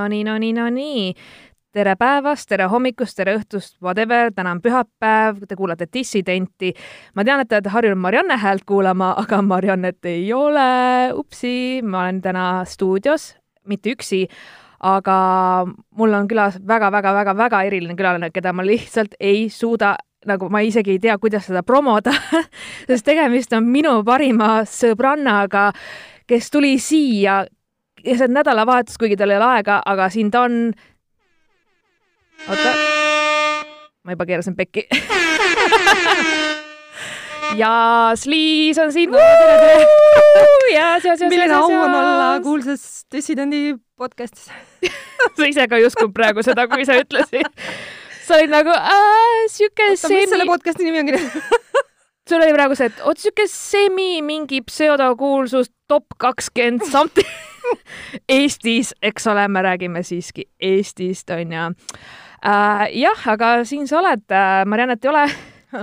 no 0.00 0.08
nii, 0.08 0.24
no 0.24 0.38
nii, 0.38 0.52
no 0.56 0.68
nii. 0.72 1.14
tere 1.70 1.92
päevast, 1.94 2.48
tere 2.50 2.64
hommikust, 2.66 3.14
tere 3.14 3.36
õhtust, 3.38 3.76
whatever, 3.84 4.32
täna 4.34 4.50
on 4.56 4.60
pühapäev, 4.64 5.44
te 5.46 5.54
kuulate 5.54 5.86
Dissidenti. 5.92 6.72
ma 7.14 7.24
tean, 7.24 7.40
et 7.40 7.48
te 7.48 7.58
olete 7.58 7.70
harjunud 7.70 8.00
Marianne 8.00 8.38
häält 8.40 8.64
kuulama, 8.66 9.12
aga 9.20 9.42
Mariannet 9.42 10.04
ei 10.04 10.32
ole. 10.32 11.12
upsi, 11.14 11.82
ma 11.82 12.02
olen 12.02 12.20
täna 12.22 12.64
stuudios, 12.64 13.36
mitte 13.68 13.92
üksi, 13.94 14.26
aga 14.80 15.66
mul 15.96 16.14
on 16.14 16.28
külas 16.28 16.58
väga-väga-väga-väga 16.66 17.62
eriline 17.68 17.96
külaline, 17.96 18.32
keda 18.32 18.52
ma 18.52 18.64
lihtsalt 18.66 19.14
ei 19.20 19.48
suuda 19.48 19.96
nagu 20.26 20.50
ma 20.50 20.60
isegi 20.60 20.96
ei 20.96 20.98
tea, 20.98 21.18
kuidas 21.18 21.46
seda 21.46 21.62
promoda 21.62 22.12
sest 22.88 23.04
tegemist 23.04 23.52
on 23.56 23.64
minu 23.64 24.02
parima 24.04 24.64
sõbrannaga, 24.68 25.70
kes 26.26 26.50
tuli 26.50 26.78
siia 26.78 27.44
keset 28.04 28.32
nädalavahetust, 28.32 28.98
kuigi 29.00 29.16
tal 29.16 29.32
ei 29.32 29.40
ole 29.40 29.48
aega, 29.56 29.80
aga 29.86 30.08
siin 30.12 30.30
ta 30.30 30.44
on. 30.48 30.72
oota, 32.48 32.74
ma 34.04 34.16
juba 34.16 34.26
keerasin 34.26 34.56
pekki 34.56 34.88
ja 37.60 37.72
Sliis 38.14 38.78
on 38.78 38.92
siin. 38.92 39.10
milline 41.28 41.54
au 41.54 41.72
on 41.72 41.94
olla 41.94 42.40
kuulsas 42.42 43.06
dissidendi 43.12 43.74
podcastis 43.96 44.50
sa 45.36 45.44
ise 45.46 45.68
ka 45.68 45.76
ei 45.76 45.86
uskunud 45.86 46.12
praegu 46.16 46.42
seda, 46.46 46.68
kui 46.68 46.84
sa 46.88 46.94
ütlesid. 47.00 47.46
sa 48.26 48.34
olid 48.38 48.50
nagu 48.54 48.70
siuke 49.52 49.84
semi. 49.96 50.14
mis 50.22 50.30
selle 50.30 50.46
podcasti 50.48 50.82
nimi 50.86 50.98
on 51.02 51.08
sul 52.30 52.40
oli 52.40 52.54
praegu 52.54 52.74
see, 52.78 52.86
et 52.90 52.98
oot 53.04 53.18
siuke 53.18 53.44
semi 53.50 54.22
mingi 54.22 54.62
pseudokuulsus 54.66 55.68
top 55.90 56.04
kakskümmend 56.18 56.80
something 56.90 57.49
Eestis, 58.28 58.94
eks 59.02 59.26
ole, 59.30 59.48
me 59.48 59.62
räägime 59.62 60.02
siiski 60.06 60.46
Eestist, 60.60 61.30
onju 61.30 61.66
äh,. 61.66 62.86
jah, 62.96 63.26
aga 63.34 63.52
siin 63.64 63.88
sa 63.88 64.00
oled 64.00 64.24
äh,, 64.30 64.64
Mariannet 64.66 65.04
ei 65.04 65.10
ole. 65.10 65.26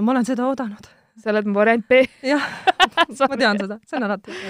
ma 0.02 0.11
olen 0.11 0.25
seda 0.25 0.47
oodanud. 0.47 0.89
sa 1.17 1.31
oled 1.31 1.53
variant 1.53 1.88
B. 1.88 2.03
jah 2.23 2.43
ma 3.30 3.38
tean 3.38 3.59
seda, 3.59 3.80
see 3.85 3.97
on 3.99 4.09
alati. 4.09 4.41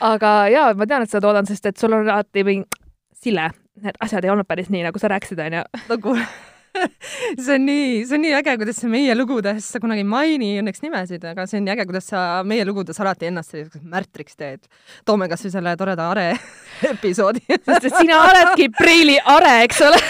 aga 0.00 0.32
jaa, 0.52 0.72
ma 0.74 0.86
tean, 0.86 1.04
et 1.04 1.10
sa 1.10 1.18
oled 1.18 1.30
oodanud, 1.32 1.52
sest 1.52 1.66
et 1.66 1.76
sul 1.76 1.92
on 1.92 2.08
alati 2.08 2.44
mingi, 2.44 2.82
Sille, 3.24 3.46
need 3.80 3.96
asjad 4.04 4.24
ei 4.26 4.30
olnud 4.30 4.44
päris 4.44 4.68
nii, 4.68 4.82
nagu 4.84 5.00
sa 5.00 5.08
rääkisid, 5.08 5.40
onju. 5.40 5.62
no 5.88 6.02
kuule 6.02 6.26
see 7.44 7.54
on 7.54 7.66
nii, 7.66 8.04
see 8.06 8.16
on 8.16 8.22
nii 8.24 8.34
äge, 8.38 8.54
kuidas 8.60 8.78
sa 8.82 8.88
meie 8.90 9.14
lugudes, 9.16 9.66
sa 9.70 9.80
kunagi 9.82 10.02
ei 10.02 10.08
maini 10.08 10.50
õnneks 10.60 10.82
nimesid, 10.84 11.24
aga 11.30 11.46
see 11.50 11.60
on 11.60 11.66
nii 11.68 11.74
äge, 11.74 11.86
kuidas 11.90 12.08
sa 12.10 12.22
meie 12.46 12.66
lugudes 12.66 12.98
alati 13.02 13.28
ennast 13.30 13.54
selliseks 13.54 13.84
märtriks 13.90 14.38
teed. 14.38 14.62
toome 15.06 15.28
kasvõi 15.30 15.52
selle 15.54 15.74
toreda 15.80 16.08
Are 16.10 16.26
episoodi. 16.92 17.44
Sest 17.54 17.90
et 17.90 17.98
sina 17.98 18.22
oledki 18.24 18.70
Preili 18.74 19.18
Are, 19.20 19.60
eks 19.66 19.82
ole. 19.86 20.00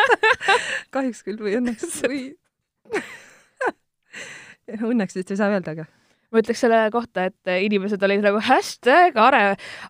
Kahjuks 0.94 1.22
küll 1.26 1.38
või 1.42 1.58
õnneks 1.60 2.00
või 2.06 2.24
õnneks 4.66 5.14
vist 5.14 5.30
ei 5.30 5.38
saa 5.38 5.52
öelda, 5.52 5.76
aga 5.76 5.86
ma 6.34 6.42
ütleks 6.42 6.60
selle 6.64 6.80
kohta, 6.90 7.28
et 7.30 7.54
inimesed 7.62 8.02
olid 8.02 8.24
nagu 8.26 8.42
hashtag 8.42 9.18
Are, 9.22 9.44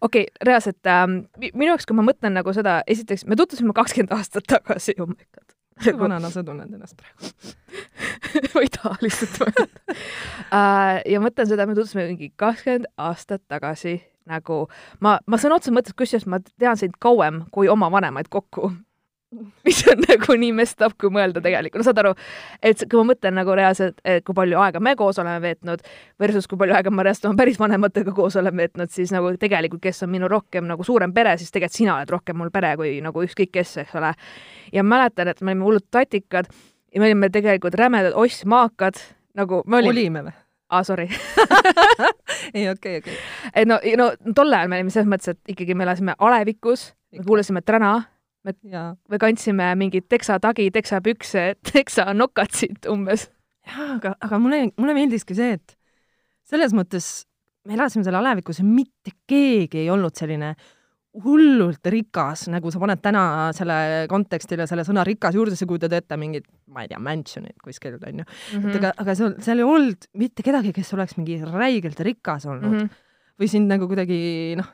okei 0.04 0.28
okay,, 0.28 0.44
reaalselt 0.44 0.92
ähm, 0.92 1.22
minu 1.48 1.72
jaoks, 1.72 1.88
kui 1.88 1.96
ma 1.96 2.04
mõtlen 2.06 2.36
nagu 2.36 2.52
seda, 2.56 2.82
esiteks 2.86 3.24
me 3.24 3.40
tutvusime 3.40 3.72
kakskümmend 3.76 4.12
aastat 4.18 4.44
tagasi, 4.52 4.98
oh 5.00 5.08
my 5.08 5.24
god 5.24 5.55
kui 5.82 5.98
vanana 5.98 6.30
sa 6.32 6.44
tunned 6.46 6.72
ennast 6.72 6.96
praegu 7.00 7.32
ma 8.54 8.64
ei 8.64 8.72
taha 8.72 8.96
lihtsalt 9.04 9.40
mõelda 9.42 9.66
uh,. 9.86 10.98
ja 11.12 11.22
mõtlen 11.22 11.50
seda, 11.50 11.66
me 11.68 11.76
tutvusime 11.76 12.08
mingi 12.10 12.32
kakskümmend 12.36 12.90
aastat 12.96 13.44
tagasi 13.50 13.98
nagu 14.26 14.64
ma, 15.00 15.18
ma 15.26 15.40
sõna 15.40 15.58
otseses 15.58 15.76
mõttes, 15.76 15.96
kusjuures 15.96 16.26
ma 16.30 16.40
tean 16.58 16.78
sind 16.80 16.98
kauem 17.02 17.44
kui 17.54 17.70
oma 17.72 17.90
vanemaid 17.92 18.30
kokku 18.32 18.72
mis 19.66 19.80
on 19.90 20.02
nagu 20.06 20.36
nii 20.38 20.52
messed 20.54 20.82
up, 20.86 20.94
kui 21.00 21.10
mõelda 21.12 21.40
tegelikult, 21.42 21.80
no 21.80 21.86
saad 21.86 22.00
aru, 22.02 22.12
et 22.64 22.84
kui 22.86 23.00
ma 23.00 23.10
mõtlen 23.10 23.34
nagu 23.36 23.56
reaalselt, 23.58 23.98
et 24.06 24.24
kui 24.26 24.36
palju 24.36 24.60
aega 24.62 24.80
me 24.82 24.94
koos 24.98 25.18
oleme 25.22 25.40
veetnud 25.42 25.82
versus 26.22 26.46
kui 26.50 26.60
palju 26.60 26.76
aega 26.78 26.92
ma 26.94 27.06
reaalselt 27.06 27.28
oma 27.30 27.40
päris 27.40 27.58
vanematega 27.60 28.14
koos 28.16 28.38
olen 28.38 28.56
veetnud, 28.62 28.92
siis 28.94 29.12
nagu 29.14 29.34
tegelikult, 29.40 29.82
kes 29.82 30.04
on 30.06 30.12
minu 30.14 30.30
rohkem 30.30 30.68
nagu 30.70 30.86
suurem 30.86 31.14
pere, 31.16 31.36
siis 31.40 31.50
tegelikult 31.50 31.80
sina 31.80 31.98
oled 31.98 32.14
rohkem 32.14 32.38
mul 32.38 32.54
pere 32.54 32.72
kui 32.78 32.96
nagu 33.04 33.26
ükskõik 33.26 33.52
kes, 33.58 33.76
eks 33.82 33.98
ole. 33.98 34.14
ja 34.72 34.86
mäletan, 34.86 35.28
et 35.32 35.42
me 35.42 35.54
olime 35.54 35.70
hullud 35.70 35.86
tatikad 35.90 36.50
ja 36.94 37.02
me 37.02 37.10
olime 37.10 37.30
tegelikult 37.34 37.74
rämedad 37.74 38.14
ossmaakad, 38.14 39.00
nagu 39.34 39.62
me 39.66 39.82
olime. 39.82 39.94
olime 39.96 40.26
või? 40.28 40.36
aa 40.66 40.80
ah,, 40.80 40.84
sorry 40.86 41.06
ei, 42.56 42.68
okei 42.70 42.98
okei 42.98 43.14
et 43.54 43.68
no, 43.70 43.78
no 43.98 44.10
tol 44.34 44.54
ajal 44.54 44.70
me 44.70 44.80
olime 44.80 44.94
selles 44.94 45.10
mõttes, 45.10 45.34
et 45.34 45.54
ikkagi 45.54 45.74
me 45.78 45.86
elasime 45.86 46.14
alevikus, 46.18 46.92
me 47.14 47.26
kuulasime 47.26 47.62
Täna 47.62 48.00
me, 48.46 48.84
me 49.10 49.20
kandsime 49.22 49.70
mingeid 49.78 50.06
teksatagi, 50.12 50.68
teksapükse, 50.74 51.48
teksanokatsit 51.72 52.88
umbes. 52.92 53.28
jaa, 53.66 53.96
aga, 53.96 54.14
aga 54.22 54.40
mulle, 54.42 54.68
mulle 54.78 54.94
meeldiski 54.96 55.36
see, 55.38 55.58
et 55.58 55.76
selles 56.46 56.74
mõttes 56.76 57.26
me 57.66 57.74
elasime 57.74 58.06
seal 58.06 58.18
alevikus 58.18 58.62
ja 58.62 58.66
mitte 58.66 59.14
keegi 59.28 59.82
ei 59.82 59.90
olnud 59.90 60.14
selline 60.16 60.54
hullult 61.24 61.88
rikas, 61.88 62.44
nagu 62.52 62.70
sa 62.72 62.80
paned 62.80 63.00
täna 63.00 63.22
selle 63.56 64.04
kontekstile 64.10 64.66
selle 64.68 64.84
sõna 64.84 65.04
rikas 65.06 65.36
juurde, 65.36 65.56
sa 65.56 65.68
kujutad 65.68 65.94
ette 65.96 66.18
mingit, 66.20 66.44
ma 66.72 66.84
ei 66.84 66.90
tea, 66.90 67.00
mansion'it 67.02 67.56
kuskil, 67.64 67.96
onju 67.96 68.24
mm. 68.24 68.26
-hmm. 68.52 68.68
et 68.68 68.78
aga, 68.80 68.92
aga 69.00 69.14
seal, 69.16 69.36
seal 69.44 69.62
ei 69.62 69.66
olnud 69.66 70.08
mitte 70.20 70.44
kedagi, 70.44 70.74
kes 70.76 70.92
oleks 70.96 71.16
mingi 71.16 71.38
räigelt 71.40 72.00
rikas 72.04 72.44
olnud 72.46 72.68
mm. 72.68 72.82
-hmm. 72.82 73.06
või 73.40 73.48
sind 73.48 73.72
nagu 73.72 73.88
kuidagi 73.88 74.20
noh, 74.60 74.68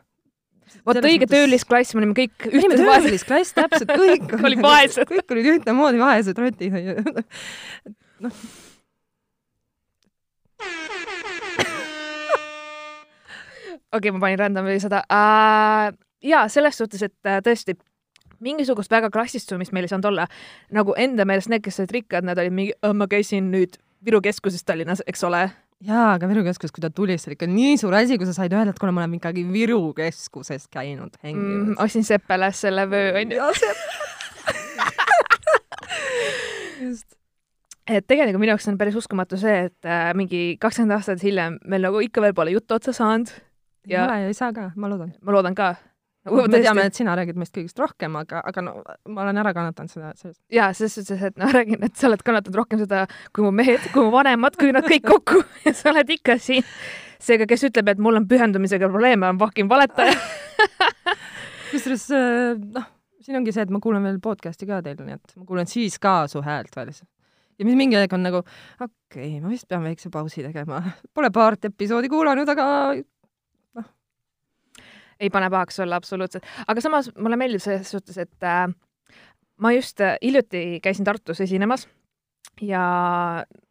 vot 0.86 0.98
õige 1.00 1.26
mõttes... 1.26 1.34
töölisklass, 1.36 1.94
me 1.94 2.02
olime 2.02 2.16
kõik 2.16 2.48
olime 2.48 2.78
töölisklass, 2.80 3.54
täpselt, 3.56 3.92
kõik 4.02 4.34
olid 4.38 4.64
vaesed. 4.64 5.06
kõik 5.08 5.36
olid 5.36 5.48
ühtemoodi 5.56 6.02
vaesed 6.02 6.42
rotid, 6.42 6.76
onju. 6.80 7.22
noh. 8.26 8.42
okei 13.92 14.12
ma 14.14 14.22
panin 14.26 14.42
random'i 14.44 14.78
seda 14.82 15.04
uh,. 15.06 15.92
jaa, 16.24 16.44
selles 16.52 16.78
suhtes, 16.80 17.02
et 17.08 17.16
uh, 17.28 17.40
tõesti 17.44 17.76
mingisugust 18.42 18.90
väga 18.90 19.10
klassistumist 19.14 19.72
meil 19.72 19.86
ei 19.86 19.92
saanud 19.92 20.10
olla. 20.10 20.26
nagu 20.74 20.96
enda 20.98 21.26
meelest 21.28 21.52
need, 21.52 21.62
kes 21.64 21.80
olid 21.82 21.96
rikkad, 22.00 22.26
nad 22.26 22.38
olid 22.38 22.54
mingi, 22.54 22.76
ma 22.94 23.08
käisin 23.10 23.52
nüüd 23.54 23.78
Viru 24.02 24.18
keskuses 24.18 24.64
Tallinnas, 24.66 24.98
eks 25.06 25.22
ole 25.22 25.44
jaa, 25.86 26.14
aga 26.16 26.28
Viru 26.30 26.44
keskus, 26.46 26.72
kui 26.74 26.82
ta 26.84 26.90
tuli, 26.94 27.16
see 27.18 27.30
oli 27.30 27.36
ikka 27.38 27.48
nii 27.50 27.78
suur 27.80 27.94
asi, 27.98 28.18
kui 28.20 28.28
sa 28.28 28.34
said 28.36 28.52
öelda, 28.54 28.74
et 28.74 28.80
kuule, 28.80 28.94
ma 28.94 29.04
olen 29.04 29.18
ikkagi 29.18 29.42
Viru 29.50 29.80
keskuses 29.96 30.68
käinud 30.72 31.12
hängimas 31.24 31.72
mm,. 31.72 31.78
ostsin 31.82 32.04
Sepeles 32.06 32.56
selle 32.66 32.84
vöö, 32.90 33.08
onju. 33.20 33.36
just. 36.82 37.08
et 37.86 38.06
tegelikult 38.06 38.40
minu 38.42 38.52
jaoks 38.54 38.68
on 38.70 38.78
päris 38.80 38.98
uskumatu 38.98 39.38
see, 39.40 39.56
et 39.68 39.88
äh, 39.88 40.10
mingi 40.18 40.42
kakskümmend 40.62 40.98
aastat 40.98 41.22
hiljem 41.24 41.58
meil 41.68 41.82
nagu 41.88 42.02
ikka 42.04 42.24
veel 42.24 42.36
pole 42.36 42.54
juttu 42.54 42.78
otsa 42.78 42.92
saanud. 42.96 43.28
ja, 43.88 44.06
ja 44.06 44.26
ei 44.28 44.36
saa 44.38 44.52
ka, 44.54 44.70
ma 44.76 44.90
loodan. 44.92 45.10
ma 45.22 45.34
loodan 45.34 45.54
ka 45.58 45.74
me 46.30 46.46
teame, 46.52 46.86
et 46.86 46.98
sina 46.98 47.14
räägid 47.18 47.38
meist 47.40 47.54
kõigist 47.56 47.78
rohkem, 47.82 48.16
aga, 48.20 48.42
aga 48.46 48.64
no 48.64 48.74
ma 49.10 49.24
olen 49.24 49.40
ära 49.42 49.52
kannatanud 49.56 49.90
seda, 49.90 50.12
sellest. 50.18 50.40
jaa, 50.52 50.70
selles 50.76 50.94
suhtes, 50.98 51.22
et 51.30 51.38
noh, 51.40 51.50
räägin, 51.54 51.82
et 51.82 51.98
sa 51.98 52.08
oled 52.10 52.22
kannatanud 52.26 52.58
rohkem 52.60 52.82
seda 52.82 53.04
kui 53.34 53.46
mu 53.46 53.50
mehed, 53.54 53.88
kui 53.94 54.06
mu 54.06 54.12
vanemad, 54.14 54.56
kui 54.60 54.70
nad 54.74 54.86
kõik 54.86 55.06
kokku 55.08 55.42
ja 55.66 55.74
sa 55.76 55.90
oled 55.94 56.12
ikka 56.14 56.38
siin. 56.42 56.66
seega, 57.22 57.46
kes 57.50 57.68
ütleb, 57.70 57.90
et 57.92 58.02
mul 58.02 58.18
on 58.18 58.26
pühendumisega 58.30 58.90
probleeme, 58.90 59.28
on 59.30 59.40
fucking 59.42 59.70
valetaja 59.70 60.14
kusjuures 61.72 62.06
äh, 62.14 62.52
noh, 62.78 62.86
siin 63.22 63.38
ongi 63.38 63.54
see, 63.54 63.64
et 63.66 63.72
ma 63.72 63.80
kuulan 63.82 64.04
veel 64.06 64.20
podcast'i 64.22 64.68
ka 64.68 64.82
teil, 64.84 65.00
nii 65.02 65.18
et 65.18 65.34
ma 65.38 65.46
kuulan 65.48 65.70
siis 65.70 65.98
ka 66.02 66.22
su 66.30 66.42
häält 66.44 66.76
veel. 66.76 66.92
ja 67.58 67.66
mis 67.66 67.78
mingi 67.78 67.98
aeg 67.98 68.14
on 68.14 68.24
nagu, 68.26 68.42
okei 68.78 68.92
okay,, 69.26 69.40
ma 69.42 69.52
vist 69.52 69.68
pean 69.70 69.84
väikse 69.86 70.10
pausi 70.12 70.44
tegema. 70.44 70.82
Pole 71.14 71.30
paart 71.34 71.70
episoodi 71.70 72.10
kuulanud, 72.12 72.48
aga 72.48 72.66
ei 75.22 75.30
pane 75.30 75.50
pahaks 75.50 75.80
olla 75.84 75.98
absoluutselt, 76.00 76.46
aga 76.66 76.84
samas 76.84 77.10
mulle 77.18 77.38
meeldib 77.38 77.62
selles 77.62 77.90
suhtes, 77.94 78.18
et 78.18 78.46
äh, 78.46 78.66
ma 79.62 79.72
just 79.76 80.00
äh, 80.02 80.16
hiljuti 80.22 80.80
käisin 80.82 81.06
Tartus 81.06 81.40
esinemas 81.40 81.86
ja 82.60 82.82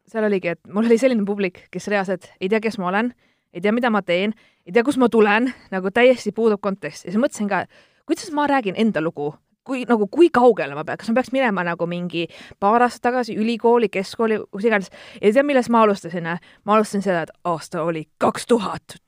seal 0.08 0.26
oligi, 0.28 0.54
et 0.56 0.72
mul 0.72 0.88
oli 0.88 0.98
selline 1.00 1.26
publik, 1.28 1.66
kes 1.72 1.88
reaalselt 1.92 2.30
ei 2.40 2.50
tea, 2.52 2.60
kes 2.62 2.78
ma 2.80 2.90
olen, 2.90 3.12
ei 3.52 3.60
tea, 3.60 3.72
mida 3.74 3.92
ma 3.92 4.02
teen, 4.06 4.34
ei 4.66 4.74
tea, 4.74 4.84
kust 4.86 5.00
ma 5.00 5.10
tulen, 5.12 5.52
nagu 5.72 5.92
täiesti 5.94 6.32
puudub 6.36 6.62
kontekst 6.64 7.06
ja 7.06 7.12
siis 7.12 7.20
mõtlesin 7.20 7.50
ka, 7.50 7.64
kuidas 8.08 8.32
ma 8.34 8.48
räägin 8.50 8.78
enda 8.80 9.02
lugu, 9.04 9.32
kui 9.62 9.84
nagu, 9.86 10.08
kui 10.10 10.30
kaugele 10.34 10.74
ma 10.74 10.84
pean, 10.86 10.98
kas 10.98 11.12
ma 11.12 11.20
peaks 11.20 11.34
minema 11.34 11.64
nagu 11.66 11.86
mingi 11.86 12.24
paar 12.60 12.82
aastat 12.82 13.04
tagasi 13.10 13.36
ülikooli, 13.38 13.92
keskkooli, 13.92 14.40
kus 14.50 14.66
iganes. 14.66 14.90
ja 15.20 15.28
tead, 15.28 15.46
millest 15.46 15.70
ma 15.70 15.84
alustasin? 15.86 16.26
ma 16.64 16.78
alustasin 16.78 17.04
seda, 17.04 17.26
et 17.28 17.36
aasta 17.44 17.84
oli 17.86 18.08
kaks 18.18 18.48
tuhat. 18.50 18.98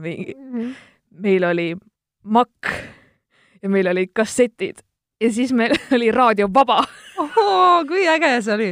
mingi 0.00 0.34
mhm 0.34 0.72
meil 1.18 1.44
oli 1.44 1.74
makk 2.22 2.70
ja 3.62 3.68
meil 3.68 3.86
olid 3.90 4.12
kassetid 4.14 4.82
ja 5.20 5.32
siis 5.32 5.52
meil 5.52 5.74
oli 5.96 6.10
raadio 6.10 6.48
vaba. 6.54 6.82
kui 7.88 8.08
äge 8.08 8.40
see 8.42 8.54
oli! 8.54 8.70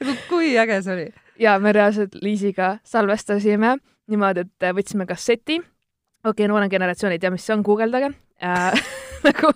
nagu 0.00 0.16
kui 0.28 0.56
äge 0.58 0.82
see 0.82 0.94
oli! 0.94 1.06
ja 1.38 1.58
me 1.58 1.72
reaalselt 1.72 2.14
Liisiga 2.22 2.78
salvestasime 2.84 3.76
niimoodi, 4.10 4.44
et 4.44 4.68
võtsime 4.76 5.06
kasseti. 5.06 5.58
okei 5.58 6.30
okay,, 6.30 6.48
noorem 6.48 6.70
generatsioon 6.70 7.12
ei 7.12 7.18
tea, 7.18 7.32
mis 7.34 7.46
see 7.46 7.56
on, 7.56 7.64
guugeldage 7.66 8.12
äh, 8.42 8.84
nagu, 9.28 9.52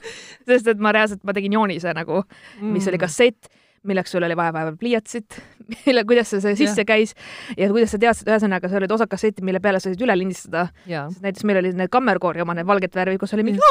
sest 0.48 0.72
et 0.72 0.82
ma 0.82 0.92
reaalselt, 0.94 1.24
ma 1.24 1.34
tegin 1.36 1.56
joonise 1.58 1.94
nagu, 1.96 2.22
mis 2.60 2.84
Mm. 2.84 2.90
oli 2.92 2.98
kassett, 2.98 3.50
milleks 3.86 4.12
sul 4.14 4.25
oli 4.26 4.36
vaja 4.38 4.54
vahepeal 4.56 4.78
pliiatsit, 4.80 5.38
mille, 5.86 6.04
kuidas 6.08 6.30
see, 6.32 6.42
see 6.44 6.56
sisse 6.58 6.82
Jah. 6.82 6.88
käis 6.88 7.14
ja 7.56 7.70
kuidas 7.72 7.94
sa 7.94 8.00
teadsid, 8.02 8.30
ühesõnaga, 8.30 8.70
see 8.70 8.80
olid 8.80 8.94
osad 8.98 9.10
kassetid, 9.12 9.44
mille 9.46 9.60
peale 9.64 9.80
sa 9.82 9.90
said 9.90 10.04
üle 10.04 10.16
lindistada. 10.19 10.69
näiteks 11.22 11.46
meil 11.48 11.62
olid 11.62 11.78
need 11.78 11.92
kammerkoori 11.92 12.44
oma, 12.44 12.56
need 12.58 12.69
valget 12.69 12.94
värvi, 12.98 13.19
kus 13.20 13.34
oli 13.36 13.46
mingi 13.50 13.62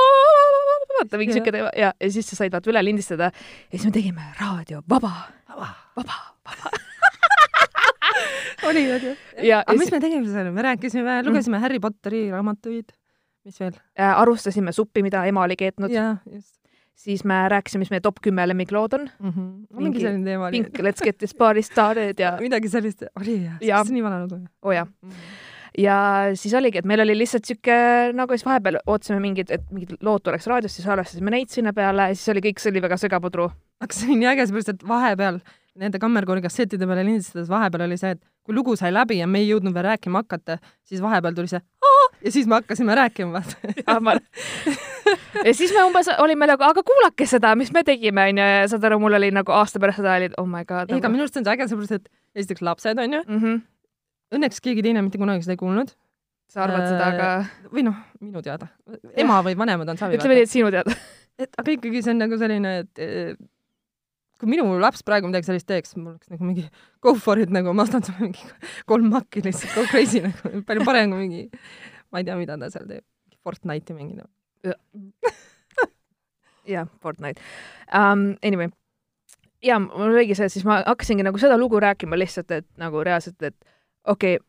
vaata 0.98 1.20
mingi 1.22 1.38
siuke 1.38 1.54
ja, 1.58 1.94
ja 1.94 2.12
siis 2.12 2.30
sa 2.32 2.40
said 2.40 2.54
vaata 2.54 2.72
üle 2.72 2.84
lindistada 2.86 3.32
ja 3.32 3.74
siis 3.76 3.88
me 3.90 3.94
tegime 3.96 4.30
raadio 4.40 4.84
vaba, 4.90 5.14
vaba. 5.50 5.70
vaba, 5.98 6.20
vaba. 6.48 6.72
oli 8.70 8.86
ju. 8.88 9.16
ja 9.46 9.62
aga 9.66 9.78
mis 9.80 9.92
me 9.94 10.02
tegime 10.04 10.30
seal, 10.30 10.52
me 10.54 10.66
rääkisime, 10.66 11.20
lugesime 11.28 11.62
Harry 11.64 11.80
Potteri 11.84 12.28
raamatuid, 12.34 12.94
mis 13.48 13.60
veel? 13.62 13.76
äh, 14.00 14.14
arustasime 14.22 14.74
suppi, 14.76 15.04
mida 15.06 15.26
ema 15.30 15.46
oli 15.46 15.60
keetnud, 15.60 15.94
siis 16.98 17.24
me 17.28 17.44
rääkisime, 17.52 17.86
mis 17.86 17.92
meie 17.94 18.04
top 18.04 18.22
kümme 18.24 18.46
lemmiklood 18.50 18.96
on, 18.98 19.10
mm. 19.20 19.30
-hmm. 19.30 19.50
Mingi 19.74 19.84
mingi 19.84 20.06
selline 20.06 20.26
teema 20.26 20.48
oli. 20.48 20.62
Pink, 20.62 20.80
Let's 20.80 21.04
get 21.04 21.18
this 21.18 21.36
party 21.36 21.62
started 21.62 22.20
ja, 22.20 22.38
midagi 22.48 22.70
sellist 22.70 23.06
oli 23.20 23.44
jah 23.44 23.62
ja., 23.62 23.84
see 23.84 23.92
on 23.92 24.00
nii 24.00 24.08
vana 24.08 24.24
lugu. 24.24 24.40
oo 24.62 24.70
oh 24.70 24.74
jah. 24.74 24.88
ja 25.78 25.98
siis 26.34 26.54
oligi, 26.54 26.82
et 26.82 26.90
meil 26.90 27.04
oli 27.06 27.18
lihtsalt 27.18 27.46
sihuke 27.46 27.78
nagu 28.18 28.34
siis 28.34 28.46
vahepeal 28.46 28.82
ootasime 28.86 29.20
mingid, 29.20 29.54
et 29.54 29.70
mingid 29.72 29.96
lood 30.02 30.26
tuleks 30.26 30.48
raadiost, 30.48 30.80
siis 30.80 30.90
salvestasime 30.90 31.34
neid 31.34 31.54
sinna 31.54 31.74
peale 31.74 32.10
ja 32.10 32.18
siis 32.18 32.34
oli 32.34 32.44
kõik, 32.50 32.64
see 32.64 32.74
oli 32.74 32.82
väga 32.82 32.98
segapudru. 32.98 33.50
aga 33.82 33.94
see 33.94 34.10
oli 34.10 34.20
nii 34.24 34.34
äge, 34.34 34.50
seepärast 34.50 34.74
et 34.76 34.88
vahepeal 34.88 35.40
nende 35.78 36.00
kammerkoori 36.02 36.42
kassettide 36.42 36.90
peale 36.90 37.06
lindistades 37.06 37.50
vahepeal 37.50 37.86
oli 37.86 37.98
see, 38.02 38.18
et 38.18 38.24
kui 38.44 38.56
lugu 38.56 38.76
sai 38.76 38.90
läbi 38.92 39.20
ja 39.20 39.28
me 39.28 39.44
ei 39.44 39.52
jõudnud 39.52 39.76
veel 39.76 39.92
rääkima 39.92 40.24
hakata, 40.26 40.58
siis 40.84 41.04
vahepeal 41.04 41.38
tuli 41.38 41.52
see 41.52 41.62
ja 42.24 42.32
siis 42.32 42.48
me 42.48 42.56
hakkasime 42.56 42.96
rääkima, 42.96 43.32
vaata. 43.32 44.20
ja 45.48 45.54
siis 45.56 45.74
me 45.76 45.86
umbes 45.88 46.10
olime 46.18 46.50
nagu, 46.50 46.66
aga 46.68 46.84
kuulake 46.88 47.28
seda, 47.30 47.54
mis 47.60 47.72
me 47.76 47.84
tegime, 47.88 48.30
onju, 48.32 48.50
ja 48.58 48.68
saad 48.72 48.90
aru, 48.90 49.00
mul 49.04 49.20
oli 49.20 49.32
nagu 49.36 49.56
aasta 49.56 49.82
pärast 49.84 50.02
seda 50.02 50.18
oli, 50.20 50.32
oh 50.42 50.50
my 50.50 50.66
god. 50.68 50.92
ei, 50.92 51.00
aga 51.02 51.12
minu 51.14 51.26
arust 51.26 51.40
on 51.40 51.48
see 51.48 51.56
äge, 51.56 51.70
seepärast 51.72 51.98
et 52.00 52.12
esiteks 52.44 52.66
lapsed 52.66 53.04
onju, 53.06 53.24
mm. 53.28 53.40
-hmm. 53.44 53.64
õnneks 54.38 54.64
keegi 54.64 54.86
teine 54.86 55.06
mitte 55.06 55.22
kunagi 55.22 55.46
seda 55.46 55.58
ei 55.58 55.64
kuulnud 55.64 55.96
sa 56.52 56.64
arvad 56.64 56.88
seda, 56.88 57.10
aga 57.12 57.28
või 57.74 57.84
noh, 57.88 58.00
minu 58.24 58.42
teada. 58.44 58.70
ema 59.20 59.42
või 59.46 59.58
vanemad 59.60 59.90
on 59.92 60.00
savi. 60.00 60.18
ütleme 60.20 60.38
nii, 60.38 60.48
et 60.48 60.52
sinu 60.52 60.72
teada. 60.74 60.96
et 61.44 61.60
aga 61.60 61.76
ikkagi 61.76 62.02
see 62.04 62.14
on 62.14 62.22
nagu 62.24 62.40
selline, 62.40 62.74
et 62.86 63.04
eh, 63.04 63.34
kui 64.40 64.52
minu 64.54 64.70
laps 64.82 65.04
praegu 65.08 65.30
midagi 65.30 65.50
sellist 65.50 65.68
teeks, 65.70 65.98
mul 66.00 66.14
oleks 66.16 66.32
nagu 66.32 66.48
mingi 66.48 66.68
go 67.04 67.16
for 67.20 67.42
it 67.42 67.52
nagu, 67.54 67.74
ma 67.76 67.86
ostan 67.88 68.06
sulle 68.06 68.30
mingi 68.30 68.48
kolm 68.90 69.12
makki 69.14 69.44
lihtsalt, 69.46 69.76
go 69.76 69.86
crazy 69.92 70.24
nagu, 70.24 70.64
palju 70.68 70.88
parem 70.88 71.14
kui 71.14 71.26
mingi, 71.26 71.44
ma 72.14 72.24
ei 72.24 72.30
tea, 72.30 72.40
mida 72.40 72.60
ta 72.62 72.72
seal 72.74 72.88
teeb, 72.90 73.04
Fortnite'i 73.44 73.96
mängida. 73.96 74.28
jah, 76.68 76.88
Fortnite 77.02 77.42
um,. 77.94 78.36
Anyway, 78.44 78.70
ja 79.64 79.80
mul 79.80 80.14
oligi 80.14 80.36
see, 80.38 80.50
siis 80.50 80.66
ma 80.68 80.82
hakkasingi 80.86 81.26
nagu 81.26 81.40
seda 81.42 81.58
lugu 81.60 81.80
rääkima 81.84 82.20
lihtsalt, 82.20 82.52
et 82.52 82.68
nagu 82.82 83.04
reaalselt, 83.04 83.42
et 83.42 83.56
okei 84.06 84.38
okay,, 84.38 84.46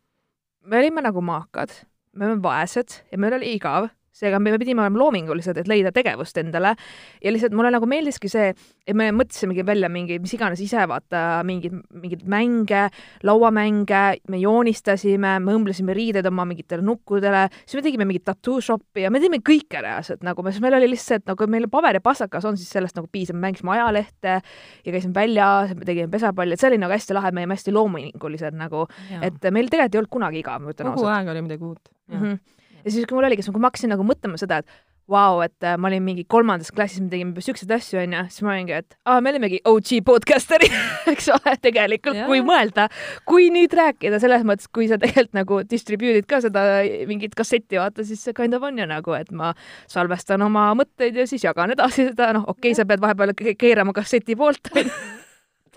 me 0.69 0.79
olime 0.83 1.05
nagu 1.05 1.23
maakad, 1.25 1.73
me 2.13 2.27
olime 2.29 2.43
vaesed 2.43 3.01
ja 3.13 3.19
meil 3.19 3.39
oli 3.39 3.55
igav, 3.57 3.89
seega 4.19 4.41
me 4.43 4.55
pidime 4.59 4.83
olema 4.85 5.01
loomingulised, 5.03 5.61
et 5.61 5.71
leida 5.71 5.93
tegevust 5.95 6.39
endale 6.41 6.75
ja 7.23 7.33
lihtsalt 7.33 7.55
mulle 7.57 7.71
nagu 7.75 7.87
meeldiski 7.91 8.31
see, 8.31 8.51
et 8.53 8.97
me 8.99 9.11
mõtlesimegi 9.15 9.65
välja 9.67 9.91
mingi, 9.93 10.19
mis 10.23 10.35
iganes 10.37 10.61
ise 10.65 10.85
vaata 10.91 11.43
mingeid, 11.47 11.77
mingeid 12.03 12.25
mänge, 12.31 12.85
lauamänge, 13.27 14.03
me 14.33 14.41
joonistasime, 14.43 15.37
me 15.45 15.57
õmblesime 15.57 15.97
riided 15.97 16.27
oma 16.31 16.47
mingitele 16.49 16.85
nukkudele, 16.87 17.47
siis 17.65 17.79
me 17.79 17.85
tegime 17.87 18.09
mingit 18.09 18.27
tattoo 18.29 18.63
shop'i 18.65 19.05
ja 19.07 19.13
me 19.15 19.23
tegime 19.23 19.41
kõike 19.45 19.83
reaalselt 19.85 20.25
nagu, 20.27 20.45
siis 20.51 20.63
meil 20.65 20.79
oli 20.81 20.91
lihtsalt 20.95 21.27
nagu 21.29 21.51
meil 21.51 21.69
paber 21.73 22.01
ja 22.01 22.05
pastakas 22.05 22.47
on 22.49 22.59
siis 22.61 22.71
sellest 22.75 22.99
nagu 22.99 23.11
piisab, 23.13 23.39
me 23.39 23.49
mängisime 23.49 23.75
ajalehte 23.77 24.39
ja 24.39 24.93
käisime 24.93 25.15
väljas, 25.17 25.75
me 25.79 25.89
tegime 25.89 26.11
pesapalli, 26.13 26.57
et 26.57 26.63
see 26.63 26.73
oli 26.73 26.81
nagu 26.83 26.95
hästi 26.95 27.17
lahe, 27.17 27.33
me 27.33 27.45
olime 27.45 27.59
hästi 27.59 27.75
loomingulised 27.75 28.59
nagu, 28.59 28.87
et 29.23 29.51
meil 29.55 29.71
tegelikult 29.71 29.95
ei 29.95 30.03
olnud 30.03 30.15
kunagi 30.19 30.43
igav, 30.43 30.63
ma 30.63 30.75
ütlen 30.75 30.91
kogu 30.93 31.07
ausalt 31.07 31.15
aeg 31.17 31.33
oli 31.35 31.45
midagi 31.47 31.69
uut. 31.69 31.93
mm. 32.09 32.21
-hmm. 32.23 32.58
Ja 32.85 32.91
siis, 32.93 33.07
kui 33.07 33.19
mul 33.19 33.29
oligi, 33.29 33.47
kui 33.47 33.63
ma 33.63 33.73
hakkasin 33.73 33.93
nagu 33.95 34.07
mõtlema 34.07 34.41
seda, 34.41 34.63
et 34.63 34.79
vau, 35.09 35.41
et 35.41 35.65
äh, 35.65 35.77
ma 35.81 35.89
olin 35.89 36.05
mingi 36.05 36.25
kolmandas 36.29 36.71
klassis, 36.75 37.01
me 37.01 37.09
tegime 37.13 37.43
siukseid 37.45 37.71
asju, 37.79 38.01
onju, 38.03 38.25
siis 38.33 38.45
ma 38.45 38.53
olingi, 38.53 38.77
et 38.77 38.97
aa, 39.09 39.23
me 39.25 39.33
olimegi 39.33 39.61
OG 39.69 39.93
podcaster'id, 40.07 40.75
eks 41.13 41.31
ole, 41.33 41.55
tegelikult, 41.65 42.21
kui 42.29 42.43
mõelda, 42.45 42.89
kui 43.29 43.49
nüüd 43.55 43.73
rääkida 43.79 44.21
selles 44.23 44.45
mõttes, 44.49 44.69
kui 44.73 44.89
sa 44.91 45.01
tegelikult 45.01 45.39
nagu 45.39 45.61
distribute'id 45.71 46.29
ka 46.29 46.43
seda 46.45 46.65
mingit 47.09 47.37
kassetti, 47.39 47.81
vaata, 47.81 48.05
siis 48.07 48.23
see 48.25 48.37
kind 48.37 48.57
of 48.57 48.67
on 48.69 48.81
ju 48.81 48.89
nagu, 48.89 49.17
et 49.17 49.33
ma 49.33 49.55
salvestan 49.89 50.45
oma 50.45 50.71
mõtteid 50.79 51.17
ja 51.23 51.29
siis 51.31 51.47
jagan 51.47 51.73
edasi 51.77 52.11
seda, 52.11 52.35
noh, 52.37 52.45
okei 52.47 52.75
okay,, 52.75 52.79
sa 52.79 52.89
pead 52.89 53.03
vahepeal 53.05 53.35
ke- 53.39 53.57
keerama 53.59 53.97
kasseti 53.97 54.37
poolt. 54.37 54.73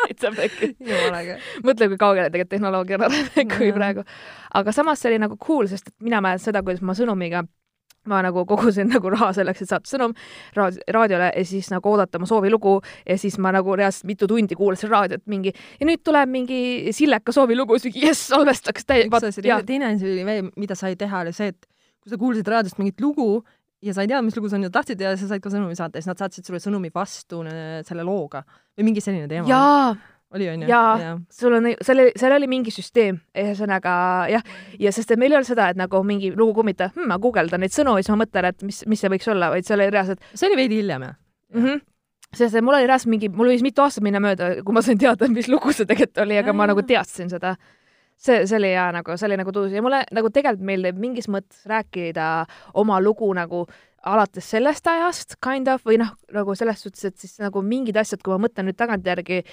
täitsa 0.02 0.34
pekki. 0.36 0.74
mõtle, 1.66 1.90
kui 1.92 1.98
kaugele 2.02 2.30
tegelikult 2.30 2.56
tehnoloogia 2.56 3.00
on 3.00 3.08
arenenud 3.08 3.56
kui 3.56 3.72
praegu. 3.76 4.06
aga 4.54 4.76
samas 4.76 5.02
see 5.02 5.14
oli 5.14 5.24
nagu 5.24 5.40
cool, 5.42 5.70
sest 5.72 5.92
et 5.92 5.98
mina 6.04 6.22
mäletan 6.24 6.50
seda, 6.50 6.64
kuidas 6.66 6.84
ma 6.86 6.98
sõnumiga 6.98 7.46
ma 8.10 8.22
nagu 8.26 8.44
kogusin 8.50 8.90
nagu 8.90 9.12
raha 9.14 9.30
selleks, 9.38 9.62
et 9.62 9.70
saata 9.70 9.90
sõnum 9.90 10.14
raad-, 10.58 10.80
raadiole 10.96 11.28
ja 11.36 11.44
siis 11.46 11.70
nagu 11.74 11.92
oodata 11.92 12.18
oma 12.18 12.30
soovilugu 12.30 12.80
ja 13.06 13.18
siis 13.22 13.38
ma 13.42 13.52
nagu 13.54 13.76
reaalselt 13.78 14.08
mitu 14.10 14.30
tundi 14.30 14.58
kuulasin 14.58 14.90
raadiot 14.90 15.26
mingi 15.30 15.54
ja 15.54 15.88
nüüd 15.88 16.02
tuleb 16.06 16.32
mingi 16.34 16.62
Silleka 16.98 17.34
soovilugu, 17.36 17.78
siis 17.78 17.94
mingi 17.94 18.08
jess, 18.08 18.32
salvestaks 18.34 18.90
täie-, 18.90 19.06
üks 19.06 19.30
asi 19.30 19.46
teine 19.46 19.94
asi 19.94 20.40
mida 20.58 20.78
sai 20.78 20.98
teha, 20.98 21.22
oli 21.28 21.36
see, 21.38 21.54
et 21.54 21.70
kui 22.02 22.14
sa 22.14 22.18
kuulsid 22.18 22.50
raadiost 22.50 22.82
mingit 22.82 23.02
lugu 23.06 23.44
ja 23.82 23.94
sa 23.96 24.06
ei 24.06 24.10
tea, 24.12 24.22
mis 24.26 24.38
lugu 24.38 24.50
see 24.50 24.60
on 24.60 24.68
ja 24.68 24.72
tahtsid 24.74 25.00
teada, 25.00 25.18
sa 25.18 25.28
said 25.30 25.44
ka 25.44 25.52
sõnumi 25.54 25.76
saata 25.78 25.98
ja 25.98 26.04
siis 26.04 26.12
nad 26.12 26.22
saatsid 26.22 26.48
sulle 26.48 26.62
sõnumi 26.62 26.92
vastu 26.94 27.42
selle 27.88 28.06
looga 28.08 28.44
või 28.78 28.92
mingi 28.92 29.04
selline 29.04 29.30
teema. 29.32 29.50
jaa, 29.50 29.96
oli 30.36 30.50
onju? 30.52 30.70
Jaa. 30.70 31.16
sul 31.34 31.56
on, 31.58 31.70
seal 31.82 32.04
oli, 32.04 32.14
seal 32.20 32.36
oli 32.38 32.50
mingi 32.52 32.74
süsteem, 32.74 33.20
ühesõnaga 33.38 33.94
jah, 34.32 34.46
ja 34.80 34.94
sest 34.96 35.14
et 35.14 35.22
meil 35.22 35.34
ei 35.34 35.40
olnud 35.40 35.50
seda, 35.50 35.72
et 35.74 35.80
nagu 35.80 36.04
mingi 36.08 36.32
lugu 36.36 36.56
kummita 36.62 36.92
hm,, 36.94 37.10
ma 37.12 37.20
guugeldan 37.22 37.64
neid 37.66 37.76
sõnu 37.76 37.98
ja 37.98 38.06
siis 38.06 38.14
ma 38.14 38.22
mõtlen, 38.24 38.52
et 38.52 38.68
mis, 38.68 38.84
mis 38.92 39.02
see 39.02 39.12
võiks 39.12 39.32
olla, 39.32 39.52
vaid 39.54 39.68
seal 39.68 39.82
oli 39.82 39.92
reaalselt 39.94 40.24
see 40.34 40.48
oli 40.50 40.62
veidi 40.64 40.82
hiljem 40.84 41.08
jah? 41.08 41.18
mm. 41.54 41.66
-hmm. 41.66 41.84
sest 42.38 42.62
mul 42.62 42.78
oli 42.80 42.90
reaalselt 42.90 43.14
mingi, 43.16 43.32
mul 43.34 43.52
võis 43.54 43.66
mitu 43.66 43.84
aastat 43.84 44.06
minna 44.06 44.24
mööda, 44.24 44.54
kui 44.64 44.78
ma 44.78 44.86
sain 44.86 45.02
teada, 45.02 45.30
mis 45.32 45.50
lugu 45.52 45.74
see 45.74 45.90
tegelikult 45.90 46.26
oli, 46.26 46.38
aga 46.40 46.54
ma 46.54 46.68
Jaa. 46.68 46.76
nagu 46.76 46.86
teadsin 46.88 47.34
seda. 47.34 47.56
see, 48.22 48.44
see 48.48 48.58
oli 48.58 48.74
hea 48.76 48.90
nagu, 48.96 49.18
see 49.18 49.30
oli 49.30 49.40
nagu 49.42 49.54
tuus 49.56 49.74
ja 49.74 49.84
mulle 49.84 50.04
nagu 50.14 50.30
tegelikult 50.34 50.68
meeldib 50.68 51.00
mingis 51.02 51.30
mõttes 51.32 51.64
rääkida 51.70 52.28
oma 52.82 53.00
lugu 53.02 53.32
nagu 53.38 53.66
alates 54.02 54.48
sellest 54.50 54.88
ajast 54.90 55.36
kind 55.44 55.70
of 55.70 55.84
või 55.86 56.00
noh, 56.02 56.10
nagu 56.34 56.56
selles 56.58 56.82
suhtes, 56.82 57.04
et 57.06 57.22
siis 57.22 57.36
nagu 57.42 57.62
mingid 57.66 57.98
asjad, 58.02 58.22
kui 58.24 58.34
ma 58.34 58.40
mõtlen 58.48 58.66
nüüd 58.70 58.78
tagantjärgi, 58.80 59.44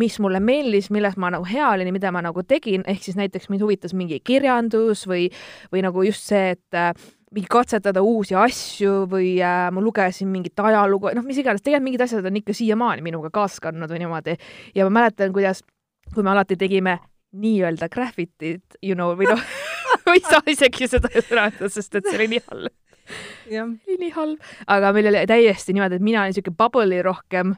mis 0.00 0.16
mulle 0.24 0.40
meeldis, 0.40 0.88
milles 0.94 1.18
ma 1.20 1.28
nagu 1.34 1.44
hea 1.48 1.66
olin 1.74 1.90
ja 1.90 1.96
mida 1.96 2.12
ma 2.14 2.22
nagu 2.24 2.44
tegin, 2.48 2.86
ehk 2.88 3.04
siis 3.04 3.18
näiteks 3.20 3.50
mind 3.52 3.66
huvitas 3.66 3.92
mingi 3.96 4.20
kirjandus 4.24 5.04
või, 5.08 5.28
või 5.74 5.84
nagu 5.84 6.06
just 6.08 6.24
see, 6.30 6.54
et 6.56 6.78
äh, 6.78 6.94
mingi 7.36 7.50
katsetada 7.52 8.00
uusi 8.04 8.36
asju 8.38 9.02
või 9.12 9.34
äh, 9.44 9.68
ma 9.74 9.84
lugesin 9.84 10.32
mingit 10.32 10.56
ajalugu, 10.56 11.12
noh, 11.18 11.28
mis 11.28 11.42
iganes, 11.42 11.60
tegelikult 11.64 11.90
mingid 11.90 12.08
asjad 12.08 12.32
on 12.32 12.40
ikka 12.40 12.56
siiamaani 12.56 13.04
minuga 13.04 13.32
kaasas 13.34 13.60
kandnud 13.64 13.92
või 13.92 14.06
niimoodi. 14.06 14.38
ja 14.74 14.88
ma 14.88 15.02
mäletan, 15.02 15.36
kuidas, 15.36 15.60
kui 16.14 16.24
me 16.24 16.32
alati 16.32 16.56
tegime 16.56 16.96
nii-öelda 17.36 17.88
graffitit, 17.92 18.78
you 18.82 18.96
know, 18.96 19.14
või 19.18 19.28
noh, 19.30 19.40
ma 20.06 20.16
ei 20.16 20.24
saa 20.24 20.42
isegi 20.48 20.88
seda 20.88 21.10
sõna 21.18 21.48
öelda, 21.48 21.70
sest 21.72 21.98
et 21.98 22.08
see 22.08 22.18
oli 22.18 22.28
nii 22.34 22.42
halb, 22.46 22.74
oli 23.52 23.96
nii 24.02 24.12
halb. 24.16 24.50
aga 24.76 24.92
meil 24.96 25.10
oli 25.12 25.24
täiesti 25.28 25.76
niimoodi, 25.76 25.98
et 26.00 26.04
mina 26.04 26.24
olin 26.24 26.36
siuke 26.36 26.52
bubbly 26.56 27.00
rohkem 27.04 27.54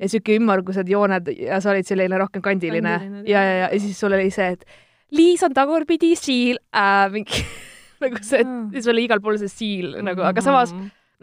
ja 0.00 0.10
siuke 0.12 0.36
ümmargused 0.38 0.90
jooned 0.90 1.30
ja 1.38 1.60
sa 1.64 1.72
olid 1.72 1.88
selline 1.88 2.18
rohkem 2.20 2.44
kandiline, 2.44 2.98
Kandiline, 2.98 3.28
ja, 3.30 3.44
ja, 3.44 3.54
ja, 3.64 3.68
ja 3.72 3.80
siis 3.80 4.00
sul 4.00 4.16
oli 4.16 4.30
see, 4.34 4.54
et 4.56 4.66
Liis 5.14 5.44
on 5.46 5.54
tagurpidi 5.54 6.14
siil 6.18 6.58
äh,, 6.74 7.06
mingi 7.12 7.44
nagu 8.04 8.20
see, 8.24 8.44
siis 8.74 8.88
oli 8.90 9.06
igal 9.06 9.22
pool 9.24 9.38
see 9.40 9.52
siil 9.52 9.98
nagu, 10.04 10.24
aga 10.26 10.44
samas 10.44 10.74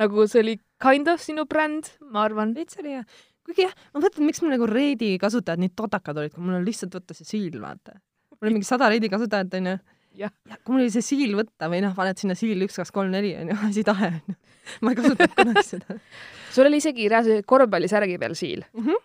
nagu 0.01 0.27
see 0.29 0.41
oli 0.41 0.55
kind 0.81 1.09
of 1.11 1.21
sinu 1.21 1.45
bränd, 1.49 1.91
ma 2.13 2.25
arvan. 2.25 2.55
veits 2.57 2.79
oli 2.81 2.95
jah. 2.95 3.05
Kuigi 3.47 3.65
jah, 3.65 3.73
ma 3.93 4.03
mõtlen, 4.03 4.27
miks 4.27 4.43
mul 4.43 4.53
nagu 4.53 4.67
Reidi 4.69 5.15
kasutajad 5.21 5.61
nii 5.63 5.73
totakad 5.77 6.19
olid, 6.21 6.35
kui 6.35 6.43
mul 6.45 6.59
on 6.59 6.67
lihtsalt 6.67 6.93
võtta 6.99 7.17
see 7.17 7.27
siil, 7.27 7.57
vaata. 7.61 7.97
mul 8.37 8.49
oli 8.49 8.59
mingi 8.59 8.69
sada 8.69 8.89
Reidi 8.91 9.09
kasutajat, 9.11 9.59
onju. 9.61 9.79
Ja 10.19 10.27
kui 10.65 10.73
mul 10.75 10.81
oli 10.83 10.91
see 10.91 11.05
siil 11.05 11.37
võtta 11.39 11.69
või 11.71 11.79
noh, 11.85 11.93
paned 11.95 12.19
sinna 12.19 12.35
siil 12.35 12.59
üks, 12.65 12.75
kaks, 12.81 12.91
kolm, 12.91 13.13
neli, 13.13 13.31
onju, 13.39 13.57
asi 13.69 13.85
tahe, 13.87 14.11
onju. 14.19 14.37
ma 14.83 14.91
ei 14.91 14.99
kasutanud 14.99 15.35
kunagi 15.37 15.63
seda 15.67 15.97
sul 16.53 16.67
oli 16.67 16.81
isegi 16.81 17.07
reaalselt 17.11 17.47
korvpallisärgi 17.47 18.17
peal 18.21 18.35
siil 18.37 18.65
mm. 18.73 18.83
-hmm. 18.85 19.01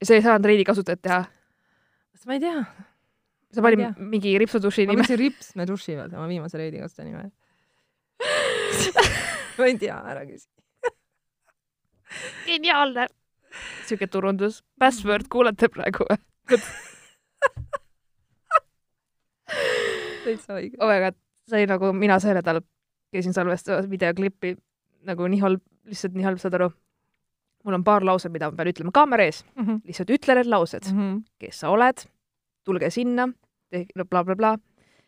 ja 0.00 0.06
sa 0.06 0.14
ei 0.14 0.22
saanud 0.22 0.50
Reidi 0.50 0.64
kasutajat 0.64 1.02
teha. 1.02 1.24
ma 2.26 2.34
ei 2.34 2.40
tea, 2.40 2.64
sa 3.54 3.62
Ma 3.62 3.70
panid 3.70 4.00
mingi 4.12 4.38
ripsuduši 4.38 4.86
ma 4.86 4.92
nime. 4.92 5.02
võtsin 5.02 5.20
ripsme 5.20 5.66
duši 5.66 5.94
pealt 5.94 6.14
oma 6.14 6.26
viimase 6.28 6.58
Reidi 6.58 6.82
kasutaja 6.82 7.08
nime. 7.08 7.30
ma 9.58 9.68
ei 9.70 9.78
tea, 9.78 9.96
ära 10.12 10.24
küsi. 10.26 10.48
geniaalne. 12.46 13.06
Siuke 13.88 14.06
turundus. 14.10 14.62
Password, 14.78 15.28
kuulete 15.32 15.68
praegu 15.68 16.06
või? 16.10 16.18
täitsa 20.26 20.56
õige. 20.58 20.74
oh 20.82 20.88
my 20.90 20.98
god, 21.04 21.16
see 21.48 21.60
oli 21.60 21.68
nagu 21.70 21.92
mina 21.94 22.18
see 22.22 22.34
nädal 22.36 22.60
käisin 23.14 23.34
salvestamas 23.36 23.86
videoklippi 23.90 24.56
nagu 25.06 25.28
nii 25.30 25.38
halb 25.42 25.62
lihtsalt 25.86 26.16
nii 26.18 26.26
halb, 26.26 26.40
saad 26.42 26.56
aru. 26.58 26.70
mul 27.66 27.74
on 27.74 27.84
paar 27.86 28.04
lauset, 28.06 28.30
mida 28.30 28.46
ma 28.50 28.56
pean 28.58 28.68
ütlema 28.70 28.92
kaamera 28.94 29.24
ees, 29.26 29.40
Mhm. 29.58 29.80
lihtsalt 29.86 30.10
ütle 30.14 30.34
need 30.38 30.46
laused, 30.46 30.84
Mhm. 30.92 31.16
kes 31.42 31.60
sa 31.60 31.70
oled, 31.70 32.04
tulge 32.64 32.90
sinna, 32.90 33.26
blablabla 33.72 34.34
bla,. 34.36 34.56
Bla. 34.56 34.58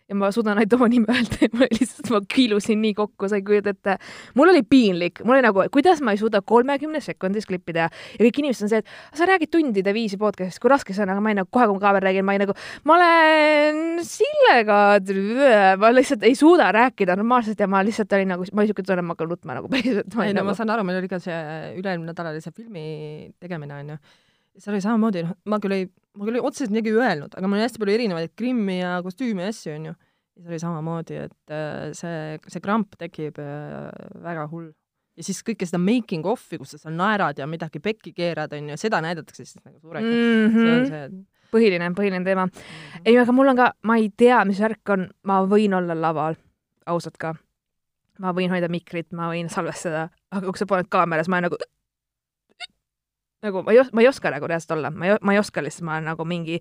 Ja 0.08 0.16
ma 0.16 0.30
suudan 0.32 0.56
ainult 0.56 0.74
oma 0.78 0.88
nime 0.88 1.12
öelda 1.12 1.38
ja 1.42 1.48
ma 1.52 1.66
lihtsalt, 1.68 2.08
ma 2.14 2.20
kiilusin 2.32 2.80
nii 2.80 2.94
kokku, 2.96 3.28
sa 3.28 3.36
ei 3.36 3.44
kujuta 3.44 3.74
ette. 3.74 3.96
mul 4.38 4.52
oli 4.52 4.62
piinlik, 4.64 5.20
mul 5.24 5.36
oli 5.36 5.44
nagu, 5.44 5.64
kuidas 5.74 6.00
ma 6.04 6.14
ei 6.14 6.20
suuda 6.20 6.40
kolmekümne 6.40 7.00
sekundis 7.04 7.48
klippi 7.48 7.74
teha 7.76 7.88
ja 7.90 8.20
kõik 8.22 8.40
inimesed 8.40 8.66
on 8.66 8.72
see, 8.72 8.80
et 8.80 9.18
sa 9.20 9.28
räägid 9.28 9.52
tundide 9.52 9.92
viisi 9.96 10.16
podcast'ist, 10.20 10.62
kui 10.62 10.72
raske 10.72 10.96
see 10.96 11.04
on, 11.04 11.12
aga 11.12 11.24
ma 11.24 11.34
ei 11.34 11.38
nagu 11.40 11.50
kohe, 11.52 11.66
kui 11.68 11.76
ma 11.76 11.84
kaamera 11.84 12.08
räägin, 12.08 12.26
ma 12.28 12.36
ei 12.36 12.42
nagu, 12.44 12.56
ma 12.88 12.96
olen 12.96 13.82
Sillega, 14.08 14.78
ma 15.82 15.90
lihtsalt 15.92 16.24
ei 16.28 16.38
suuda 16.38 16.70
rääkida 16.74 17.18
normaalselt 17.18 17.60
ja 17.60 17.68
ma 17.68 17.82
lihtsalt 17.84 18.16
olin 18.16 18.32
nagu, 18.32 18.48
ma 18.56 18.64
siuke 18.68 18.86
tunne, 18.86 19.04
ma 19.04 19.16
hakkan 19.16 19.28
nutma 19.34 19.58
nagu 19.58 19.68
päriselt. 19.72 20.16
ei 20.24 20.32
no 20.36 20.46
ma 20.48 20.56
saan 20.56 20.72
aru, 20.72 20.86
meil 20.88 21.02
oli 21.02 21.10
ka 21.10 21.20
see 21.20 21.36
üle-eelmine 21.76 22.14
nädal 22.14 22.32
oli 22.32 22.40
see 22.44 22.54
filmi 22.56 22.86
tegemine 23.42 23.76
onju. 23.82 24.00
Seal 24.58 24.74
oli 24.74 24.84
samamoodi, 24.84 25.24
noh, 25.26 25.36
ma 25.50 25.60
küll 25.62 25.76
ei, 25.76 25.86
ma 26.18 26.26
küll 26.26 26.40
ei 26.40 26.44
otseselt 26.44 26.74
midagi 26.74 26.94
öelnud, 26.96 27.32
aga 27.38 27.48
mul 27.48 27.58
oli 27.58 27.66
hästi 27.66 27.82
palju 27.82 27.94
erinevaid 27.94 28.34
grimmi 28.38 28.80
ja 28.80 28.98
kostüüme 29.04 29.46
ja 29.46 29.54
asju 29.54 29.76
onju. 29.76 29.94
ja 29.94 30.42
see 30.42 30.52
oli 30.52 30.60
samamoodi, 30.62 31.22
et 31.28 31.54
äh, 31.54 31.88
see, 31.98 32.36
see 32.46 32.62
kramp 32.62 32.98
tekib 33.00 33.40
äh, 33.42 33.88
väga 34.24 34.46
hull. 34.52 34.70
ja 35.18 35.26
siis 35.26 35.40
kõike 35.46 35.66
seda 35.66 35.80
making 35.82 36.26
of'i, 36.30 36.60
kus 36.60 36.74
sa 36.74 36.84
seal 36.84 36.98
naerad 36.98 37.38
ja 37.38 37.48
midagi 37.50 37.82
pekki 37.82 38.14
keerad 38.16 38.54
onju, 38.58 38.78
seda 38.80 39.02
näidatakse 39.04 39.44
siis 39.44 39.58
nagu 39.64 39.78
suureks 39.80 40.06
mm. 40.06 40.14
-hmm. 40.14 40.54
see 40.54 40.70
on 40.70 40.84
-hmm. 40.84 40.92
see 40.92 41.26
põhiline, 41.52 41.90
põhiline 41.96 42.24
teema. 42.24 42.48
ei, 43.04 43.16
aga 43.16 43.32
mul 43.32 43.52
on 43.52 43.58
ka, 43.58 43.72
ma 43.88 43.98
ei 44.00 44.10
tea, 44.16 44.42
mis 44.48 44.60
värk 44.62 44.94
on, 44.94 45.08
ma 45.28 45.40
võin 45.48 45.74
olla 45.78 45.96
laval, 45.96 46.38
ausalt 46.86 47.18
ka. 47.20 47.34
ma 48.18 48.32
võin 48.34 48.50
hoida 48.50 48.68
mikrit, 48.68 49.12
ma 49.12 49.30
võin 49.30 49.48
salvestada, 49.52 50.08
aga 50.34 50.46
kui 50.50 50.58
sa 50.58 50.66
paned 50.66 50.88
kaameras, 50.90 51.28
ma 51.28 51.38
olen 51.38 51.50
nagu 51.50 51.58
nagu 53.46 53.62
ma 53.66 53.74
ei 53.74 53.82
ma 53.92 54.04
ei 54.04 54.08
oska 54.10 54.32
nagu 54.34 54.50
reaalselt 54.50 54.76
olla, 54.78 54.90
ma 54.90 55.10
ei, 55.10 55.18
ma 55.22 55.34
ei 55.34 55.42
oska 55.42 55.62
lihtsalt, 55.64 55.86
ma 55.86 55.98
olen 55.98 56.10
nagu 56.12 56.24
mingi 56.28 56.60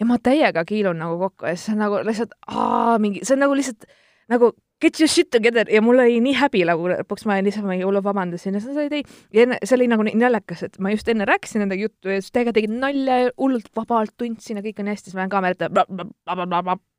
ja 0.00 0.06
ma 0.08 0.18
täiega 0.22 0.64
kiilun 0.68 0.98
nagu 1.00 1.18
kokku 1.20 1.48
ja 1.48 1.56
siis 1.56 1.74
on 1.74 1.82
nagu 1.84 2.02
lihtsalt 2.06 2.36
aa, 2.46 2.98
mingi, 3.02 3.24
see 3.24 3.36
on 3.36 3.44
nagu 3.44 3.56
lihtsalt 3.58 3.88
nagu 4.32 4.52
get 4.80 5.00
your 5.00 5.08
shit 5.08 5.30
together 5.30 5.68
ja 5.72 5.80
mul 5.82 5.98
oli 6.02 6.18
nii 6.20 6.34
häbi 6.36 6.64
nagu 6.68 6.88
lõpuks 6.90 7.24
ma 7.28 7.38
lihtsalt 7.44 7.64
mingi 7.68 7.86
hullult 7.86 8.04
vabandasin 8.04 8.56
ja 8.56 8.60
siis 8.60 8.74
nad 8.74 8.82
olid 8.82 8.96
ei 8.98 9.04
ja 9.38 9.58
see 9.62 9.76
oli 9.78 9.88
nagu 9.92 10.04
nii 10.04 10.18
naljakas, 10.20 10.66
et 10.66 10.78
ma 10.84 10.92
just 10.92 11.08
enne 11.08 11.24
rääkisin 11.28 11.64
nendega 11.64 11.88
juttu 11.88 12.12
ja 12.12 12.20
siis 12.20 12.34
täiega 12.34 12.52
tegid 12.56 12.74
nalja 12.76 13.18
ja 13.22 13.32
hullult 13.40 13.70
vabalt 13.76 14.12
tundsin 14.20 14.60
ja 14.60 14.64
kõik 14.66 14.82
on 14.84 14.92
hästi, 14.92 15.10
siis 15.10 15.16
ma 15.16 15.24
lähen 15.24 15.32
kaamera 15.32 15.56
ette 15.56 15.70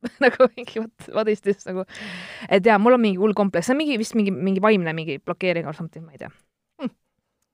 nagu 0.24 0.50
mingi 0.56 0.82
what, 0.82 1.08
what 1.14 1.30
is 1.30 1.42
this 1.46 1.66
nagu 1.70 1.86
et 2.50 2.66
jaa, 2.66 2.78
mul 2.82 2.98
on 2.98 3.02
mingi 3.02 3.22
hull 3.22 3.38
kompleks, 3.38 3.70
see 3.70 3.78
on 3.78 3.82
mingi 3.82 3.98
vist 4.02 4.18
mingi 4.18 4.34
mingi 4.34 4.64
vaimne 4.64 4.94
mingi 4.98 5.20
blokeering 5.22 5.70
or 5.70 5.78
something, 5.78 6.06
ma 6.06 6.18
ei 6.18 6.22
tea. 6.22 6.34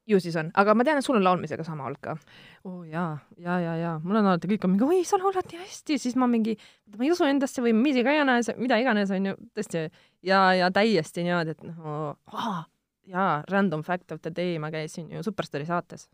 Ju 0.07 0.19
siis 0.19 0.35
on, 0.39 0.49
aga 0.59 0.73
ma 0.75 0.85
tean, 0.85 0.99
et 0.99 1.05
sul 1.05 1.17
on 1.17 1.23
laulmisega 1.23 1.63
sama 1.65 1.85
olnud 1.87 2.01
ka. 2.03 2.15
oo 2.65 2.79
oh, 2.79 2.81
jaa, 2.87 3.17
ja, 3.37 3.59
ja, 3.59 3.75
ja 3.79 3.91
mul 4.03 4.19
on 4.19 4.27
alati 4.31 4.49
kõik 4.51 4.67
on 4.67 4.73
mingi 4.73 4.87
oi, 4.87 5.05
sa 5.07 5.19
laulad 5.21 5.47
nii 5.51 5.61
hästi, 5.61 5.97
siis 6.01 6.17
ma 6.19 6.27
mingi, 6.31 6.55
ma 6.97 7.05
ei 7.05 7.13
usu 7.13 7.27
endasse 7.27 7.63
või 7.63 7.75
mis 7.77 7.99
iganes, 7.99 8.51
mida 8.59 8.79
iganes 8.81 9.13
onju, 9.15 9.35
tõesti. 9.55 9.87
Ja, 10.23 10.45
ja 10.55 10.69
täiesti 10.71 11.25
niimoodi, 11.25 11.55
et 11.55 11.63
noh, 11.67 12.15
jaa, 13.11 13.43
random 13.51 13.83
fact 13.83 14.11
of 14.15 14.21
the 14.23 14.31
day, 14.35 14.55
ma 14.59 14.71
käisin 14.71 15.09
ju 15.11 15.23
Superstaari 15.23 15.67
saates. 15.67 16.07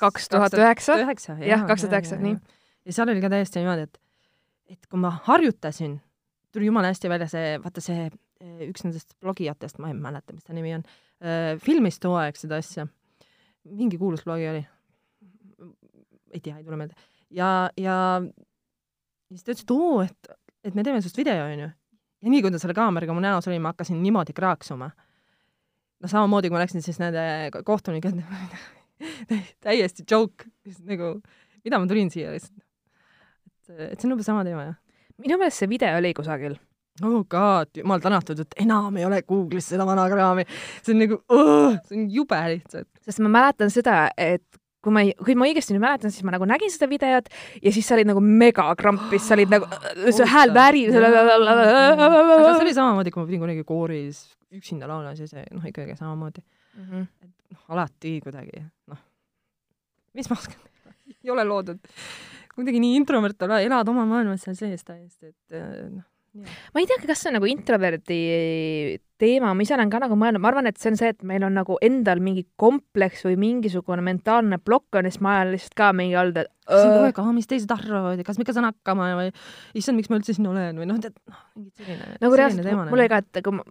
kaks 0.00 0.28
tuhat 0.28 0.56
üheksa, 0.58 0.98
üheksa, 1.00 1.38
jah, 1.44 1.64
kaks 1.68 1.86
tuhat 1.86 1.96
üheksa, 1.96 2.18
nii. 2.20 2.36
ja 2.84 2.96
seal 2.96 3.12
oli 3.12 3.22
ka 3.24 3.30
täiesti 3.32 3.62
niimoodi, 3.62 3.88
et, 3.88 4.00
et 4.76 4.90
kui 4.90 5.00
ma 5.00 5.14
harjutasin, 5.28 5.96
tuli 6.52 6.68
jumala 6.68 6.92
hästi 6.92 7.08
välja 7.12 7.28
see, 7.30 7.56
vaata 7.62 7.84
see 7.84 8.08
eh, 8.08 8.66
üks 8.68 8.84
nendest 8.84 9.16
blogijatest, 9.24 9.80
ma 9.80 9.92
ei 9.92 9.96
mäleta, 9.96 10.36
mis 10.36 10.44
ta 10.44 10.56
nimi 10.56 10.74
on, 10.76 10.84
filmis 11.64 12.00
too 12.02 12.16
aeg 12.20 12.36
seda 12.36 12.58
asja. 12.60 12.86
mingi 13.64 13.98
kuulus 14.00 14.24
blogi 14.26 14.48
oli. 14.50 14.64
ei 16.34 16.40
tea, 16.40 16.58
ei 16.58 16.64
tule 16.64 16.76
meelde. 16.76 16.94
ja, 17.30 17.70
ja 17.80 17.96
siis 19.30 19.44
ta 19.44 19.54
ütles, 19.54 19.64
et 19.64 19.72
oo, 19.74 20.02
et, 20.04 20.34
et 20.64 20.76
me 20.76 20.84
teeme 20.84 21.00
sinust 21.02 21.18
video, 21.18 21.46
onju. 21.46 21.70
ja 21.70 22.32
nii, 22.32 22.42
kui 22.44 22.52
ta 22.52 22.60
selle 22.62 22.76
kaameraga 22.76 23.16
mu 23.16 23.24
näos 23.24 23.48
oli, 23.48 23.60
ma 23.62 23.72
hakkasin 23.72 24.02
niimoodi 24.02 24.36
kraaksuma. 24.36 24.90
no 26.00 26.10
samamoodi, 26.10 26.50
kui 26.50 26.58
ma 26.58 26.64
läksin 26.64 26.84
siis 26.84 27.00
nende 27.02 27.24
kohtunike 27.64 28.12
täiesti 29.64 30.04
joke, 30.10 30.50
nagu 30.84 31.16
mida 31.64 31.80
ma 31.80 31.88
tulin 31.90 32.12
siia 32.12 32.34
lihtsalt. 32.34 32.60
et, 33.70 33.92
et 33.92 33.98
see 33.98 34.08
on 34.08 34.16
umbes 34.16 34.28
sama 34.28 34.44
teema, 34.46 34.68
jah. 34.70 34.78
minu 35.24 35.40
meelest 35.40 35.62
see 35.62 35.70
video 35.70 35.96
oli 35.98 36.12
kusagil. 36.16 36.58
Oh 37.02 37.24
god, 37.30 37.70
jumal 37.76 38.02
tänatud, 38.02 38.38
et 38.44 38.58
enam 38.62 38.96
ei 38.98 39.06
ole 39.06 39.22
Google'is 39.26 39.72
seda 39.72 39.86
vana 39.86 40.04
kraami. 40.10 40.44
see 40.82 40.94
on 40.94 41.00
nagu, 41.02 41.20
see 41.88 41.98
on 41.98 42.04
jube 42.12 42.42
lihtsalt. 42.52 42.90
sest 43.02 43.22
ma 43.24 43.32
mäletan 43.34 43.72
seda, 43.74 44.06
et 44.16 44.44
kui 44.84 44.92
ma 44.92 45.02
ei, 45.02 45.14
kui 45.16 45.34
ma 45.38 45.48
õigesti 45.48 45.74
nüüd 45.74 45.82
mäletan, 45.82 46.12
siis 46.12 46.26
ma 46.26 46.34
nagu 46.34 46.46
nägin 46.48 46.70
seda 46.72 46.88
videot 46.90 47.30
ja 47.64 47.72
siis 47.74 47.88
sa 47.88 47.96
olid 47.96 48.10
nagu 48.10 48.22
megakrampis, 48.24 49.26
sa 49.26 49.36
olid 49.38 49.52
nagu, 49.54 49.68
see 50.16 50.28
hääl 50.28 50.54
väris. 50.54 50.94
aga 51.00 52.52
see 52.52 52.66
oli 52.66 52.76
samamoodi, 52.76 53.14
kui 53.14 53.24
ma 53.24 53.30
pidin 53.30 53.44
kunagi 53.46 53.66
kooris 53.66 54.26
üksinda 54.54 54.88
laulma, 54.90 55.16
siis 55.18 55.34
noh, 55.34 55.64
ikkagi 55.66 55.96
samamoodi. 55.98 56.44
Mhm. 56.74 57.08
noh, 57.54 57.66
alati 57.70 58.16
kuidagi, 58.22 58.64
noh, 58.90 58.98
mis 60.18 60.26
ma 60.30 60.38
oskan 60.38 60.58
teha, 60.58 60.94
ei 61.22 61.30
ole 61.30 61.44
loodud 61.46 61.78
kuidagi 62.54 62.80
nii 62.82 62.96
introvert 62.98 63.46
olla, 63.46 63.60
elad 63.62 63.88
oma 63.90 64.02
maailmas 64.10 64.42
seal 64.46 64.56
sees 64.58 64.82
täiesti, 64.86 65.30
et 65.30 65.54
noh, 65.90 66.02
ma 66.34 66.82
ei 66.82 66.88
teagi, 66.90 67.06
kas 67.08 67.22
see 67.22 67.30
on 67.30 67.36
nagu 67.38 67.48
introverdi 67.48 68.20
teema, 69.20 69.52
ma 69.54 69.62
ise 69.62 69.76
olen 69.76 69.92
ka 69.92 70.00
nagu 70.02 70.16
mõelnud, 70.18 70.42
ma 70.42 70.50
arvan, 70.50 70.68
et 70.68 70.80
see 70.80 70.90
on 70.90 70.98
see, 70.98 71.12
et 71.14 71.22
meil 71.26 71.44
on 71.46 71.54
nagu 71.54 71.76
endal 71.84 72.22
mingi 72.24 72.42
kompleks 72.60 73.22
või 73.28 73.38
mingisugune 73.40 74.02
mentaalne 74.04 74.58
plokk 74.62 74.98
on 74.98 75.08
ja 75.08 75.14
siis 75.14 75.22
ma 75.24 75.38
olen 75.40 75.54
lihtsalt 75.54 75.78
ka 75.78 75.92
mingi 75.96 76.18
olnud, 76.18 76.42
et 76.42 76.50
kas 76.66 76.80
on 76.80 76.90
kogu 76.90 76.98
öö, 76.98 77.06
aeg, 77.10 77.22
aa, 77.22 77.36
mis 77.36 77.50
teised 77.50 77.74
arvavad 77.74 78.18
ja 78.18 78.26
kas 78.26 78.40
ma 78.40 78.46
ikka 78.46 78.56
saan 78.56 78.68
hakkama? 78.72 79.12
või 79.20 79.30
issand, 79.78 80.00
miks 80.00 80.10
ma 80.10 80.18
üldse 80.18 80.34
siin 80.34 80.50
olen? 80.50 80.82
või 80.82 80.90
noh, 80.90 81.00
tead, 81.02 81.16
noh, 81.30 81.46
mingid 81.54 81.78
selline 81.78 82.18
nagu 82.18 82.40
reaalselt 82.40 82.66
teema, 82.66 82.88
mul 82.90 83.04
oli 83.04 83.12
ka, 83.12 83.22
et 83.22 83.44
kui 83.44 83.58
ma 83.60 83.66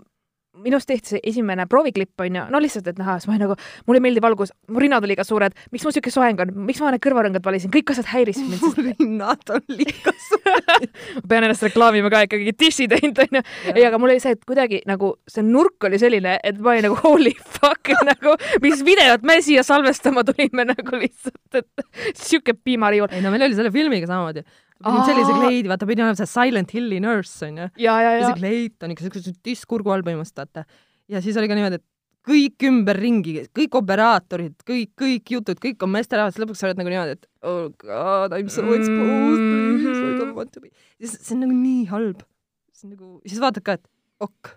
minust 0.62 0.88
tehti 0.90 1.16
see 1.16 1.22
esimene 1.32 1.66
prooviklipp 1.70 2.22
onju, 2.22 2.46
no 2.54 2.60
lihtsalt, 2.62 2.88
et 2.92 3.00
näha, 3.00 3.16
siis 3.18 3.30
ma 3.30 3.34
olin 3.34 3.44
nagu, 3.48 3.56
mulle 3.88 4.00
ei 4.00 4.06
meeldi 4.06 4.22
valgus, 4.24 4.54
mu 4.70 4.82
rinnad 4.82 5.06
on 5.06 5.10
liiga 5.10 5.26
suured, 5.26 5.56
miks 5.74 5.86
mul 5.88 5.96
siuke 5.96 6.14
soeng 6.14 6.44
on, 6.44 6.52
miks 6.68 6.82
ma 6.84 6.92
need 6.94 7.02
kõrvarõngad 7.04 7.46
valisin, 7.46 7.72
kõik 7.74 7.94
asjad 7.94 8.12
häirisid 8.12 8.52
mind, 8.52 8.62
mu 8.62 8.86
rinnad 8.92 9.54
on 9.56 9.66
liiga 9.74 10.14
suured. 10.28 10.88
ma 11.18 11.24
pean 11.32 11.48
ennast 11.48 11.66
reklaamima 11.66 12.12
ka 12.14 12.24
ikkagi 12.28 12.54
dissi 12.60 12.88
teinud 12.92 13.24
onju. 13.26 13.44
ei, 13.74 13.86
aga 13.88 14.00
mul 14.02 14.14
oli 14.14 14.22
see, 14.24 14.36
et 14.38 14.44
kuidagi 14.46 14.84
nagu 14.90 15.16
see 15.30 15.46
nurk 15.48 15.90
oli 15.90 16.02
selline, 16.02 16.38
et 16.44 16.62
ma 16.62 16.76
olin 16.76 16.88
nagu 16.90 17.00
holy 17.02 17.34
fuck 17.58 17.94
nagu 18.06 18.38
mis 18.64 18.84
videot 18.86 19.26
me 19.26 19.40
siia 19.46 19.66
salvestama 19.66 20.26
tulime 20.28 20.68
nagu 20.70 21.02
lihtsalt, 21.02 21.64
et 21.64 22.18
siuke 22.20 22.54
piimariiul. 22.54 23.10
ei 23.12 23.26
no 23.26 23.34
meil 23.34 23.48
oli 23.50 23.58
selle 23.58 23.74
filmiga 23.74 24.10
samamoodi. 24.10 24.46
Pidin 24.84 25.08
sellise 25.08 25.38
kleidi, 25.38 25.70
vaata 25.72 25.88
pidi 25.90 26.04
olema 26.04 26.20
see 26.20 26.30
Silent 26.30 26.76
Hilli 26.76 27.00
nurse 27.04 27.48
onju. 27.50 27.70
ja, 27.82 27.96
ja, 28.04 28.14
ja 28.20 28.30
see 28.30 28.40
kleit 28.42 28.86
on 28.86 28.94
ikka 28.94 29.08
siukse 29.08 29.34
disk 29.46 29.70
kurgu 29.72 29.94
all 29.94 30.06
põhimõtteliselt 30.06 30.44
vaata. 30.44 30.66
ja 31.12 31.24
siis 31.24 31.40
oli 31.40 31.50
ka 31.52 31.58
niimoodi, 31.58 31.82
et 31.82 31.88
kõik 32.24 32.66
ümberringi, 32.70 33.36
kõik 33.56 33.76
operaatorid, 33.82 34.56
kõik, 34.68 34.94
kõik 35.00 35.34
jutud, 35.36 35.60
kõik 35.64 35.84
on 35.84 35.92
meesterahvas, 35.96 36.40
lõpuks 36.40 36.62
sa 36.62 36.70
oled 36.70 36.80
nagu 36.80 36.94
niimoodi, 36.94 37.18
et 37.18 37.28
oh 37.50 37.68
god, 37.84 38.36
I 38.36 38.46
m 38.46 38.52
so 38.54 38.64
exposed, 38.76 39.44
please, 39.44 40.00
I 40.00 40.16
don't 40.22 40.38
want 40.38 40.54
to 40.56 40.64
be. 40.64 40.72
see 41.04 41.36
on 41.36 41.44
nagu 41.44 41.58
nii 41.58 41.84
halb. 41.92 42.24
see 42.72 42.88
on 42.88 42.96
nagu, 42.96 43.12
siis 43.28 43.44
vaatad 43.44 43.68
ka, 43.68 43.78
et 43.80 43.86
ok, 44.24 44.56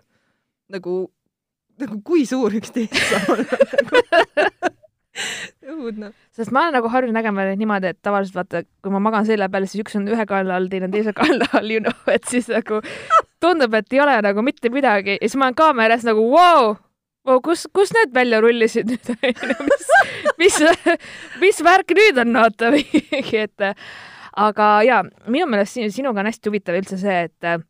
nagu, 0.77 0.97
nagu 1.83 2.01
kui 2.07 2.23
suur 2.29 2.55
üks 2.61 2.71
teist 2.75 2.95
saab 3.11 3.35
olla. 3.35 4.73
õudne. 5.67 6.11
sest 6.35 6.51
ma 6.53 6.65
olen 6.65 6.77
nagu 6.77 6.89
harjunud 6.93 7.17
nägema 7.17 7.45
neid 7.47 7.61
niimoodi, 7.61 7.91
et 7.93 7.99
tavaliselt 8.05 8.37
vaata, 8.39 8.63
kui 8.83 8.93
ma 8.93 9.01
magan 9.03 9.27
selja 9.27 9.49
peal, 9.51 9.67
siis 9.69 9.83
üks 9.85 9.97
on 9.99 10.07
ühe 10.11 10.25
kaela 10.29 10.57
all, 10.57 10.67
teine 10.71 10.89
on 10.89 10.95
teise 10.95 11.13
kaela 11.17 11.47
all, 11.57 11.71
you 11.71 11.83
know, 11.83 11.95
et 12.13 12.27
siis 12.29 12.49
nagu 12.51 12.81
tundub, 13.43 13.77
et 13.77 13.93
ei 13.93 14.03
ole 14.03 14.17
nagu 14.25 14.43
mitte 14.45 14.71
midagi. 14.73 15.17
Ja 15.17 15.29
siis 15.29 15.37
ma 15.39 15.49
olen 15.49 15.57
kaameras 15.57 16.05
nagu 16.07 16.25
vau! 16.31 16.67
Wow,, 16.67 16.77
wow, 17.27 17.41
kus, 17.43 17.65
kus 17.75 17.91
need 17.95 18.13
välja 18.15 18.41
rullisid 18.43 18.87
nüüd, 18.87 19.09
mis, 19.71 19.87
mis, 20.39 20.59
mis 21.41 21.63
värk 21.65 21.91
nüüd 21.97 22.21
on, 22.23 22.37
vaata 22.39 22.71
et 23.43 23.71
aga 24.37 24.69
jaa, 24.87 25.01
minu 25.27 25.49
meelest 25.49 25.75
sinu- 25.75 25.91
sinuga 25.93 26.21
on 26.23 26.29
hästi 26.29 26.51
huvitav 26.51 26.77
üldse 26.79 26.99
see, 27.01 27.25
et 27.27 27.67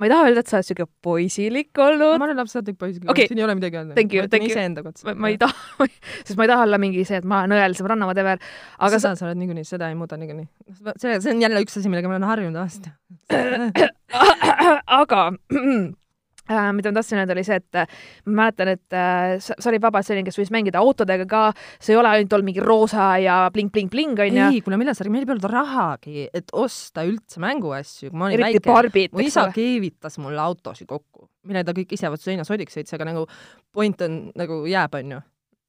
ma 0.00 0.08
ei 0.08 0.12
taha 0.12 0.28
öelda, 0.28 0.42
et 0.44 0.50
sa 0.50 0.58
oled 0.58 0.68
siuke 0.68 0.86
poisilik 1.06 1.82
olnud, 1.86 2.18
ma 2.20 2.28
olen 2.28 2.40
lapsesaadik 2.42 2.78
poisiga 2.80 3.10
Okei. 3.12 3.28
siin 3.30 3.40
ei 3.40 3.46
ole 3.46 3.56
midagi 3.58 3.80
öelda. 3.80 3.96
Thank 3.96 4.16
you, 4.16 4.26
ma 4.26 4.32
thank 4.32 4.50
you. 4.50 4.92
ma, 5.08 5.14
ma 5.26 5.32
ei 5.32 5.38
taha, 5.40 5.86
sest 6.26 6.36
ma 6.38 6.46
ei 6.46 6.52
taha 6.52 6.66
olla 6.68 6.80
mingi 6.82 7.04
see, 7.08 7.20
et 7.22 7.28
ma 7.28 7.44
olen 7.44 7.56
õel 7.56 7.76
sõbranna, 7.78 8.08
whatever, 8.10 8.40
aga 8.78 8.96
aga 8.96 9.02
sa 9.02 9.12
seda 9.12 9.20
sa 9.20 9.28
oled 9.28 9.42
niikuinii, 9.42 9.68
seda 9.68 9.90
ei 9.92 9.98
muuda 9.98 10.18
niikuinii. 10.20 10.48
see, 10.96 11.20
see 11.20 11.34
on 11.34 11.44
jälle 11.44 11.62
üks 11.64 11.76
asi, 11.80 11.92
millega 11.92 12.10
ma 12.10 12.16
olen 12.16 12.28
harjunud 12.30 12.60
aasta. 12.64 12.96
aga 15.00 15.28
äh, 16.50 16.70
mida 16.76 16.92
ma 16.92 16.98
tahtsin 16.98 17.20
öelda, 17.20 17.34
oli 17.36 17.44
see, 17.46 17.58
et 17.60 17.78
äh, 17.80 17.98
ma 18.26 18.36
mäletan, 18.42 18.70
et 18.74 18.96
äh, 18.96 19.36
sa, 19.42 19.56
olid 19.70 19.84
vabalt 19.84 20.06
selline, 20.06 20.26
kes 20.28 20.38
võis 20.40 20.52
mängida 20.54 20.80
autodega 20.82 21.26
ka, 21.30 21.42
see 21.80 21.94
ei 21.94 22.00
ole 22.00 22.12
ainult 22.12 22.36
olnud 22.36 22.48
mingi 22.50 22.64
roosa 22.64 23.08
ja 23.22 23.36
bling-bling-bling 23.54 24.22
onju, 24.26 24.48
ei, 24.50 24.62
kuule, 24.64 24.80
millal 24.80 24.96
sa, 24.98 25.06
meil 25.10 25.26
ei 25.26 25.34
olnud 25.36 25.50
rahagi, 25.52 26.26
et 26.36 26.54
osta 26.56 27.06
üldse 27.08 27.42
mänguasju, 27.42 28.10
kui 28.10 28.22
ma 28.22 28.30
olin 28.30 28.46
eriti 28.46 28.62
väike. 28.70 29.06
mu 29.16 29.26
isa 29.26 29.48
keevitas 29.54 30.20
mulle 30.22 30.42
autosid 30.44 30.90
kokku, 30.90 31.28
mille 31.46 31.64
ta 31.66 31.76
kõik 31.76 31.94
ise 31.96 32.10
vastu 32.12 32.30
seina 32.30 32.46
sodiks 32.48 32.78
sõits, 32.78 32.94
aga 32.96 33.10
nagu 33.10 33.26
point 33.74 34.06
on 34.06 34.26
nagu 34.38 34.64
jääb, 34.70 34.98
onju. 35.00 35.22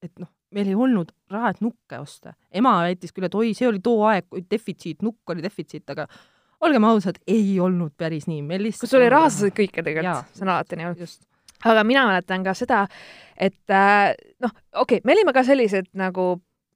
et 0.06 0.14
noh, 0.22 0.32
meil 0.56 0.72
ei 0.72 0.78
olnud 0.78 1.12
raha, 1.32 1.52
et 1.54 1.62
nukke 1.64 2.00
osta. 2.00 2.34
ema 2.54 2.78
väitis 2.86 3.14
küll, 3.14 3.28
et 3.28 3.36
oi, 3.36 3.54
see 3.58 3.68
oli 3.68 3.82
too 3.84 4.06
aeg, 4.08 4.28
kui 4.32 4.46
defitsiit, 4.50 5.02
nukk 5.06 5.34
oli 5.34 5.44
defitsiit, 5.44 5.88
aga 5.94 6.08
olgem 6.66 6.88
ausad, 6.90 7.20
ei 7.28 7.60
olnud 7.62 7.94
päris 7.98 8.28
nii, 8.30 8.42
meil 8.46 8.64
lihtsalt 8.66 8.88
kui 8.88 8.96
sul 8.96 9.04
oli 9.04 9.14
raha, 9.14 9.30
sa 9.30 9.46
said 9.46 9.58
kõike 9.58 9.84
tegelikult, 9.86 10.32
see 10.34 10.46
on 10.48 10.54
alati 10.56 10.80
nii 10.80 10.94
aga 11.66 11.84
mina 11.88 12.06
mäletan 12.10 12.44
ka 12.46 12.54
seda, 12.58 12.84
et 13.38 13.74
äh, 13.74 14.12
noh, 14.44 14.54
okei 14.74 15.00
okay,, 15.00 15.06
me 15.06 15.16
olime 15.18 15.34
ka 15.34 15.46
sellised 15.48 15.90
nagu 15.98 16.36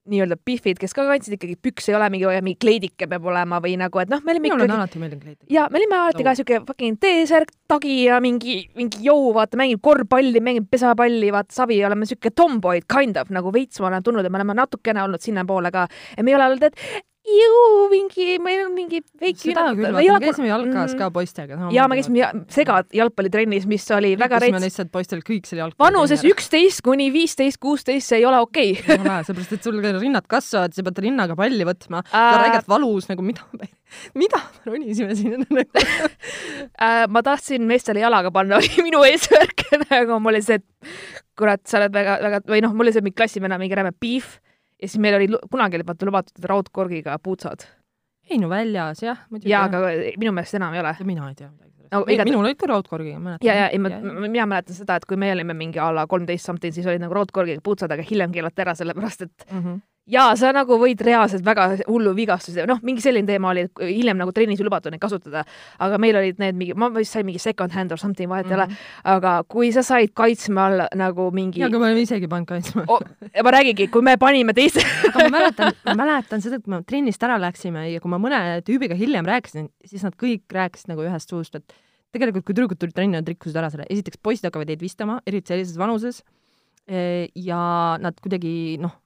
nii-öelda 0.09 0.33
pihvid, 0.41 0.79
kes 0.81 0.95
ka 0.97 1.03
kandsid 1.05 1.35
ikkagi 1.35 1.59
pükse, 1.61 1.91
ei 1.91 1.95
ole 1.95 2.07
mingi, 2.09 2.25
mingi 2.41 2.57
kleidike 2.63 3.05
peab 3.09 3.25
olema 3.29 3.59
või 3.61 3.75
nagu, 3.77 3.99
et 4.01 4.09
noh, 4.09 4.23
me 4.25 4.33
olime 4.33 4.47
minule 4.47 4.65
on 4.65 4.65
ikkagi 4.65 4.79
alati 4.79 5.01
meeldinud 5.03 5.25
kleid. 5.27 5.37
ja 5.53 5.67
me 5.69 5.77
olime 5.77 5.99
alati 5.99 6.25
ka 6.25 6.31
No. 6.31 6.39
siuke 6.39 6.59
fucking 6.65 6.97
T-särk, 6.97 7.53
tagi 7.69 7.99
ja 8.07 8.17
mingi, 8.23 8.55
mingi 8.79 9.05
jõu, 9.05 9.29
vaata, 9.37 9.59
mängib 9.61 9.83
korvpalli, 9.85 10.41
mängib 10.41 10.71
pesapalli, 10.73 11.29
vaata 11.35 11.53
savi, 11.53 11.77
oleme 11.85 12.09
siuke 12.09 12.33
tomboid 12.33 12.89
kind 12.89 13.21
of 13.21 13.29
nagu 13.29 13.53
veits 13.53 13.77
ma 13.79 13.91
olen 13.91 14.07
tundnud 14.07 14.25
ja 14.25 14.33
me 14.33 14.41
oleme 14.41 14.57
natukene 14.57 15.05
olnud 15.05 15.21
sinnapoole 15.21 15.69
ka. 15.71 15.85
ja 16.17 16.25
me 16.25 16.33
ei 16.33 16.39
ole 16.39 16.49
olnud, 16.49 16.65
et 16.71 17.05
jõu, 17.37 17.87
mingi, 17.91 18.27
meil 18.43 18.65
on 18.65 18.73
mingi 18.75 19.01
veiki. 19.21 19.51
seda 19.51 19.67
küll, 19.77 19.95
me 19.95 20.19
käisime 20.23 20.49
jalkas 20.49 20.95
ka 20.99 21.09
poistega. 21.13 21.59
ja 21.73 21.87
me 21.91 21.97
käisime 21.99 22.31
segad 22.51 22.89
jalgpallitrennis, 22.95 23.67
mis 23.69 23.87
oli 23.95 24.13
väga 24.19 24.41
rets. 24.43 24.59
lihtsalt 24.65 24.91
poistel 24.93 25.23
kõik 25.25 25.49
selle 25.49 25.65
jalgpalli. 25.65 25.87
vanuses. 25.87 26.25
üksteist 26.27 26.83
kuni 26.85 27.11
viisteist, 27.13 27.59
kuusteist, 27.61 28.11
see 28.11 28.21
ei 28.21 28.27
ole 28.29 28.41
okei 28.43 28.73
okay. 28.77 28.97
ei 28.97 29.03
ole, 29.05 29.19
seepärast 29.27 29.57
et 29.57 29.69
sul 29.69 29.79
rinnad 29.81 30.27
kasvavad, 30.31 30.75
sa 30.75 30.85
pead 30.87 31.03
rinnaga 31.07 31.37
palli 31.39 31.67
võtma, 31.67 32.03
Äh. 32.11 32.35
räigelt 32.41 32.67
valus 32.69 33.07
nagu 33.09 33.23
mida, 33.25 33.45
mida 34.17 34.41
me 34.41 34.73
ronisime 34.73 35.15
sinna 35.15 35.45
nagu. 35.47 35.85
äh, 36.85 37.07
ma 37.07 37.23
tahtsin 37.25 37.65
meestele 37.69 38.03
jalaga 38.03 38.31
panna, 38.33 38.57
oli 38.61 38.85
minu 38.85 39.03
eesmärk 39.07 39.67
nagu 39.87 40.19
mul 40.19 40.35
oli 40.35 40.45
see, 40.45 40.59
et 40.61 40.97
kurat, 41.39 41.63
sa 41.67 41.79
oled 41.79 41.93
väga, 41.95 42.19
väga 42.25 42.41
või 42.51 42.63
noh, 42.65 42.75
mul 42.75 42.89
oli 42.89 42.95
see 42.95 43.05
mingi 43.05 43.17
klassivenna 43.21 43.59
mingi 43.61 43.77
räme 43.77 43.93
beef 43.95 44.39
ja 44.81 44.87
siis 44.87 44.99
meil 45.01 45.15
oli 45.19 45.27
kunagi 45.51 45.79
oli 45.79 45.87
vaata 45.87 46.05
lubatud 46.09 46.45
raudkorgiga 46.53 47.17
puutsad 47.23 47.67
ei 48.29 48.37
no 48.39 48.49
väljas 48.49 49.03
jah, 49.03 49.25
muidugi. 49.29 49.49
ja 49.51 49.63
aga 49.67 49.81
minu 50.17 50.31
meelest 50.31 50.55
enam 50.55 50.73
ei 50.73 50.79
ole. 50.79 50.95
mina 51.03 51.29
ei 51.29 51.35
tea 51.35 51.49
midagi 51.51 51.71
No 51.91 52.05
igatahes- 52.07 52.23
minul 52.29 52.45
olid 52.45 52.55
ka 52.55 52.67
raudkorgiga, 52.71 53.17
mäletan. 53.19 53.43
ja, 53.43 53.67
ja 53.67 53.79
ma, 53.79 53.89
mina 54.31 54.45
mäletan 54.47 54.75
seda, 54.77 54.95
et 54.95 55.05
kui 55.05 55.17
me 55.19 55.31
olime 55.33 55.51
mingi 55.53 55.79
a 55.79 55.89
la 55.91 56.05
kolmteist 56.07 56.45
something, 56.47 56.71
siis 56.71 56.87
olid 56.87 57.01
nagu 57.03 57.13
raudkorgiga 57.17 57.59
puutsad, 57.65 57.91
aga 57.91 58.05
hiljem 58.07 58.31
keelati 58.31 58.63
ära, 58.63 58.75
sellepärast 58.79 59.25
et 59.25 59.45
mm. 59.51 59.59
-hmm. 59.59 59.81
jaa, 60.09 60.33
sa 60.39 60.49
nagu 60.55 60.77
võid 60.81 61.01
reaalselt 61.05 61.43
väga 61.45 61.67
hullu 61.85 62.13
vigastuse, 62.17 62.65
noh, 62.69 62.79
mingi 62.85 63.03
selline 63.03 63.27
teema 63.27 63.51
oli, 63.51 63.67
et 63.67 63.83
hiljem 63.85 64.17
nagu 64.17 64.33
trennis 64.35 64.61
ei 64.61 64.65
lubatud 64.65 64.93
neid 64.93 65.01
kasutada, 65.03 65.43
aga 65.81 65.99
meil 66.01 66.17
olid 66.17 66.41
need 66.41 66.57
mingi, 66.57 66.75
ma 66.77 66.89
vist 66.95 67.13
sain 67.13 67.27
mingi 67.27 67.41
second 67.41 67.75
hand 67.75 67.93
or 67.93 68.01
something, 68.01 68.29
vahet 68.31 68.49
ei 68.49 68.57
ole, 68.57 68.67
aga 69.13 69.35
kui 69.51 69.69
sa 69.75 69.83
said 69.85 70.15
kaitsme 70.17 70.63
all 70.63 70.85
nagu 70.97 71.27
mingi 71.35 71.61
ja, 71.61 71.69
aga 71.69 71.81
me 71.81 71.91
oleme 71.91 72.05
isegi 72.05 72.29
pannud 72.31 72.49
kaitsma. 72.49 72.87
Oh,, 72.91 73.05
ma 73.45 73.53
räägingi, 73.57 73.87
kui 73.93 74.05
me 74.05 74.17
panime 74.21 74.55
teiste 74.57 74.83
aga 75.11 75.27
ma 75.27 75.35
mäletan, 75.37 75.77
ma 75.91 75.97
mäletan 76.03 76.43
seda, 76.43 76.57
et 76.57 76.65
kui 76.65 76.73
me 76.73 76.81
trennist 76.87 77.23
ära 77.27 77.37
läksime 77.41 77.85
ja 77.91 78.01
kui 78.03 78.11
ma 78.11 78.19
mõne 78.21 78.41
tüübiga 78.67 78.97
hiljem 78.97 79.29
rääkisin, 79.29 79.69
siis 79.85 80.05
nad 80.07 80.17
kõik 80.19 80.47
rääkisid 80.51 80.91
nagu 80.91 81.05
ühest 81.05 81.31
suust, 81.31 81.61
et 81.61 81.77
tegelikult 82.11 82.47
kui 82.47 82.57
tüdrukud 82.57 82.81
tulid 82.81 82.97
trenni, 82.97 83.15
nad 83.15 83.27
rikkusid 83.29 83.55
ära 83.55 83.69
selle, 83.71 83.85
esiteks 83.93 84.19
poisid 84.23 84.49
hakkavad 84.49 84.67
teid 84.67 84.81
vistama, 84.83 85.21
eriti 85.29 85.53
sellises 85.53 85.77
vanuses, 85.79 86.23
ja 86.89 87.61
nad 88.01 88.17
kuidagi 88.19 88.75
noh, 88.81 88.97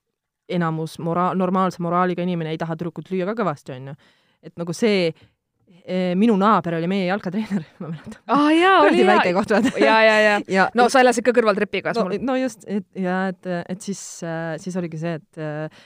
enamus 0.49 0.99
mora-, 1.03 1.33
normaalse 1.37 1.83
moraaliga 1.83 2.23
inimene 2.25 2.53
ei 2.53 2.59
taha 2.61 2.75
tüdrukut 2.77 3.09
lüüa 3.11 3.27
ka 3.31 3.37
kõvasti, 3.39 3.75
onju. 3.75 3.95
et 4.45 4.53
nagu 4.61 4.73
see, 4.77 5.09
minu 6.17 6.35
naaber 6.37 6.79
oli 6.79 6.89
meie 6.89 7.07
jalkatreener, 7.07 7.65
ma 7.81 7.89
mäletan. 7.89 8.21
aa 8.27 8.45
ah, 8.49 8.77
kuradi 8.85 9.07
väike 9.09 9.33
koht, 9.37 9.55
vaata. 9.55 9.73
ja, 9.81 9.97
ja, 10.05 10.15
ja. 10.21 10.37
ja 10.57 10.69
no 10.77 10.87
sa 10.89 11.01
elasid 11.05 11.25
ka 11.25 11.33
kõrval 11.35 11.57
trepiga, 11.57 11.93
no, 11.97 12.07
mul. 12.07 12.17
no 12.25 12.37
just, 12.39 12.65
et 12.67 12.87
ja 12.99 13.25
et, 13.33 13.51
et 13.69 13.81
siis, 13.81 14.01
siis 14.61 14.79
oligi 14.81 15.01
see, 15.01 15.17
et 15.21 15.41
äh, 15.41 15.83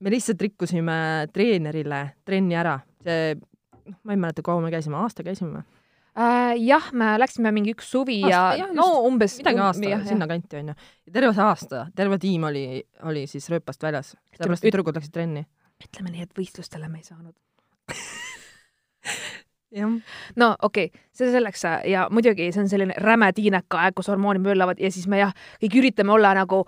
me 0.00 0.12
lihtsalt 0.12 0.42
rikkusime 0.48 0.98
treenerile 1.32 2.02
trenni 2.24 2.56
ära. 2.56 2.78
see, 3.04 3.36
noh, 3.86 3.98
ma 4.02 4.16
ei 4.16 4.20
mäleta, 4.20 4.44
kaua 4.44 4.64
me 4.64 4.72
käisime, 4.74 4.98
aasta 5.00 5.24
käisime 5.26 5.58
või? 5.58 5.66
Äh, 6.16 6.54
jah, 6.64 6.86
me 6.96 7.10
läksime 7.20 7.50
mingi 7.52 7.74
üks 7.76 7.90
suvi 7.92 8.22
Aasta, 8.24 8.32
ja 8.32 8.62
jah, 8.62 8.70
no 8.76 8.86
umbes 9.04 9.34
midagi 9.36 9.60
aasta 9.60 9.98
sinnakanti 10.08 10.60
onju. 10.62 10.74
terve 11.12 11.32
see 11.36 11.44
aasta, 11.44 11.82
terve 11.98 12.16
tiim 12.22 12.46
oli, 12.48 12.62
oli 13.10 13.26
siis 13.28 13.50
rööpast 13.52 13.84
väljas, 13.84 14.14
sellepärast 14.32 14.64
et 14.64 14.70
tüdrukud 14.70 14.96
läksid 14.96 15.12
trenni. 15.12 15.44
ütleme 15.84 16.14
nii, 16.14 16.24
et 16.24 16.38
võistlustele 16.38 16.88
me 16.88 17.02
ei 17.02 17.04
saanud. 17.04 17.36
no 20.36 20.54
okei 20.62 20.88
okay,, 20.90 21.02
see 21.16 21.30
selleks 21.32 21.64
ja 21.88 22.06
muidugi 22.12 22.50
see 22.52 22.62
on 22.62 22.68
selline 22.70 22.96
räme 23.02 23.28
tiineka 23.36 23.80
aeg, 23.86 23.96
kus 23.96 24.10
hormoonid 24.12 24.44
möllavad 24.44 24.80
ja 24.82 24.90
siis 24.92 25.06
me 25.10 25.20
jah, 25.20 25.32
kõik 25.62 25.78
üritame 25.80 26.12
olla 26.14 26.32
nagu 26.36 26.62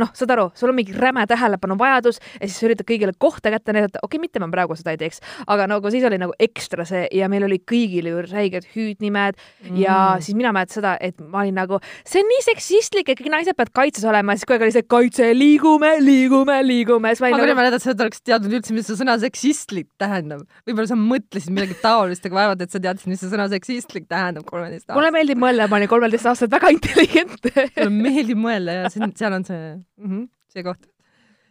noh, 0.00 0.12
saad 0.16 0.34
aru, 0.34 0.50
sul 0.56 0.72
on 0.72 0.78
mingi 0.78 0.94
räme 0.96 1.24
tähelepanuvajadus 1.28 2.20
ja 2.20 2.44
siis 2.44 2.58
sa 2.60 2.68
üritad 2.68 2.88
kõigile 2.88 3.16
kohta 3.18 3.52
kätte 3.54 3.74
näidata, 3.76 4.02
okei 4.02 4.16
okay,, 4.18 4.24
mitte 4.26 4.42
ma 4.42 4.50
praegu 4.52 4.76
seda 4.78 4.94
ei 4.94 5.00
teeks, 5.00 5.22
aga 5.46 5.68
nagu 5.70 5.92
siis 5.92 6.04
oli 6.08 6.20
nagu 6.20 6.36
ekstra 6.38 6.86
see 6.88 7.06
ja 7.16 7.30
meil 7.32 7.46
oli 7.48 7.60
kõigil 7.64 8.10
ju 8.10 8.24
räiged 8.26 8.68
hüüdnimed 8.74 9.38
mm. 9.38 9.80
ja 9.80 9.98
siis 10.20 10.36
mina 10.38 10.52
mäletan 10.56 10.80
seda, 10.80 10.96
et 11.00 11.20
ma 11.20 11.44
olin 11.44 11.56
nagu, 11.56 11.80
see 12.04 12.22
on 12.24 12.30
nii 12.32 12.44
seksistlik, 12.50 13.10
et 13.12 13.20
kõik 13.20 13.32
naised 13.32 13.56
peavad 13.56 13.72
kaitses 13.76 14.04
olema 14.08 14.34
ja 14.34 14.42
siis 14.42 14.48
kogu 14.48 14.58
aeg 14.58 14.68
oli 14.68 14.76
see 14.76 14.88
kaitse, 14.88 15.30
liigume, 15.36 15.94
liigume, 16.04 16.60
liigume, 16.66 17.14
ma 17.16 17.30
olin 17.30 17.40
küll 17.40 17.48
ei 17.48 17.54
nagu, 17.54 17.60
mäleta, 17.62 17.80
et 17.80 17.86
sa 17.86 17.96
oleks 17.96 18.22
teadnud 18.26 18.58
üldse, 18.60 18.76
mis 18.76 18.88
see 18.88 18.98
sõna 18.98 19.16
seksistlik 19.22 19.88
tähendab. 20.00 20.44
võib-olla 20.68 20.90
sa 20.90 20.98
mõtlesid 21.00 21.54
midagi 21.54 21.78
taolist, 21.80 22.26
aga 22.28 22.45
vaevalt, 22.46 22.64
et 22.64 22.74
sa 22.74 22.80
teadsid, 22.82 23.10
mis 23.12 23.22
see 23.22 23.30
sõna 23.32 23.46
seksistlik 23.52 24.08
tähendab 24.10 24.46
kolmeteist 24.48 24.86
aastat. 24.86 24.96
mulle 24.98 25.12
meeldib 25.14 25.40
mõelda, 25.42 25.68
ma 25.70 25.80
olin 25.80 25.92
kolmeteist 25.92 26.30
aastat 26.32 26.52
väga 26.56 26.72
intelligentne 26.74 27.66
mulle 27.68 27.94
meeldib 27.94 28.42
mõelda 28.42 28.76
ja 28.80 28.92
on, 29.02 29.14
seal 29.18 29.38
on 29.38 29.46
see 29.48 29.62
mm, 29.62 30.10
-hmm, 30.10 30.28
see 30.54 30.66
koht. 30.66 30.82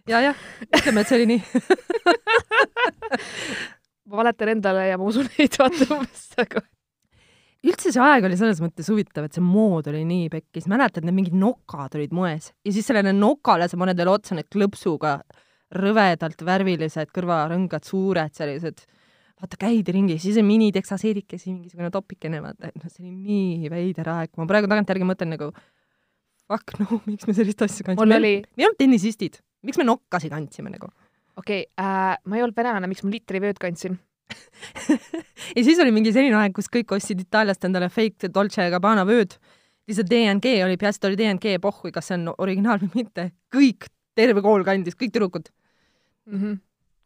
ja, 0.09 0.21
jah, 0.29 0.45
ütleme, 0.69 1.03
et 1.03 1.11
see 1.11 1.19
oli 1.19 1.27
nii. 1.33 1.41
ma 4.09 4.21
valetan 4.21 4.55
endale 4.55 4.87
ja 4.89 4.97
ma 5.01 5.11
usun 5.11 5.29
neid, 5.35 5.59
vaata 5.59 5.91
umbes 5.97 6.25
nagu 6.39 6.65
üldse 7.65 7.91
see 7.93 8.03
aeg 8.03 8.27
oli 8.27 8.37
selles 8.37 8.59
mõttes 8.61 8.89
huvitav, 8.91 9.25
et 9.25 9.37
see 9.37 9.43
mood 9.43 9.87
oli 9.89 10.03
nii 10.05 10.29
pekkis, 10.33 10.67
mäletad, 10.69 11.05
need 11.05 11.17
mingid 11.17 11.37
nokad 11.39 11.97
olid 11.97 12.13
moes 12.13 12.51
ja 12.65 12.73
siis 12.73 12.85
sellele 12.85 13.13
nokale 13.15 13.67
sa 13.69 13.79
paned 13.81 13.97
veel 13.97 14.11
otsa 14.11 14.37
need 14.37 14.49
klõpsuga 14.53 15.17
rõvedalt 15.75 16.43
värvilised 16.45 17.09
kõrvarõngad, 17.15 17.87
suured 17.87 18.35
sellised, 18.37 18.85
vaata 19.41 19.59
käidi 19.59 19.93
ringi, 19.95 20.17
siis 20.21 20.37
on 20.39 20.47
miniteksaseedikesi, 20.47 21.51
mingisugune 21.53 21.91
topikene, 21.93 22.41
vaata, 22.43 22.71
noh, 22.71 22.91
see 22.91 23.03
oli 23.03 23.13
nii 23.15 23.71
veider 23.71 24.11
aeg, 24.13 24.31
ma 24.39 24.47
praegu 24.49 24.69
tagantjärgi 24.71 25.07
mõtlen 25.07 25.33
nagu 25.35 25.51
fuck 26.45 26.77
no, 26.79 26.99
miks 27.09 27.27
me 27.27 27.35
sellist 27.35 27.63
asja 27.65 27.87
kandsime. 27.87 28.05
mul 28.05 28.17
oli, 28.19 28.35
me 28.45 28.63
ei 28.63 28.69
olnud 28.69 28.79
tennisistid, 28.79 29.41
miks 29.65 29.79
me 29.81 29.87
nokkasid 29.87 30.33
kandsime 30.33 30.71
nagu? 30.73 30.91
okei 31.35 31.65
okay, 31.65 31.71
äh,, 31.81 32.15
ma 32.23 32.39
ei 32.39 32.45
olnud 32.45 32.57
venelane, 32.57 32.89
miks 32.91 33.03
ma 33.03 33.11
liitrivööd 33.13 33.59
kandsin? 33.61 33.99
ja 35.57 35.61
siis 35.61 35.79
oli 35.83 35.91
mingi 35.93 36.13
selline 36.15 36.37
aeg, 36.39 36.55
kus 36.55 36.71
kõik 36.71 36.95
ostsid 36.95 37.19
Itaaliast 37.25 37.67
endale 37.67 37.91
fake 37.93 38.31
Dolce 38.33 38.69
Gabbana 38.73 39.03
vööd. 39.05 39.35
lihtsalt 39.85 40.09
DNG 40.09 40.55
oli, 40.65 40.79
peaasi, 40.81 41.01
et 41.01 41.09
oli 41.11 41.19
DNG, 41.19 41.59
pohhui, 41.61 41.91
kas 41.93 42.09
see 42.09 42.17
on 42.17 42.31
originaal 42.33 42.81
või 42.81 43.03
mitte. 43.03 43.27
kõik, 43.53 43.89
terve 44.17 44.41
kool 44.41 44.65
kandis, 44.65 44.97
kõik 44.97 45.13
tüdrukud. 45.13 45.51
Mm 46.31 46.39
-hmm. 46.41 46.57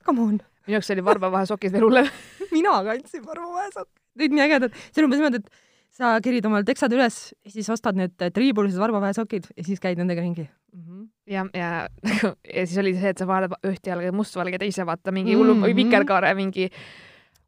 Come 0.05 0.21
on, 0.21 0.39
minu 0.65 0.77
jaoks 0.77 0.91
oli 0.95 1.05
varbavahesokid 1.05 1.73
veel 1.75 1.87
hullem. 1.87 2.11
mina 2.55 2.75
kandsin 2.85 3.25
varbaväesokk. 3.25 3.89
Need 4.19 4.35
nii 4.35 4.45
ägedad. 4.45 4.77
see 4.91 5.01
on 5.01 5.09
umbes 5.09 5.21
niimoodi, 5.21 5.43
et 5.43 5.67
sa 5.95 6.15
kerid 6.23 6.45
omal 6.47 6.65
teksad 6.67 6.93
üles 6.95 7.19
ja 7.33 7.53
siis 7.53 7.69
ostad 7.73 7.97
need 7.97 8.15
triibulised 8.35 8.79
varbaväesokid 8.81 9.49
ja 9.55 9.65
siis 9.65 9.81
käid 9.83 9.99
nendega 9.99 10.23
ringi 10.23 10.45
mm. 10.45 10.81
-hmm. 10.81 11.07
ja, 11.27 11.45
ja 11.53 11.69
ja 12.55 12.65
siis 12.65 12.77
oli 12.81 12.93
see, 12.97 13.13
et 13.13 13.17
sa 13.17 13.27
vaatad 13.27 13.55
ühte 13.67 13.91
jalga 13.91 14.11
mustvalge, 14.15 14.59
teise 14.61 14.85
vaata 14.85 15.11
mingi 15.11 15.35
hullu 15.35 15.55
mm. 15.55 15.63
-hmm. 15.63 15.75
vikerkaare 15.75 16.33
mingi 16.35 16.69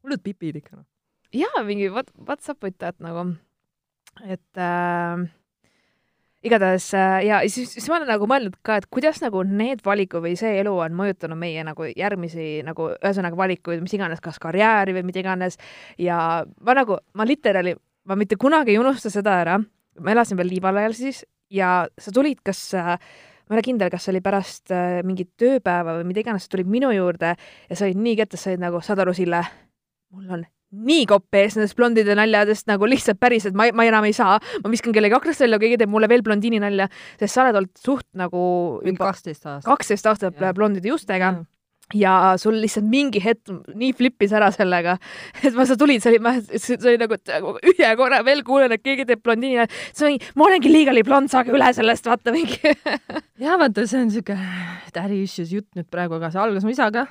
hullud 0.02 0.22
pipid 0.22 0.56
ikka 0.62 0.76
noh. 0.76 0.86
ja 1.32 1.64
mingi 1.64 1.88
what, 1.88 2.10
what's 2.18 2.50
up 2.50 2.62
with 2.64 2.78
that 2.78 2.98
nagu, 3.00 3.36
et 4.24 4.58
äh, 4.58 5.28
igatahes 6.42 6.88
äh, 6.98 7.18
ja 7.26 7.40
siis, 7.50 7.72
siis 7.76 7.86
ma 7.90 7.98
olen 7.98 8.10
nagu 8.10 8.26
mõelnud 8.30 8.56
ka, 8.66 8.80
et 8.80 8.88
kuidas 8.92 9.20
nagu 9.22 9.44
need 9.46 9.82
valikud 9.86 10.24
või 10.24 10.34
see 10.38 10.56
elu 10.60 10.72
on 10.84 10.94
mõjutanud 10.98 11.38
meie 11.38 11.62
nagu 11.66 11.86
järgmisi 11.88 12.64
nagu 12.66 12.88
ühesõnaga 12.96 13.38
valikuid, 13.38 13.82
mis 13.84 13.94
iganes, 13.94 14.22
kas 14.22 14.40
karjääri 14.42 14.96
või 14.96 15.06
mida 15.08 15.22
iganes. 15.22 15.58
Ja 16.02 16.42
ma 16.66 16.76
nagu, 16.78 16.98
ma 17.14 17.26
literaali, 17.28 17.76
ma 18.10 18.18
mitte 18.18 18.38
kunagi 18.40 18.74
ei 18.74 18.80
unusta 18.82 19.12
seda 19.12 19.36
ära, 19.44 19.58
ma 20.00 20.14
elasin 20.14 20.40
veel 20.40 20.50
Liival 20.50 20.82
ajal 20.82 20.96
siis 20.98 21.22
ja 21.52 21.82
sa 21.98 22.14
tulid, 22.14 22.42
kas 22.44 22.64
äh, 22.78 22.96
ma 23.46 23.54
ei 23.54 23.60
ole 23.60 23.66
kindel, 23.66 23.92
kas 23.92 24.06
see 24.06 24.14
oli 24.16 24.24
pärast 24.24 24.74
äh, 24.74 24.98
mingit 25.06 25.34
tööpäeva 25.38 25.98
või 26.00 26.08
mida 26.10 26.24
iganes, 26.24 26.48
sa 26.48 26.56
tulid 26.56 26.70
minu 26.70 26.90
juurde 26.94 27.36
ja 27.36 27.78
sa 27.78 27.86
olid 27.86 28.02
nii 28.02 28.18
kettas, 28.22 28.42
sa 28.42 28.50
olid 28.50 28.66
nagu, 28.66 28.82
saad 28.82 29.04
aru, 29.04 29.14
Sille, 29.14 29.44
mul 30.10 30.34
on 30.38 30.44
nii 30.72 31.06
kopp 31.10 31.36
ees 31.36 31.56
nendest 31.58 31.76
blondide 31.78 32.16
naljadest 32.18 32.68
nagu 32.70 32.88
lihtsalt 32.88 33.20
päriselt, 33.20 33.56
ma, 33.58 33.68
ma 33.76 33.86
enam 33.88 34.08
ei 34.08 34.16
saa, 34.16 34.38
ma 34.64 34.72
viskan 34.72 34.94
kellegi 34.96 35.16
aknast 35.18 35.44
välja, 35.44 35.60
keegi 35.62 35.80
teeb 35.82 35.92
mulle 35.92 36.08
veel 36.10 36.24
blondiini 36.24 36.62
nalja, 36.62 36.88
sest 37.20 37.34
sa 37.34 37.46
oled 37.46 37.62
olnud 37.62 37.86
suht 37.86 38.08
nagu 38.18 38.44
juba 38.86 39.12
kaksteist 39.12 39.46
aastat. 39.46 39.68
kaksteist 39.68 40.12
aastat 40.12 40.44
blondide 40.56 40.88
justega 40.92 41.34
ja 41.94 42.34
sul 42.40 42.56
lihtsalt 42.60 42.86
mingi 42.88 43.20
hetk 43.22 43.50
nii 43.76 43.92
flipis 43.96 44.32
ära 44.36 44.50
sellega, 44.54 44.96
et 45.42 45.52
ma, 45.56 45.66
sa 45.68 45.76
tulid, 45.78 46.02
see 46.02 46.14
oli, 46.14 46.20
ma, 46.24 46.34
see 46.40 46.78
oli 46.78 47.00
nagu, 47.00 47.18
et 47.18 47.72
ühe 47.72 47.92
korra 47.98 48.22
veel 48.26 48.42
kuulen, 48.46 48.72
et 48.72 48.84
keegi 48.84 49.06
teeb 49.08 49.22
blondiini 49.24 49.60
ja 49.60 49.66
siis 49.68 50.02
ma 50.02 50.10
mingi, 50.12 50.32
ma 50.36 50.48
olengi 50.48 50.72
liiga 50.72 50.96
blond, 51.04 51.32
saage 51.32 51.52
üle 51.54 51.68
sellest, 51.76 52.08
vaata 52.08 52.34
mingi. 52.34 52.60
Ja 53.42 53.56
vaata, 53.58 53.82
see 53.90 53.98
on 53.98 54.10
siuke 54.14 54.36
daddy 54.94 55.22
issues 55.24 55.50
jutt 55.50 55.66
nüüd 55.74 55.88
praegu, 55.90 56.14
aga 56.20 56.30
see 56.30 56.40
algas 56.40 56.66
mu 56.66 56.70
isaga. 56.70 57.08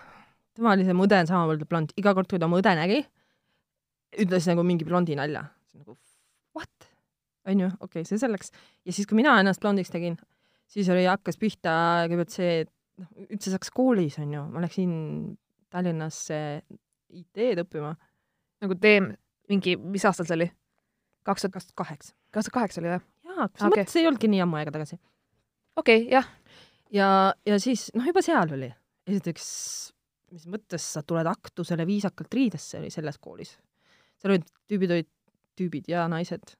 tema 0.55 0.71
oli 0.73 0.85
see 0.87 0.95
mu 0.95 1.03
õde 1.03 1.17
on 1.19 1.27
samamoodi 1.27 1.67
blond, 1.67 1.91
iga 1.99 2.13
kord, 2.15 2.29
kui 2.31 2.39
ta 2.39 2.47
mu 2.47 2.61
õde 2.61 2.71
nägi, 2.77 3.01
ütles 4.19 4.47
nagu 4.49 4.63
mingi 4.67 4.87
blondi 4.87 5.15
nalja. 5.15 5.45
nagu 5.77 5.95
what? 6.57 6.89
onju, 7.47 7.71
okei 7.79 8.01
okay,, 8.01 8.07
see 8.07 8.21
selleks. 8.21 8.51
ja 8.85 8.93
siis, 8.93 9.07
kui 9.09 9.17
mina 9.19 9.37
ennast 9.39 9.61
blondiks 9.63 9.91
tegin, 9.93 10.17
siis 10.69 10.89
oli, 10.93 11.05
hakkas 11.09 11.39
pihta 11.41 11.73
kõigepealt 12.05 12.35
see, 12.35 12.53
et 12.65 12.71
noh, 13.01 13.11
üldse 13.27 13.53
saaks 13.53 13.71
koolis, 13.75 14.17
on 14.21 14.33
ju, 14.35 14.45
ma 14.51 14.63
läksin 14.65 14.91
Tallinnasse 15.71 16.37
IT-d 17.15 17.63
õppima. 17.63 17.93
nagu 18.61 18.77
teem, 18.81 19.13
mingi, 19.51 19.77
mis 19.79 20.05
aastal 20.07 20.27
see 20.27 20.37
oli? 20.39 20.51
kaks 21.27 21.47
tuhat 21.47 21.73
kaheksa. 21.77 22.13
kaks 22.33 22.49
tuhat 22.49 22.57
kaheksa 22.59 22.81
oli 22.81 22.93
või? 22.93 23.01
jaa, 23.29 23.47
selles 23.47 23.71
okay. 23.71 23.71
mõttes 23.85 23.97
ei 23.99 24.09
olnudgi 24.09 24.29
nii 24.31 24.43
ammu 24.45 24.59
aega 24.59 24.75
tagasi. 24.75 24.99
okei 25.79 26.05
okay,, 26.05 26.11
jah. 26.11 26.29
ja, 26.93 27.09
ja 27.47 27.59
siis, 27.63 27.89
noh, 27.97 28.05
juba 28.07 28.23
seal 28.25 28.55
oli. 28.57 28.71
esiteks, 29.09 29.49
mis 30.35 30.47
mõttes 30.51 30.85
sa 30.95 31.03
tuled 31.03 31.27
aktusele 31.27 31.87
viisakalt 31.87 32.33
riidesse, 32.33 32.79
oli 32.79 32.91
selles 32.93 33.17
koolis. 33.21 33.57
Seal 34.21 34.35
olid, 34.37 34.49
tüübid 34.71 34.95
olid, 34.97 35.09
tüübid 35.59 35.89
ja 35.91 36.07
naised 36.11 36.55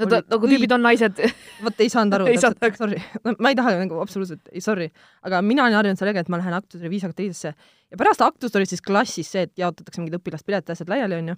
no 0.00 0.08
ta, 0.10 0.20
nagu 0.30 0.50
tüübid 0.50 0.72
on 0.76 0.84
naised. 0.84 1.20
vot 1.64 1.82
ei 1.82 1.90
saanud 1.92 2.14
aru 2.18 2.28
aru. 2.28 2.70
sorry 2.76 3.00
no,, 3.24 3.34
ma 3.40 3.52
ei 3.52 3.58
taha 3.58 3.76
nagu 3.80 4.00
absoluutselt, 4.02 4.44
ei 4.52 4.62
sorry, 4.64 4.88
aga 5.26 5.42
mina 5.44 5.66
olin 5.66 5.78
harjunud 5.78 6.00
sellega, 6.00 6.24
et 6.24 6.32
ma 6.32 6.40
lähen 6.40 6.56
aktusele 6.56 6.92
viisakalt 6.92 7.22
riidesse 7.22 7.52
ja 7.52 8.00
pärast 8.00 8.24
aktust 8.26 8.56
oli 8.58 8.68
siis 8.68 8.84
klassis 8.84 9.30
see, 9.32 9.46
et 9.48 9.54
jaotatakse 9.60 10.02
mingid 10.02 10.18
õpilaspiletid, 10.20 10.74
asjad 10.74 10.90
laiali, 10.92 11.20
onju. 11.22 11.36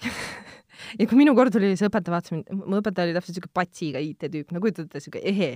ja 1.00 1.08
kui 1.08 1.18
minu 1.18 1.34
kord 1.38 1.56
oli, 1.60 1.74
see 1.78 1.90
õpetaja 1.90 2.16
vaatas 2.16 2.36
mind, 2.36 2.52
mu 2.60 2.80
õpetaja 2.80 3.08
oli 3.08 3.18
täpselt 3.18 3.40
siuke 3.40 3.52
patsiga 3.60 4.02
IT-tüüp, 4.04 4.54
no 4.54 4.62
kujutate 4.64 4.88
ette, 4.88 5.04
siuke 5.04 5.24
ehe, 5.32 5.54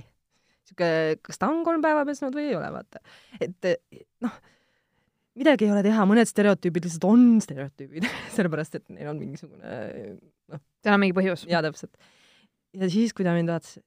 siuke, 0.69 0.89
kas 1.25 1.41
ta 1.41 1.49
on 1.49 1.63
kolm 1.65 1.81
päeva 1.85 2.05
pesnud 2.07 2.35
või 2.35 2.51
ei 2.51 2.59
ole, 2.59 2.69
vaata. 2.75 3.01
et 3.41 3.73
noh 4.25 4.43
midagi 5.39 5.67
ei 5.67 5.73
ole 5.73 5.83
teha, 5.85 6.05
mõned 6.07 6.29
stereotüübid 6.29 6.87
lihtsalt 6.87 7.07
on 7.09 7.25
stereotüübid 7.43 8.07
sellepärast 8.35 8.79
et 8.79 8.85
neil 8.93 9.11
on 9.11 9.19
mingisugune 9.19 9.75
noh. 10.51 10.61
seal 10.83 10.95
on 10.95 11.03
mingi 11.03 11.17
põhjus. 11.17 11.45
jaa, 11.49 11.63
täpselt. 11.65 11.93
ja 12.75 12.89
siis, 12.91 13.13
kui 13.15 13.27
ta 13.27 13.35
mind 13.35 13.51
vaatas 13.51 13.77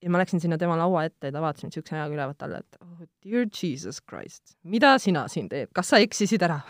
ja 0.00 0.12
ma 0.12 0.20
läksin 0.22 0.42
sinna 0.42 0.58
tema 0.60 0.78
laua 0.80 1.04
ette 1.08 1.30
ja 1.30 1.36
ta 1.36 1.42
vaatas 1.44 1.66
mind 1.66 1.76
siukse 1.76 1.96
näoga 1.96 2.16
ülevalt 2.16 2.46
alla, 2.46 2.62
et 2.62 2.80
oh 2.82 3.06
dear 3.24 3.46
Jesus 3.46 4.00
Christ, 4.02 4.56
mida 4.62 4.96
sina 5.02 5.26
siin 5.32 5.50
teed, 5.52 5.72
kas 5.76 5.92
sa 5.92 6.00
eksisid 6.02 6.42
ära? 6.46 6.60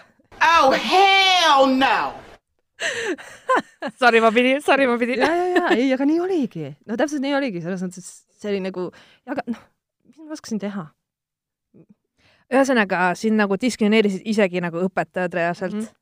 Oh 0.41 0.75
hell 0.75 1.71
no! 1.79 2.13
Sorry, 4.01 4.23
ma 4.25 4.31
pidin, 4.33 4.63
sorry, 4.65 4.87
ma 4.89 4.95
pidin. 4.97 5.21
ja, 5.21 5.29
ja, 5.37 5.49
ja 5.53 5.75
ei, 5.77 5.91
aga 5.93 6.07
nii 6.09 6.21
oligi. 6.25 6.71
no 6.89 6.97
täpselt 6.97 7.21
nii 7.21 7.35
oligi, 7.37 7.61
selles 7.61 7.83
mõttes, 7.85 8.07
et 8.09 8.41
see 8.41 8.55
oli 8.55 8.63
nagu, 8.65 8.87
aga 9.29 9.45
noh, 9.53 9.61
mis 10.09 10.23
ma 10.23 10.33
oskasin 10.37 10.63
teha 10.63 10.87
ühesõnaga, 12.51 13.11
sind 13.19 13.39
nagu 13.39 13.59
diskrimineerisid 13.61 14.27
isegi 14.29 14.63
nagu 14.65 14.83
õpetajad 14.89 15.35
reaalselt 15.41 15.77
mm. 15.77 15.87
-hmm 15.87 16.01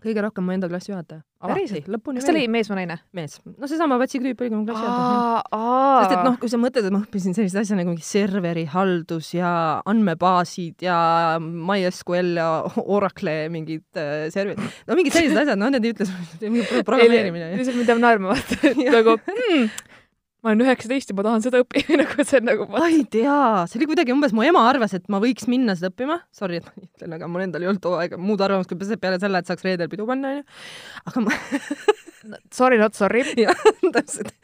kõige 0.00 0.22
rohkem 0.24 0.46
mu 0.46 0.54
enda 0.54 0.68
klassijuhataja. 0.70 1.22
päriselt? 1.40 1.86
kas 1.88 2.26
ta 2.26 2.32
oli 2.32 2.46
mees 2.52 2.70
või 2.70 2.80
naine? 2.80 2.96
mees. 3.16 3.36
no 3.44 3.68
seesama 3.68 3.98
Vatsiga 4.00 4.26
tüüp 4.26 4.42
oligi 4.44 4.56
mu 4.56 4.64
klassijuhataja. 4.68 5.66
sest 6.04 6.14
et 6.16 6.24
noh, 6.26 6.38
kui 6.40 6.52
sa 6.52 6.60
mõtled, 6.60 6.88
et 6.88 6.94
ma 6.94 7.02
õppisin 7.04 7.36
sellist 7.36 7.58
asja 7.60 7.78
nagu 7.78 7.92
mingi 7.92 8.06
serveri 8.06 8.64
haldus 8.72 9.32
ja 9.36 9.52
andmebaasid 9.90 10.86
ja 10.86 10.96
MySQL 11.42 12.32
ja 12.40 12.48
Oracle 12.80 13.36
mingid 13.52 13.84
äh, 14.00 14.28
serverid, 14.32 14.62
no 14.88 14.98
mingid 14.98 15.16
sellised 15.16 15.42
asjad, 15.44 15.60
noh, 15.60 15.72
need 15.74 15.88
ei 15.88 15.94
ütle 15.96 16.08
sulle 16.08 16.82
programmeerimine. 16.88 17.52
lihtsalt 17.60 17.80
mind 17.80 17.94
jääb 17.94 18.04
naerma 18.06 18.34
vaata, 18.34 18.74
nagu 18.96 19.16
hmm, 19.28 19.70
ma 20.40 20.52
olen 20.52 20.64
üheksateist 20.64 21.12
ja 21.12 21.16
ma 21.18 21.24
tahan 21.26 21.44
seda 21.44 21.60
õppida, 21.64 21.96
nagu 22.02 22.26
see 22.26 22.40
on 22.40 22.48
nagu 22.48 22.68
ma 22.72 22.86
ei 22.88 23.02
tea, 23.12 23.40
see 23.70 23.80
oli 23.80 23.90
kuidagi 23.92 24.14
umbes, 24.14 24.34
mu 24.36 24.44
ema 24.46 24.64
arvas, 24.68 24.94
et 24.96 25.06
ma 25.12 25.20
võiks 25.22 25.48
minna 25.50 25.76
seda 25.78 25.92
õppima, 25.92 26.20
sorry, 26.36 26.60
et 26.60 26.68
ma 26.68 26.86
ütlen, 26.86 27.16
aga 27.18 27.30
mul 27.30 27.46
endal 27.46 27.66
ei 27.66 27.72
olnud 27.72 27.84
too 27.84 27.98
aeg 28.00 28.16
muud 28.20 28.42
arvamust 28.44 28.72
kui 28.72 29.00
peale 29.00 29.20
selle, 29.22 29.42
et 29.42 29.50
saaks 29.50 29.66
reedel 29.66 29.90
pidu 29.92 30.08
panna, 30.08 30.36
onju. 30.36 30.46
aga 31.10 31.26
ma 31.26 31.36
Sorry 32.52 32.76
not 32.76 32.94
sorry. 32.94 33.24
jah, 33.44 33.56
täpselt. 33.94 34.34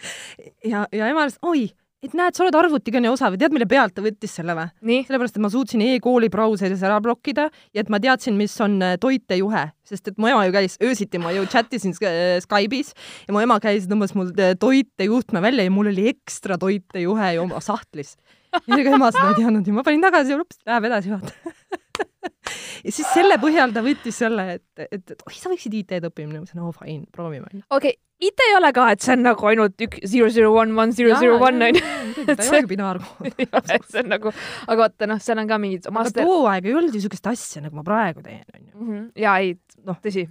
ja, 0.65 0.87
ja 0.93 1.11
ema 1.13 1.27
ütles, 1.27 1.41
oi 1.45 1.69
et 2.07 2.17
näed, 2.17 2.37
sa 2.37 2.45
oled 2.45 2.57
arvutiga 2.59 3.01
nii 3.03 3.11
osav 3.13 3.37
ja 3.37 3.43
tead, 3.45 3.55
mille 3.57 3.69
pealt 3.71 3.97
ta 3.97 4.05
võttis 4.05 4.37
selle 4.39 4.57
või? 4.57 4.99
sellepärast, 5.07 5.37
et 5.37 5.45
ma 5.45 5.51
suutsin 5.53 5.83
e-kooli 5.85 6.31
brauseris 6.33 6.85
ära 6.87 6.99
blokkida 7.05 7.49
ja 7.75 7.83
et 7.83 7.91
ma 7.93 8.01
teadsin, 8.03 8.37
mis 8.39 8.55
on 8.65 8.79
äh, 8.85 8.97
toitejuhe, 9.03 9.65
sest 9.87 10.13
et 10.13 10.21
mu 10.23 10.31
ema 10.31 10.47
ju 10.47 10.55
käis 10.57 10.79
öösiti, 10.83 11.21
ma 11.23 11.35
ju 11.35 11.47
chat 11.53 11.73
isin 11.77 11.95
äh, 12.01 12.39
Skype'is 12.45 12.95
ja 13.27 13.37
mu 13.37 13.43
ema 13.43 13.59
käis, 13.63 13.89
tõmbas 13.91 14.17
mul 14.19 14.33
äh, 14.35 14.55
toitejuhtme 14.61 15.43
välja 15.45 15.67
ja 15.67 15.75
mul 15.75 15.93
oli 15.93 16.09
ekstra 16.13 16.59
toitejuhe 16.63 17.35
ju 17.37 17.47
oma 17.47 17.63
sahtlis. 17.65 18.17
ja 18.57 18.79
ega 18.79 18.97
ema 18.97 19.11
seda 19.13 19.33
ei 19.33 19.43
teadnud 19.43 19.67
ja 19.67 19.77
ma 19.77 19.87
panin 19.87 20.05
tagasi 20.05 20.35
ja 20.35 20.41
ups, 20.41 20.63
läheb 20.69 20.91
edasi, 20.91 21.13
vaata 21.13 21.35
ja 22.87 22.93
siis 22.93 23.07
selle 23.13 23.39
põhjal 23.43 23.75
ta 23.75 23.83
võttis 23.85 24.19
selle, 24.23 24.49
et, 24.59 24.87
et, 24.87 25.03
et 25.03 25.27
oi, 25.27 25.37
sa 25.37 25.53
võiksid 25.53 25.75
IT-d 25.83 26.11
õppima. 26.11 26.33
ma 26.33 26.43
ütlesin, 26.43 26.63
oo 26.63 26.75
fine, 26.77 27.07
proovime. 27.13 27.51
okei 27.51 27.97
okay., 27.97 28.03
IT 28.17 28.41
ei 28.41 28.55
ole 28.57 28.71
ka, 28.73 28.87
et 28.95 29.03
see 29.05 29.13
on 29.13 29.27
nagu 29.27 29.49
ainult 29.51 29.83
üks 29.85 30.01
zero 30.09 30.29
zero 30.33 30.53
one 30.57 30.73
one 30.73 30.95
zero 30.97 31.19
zero 31.21 31.37
one 31.37 31.67
onju. 31.69 31.83
ta 32.31 32.37
ei 32.41 32.49
olegi 32.49 32.71
binaarkood. 32.71 33.43
see 33.91 34.01
on 34.01 34.09
nagu, 34.15 34.33
aga 34.65 34.79
vaata 34.81 35.09
noh, 35.11 35.21
seal 35.21 35.43
on 35.43 35.51
ka 35.51 35.59
mingid 35.61 35.89
master.... 35.93 36.25
aga 36.25 36.31
too 36.31 36.49
aeg 36.49 36.71
ei 36.71 36.79
olnud 36.81 36.97
ju 36.97 37.03
siukest 37.05 37.29
asja, 37.29 37.61
nagu 37.67 37.77
ma 37.77 37.85
praegu 37.85 38.25
teen 38.25 38.41
onju. 38.57 38.73
Mhm. 38.73 39.05
ja 39.21 39.37
ei, 39.45 39.53
noh, 39.85 40.01
tõsi. 40.01 40.25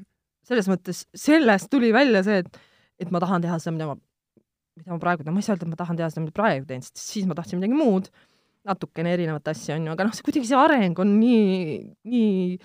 selles 0.45 0.69
mõttes 0.69 1.05
sellest 1.17 1.69
tuli 1.73 1.93
välja 1.93 2.25
see, 2.25 2.41
et, 2.41 2.59
et 3.01 3.13
ma 3.13 3.21
tahan 3.21 3.45
teha 3.45 3.61
seda, 3.61 3.75
mida 3.77 3.91
ma, 3.91 3.99
mida 4.81 4.93
ma 4.93 5.01
praegu 5.01 5.25
teen, 5.25 5.37
ma 5.37 5.41
ei 5.41 5.45
saa 5.45 5.53
öelda, 5.53 5.69
et 5.69 5.75
ma 5.75 5.81
tahan 5.83 6.01
teha 6.01 6.09
seda, 6.13 6.25
mida 6.25 6.37
praegu 6.41 6.69
teen, 6.69 6.85
sest 6.85 7.01
siis 7.01 7.29
ma 7.29 7.37
tahtsin 7.37 7.61
midagi 7.61 7.77
muud, 7.77 8.09
natukene 8.65 9.13
erinevat 9.13 9.53
asja 9.53 9.77
onju, 9.77 9.93
aga 9.93 10.09
noh, 10.09 10.17
see 10.17 10.25
kuidagi 10.25 10.49
see 10.49 10.57
areng 10.57 11.01
on 11.05 11.17
nii, 11.21 11.81
nii, 12.09 12.61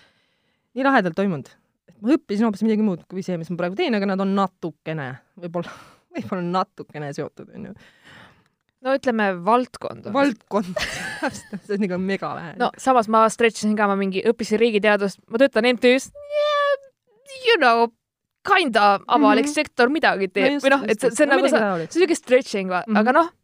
nii 0.77 0.89
lahedalt 0.89 1.21
toimunud 1.21 1.53
ma 2.01 2.15
õppisin 2.17 2.47
hoopis 2.47 2.65
midagi 2.67 2.85
muud 2.87 3.07
kui 3.11 3.25
see, 3.27 3.39
mis 3.41 3.51
ma 3.53 3.59
praegu 3.61 3.79
teen, 3.79 3.97
aga 3.97 4.09
nad 4.13 4.23
on 4.23 4.35
natukene, 4.37 5.09
võib-olla, 5.41 5.73
võib-olla 6.17 6.45
natukene 6.47 7.13
seotud, 7.17 7.51
onju. 7.57 7.75
no 8.87 8.97
ütleme 8.99 9.31
valdkond. 9.47 10.11
valdkond 10.15 10.85
see 11.67 11.77
on 11.77 11.89
ikka 11.89 12.01
mega 12.03 12.35
vähe. 12.39 12.53
no 12.61 12.71
samas 12.81 13.11
ma 13.13 13.25
stretch 13.33 13.65
isin 13.65 13.77
ka, 13.79 13.89
ma 13.91 13.99
mingi 14.01 14.25
õppisin 14.31 14.63
riigiteadust, 14.63 15.23
ma 15.29 15.43
töötan 15.43 15.69
MTÜ-s 15.75 16.13
yeah,, 16.13 16.87
you 17.49 17.59
know, 17.59 17.91
kinda 18.47 19.01
avalik 19.07 19.47
mm 19.47 19.51
-hmm. 19.51 19.55
sektor 19.55 19.93
midagi 19.93 20.29
teeb 20.29 20.57
no 20.57 20.65
või 20.65 20.77
noh, 20.77 20.87
et 20.89 21.01
see, 21.01 21.13
see 21.13 21.27
on 21.27 21.35
no, 21.35 21.37
nagu 21.37 21.49
see, 21.49 21.59
see 21.59 22.01
on 22.01 22.07
siuke 22.07 22.17
stretching 22.17 22.71
mm, 22.71 22.87
-hmm. 22.87 23.03
aga 23.03 23.13
noh, 23.13 23.35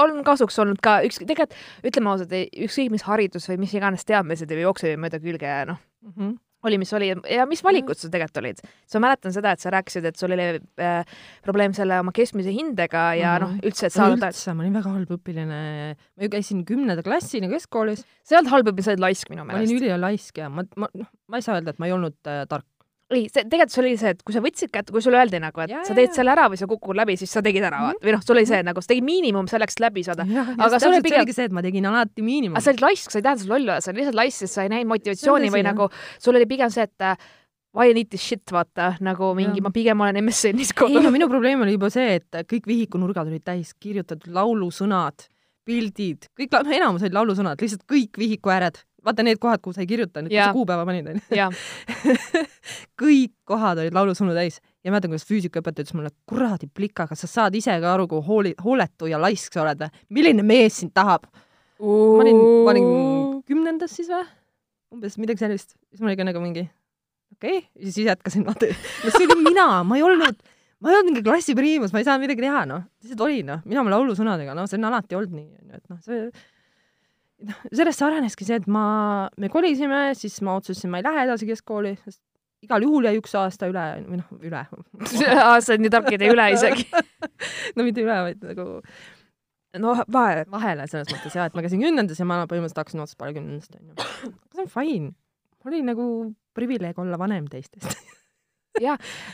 on 0.00 0.22
kasuks 0.24 0.58
olnud 0.62 0.78
ka 0.82 1.00
üks, 1.06 1.18
tegelikult 1.18 1.56
ütleme 1.84 2.12
ausalt, 2.12 2.36
ükskõik 2.66 2.94
mis 2.94 3.02
haridus 3.08 3.48
või 3.50 3.58
mis 3.64 3.74
iganes 3.74 4.06
teadmised 4.06 4.50
ei 4.50 4.62
jookse 4.62 4.94
mööda 4.96 5.18
külge, 5.18 5.56
noh 5.66 5.82
mm 6.06 6.14
-hmm 6.14 6.38
oli, 6.66 6.78
mis 6.80 6.92
oli 6.96 7.10
ja 7.10 7.46
mis 7.48 7.62
valikud 7.64 7.98
sul 7.98 8.12
tegelikult 8.12 8.40
olid? 8.42 8.62
ma 8.94 9.02
mäletan 9.06 9.34
seda, 9.34 9.54
et 9.54 9.62
sa 9.62 9.72
rääkisid, 9.72 10.06
et 10.10 10.20
sul 10.20 10.34
oli 10.36 10.46
äh, 10.82 11.18
probleem 11.46 11.74
selle 11.76 12.00
oma 12.02 12.12
keskmise 12.16 12.52
hindega 12.54 13.04
ja 13.18 13.36
mm 13.38 13.44
-hmm. 13.44 13.60
noh, 13.60 13.68
üldse, 13.70 13.86
et 13.88 13.96
saada 13.96 14.30
üldse, 14.30 14.54
ma 14.54 14.64
olin 14.64 14.76
väga 14.80 14.94
halb 14.96 15.14
õpilane. 15.16 15.60
ma 15.96 16.26
ju 16.26 16.32
käisin 16.36 16.64
kümnenda 16.68 17.02
klassini 17.02 17.48
keskkoolis. 17.48 18.04
sa 18.22 18.34
ei 18.34 18.38
olnud 18.40 18.52
halb 18.52 18.72
õpilane, 18.72 18.84
sa 18.84 18.92
olid 18.94 19.06
laisk 19.06 19.30
minu 19.30 19.44
meelest. 19.44 19.70
ma 19.70 19.76
olin 19.76 19.82
ülilaisk 19.82 20.38
ja 20.38 20.48
ma, 20.48 20.64
ma, 20.76 20.88
noh, 20.94 21.10
ma 21.28 21.36
ei 21.36 21.42
saa 21.42 21.56
öelda, 21.56 21.70
et 21.70 21.78
ma 21.78 21.86
ei 21.86 21.96
olnud 21.96 22.16
äh, 22.26 22.44
tark 22.48 22.66
ei, 23.10 23.24
see 23.30 23.44
tegelikult 23.44 23.74
see 23.74 23.82
oli 23.82 23.96
see, 24.00 24.12
et 24.14 24.22
kui 24.26 24.34
sa 24.34 24.42
võtsid 24.44 24.70
kätte, 24.72 24.94
kui 24.94 25.02
sulle 25.04 25.18
öeldi 25.20 25.40
nagu, 25.42 25.62
et 25.64 25.72
ja, 25.72 25.82
sa 25.86 25.96
teed 25.96 26.14
selle 26.14 26.32
ära 26.34 26.46
või 26.52 26.60
sa 26.60 26.68
kukud 26.70 26.98
läbi, 26.98 27.16
siis 27.20 27.32
sa 27.34 27.42
tegid 27.44 27.66
ära 27.66 27.80
mm, 27.80 27.90
-hmm. 27.90 28.06
või 28.06 28.14
noh, 28.16 28.22
sul 28.26 28.38
oli 28.38 28.46
see 28.50 28.62
nagu, 28.66 28.84
sa 28.84 28.92
tegid 28.92 29.06
miinimum 29.06 29.50
selleks, 29.50 29.80
läbi 29.82 30.04
saada. 30.06 30.26
aga 30.56 30.78
sul 30.78 30.94
oli 30.94 31.02
pigem. 31.06 31.32
see, 31.34 31.48
et 31.50 31.56
ma 31.56 31.64
tegin 31.66 31.90
alati 31.90 32.22
miinimum. 32.22 32.56
aga 32.56 32.64
sa 32.64 32.74
olid 32.74 32.86
laisk, 32.86 33.10
sa 33.10 33.18
ei 33.18 33.26
tähenda, 33.26 33.42
sa 33.42 33.52
loll 33.52 33.68
oled, 33.68 33.84
sa 33.84 33.90
olid 33.90 34.00
lihtsalt 34.02 34.20
laisk, 34.20 34.38
sest 34.44 34.58
sa 34.58 34.66
ei 34.66 34.72
näinud 34.72 34.92
motivatsiooni 34.94 35.50
või 35.50 35.62
jah. 35.64 35.72
nagu 35.72 35.90
sul 36.18 36.38
oli 36.38 36.46
pigem 36.50 36.70
see, 36.70 36.86
et 36.86 37.26
why 37.74 37.90
I 37.90 37.94
need 37.94 38.10
this 38.10 38.22
shit, 38.22 38.46
vaata, 38.50 38.94
nagu 39.00 39.34
mingi, 39.38 39.62
ma 39.62 39.70
pigem 39.74 40.00
olen 40.00 40.22
MSN-is 40.24 40.72
kodus. 40.74 40.96
ei 40.98 41.04
no 41.04 41.12
minu 41.14 41.28
probleem 41.30 41.62
oli 41.66 41.76
juba 41.76 41.90
see, 41.90 42.16
et 42.18 42.40
kõik 42.50 42.66
vihikunurgad 42.66 43.30
olid 43.30 43.44
täis 43.46 43.74
kirjutatud 43.78 44.32
laulusõnad, 44.34 45.26
pildid, 45.66 46.26
kõik, 46.38 46.50
no 46.54 46.74
enamus 46.74 47.04
olid 47.06 47.14
laulusõnad, 47.14 47.62
lihtsalt 47.62 47.86
kõik 47.90 48.18
vihiku 48.18 48.50
ääred 48.50 48.80
vaata 49.04 49.24
need 49.26 49.40
kohad, 49.42 49.62
kuhu 49.64 49.76
sa 49.76 49.84
ei 49.84 49.88
kirjutanud, 49.90 50.30
kus 50.30 50.40
sa 50.40 50.54
kuupäeva 50.56 50.86
panid, 50.88 51.10
onju. 51.12 51.50
kõik 53.02 53.34
kohad 53.48 53.82
olid 53.82 53.96
laulusõnu 53.96 54.34
täis 54.36 54.60
ja 54.84 54.92
mäletan, 54.92 55.12
kuidas 55.12 55.28
füüsikaõpetaja 55.28 55.86
ütles 55.86 55.96
mulle, 55.96 56.12
kuradi 56.28 56.68
plika, 56.72 57.06
kas 57.10 57.24
sa 57.24 57.30
saad 57.30 57.56
ise 57.58 57.76
ka 57.82 57.94
aru, 57.94 58.08
kui 58.10 58.24
hooli, 58.26 58.54
hooletu 58.64 59.10
ja 59.10 59.20
laisk 59.20 59.56
sa 59.56 59.64
oled 59.64 59.86
milline 60.08 60.44
mees 60.46 60.80
sind 60.82 60.94
tahab? 60.96 61.28
ma 61.80 62.20
olin, 62.24 62.42
ma 62.66 62.74
olin 62.74 62.90
kümnendas 63.48 63.96
siis 63.96 64.10
või? 64.12 64.26
umbes 64.94 65.16
midagi 65.22 65.44
sellist. 65.44 65.76
siis 65.88 66.02
ma 66.02 66.10
olin 66.10 66.20
ka 66.20 66.26
nagu 66.28 66.42
mingi 66.42 66.66
okei 67.36 67.58
okay., 67.58 67.90
siis 67.90 68.06
jätkasin, 68.06 68.44
vaata. 68.46 68.68
no 69.04 69.12
see 69.14 69.26
olin 69.26 69.44
mina, 69.46 69.66
ma 69.86 69.98
ei 69.98 70.04
olnud, 70.04 70.40
ma 70.80 70.90
ei 70.90 70.98
olnud 70.98 71.12
mingi 71.12 71.24
klassi 71.26 71.56
priimus, 71.56 71.94
ma 71.94 72.02
ei 72.02 72.08
saanud 72.08 72.26
midagi 72.26 72.44
teha, 72.44 72.64
noh. 72.68 72.84
lihtsalt 73.02 73.24
oli, 73.26 73.42
noh. 73.46 73.62
mina 73.64 73.84
oma 73.84 73.94
laulusõnadega, 73.94 74.56
noh, 74.58 74.68
see 74.70 74.80
on 74.80 74.88
alati 74.90 75.18
olnud 75.18 75.36
nii, 75.38 75.48
onju, 75.62 75.80
et 75.80 75.92
noh, 75.92 76.00
see 76.04 76.26
noh, 77.48 77.60
sellest 77.72 78.02
areneski 78.06 78.46
see, 78.46 78.58
et 78.60 78.66
ma, 78.70 79.28
me 79.40 79.50
kolisime, 79.52 80.10
siis 80.18 80.40
ma 80.46 80.58
otsustasin, 80.60 80.92
ma 80.92 81.00
ei 81.00 81.06
lähe 81.06 81.24
edasi 81.28 81.48
keskkooli, 81.48 81.94
sest 82.04 82.20
igal 82.64 82.84
juhul 82.84 83.08
jäi 83.08 83.16
üks 83.20 83.32
aasta 83.40 83.70
üle 83.70 83.86
või 84.04 84.20
noh, 84.20 84.34
üle 84.44 84.64
sa 85.08 85.56
oled 85.56 85.86
nii 85.86 85.92
tark, 85.92 86.10
et 86.12 86.26
ei 86.26 86.34
üle 86.34 86.50
isegi. 86.54 86.86
no 87.76 87.86
mitte 87.86 88.04
üle, 88.04 88.18
vaid 88.28 88.44
nagu 88.50 88.66
no 89.80 89.96
vahe. 90.12 90.44
vahele 90.50 90.86
selles 90.90 91.10
mõttes 91.14 91.36
jah, 91.36 91.48
et 91.48 91.56
ma 91.56 91.64
käisin 91.64 91.82
kümnendas 91.82 92.20
ja 92.20 92.28
ma 92.28 92.42
põhimõtteliselt 92.44 92.82
hakkasin 92.82 93.04
otsast 93.04 93.20
peale 93.20 93.36
kümnendast 93.38 93.76
onju. 93.78 94.08
see 94.54 94.64
on 94.66 94.72
fine, 94.72 95.12
oli 95.68 95.82
nagu 95.86 96.06
privileeg 96.56 96.98
olla 96.98 97.18
vanem 97.20 97.48
teistest. 97.50 97.94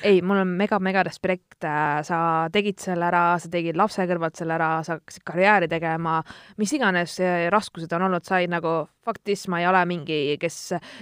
ei, 0.02 0.20
mul 0.26 0.40
on 0.42 0.52
mega-mega 0.59 1.02
respekt, 1.06 1.62
sa 1.62 2.18
tegid 2.52 2.80
selle 2.82 3.06
ära, 3.09 3.22
sa 3.40 3.50
tegid 3.52 3.78
lapse 3.78 4.04
kõrvalt 4.09 4.38
selle 4.38 4.56
ära, 4.56 4.70
sa 4.87 4.96
hakkasid 4.98 5.24
karjääri 5.26 5.68
tegema, 5.70 6.18
mis 6.61 6.72
iganes 6.76 7.18
eh, 7.22 7.46
raskused 7.52 7.92
on 7.96 8.06
olnud, 8.09 8.26
sa 8.26 8.40
ei 8.42 8.50
nagu, 8.50 8.78
fuck 9.06 9.22
this, 9.24 9.46
ma 9.52 9.61
ei 9.62 9.68
ole 9.70 9.85
mingi, 9.88 10.18
kes 10.42 10.59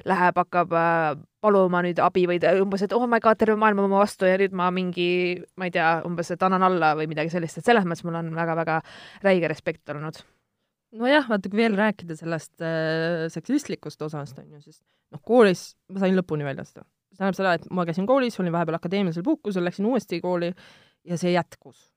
läheb, 0.08 0.40
hakkab 0.42 0.76
äh, 0.76 1.08
paluma 1.44 1.82
nüüd 1.84 2.00
abi 2.04 2.26
või 2.28 2.40
umbes, 2.60 2.84
et 2.84 2.94
oh 2.96 3.06
my 3.08 3.20
god, 3.24 3.40
terve 3.40 3.56
maailm 3.60 3.84
on 3.84 3.92
mu 3.92 4.00
vastu 4.02 4.28
ja 4.28 4.38
nüüd 4.40 4.54
ma 4.56 4.70
mingi, 4.74 5.08
ma 5.60 5.68
ei 5.68 5.74
tea, 5.74 5.90
umbes, 6.08 6.32
et 6.34 6.44
annan 6.46 6.64
alla 6.68 6.94
või 6.98 7.08
midagi 7.10 7.32
sellist, 7.32 7.60
et 7.60 7.68
selles 7.68 7.86
mõttes 7.88 8.06
mul 8.06 8.20
on 8.20 8.32
väga-väga 8.36 8.80
räige 9.24 9.52
respekt 9.52 9.94
olnud. 9.94 10.20
nojah, 10.94 11.24
vaata 11.26 11.50
kui 11.50 11.58
veel 11.58 11.78
rääkida 11.78 12.16
sellest 12.18 12.62
äh, 12.62 13.24
seksistlikust 13.32 14.02
osast 14.06 14.38
onju, 14.38 14.60
siis 14.62 14.82
noh, 15.10 15.22
koolis 15.24 15.72
ma 15.90 16.04
sain 16.04 16.16
lõpuni 16.18 16.46
välja 16.46 16.66
seda. 16.68 16.86
See 17.14 17.22
tähendab 17.22 17.38
seda, 17.38 17.54
et 17.58 17.66
ma 17.74 17.86
käisin 17.88 18.08
koolis, 18.08 18.38
olin 18.42 18.54
vahepeal 18.54 18.78
akadeemilisel 18.78 19.24
puhkusel, 19.26 19.64
läksin 19.66 19.86
uuesti 19.88 20.20
kooli 20.24 20.50
ja 21.08 21.18
see 21.20 21.34
jätkus. 21.34 21.90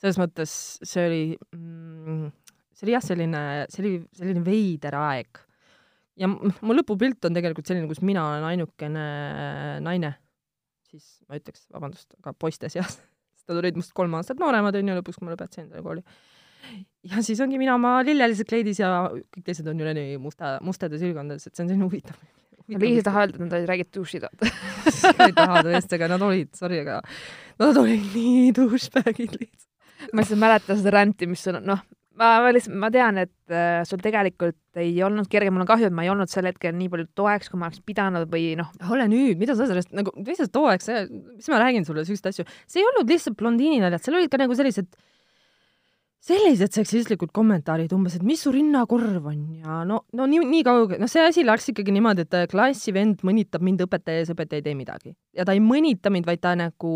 selles 0.00 0.16
mõttes 0.16 0.52
see 0.86 1.04
oli 1.06 1.22
mm,, 1.56 2.30
see 2.72 2.88
oli 2.88 2.96
jah, 2.96 3.04
selline, 3.04 3.44
see 3.68 3.84
oli 3.84 3.94
selline 4.16 4.44
veider 4.46 4.96
aeg. 4.96 5.44
ja 6.20 6.30
mu 6.30 6.76
lõpupilt 6.76 7.28
on 7.28 7.36
tegelikult 7.36 7.68
selline, 7.68 7.88
kus 7.90 8.02
mina 8.06 8.24
olen 8.32 8.48
ainukene 8.48 9.06
naine, 9.84 10.14
siis 10.88 11.20
ma 11.28 11.40
ütleks, 11.40 11.68
vabandust, 11.72 12.12
aga 12.22 12.34
poiste 12.34 12.72
seas, 12.72 12.98
sest 13.36 13.52
nad 13.52 13.60
olid 13.60 13.78
must 13.80 13.94
kolm 13.96 14.16
aastat 14.18 14.40
nooremad 14.40 14.80
onju, 14.80 15.00
lõpuks 15.02 15.20
kui 15.20 15.28
ma 15.28 15.36
lõpetasin 15.36 15.68
selle 15.68 15.84
kooli 15.84 16.06
ja 17.10 17.22
siis 17.24 17.40
ongi 17.40 17.58
mina 17.60 17.74
oma 17.76 17.98
lillelises 18.04 18.48
kleidis 18.48 18.80
ja 18.82 18.90
kõik 19.12 19.44
teised 19.46 19.68
on 19.70 19.80
üleni 19.80 20.14
musta, 20.22 20.58
mustades 20.64 21.02
ülgondades, 21.04 21.46
et 21.46 21.54
see 21.54 21.64
on 21.64 21.72
selline 21.72 21.88
huvitav. 21.88 22.20
Liis 22.78 23.00
ei 23.00 23.06
taha 23.06 23.24
öelda, 23.24 23.38
et 23.38 23.44
nad 23.44 23.54
olid 23.58 23.70
räägid 23.70 23.90
dušid. 23.96 24.26
ei 25.26 25.36
taha 25.36 25.62
tõesti, 25.66 25.96
aga 25.98 26.10
nad 26.14 26.26
olid, 26.26 26.50
sorry, 26.58 26.82
aga 26.84 27.00
nad 27.60 27.80
olid 27.80 28.12
nii 28.14 28.50
douchebag'id 28.56 29.34
lihtsalt. 29.38 29.66
ma 30.12 30.22
lihtsalt 30.22 30.42
mäletan 30.44 30.78
seda 30.80 30.94
ränti, 30.94 31.28
mis 31.30 31.42
on, 31.50 31.60
noh, 31.66 31.82
ma 32.20 32.30
ma 32.44 32.52
lihtsalt, 32.54 32.76
ma 32.82 32.90
tean, 32.94 33.20
et 33.24 33.54
äh, 33.54 33.82
sul 33.88 34.02
tegelikult 34.04 34.80
ei 34.80 34.94
olnud 35.04 35.28
kerge, 35.32 35.52
mul 35.52 35.64
on 35.64 35.70
kahju, 35.70 35.90
et 35.90 35.96
ma 35.96 36.06
ei 36.06 36.12
olnud 36.12 36.30
sel 36.30 36.48
hetkel 36.48 36.76
nii 36.76 36.90
palju 36.92 37.10
toeks, 37.18 37.50
kui 37.50 37.60
ma 37.60 37.68
oleks 37.68 37.82
pidanud 37.86 38.30
või 38.32 38.52
noh, 38.60 38.70
ole 38.92 39.08
nüüd, 39.10 39.40
mida 39.40 39.56
sa 39.58 39.68
sellest 39.70 39.94
nagu, 39.96 40.14
mis 40.22 40.40
sa 40.40 40.48
toeks, 40.50 40.90
mis 41.10 41.50
ma 41.52 41.62
räägin 41.64 41.88
sulle 41.88 42.06
selliseid 42.06 42.32
asju, 42.32 42.48
see 42.70 42.82
ei 42.82 42.90
olnud 42.92 43.10
lihtsalt 43.10 43.38
blondiini 43.40 43.82
naljad, 43.82 44.04
seal 44.04 44.20
olid 44.20 44.32
ka 44.32 44.40
nagu 44.40 44.56
sellised 44.58 44.90
sellised 46.20 46.74
seksistlikud 46.76 47.30
kommentaarid 47.32 47.92
umbes, 47.96 48.18
et 48.18 48.24
mis 48.26 48.42
su 48.44 48.50
rinnakorv 48.52 49.24
on 49.30 49.38
ja 49.62 49.78
no, 49.88 50.02
no 50.12 50.26
nii, 50.28 50.42
nii 50.50 50.64
kaugel, 50.66 50.98
noh, 51.00 51.08
see 51.08 51.22
asi 51.24 51.44
läks 51.46 51.70
ikkagi 51.72 51.94
niimoodi, 51.96 52.26
et 52.28 52.50
klassivend 52.52 53.22
mõnitab 53.24 53.64
mind 53.64 53.80
õpetaja 53.86 54.20
ees, 54.24 54.32
õpetaja 54.34 54.60
ei 54.60 54.66
tee 54.68 54.76
midagi. 54.76 55.14
ja 55.36 55.46
ta 55.48 55.56
ei 55.56 55.62
mõnita 55.64 56.12
mind, 56.12 56.28
vaid 56.28 56.42
ta 56.44 56.52
nagu 56.60 56.92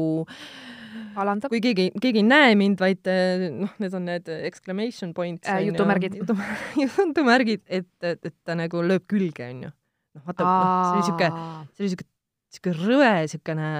alandab. 1.16 1.48
kui 1.48 1.62
keegi, 1.64 1.88
keegi 2.04 2.20
ei 2.20 2.26
näe 2.28 2.52
mind, 2.58 2.76
vaid 2.84 3.08
eh, 3.08 3.48
noh, 3.54 3.72
need 3.80 3.96
on 3.96 4.04
need 4.10 4.28
exclamation 4.44 5.14
points 5.16 5.48
Äh, 5.48 5.62
jutumärgid. 5.70 6.20
jutum- 6.20 6.44
jutumärgid, 6.84 7.62
et, 7.66 7.88
et, 8.02 8.20
et 8.28 8.36
ta 8.44 8.54
nagu 8.60 8.82
lööb 8.84 9.06
külge, 9.08 9.48
onju. 9.48 9.72
noh, 10.18 10.24
vaata, 10.28 10.44
noh, 10.44 10.82
see 10.84 10.98
oli 11.00 11.08
siuke, 11.08 11.30
see 11.72 11.86
oli 11.86 11.94
siuke, 11.96 12.10
siuke 12.58 12.76
rõve, 12.82 13.12
siukene 13.32 13.70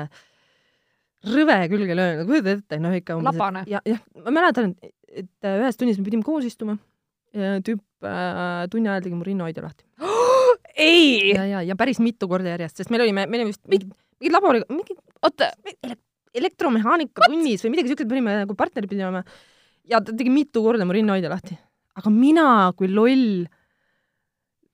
rõve 1.25 1.57
külge 1.73 1.95
löönud, 1.97 2.27
kujutad 2.29 2.59
ette, 2.59 2.79
noh 2.85 2.93
ikka 2.97 3.17
Labane. 3.25 3.63
ja, 3.71 3.81
jah, 3.89 4.01
ma 4.25 4.33
mäletan, 4.41 4.75
et, 5.15 5.31
et 5.43 5.63
ühes 5.63 5.79
tunnis 5.79 6.01
me 6.01 6.07
pidime 6.07 6.27
koos 6.27 6.47
istuma 6.49 6.77
ja 7.35 7.59
tüüp 7.65 8.07
äh, 8.07 8.67
tunni 8.71 8.91
ajal 8.91 9.07
tegi 9.07 9.19
mu 9.19 9.27
rinnahoidja 9.27 9.65
lahti. 9.65 9.87
ei, 10.87 11.33
ja, 11.33 11.47
ja, 11.51 11.63
ja 11.67 11.77
päris 11.79 12.01
mitu 12.03 12.29
korda 12.31 12.55
järjest, 12.55 12.81
sest 12.81 12.93
meil 12.95 13.07
oli, 13.07 13.15
meil 13.17 13.41
oli 13.41 13.51
vist 13.51 13.63
mingid, 13.71 13.91
mingid 14.21 14.37
labori, 14.37 14.63
mingid 14.71 15.01
oota, 15.25 15.51
elektromehaanika 16.35 17.29
tunnis 17.29 17.65
või 17.65 17.75
midagi 17.75 17.93
siukest, 17.93 18.11
me 18.11 18.19
olime 18.19 18.39
nagu 18.43 18.57
partnerid 18.59 18.91
pidime 18.91 19.25
ja 19.91 20.01
ta 20.01 20.15
tegi 20.15 20.33
mitu 20.33 20.63
korda 20.65 20.87
mu 20.87 20.97
rinnahoidja 20.97 21.31
lahti. 21.33 21.59
aga 21.95 22.11
mina 22.11 22.47
kui 22.77 22.89
loll, 22.91 23.45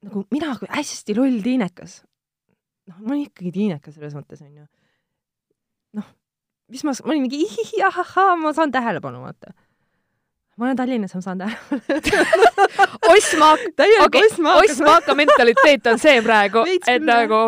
nagu 0.07 0.25
mina 0.33 0.55
kui 0.61 0.71
hästi 0.73 1.17
loll 1.19 1.41
tiinekas, 1.45 2.01
noh, 2.89 3.01
ma 3.01 3.15
olin 3.15 3.27
ikkagi 3.29 3.53
tiinekas 3.57 3.97
selles 3.97 4.17
mõttes 4.17 4.41
onju. 4.45 4.65
noh, 5.99 6.13
mis 6.73 6.85
ma, 6.87 6.95
ma 7.05 7.13
olin 7.13 7.27
mingi 7.27 7.45
ahahaa, 7.89 8.37
ma 8.41 8.55
saan 8.57 8.73
tähelepanu, 8.73 9.25
vaata. 9.27 9.53
Ma 10.61 10.67
olen 10.69 10.77
Tallinnas, 10.77 11.15
ma 11.17 11.23
saan. 11.25 11.41
Osmak, 13.11 13.63
täielik 13.79 14.05
okei, 14.05 14.27
osmaak. 14.29 14.65
Osmaka 14.67 15.15
mentaliteet 15.19 15.89
on 15.91 16.01
see 16.01 16.21
praegu, 16.25 16.63
et 16.69 17.07
nagu 17.07 17.39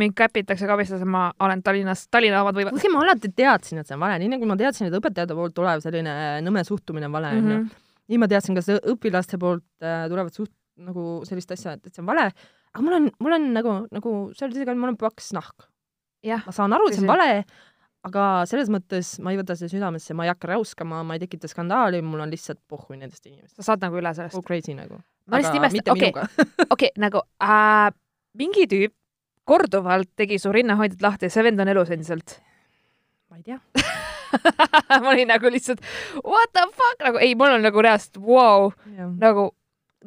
mind 0.00 0.16
käpitakse 0.16 0.68
kabistas, 0.70 1.04
ma 1.04 1.26
olen 1.44 1.62
Tallinnas, 1.66 2.06
Tallinna 2.10 2.40
omad 2.44 2.56
võivad. 2.56 2.76
kuigi 2.76 2.92
ma 2.92 3.04
alati 3.04 3.32
teadsin, 3.36 3.82
et 3.82 3.90
see 3.90 3.98
on 3.98 4.04
vale, 4.06 4.16
nii 4.22 4.32
nagu 4.32 4.48
ma 4.48 4.56
teadsin, 4.60 4.88
et 4.88 4.96
õpetajate 4.96 5.36
poolt 5.36 5.54
tulev 5.56 5.84
selline 5.84 6.14
nõme 6.46 6.64
suhtumine 6.66 7.10
on 7.10 7.18
vale, 7.18 7.34
onju. 7.36 7.60
nii 8.10 8.22
ma 8.22 8.30
teadsin 8.32 8.56
ka 8.56 8.64
õpilaste 8.94 9.38
poolt 9.42 9.66
äh, 9.84 10.06
tulevat 10.10 10.40
suht-, 10.40 10.56
nagu 10.80 11.20
sellist 11.28 11.52
asja, 11.52 11.76
et, 11.76 11.84
et 11.84 11.94
see 11.94 12.04
on 12.04 12.08
vale, 12.08 12.30
aga 12.72 12.86
mul 12.86 12.96
on, 12.96 13.10
mul 13.20 13.36
on 13.36 13.50
nagu, 13.56 13.76
nagu 13.92 14.14
ütlesid 14.32 14.64
ka, 14.64 14.78
mul 14.78 14.94
on 14.94 15.00
paks 15.00 15.34
nahk. 15.36 15.68
ma 16.24 16.52
saan 16.52 16.72
aru, 16.76 16.88
et 16.88 16.96
see 16.96 17.04
on 17.04 17.12
vale, 17.12 17.44
aga 18.08 18.26
selles 18.48 18.70
mõttes 18.72 19.14
ma 19.20 19.34
ei 19.34 19.38
võta 19.40 19.56
seda 19.58 19.68
südamesse, 19.72 20.14
ma 20.16 20.24
ei 20.24 20.30
hakka 20.32 20.54
räuskama, 20.54 21.02
ma 21.04 21.16
ei 21.16 21.22
tekita 21.24 21.50
skandaali, 21.50 22.00
mul 22.04 22.22
on 22.24 22.30
lihtsalt 22.32 22.60
pohhui 22.68 22.96
nendest 22.96 23.26
inimestest. 23.28 23.58
sa 23.60 23.72
saad 23.72 23.84
nagu 23.84 23.98
üle 24.00 24.12
sellest 24.16 24.38
So. 24.38 24.42
crazy 24.46 24.74
nagu. 24.76 25.00
ma 25.28 25.40
lihtsalt 25.40 25.58
imestan, 25.60 25.92
okei, 25.92 26.12
okei, 26.74 26.92
nagu 27.02 27.22
äh, 27.44 27.90
mingi 28.40 28.64
tüüp 28.70 28.94
korduvalt 29.44 30.10
tegi 30.16 30.38
su 30.38 30.52
rinnahoidjad 30.54 31.02
lahti 31.04 31.28
ja 31.28 31.34
see 31.34 31.44
vend 31.44 31.60
on 31.60 31.68
elus 31.68 31.90
endiselt. 31.90 32.38
ma 33.30 33.36
ei 33.36 33.42
tea. 33.42 33.60
ma 35.02 35.10
olin 35.10 35.28
nagu 35.28 35.50
lihtsalt 35.50 35.80
what 36.24 36.52
the 36.54 36.64
fuck 36.72 37.02
nagu 37.04 37.18
ei, 37.20 37.34
mul 37.34 37.56
on 37.58 37.64
nagu 37.66 37.82
reaalselt 37.82 38.20
vau, 38.22 38.70
nagu 39.18 39.50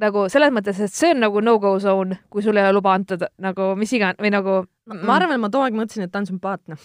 nagu 0.02 0.26
selles 0.34 0.50
mõttes, 0.50 0.80
et 0.82 0.90
see 0.90 1.12
on 1.14 1.20
nagu 1.28 1.42
no-go 1.44 1.76
zone, 1.80 2.18
kui 2.34 2.42
sul 2.42 2.58
ei 2.58 2.66
ole 2.66 2.74
luba 2.80 2.96
antud 2.98 3.22
nagu 3.44 3.74
mis 3.78 3.92
iganes 3.94 4.18
või 4.18 4.32
nagu 4.34 4.56
ma 4.90 5.18
arvan, 5.20 5.36
et 5.38 5.44
ma 5.44 5.52
too 5.54 5.62
aeg 5.62 5.76
mõtlesin, 5.78 6.08
et 6.08 6.12
ta 6.14 6.24
on 6.24 6.26
sümpaatne. 6.32 6.80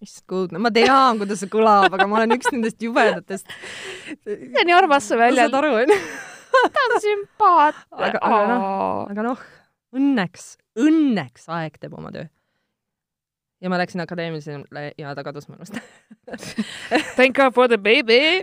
Issand 0.00 0.26
kuudne, 0.30 0.58
ma 0.62 0.70
tean, 0.74 1.18
kuidas 1.20 1.42
see 1.42 1.50
kõlab, 1.52 1.92
aga 1.92 2.06
ma 2.10 2.20
olen 2.20 2.36
üks 2.38 2.48
nendest 2.54 2.80
jubedatest. 2.82 3.46
see 4.26 4.64
nii 4.64 4.76
armas 4.76 5.08
see 5.10 5.18
välja 5.20 5.48
saad, 5.48 5.58
aru, 5.60 5.72
onju? 5.82 5.98
ta 6.52 6.84
on 6.88 6.98
sümpaatne 7.00 8.06
Aga- 8.08 8.22
aga 8.28 8.56
aga 9.12 9.22
noh, 9.28 9.40
õnneks, 9.96 10.54
õnneks 10.80 11.48
aeg 11.52 11.78
teeb 11.80 11.94
oma 11.98 12.12
töö. 12.14 12.26
ja 13.62 13.70
ma 13.72 13.78
läksin 13.78 14.00
akadeemilisele 14.04 14.88
ja 14.98 15.14
ta 15.14 15.22
kadus 15.22 15.46
mu 15.48 15.54
elust. 15.58 15.76
Thank 17.16 17.36
God 17.36 17.54
for 17.54 17.68
the 17.68 17.78
baby 17.78 18.42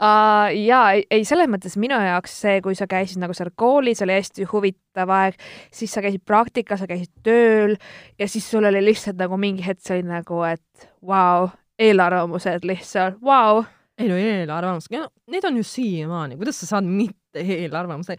uh,. 0.00 0.48
ja 0.56 0.80
ei, 0.96 1.24
selles 1.28 1.50
mõttes 1.50 1.76
minu 1.80 1.98
jaoks 2.00 2.34
see, 2.44 2.60
kui 2.64 2.76
sa 2.78 2.88
käisid 2.90 3.20
nagu 3.22 3.36
seal 3.36 3.52
koolis, 3.58 4.02
oli 4.04 4.16
hästi 4.18 4.48
huvitav 4.50 5.12
aeg, 5.16 5.40
siis 5.74 5.92
sa 5.94 6.02
käisid 6.04 6.24
praktikas, 6.26 6.82
sa 6.82 6.90
käisid 6.90 7.12
tööl 7.26 7.76
ja 8.20 8.28
siis 8.30 8.48
sul 8.50 8.68
oli 8.68 8.82
lihtsalt 8.84 9.20
nagu 9.20 9.38
mingi 9.40 9.66
hetk 9.66 9.82
see 9.84 9.98
oli 9.98 10.08
nagu, 10.08 10.42
et 10.48 10.88
vau 11.00 11.46
wow,, 11.46 11.52
eelarvamused 11.80 12.66
lihtsalt, 12.68 13.20
vau. 13.24 13.64
ei 14.00 14.08
no 14.08 14.16
eelarvamus, 14.20 14.90
need 14.90 15.46
on 15.48 15.60
ju 15.60 15.66
siiamaani, 15.66 16.40
kuidas 16.40 16.62
sa 16.62 16.74
saad 16.74 16.88
mitte 16.88 17.44
eelarvamuse, 17.60 18.16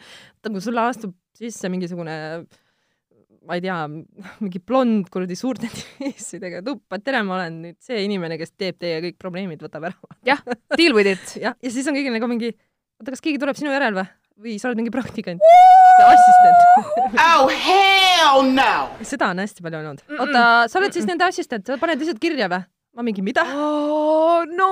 kui 0.47 0.63
sulle 0.63 0.85
astub 0.85 1.15
sisse 1.41 1.69
mingisugune 1.73 2.15
ma 3.47 3.57
ei 3.57 3.61
tea, 3.63 3.77
mingi 4.43 4.61
blond 4.63 5.09
kuradi 5.11 5.37
suurte 5.37 5.69
tissidega 5.71 6.61
tuppa, 6.65 6.99
et 6.99 7.05
tere, 7.05 7.21
ma 7.25 7.39
olen 7.39 7.61
nüüd 7.65 7.77
see 7.83 8.03
inimene, 8.05 8.37
kes 8.41 8.53
teeb 8.53 8.79
teie 8.81 9.01
kõik 9.07 9.19
probleemid, 9.21 9.61
võtab 9.65 9.89
ära. 9.89 10.11
jah, 10.29 10.41
deal 10.77 10.97
with 10.97 11.09
it. 11.09 11.37
jah, 11.41 11.57
ja 11.57 11.73
siis 11.73 11.87
on 11.89 11.97
kõigil 11.97 12.13
nagu 12.15 12.29
mingi, 12.31 12.53
oota, 13.01 13.13
kas 13.13 13.23
keegi 13.23 13.41
tuleb 13.41 13.59
sinu 13.59 13.73
järel 13.73 13.97
või? 13.97 14.09
või 14.41 14.55
sa 14.57 14.69
oled 14.69 14.79
mingi 14.79 14.93
praktikant? 14.93 15.41
assistent. 16.01 16.61
Oh, 17.21 17.49
hell 17.51 18.45
no! 18.55 18.69
seda 19.05 19.31
on 19.33 19.41
hästi 19.43 19.63
palju 19.65 19.81
olnud. 19.81 20.05
Oota, 20.17 20.43
sa 20.71 20.79
oled 20.79 20.95
siis 20.95 21.05
nende 21.09 21.27
assistent, 21.27 21.67
sa 21.67 21.77
paned 21.81 22.01
lihtsalt 22.01 22.21
kirja 22.21 22.49
või? 22.51 22.63
ma 22.97 23.05
mingi, 23.07 23.23
mida? 23.23 23.45
oh 23.55 24.41
no. 24.51 24.71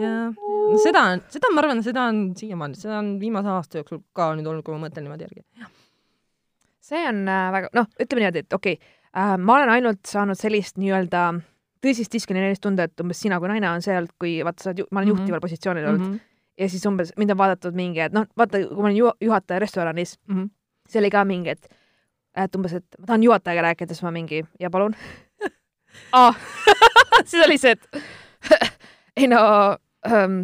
jah, 0.00 0.32
no 0.34 0.78
seda 0.82 1.04
on, 1.12 1.22
seda 1.30 1.52
ma 1.54 1.62
arvan, 1.62 1.82
seda 1.86 2.08
on 2.10 2.24
siiamaani, 2.38 2.78
seda 2.80 2.98
on 2.98 3.14
viimase 3.20 3.52
aasta 3.52 3.80
jooksul 3.80 4.02
ka 4.16 4.32
nüüd 4.38 4.48
olnud, 4.48 4.64
kui 4.66 4.74
ma 4.74 4.88
mõtlen 4.88 5.06
niimoodi 5.06 5.28
järgi. 5.28 5.44
See 6.92 7.06
on 7.08 7.22
äh, 7.28 7.46
väga, 7.54 7.70
noh, 7.78 7.86
ütleme 8.02 8.20
niimoodi, 8.26 8.42
et 8.44 8.52
okei 8.58 8.76
okay, 8.76 8.92
äh,, 9.16 9.36
ma 9.40 9.56
olen 9.56 9.72
ainult 9.78 10.04
saanud 10.08 10.38
sellist 10.40 10.76
nii-öelda 10.82 11.22
tõsist 11.82 12.12
diskrimineerimist 12.14 12.62
tunda, 12.62 12.84
et 12.86 13.00
umbes 13.02 13.18
sina 13.24 13.38
kui 13.42 13.48
naine 13.50 13.70
on 13.70 13.80
olnud, 13.82 14.12
kui 14.20 14.36
vaata, 14.46 14.62
sa 14.62 14.70
oled, 14.70 14.84
ma 14.90 15.00
olen 15.00 15.08
Mhm. 15.08 15.16
juhtival 15.16 15.40
positsioonil 15.42 15.86
olnud 15.88 16.04
mm, 16.06 16.12
-hmm. 16.12 16.20
ja 16.62 16.68
siis 16.68 16.84
umbes 16.86 17.12
mind 17.16 17.30
on 17.34 17.38
vaadatud 17.40 17.74
mingi, 17.74 18.00
et 18.04 18.12
noh, 18.12 18.26
vaata, 18.38 18.60
kui 18.68 18.76
ma 18.76 18.88
olin 18.90 18.96
ju 18.96 19.10
juhataja 19.20 19.58
restoranis 19.64 20.18
mm, 20.28 20.34
Mhm. 20.34 20.42
-hmm. 20.44 20.50
see 20.88 21.00
oli 21.00 21.10
ka 21.10 21.24
mingi, 21.24 21.50
et 21.50 21.68
et 22.36 22.54
umbes, 22.56 22.72
et 22.72 22.84
ma 22.98 23.06
tahan 23.06 23.22
juhatajaga 23.22 23.62
rääkida, 23.62 23.88
siis 23.94 24.02
ma 24.02 24.10
mingi 24.10 24.44
ja 24.60 24.70
palun 24.70 24.94
ah. 26.12 26.34
siis 27.28 27.44
oli 27.44 27.58
see, 27.58 27.70
et 27.72 27.88
ei 29.16 29.26
no 29.26 29.38
ähm, 30.06 30.42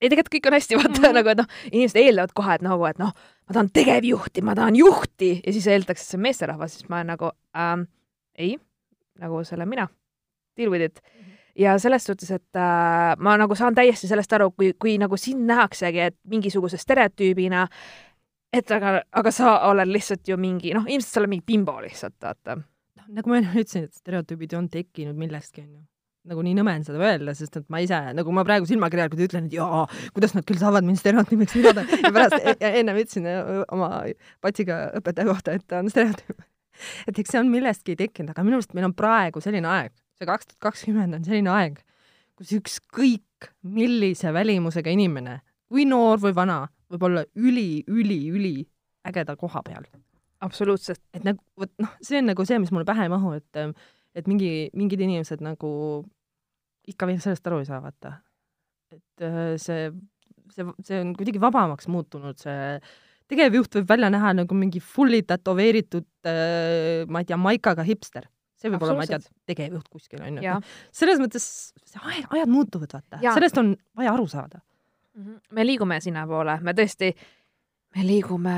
ei, 0.00 0.08
tegelikult 0.10 0.34
kõik 0.34 0.46
on 0.50 0.52
hästi, 0.58 0.76
vaata 0.76 0.88
mm 0.88 0.94
Mhm. 0.98 1.04
-hmm. 1.06 1.14
nagu, 1.14 1.28
et 1.28 1.38
noh, 1.38 1.46
inimesed 1.72 2.00
eeldavad 2.00 2.32
kohe, 2.34 2.54
et 2.54 2.62
nagu, 2.62 2.84
et 2.86 2.98
noh, 2.98 3.12
ma 3.46 3.56
tahan 3.56 3.70
tegevjuhti, 3.74 4.42
ma 4.42 4.54
tahan 4.58 4.76
juhti 4.76 5.34
ja 5.40 5.52
siis 5.52 5.66
eeldatakse, 5.66 6.04
et 6.04 6.12
see 6.12 6.18
on 6.20 6.26
meesterahvas, 6.28 6.76
siis 6.76 6.88
ma 6.88 7.00
olen 7.00 7.12
nagu 7.14 7.32
ähm, 7.58 7.84
ei, 8.38 8.56
nagu 9.20 9.42
see 9.44 9.56
olen 9.56 9.68
mina. 9.68 9.88
Deal 10.56 10.70
with 10.70 10.84
it. 10.84 11.00
ja 11.58 11.78
selles 11.78 12.04
suhtes, 12.04 12.30
et 12.30 12.56
äh, 12.56 13.12
ma 13.18 13.36
nagu 13.40 13.54
saan 13.54 13.74
täiesti 13.76 14.08
sellest 14.08 14.32
aru, 14.32 14.50
kui, 14.56 14.72
kui 14.78 14.96
nagu 15.00 15.16
sind 15.20 15.44
nähaksegi, 15.48 16.00
et 16.00 16.16
mingisuguse 16.28 16.80
stereotüübina, 16.80 17.66
et 18.52 18.70
aga, 18.72 19.00
aga 19.12 19.32
sa 19.32 19.58
oled 19.68 19.92
lihtsalt 19.92 20.28
ju 20.28 20.36
mingi, 20.40 20.72
noh, 20.76 20.86
ilmselt 20.88 21.12
sa 21.12 21.20
oled 21.20 21.34
mingi 21.34 21.44
bimbo 21.46 21.76
lihtsalt, 21.84 22.16
vaata. 22.22 22.56
noh, 22.56 23.08
nagu 23.18 23.32
ma 23.32 23.40
enne 23.40 23.52
ütlesin, 23.52 23.88
et 23.88 24.00
stereotüübid 24.00 24.56
on 24.56 24.70
tekkinud 24.72 25.18
millestki, 25.18 25.66
onju. 25.66 25.84
Nagu 26.28 26.42
nii 26.46 26.54
nõme 26.54 26.74
on 26.78 26.84
seda 26.86 27.00
öelda, 27.02 27.34
sest 27.34 27.56
et 27.58 27.66
ma 27.72 27.80
ise, 27.82 27.98
nagu 28.14 28.34
ma 28.34 28.44
praegu 28.46 28.68
silmakirjalikult 28.68 29.24
ütlen, 29.26 29.48
et 29.48 29.56
jaa, 29.56 29.84
kuidas 30.14 30.36
nad 30.36 30.46
küll 30.46 30.60
saavad 30.60 30.86
mind 30.86 31.00
stereotüübiks 31.00 31.56
pidada 31.56 31.84
ja 31.90 32.12
pärast 32.14 32.36
e 32.52 32.70
ennem 32.80 33.00
ütlesin 33.02 33.26
äh, 33.30 33.62
oma 33.74 33.88
patsiga 34.44 34.84
õpetaja 35.00 35.30
kohta, 35.30 35.56
et 35.58 35.66
ta 35.66 35.80
on 35.82 35.90
stereotüüp. 35.90 36.44
et 37.10 37.22
eks 37.22 37.34
see 37.34 37.40
on 37.42 37.50
millestki 37.50 37.96
tekkinud, 37.98 38.34
aga 38.34 38.44
minu 38.46 38.60
arust 38.60 38.76
meil 38.78 38.86
on 38.86 38.94
praegu 38.98 39.42
selline 39.42 39.70
aeg, 39.70 39.96
see 40.18 40.28
kaks 40.28 40.52
tuhat 40.52 40.68
kakskümmend 40.68 41.18
on 41.18 41.26
selline 41.26 41.50
aeg, 41.54 41.80
kus 42.38 42.54
ükskõik 42.60 43.50
millise 43.66 44.30
välimusega 44.34 44.94
inimene, 44.94 45.40
kui 45.66 45.88
noor 45.90 46.22
või 46.22 46.36
vana, 46.38 46.62
võib 46.92 47.08
olla 47.08 47.26
üli, 47.34 47.82
üli, 47.90 48.22
üli 48.30 48.56
ägeda 49.08 49.34
koha 49.40 49.64
peal 49.66 49.90
absoluutselt. 50.42 51.00
et 51.14 51.24
nagu 51.26 51.42
vot 51.58 51.70
noh, 51.82 51.90
see 52.02 52.20
on 52.22 52.30
nagu 52.30 52.46
see, 52.46 52.58
mis 52.62 52.70
mulle 52.74 52.86
pähe 52.88 53.06
ei 53.06 53.12
mahu, 53.12 53.34
et 53.38 53.60
et 54.14 54.28
mingi, 54.28 54.68
mingid 54.76 55.00
inimesed 55.00 55.42
nagu 55.44 55.70
ikka 56.90 57.08
veel 57.08 57.20
sellest 57.22 57.46
aru 57.48 57.62
ei 57.62 57.68
saa, 57.68 57.80
vaata. 57.82 58.16
et 58.92 59.24
äh, 59.24 59.54
see, 59.60 59.88
see, 60.52 60.66
see 60.84 61.00
on 61.00 61.14
kuidagi 61.16 61.40
vabamaks 61.42 61.88
muutunud, 61.92 62.38
see 62.42 62.78
tegevjuht 63.32 63.78
võib 63.78 63.88
välja 63.94 64.10
näha 64.12 64.34
nagu 64.42 64.56
mingi 64.58 64.82
fully 64.84 65.22
tätoveeritud 65.24 66.06
äh,, 66.28 67.04
ma 67.08 67.22
ei 67.22 67.28
tea, 67.28 67.38
maikaga 67.40 67.86
hipster. 67.86 68.28
see 68.60 68.70
võib 68.72 68.84
olla, 68.86 68.98
ma 69.00 69.06
ei 69.06 69.14
tea, 69.14 69.22
tegevjuht 69.48 69.88
kuskil 69.92 70.22
onju 70.26 70.58
selles 70.94 71.22
mõttes 71.22 71.46
see 71.88 72.02
aeg, 72.02 72.28
ajad 72.36 72.52
muutuvad, 72.52 72.92
vaata. 72.98 73.22
Sellest 73.24 73.58
on 73.62 73.74
vaja 73.98 74.12
aru 74.14 74.28
saada. 74.30 74.62
me 75.52 75.64
liigume 75.66 76.00
sinnapoole, 76.00 76.58
me 76.64 76.72
tõesti, 76.76 77.12
me 77.96 78.04
liigume 78.06 78.56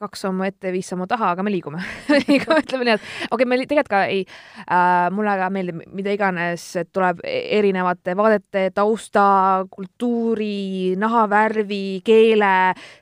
kaks 0.00 0.24
sammu 0.26 0.46
ette, 0.46 0.72
viis 0.72 0.88
sammu 0.90 1.06
taha, 1.10 1.34
aga 1.34 1.44
me 1.44 1.52
liigume. 1.52 1.82
Liigume, 2.28 2.60
ütleme 2.64 2.86
nii, 2.88 2.96
et 2.96 3.04
okei 3.04 3.34
okay,, 3.36 3.48
meil 3.48 3.64
tegelikult 3.66 3.90
ka 3.92 4.02
ei 4.08 4.22
äh,, 4.24 5.08
mulle 5.14 5.34
ka 5.40 5.50
meeldib 5.52 5.82
mida 5.96 6.14
iganes, 6.14 6.64
et 6.80 6.90
tuleb 6.94 7.22
e- 7.26 7.42
erinevate 7.58 8.14
vaadete, 8.18 8.66
tausta, 8.76 9.24
kultuuri, 9.72 10.96
nahavärvi, 11.00 12.00
keele, 12.06 12.52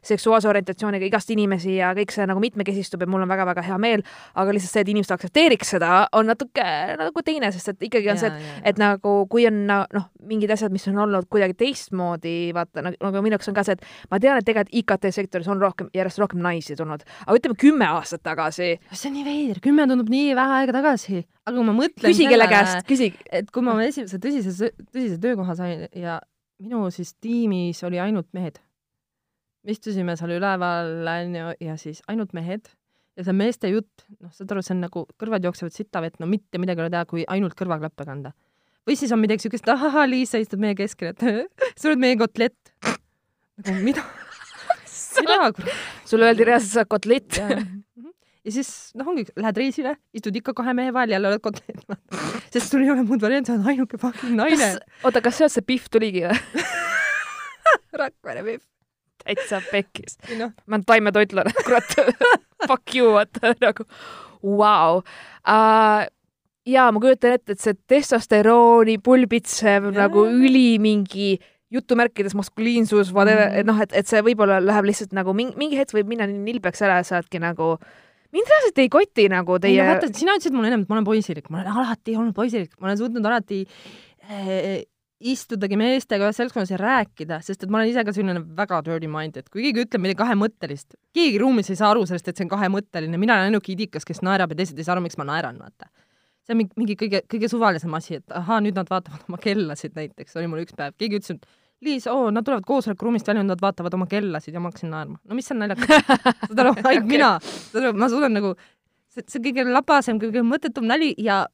seksuaalse 0.06 0.50
orientatsiooniga 0.50 1.08
igast 1.08 1.30
inimesi 1.34 1.78
ja 1.78 1.92
kõik 1.96 2.14
see 2.14 2.26
nagu 2.28 2.42
mitmekesistub 2.42 3.02
ja 3.04 3.10
mul 3.10 3.24
on 3.26 3.30
väga-väga 3.30 3.64
hea 3.68 3.78
meel, 3.82 4.04
aga 4.38 4.54
lihtsalt 4.54 4.74
see, 4.74 4.86
et 4.86 4.92
inimesed 4.94 5.14
aktsepteeriks 5.16 5.74
seda, 5.76 5.92
on 6.18 6.28
natuke 6.30 6.66
nagu 6.98 7.24
teine, 7.26 7.52
sest 7.54 7.74
et 7.74 7.88
ikkagi 7.90 8.12
on 8.14 8.20
see, 8.20 8.32
et 8.32 8.78
et 8.78 8.80
nagu 8.80 9.14
kui 9.30 9.46
on 9.48 9.64
noh, 9.68 10.08
mingid 10.28 10.50
asjad, 10.54 10.72
mis 10.74 10.86
on 10.90 10.98
olnud 11.04 11.28
kuidagi 11.32 11.56
teistmoodi, 11.58 12.52
vaata 12.56 12.84
nagu, 12.84 12.98
nagu 13.02 13.22
minu 13.24 13.36
jaoks 13.36 13.50
on 13.50 13.56
ka 13.56 13.64
see, 13.66 13.78
et 13.78 14.10
ma 14.12 14.20
tean, 14.22 14.38
et 14.38 14.46
tegelikult 14.46 14.74
IKT 14.82 15.08
sektoris 15.14 15.48
on 15.50 15.60
rohkem, 15.62 15.90
järjest 15.96 16.20
rohkem 16.22 16.42
naisi 16.44 16.76
tulnud, 16.78 16.87
aga 16.96 17.36
ütleme 17.36 17.58
kümme 17.58 17.88
aastat 17.98 18.22
tagasi, 18.26 18.70
see 18.92 19.10
on 19.10 19.16
nii 19.18 19.26
veider, 19.26 19.60
kümme 19.64 19.86
tundub 19.90 20.08
nii 20.12 20.32
vähe 20.38 20.56
aega 20.62 20.76
tagasi, 20.78 21.22
aga 21.44 21.54
kui 21.56 21.66
ma 21.68 21.76
mõtlen 21.76 22.14
küsi 22.14 22.30
kelle 22.30 22.48
käest, 22.50 22.80
küsi, 22.88 23.12
et 23.32 23.52
kui 23.54 23.66
ma 23.66 23.76
esimese 23.84 24.20
tõsise, 24.22 24.72
tõsise 24.88 25.20
töökoha 25.22 25.58
sain 25.58 25.86
ja 25.96 26.18
minu 26.62 26.88
siis 26.94 27.14
tiimis 27.22 27.82
oli 27.86 28.00
ainult 28.02 28.28
mehed. 28.32 28.58
me 29.64 29.74
istusime 29.74 30.14
seal 30.16 30.36
üleval 30.38 31.08
onju 31.12 31.54
ja 31.60 31.76
siis 31.76 32.02
ainult 32.08 32.32
mehed 32.32 32.70
ja 33.18 33.24
see 33.26 33.34
meeste 33.34 33.70
jutt, 33.72 34.06
noh, 34.22 34.30
saad 34.34 34.52
aru, 34.54 34.62
see 34.62 34.76
on 34.76 34.84
nagu 34.86 35.02
kõrvad 35.18 35.46
jooksevad 35.48 35.74
sitta 35.74 36.02
vett, 36.04 36.20
no 36.22 36.28
mitte 36.30 36.60
midagi 36.62 36.80
ei 36.80 36.86
ole 36.86 36.94
teha, 36.94 37.08
kui 37.10 37.24
ainult 37.26 37.58
kõrvaklappe 37.58 38.06
kanda. 38.06 38.32
või 38.88 38.96
siis 38.96 39.12
on 39.12 39.20
midagi 39.20 39.44
siukest, 39.44 39.68
ahah, 39.68 39.98
Liis, 40.08 40.30
sa 40.32 40.40
istud 40.40 40.62
meie 40.62 40.78
keskel, 40.78 41.12
et 41.12 41.24
sa 41.78 41.90
oled 41.90 42.00
meie 42.00 42.16
kotlett. 42.20 42.72
nagu 43.66 43.82
mida? 43.82 44.06
kurat? 45.18 45.60
sulle 46.08 46.30
öeldi 46.30 46.46
reaalselt, 46.48 46.72
sa 46.72 46.84
oled 46.84 46.92
kotlett. 46.94 47.38
ja, 47.38 47.58
ja 48.44 48.54
siis 48.54 48.70
noh, 48.98 49.08
ongi, 49.12 49.26
lähed 49.38 49.60
reisile, 49.60 49.94
istud 50.16 50.36
ikka 50.40 50.54
kahe 50.56 50.74
mehe 50.76 50.92
vahel, 50.94 51.12
jälle 51.16 51.32
oled 51.32 51.44
kotlett. 51.44 51.84
sest 52.52 52.72
sul 52.72 52.84
ei 52.84 52.92
ole 52.94 53.04
muud 53.08 53.22
varianti, 53.24 53.52
sa 53.52 53.58
oled 53.58 53.72
ainuke 53.74 54.00
fucking 54.00 54.38
naine. 54.38 54.70
oota, 55.04 55.22
kas 55.24 55.40
sealt 55.40 55.54
see 55.54 55.66
Pihv 55.68 55.90
tuligi 55.92 56.24
või? 56.26 56.64
Rakvere 58.02 58.44
Pihv. 58.46 58.64
täitsa 59.24 59.60
pekkis. 59.72 60.18
noh, 60.38 60.54
ma 60.66 60.78
olen 60.78 60.86
taimetoitlane, 60.88 61.52
kurat. 61.66 61.98
Fuck 62.68 62.94
you, 62.96 63.12
vaata 63.14 63.54
nagu 63.62 63.84
vau. 64.42 65.02
ja 66.66 66.88
ma 66.92 67.02
kujutan 67.02 67.36
ette, 67.36 67.54
et 67.54 67.62
see 67.62 67.76
testosterooni 67.90 68.98
pulbitsev 69.04 69.90
nagu 69.94 70.24
üli 70.26 70.78
mingi 70.82 71.36
jutumärkides 71.74 72.34
maskuliinsus, 72.38 73.12
whatever, 73.12 73.48
Mhm. 73.50 73.60
et 73.60 73.66
noh, 73.66 73.80
et, 73.84 73.92
et 73.92 74.06
see 74.08 74.20
võib-olla 74.24 74.60
läheb 74.64 74.88
lihtsalt 74.88 75.12
nagu 75.16 75.34
mingi, 75.36 75.56
mingi 75.60 75.76
hetk 75.76 75.92
võib 75.96 76.08
minna 76.08 76.26
nii 76.26 76.38
nilbeks 76.52 76.82
ära 76.86 77.00
ja 77.02 77.04
saadki 77.04 77.40
nagu 77.42 77.74
mind 78.32 78.48
reaalselt 78.50 78.78
ei 78.78 78.88
koti 78.92 79.28
nagu 79.32 79.58
teie... 79.60 79.80
no, 79.82 79.88
vaata, 79.94 80.08
sina 80.16 80.34
ütlesid 80.36 80.52
mulle 80.56 80.68
ennem, 80.72 80.82
et 80.84 80.88
ma 80.92 80.96
olen 80.98 81.08
poisilik, 81.08 81.50
ma 81.50 81.62
olen 81.62 81.80
alati 81.82 82.16
olnud 82.16 82.34
poisilik, 82.36 82.72
ma 82.80 82.88
olen 82.90 82.98
suutnud 83.00 83.24
alati 83.28 83.62
äh, 84.28 84.82
istudagi 85.18 85.76
meestega 85.80 86.28
ühes 86.28 86.36
seltskonnas 86.38 86.70
ja 86.70 86.78
rääkida, 86.78 87.40
sest 87.42 87.64
et 87.64 87.70
ma 87.72 87.80
olen 87.80 87.90
ise 87.90 88.04
ka 88.06 88.12
selline 88.14 88.42
väga 88.58 88.80
dirty 88.86 89.08
mind, 89.10 89.36
et 89.40 89.48
kui 89.50 89.64
keegi 89.64 89.82
ütleb 89.86 90.04
midagi 90.04 90.20
kahemõttelist, 90.20 90.94
keegi 91.16 91.40
ruumis 91.42 91.72
ei 91.72 91.78
saa 91.80 91.90
aru 91.94 92.04
sellest, 92.06 92.28
et 92.30 92.36
see 92.38 92.46
on 92.46 92.52
kahemõtteline, 92.52 93.18
mina 93.18 93.34
olen 93.34 93.50
ainuke 93.50 93.72
idikas, 93.74 94.06
kes 94.06 94.22
naerab 94.22 94.54
ja 94.54 94.60
teised 94.60 94.78
ei 94.78 94.86
saa 94.86 94.94
aru, 94.94 95.02
miks 95.08 95.18
ma 95.18 95.26
naeran, 95.26 95.58
vaata. 95.58 95.90
See 96.48 96.56
on 96.56 96.64
mingi, 96.80 96.96
kõige, 96.96 97.22
kõige 97.28 97.50
suvalisem 97.52 97.94
asi, 97.98 98.18
et 98.22 98.36
ahaa, 98.36 98.62
nüüd 98.64 98.78
nad 98.78 98.88
vaatavad 98.88 99.26
oma 99.28 99.40
kellasid 99.42 99.96
näiteks, 99.98 100.36
oli 100.40 100.48
mul 100.48 100.64
üks 100.64 100.76
päev, 100.76 100.96
keegi 101.00 101.20
ütles, 101.20 101.36
et 101.36 101.64
Liis, 101.86 102.08
oo, 102.10 102.32
nad 102.34 102.42
tulevad 102.42 102.64
koosolekuruumist 102.66 103.28
välja, 103.30 103.44
nad 103.46 103.60
vaatavad 103.62 103.94
oma 103.94 104.08
kellasid 104.10 104.54
ja 104.54 104.58
ma 104.58 104.72
hakkasin 104.72 104.90
naerma. 104.90 105.20
no 105.22 105.36
mis 105.38 105.52
on 105.54 105.60
naljakas? 105.62 106.08
saad 106.48 106.62
aru, 106.64 106.72
ainult 106.90 107.06
mina, 107.06 107.28
saad 107.44 107.84
aru, 107.84 107.92
ma 108.02 108.08
suudan 108.10 108.34
nagu 108.34 108.50
see, 109.14 109.22
see 109.22 109.42
kõige 109.44 109.66
labasem, 109.68 110.18
kõige 110.18 110.42
mõttetum 110.46 110.88
nali 110.90 111.12
ja 111.22 111.44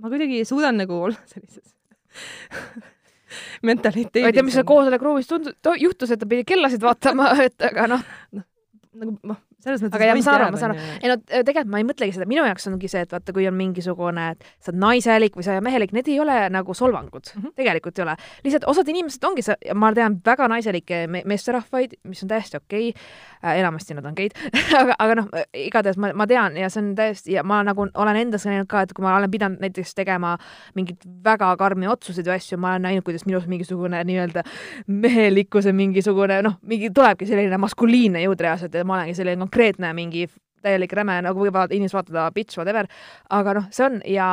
ma 0.00 0.12
kuidagi 0.12 0.40
suudan 0.48 0.80
nagu 0.80 1.02
olla 1.08 1.20
sellises 1.32 1.74
mentaliteedis. 3.62 4.24
ma 4.24 4.32
ei 4.32 4.38
tea, 4.38 4.46
mis 4.46 4.56
seal 4.56 4.68
koosolekuruumis 4.72 5.28
tundus, 5.28 5.58
juhtus, 5.82 6.14
et 6.14 6.22
ta 6.22 6.30
pidi 6.30 6.46
kellasid 6.48 6.82
vaatama, 6.84 7.28
et 7.46 7.68
aga 7.68 7.90
noh, 7.92 8.08
nagu 8.40 9.18
noh, 9.20 9.44
selles 9.64 9.82
mõttes 9.84 9.98
aga 9.98 10.08
jah, 10.08 10.18
ma 10.18 10.24
saan 10.24 10.38
aru, 10.40 10.50
ma 10.54 10.60
saan 10.60 10.74
aru 10.74 10.86
ei 11.00 11.10
no 11.10 11.16
äh, 11.18 11.44
tegelikult 11.46 11.72
ma 11.72 11.80
ei 11.82 11.86
mõtlegi 11.88 12.16
seda, 12.16 12.28
minu 12.30 12.44
jaoks 12.46 12.68
ongi 12.70 12.90
see, 12.90 13.04
et 13.06 13.14
vaata, 13.14 13.34
kui 13.36 13.46
on 13.48 13.56
mingisugune, 13.56 14.26
et 14.34 14.46
sa 14.58 14.72
oled 14.72 14.80
naiselik 14.82 15.36
või 15.38 15.46
sa 15.46 15.54
oled 15.54 15.66
mehelik, 15.66 15.94
need 15.96 16.10
ei 16.10 16.18
ole 16.22 16.36
nagu 16.52 16.76
solvangud 16.76 17.32
mm. 17.34 17.42
-hmm. 17.42 17.56
tegelikult 17.60 17.98
ei 17.98 18.06
ole. 18.06 18.16
lihtsalt 18.44 18.68
osad 18.72 18.88
inimesed 18.88 19.24
ongi 19.28 19.44
ma 19.74 19.92
tean 19.96 20.18
väga 20.26 20.48
naiselikke 20.52 21.06
me 21.08 21.22
meesterahvaid, 21.26 21.98
mis 22.08 22.22
on 22.24 22.32
täiesti 22.32 22.60
okei 22.60 22.88
okay., 22.90 23.58
enamasti 23.60 23.94
nad 23.94 24.04
on 24.04 24.16
geid, 24.16 24.36
aga, 24.80 24.96
aga 24.98 25.18
noh, 25.22 25.28
igatahes 25.54 25.98
ma, 26.00 26.12
ma 26.14 26.26
tean 26.30 26.56
ja 26.56 26.68
see 26.72 26.82
on 26.82 26.94
täiesti 26.98 27.36
ja 27.36 27.44
ma 27.46 27.62
nagu 27.66 27.86
olen 27.94 28.16
endas 28.16 28.46
näinud 28.48 28.68
ka, 28.70 28.84
et 28.84 28.92
kui 28.96 29.04
ma 29.04 29.16
olen 29.16 29.30
pidanud 29.30 29.62
näiteks 29.62 29.94
tegema 29.94 30.36
mingeid 30.74 31.04
väga 31.24 31.52
karmi 31.60 31.88
otsuseid 31.90 32.28
või 32.28 32.36
asju, 32.36 32.58
ma 32.60 32.74
olen 32.74 32.86
näinud, 32.88 33.04
kuidas 33.06 33.26
minus 33.28 33.46
mingisugune 33.50 34.02
nii-öelda 34.04 34.44
mehelikkuse 34.86 35.72
mingisugune 35.76 36.40
noh, 36.46 36.58
mingi 36.66 36.90
tulebki 36.94 37.28
selline 37.28 37.58
maskuliinne 37.60 38.22
jõud 38.24 38.44
reaalselt 38.46 38.74
ja 38.74 38.84
ma 38.86 38.98
olengi 38.98 39.16
selline 39.18 39.40
konkreetne 39.50 39.92
mingi 39.98 40.28
täielik 40.62 40.92
räme, 40.96 41.18
nagu 41.24 41.42
võivad 41.42 41.72
inimesed 41.74 41.96
vaatada 41.96 42.30
bitch 42.36 42.60
whatever, 42.60 42.88
aga 43.32 43.54
noh, 43.58 43.68
see 43.74 43.86
on 43.86 44.00
ja 44.08 44.30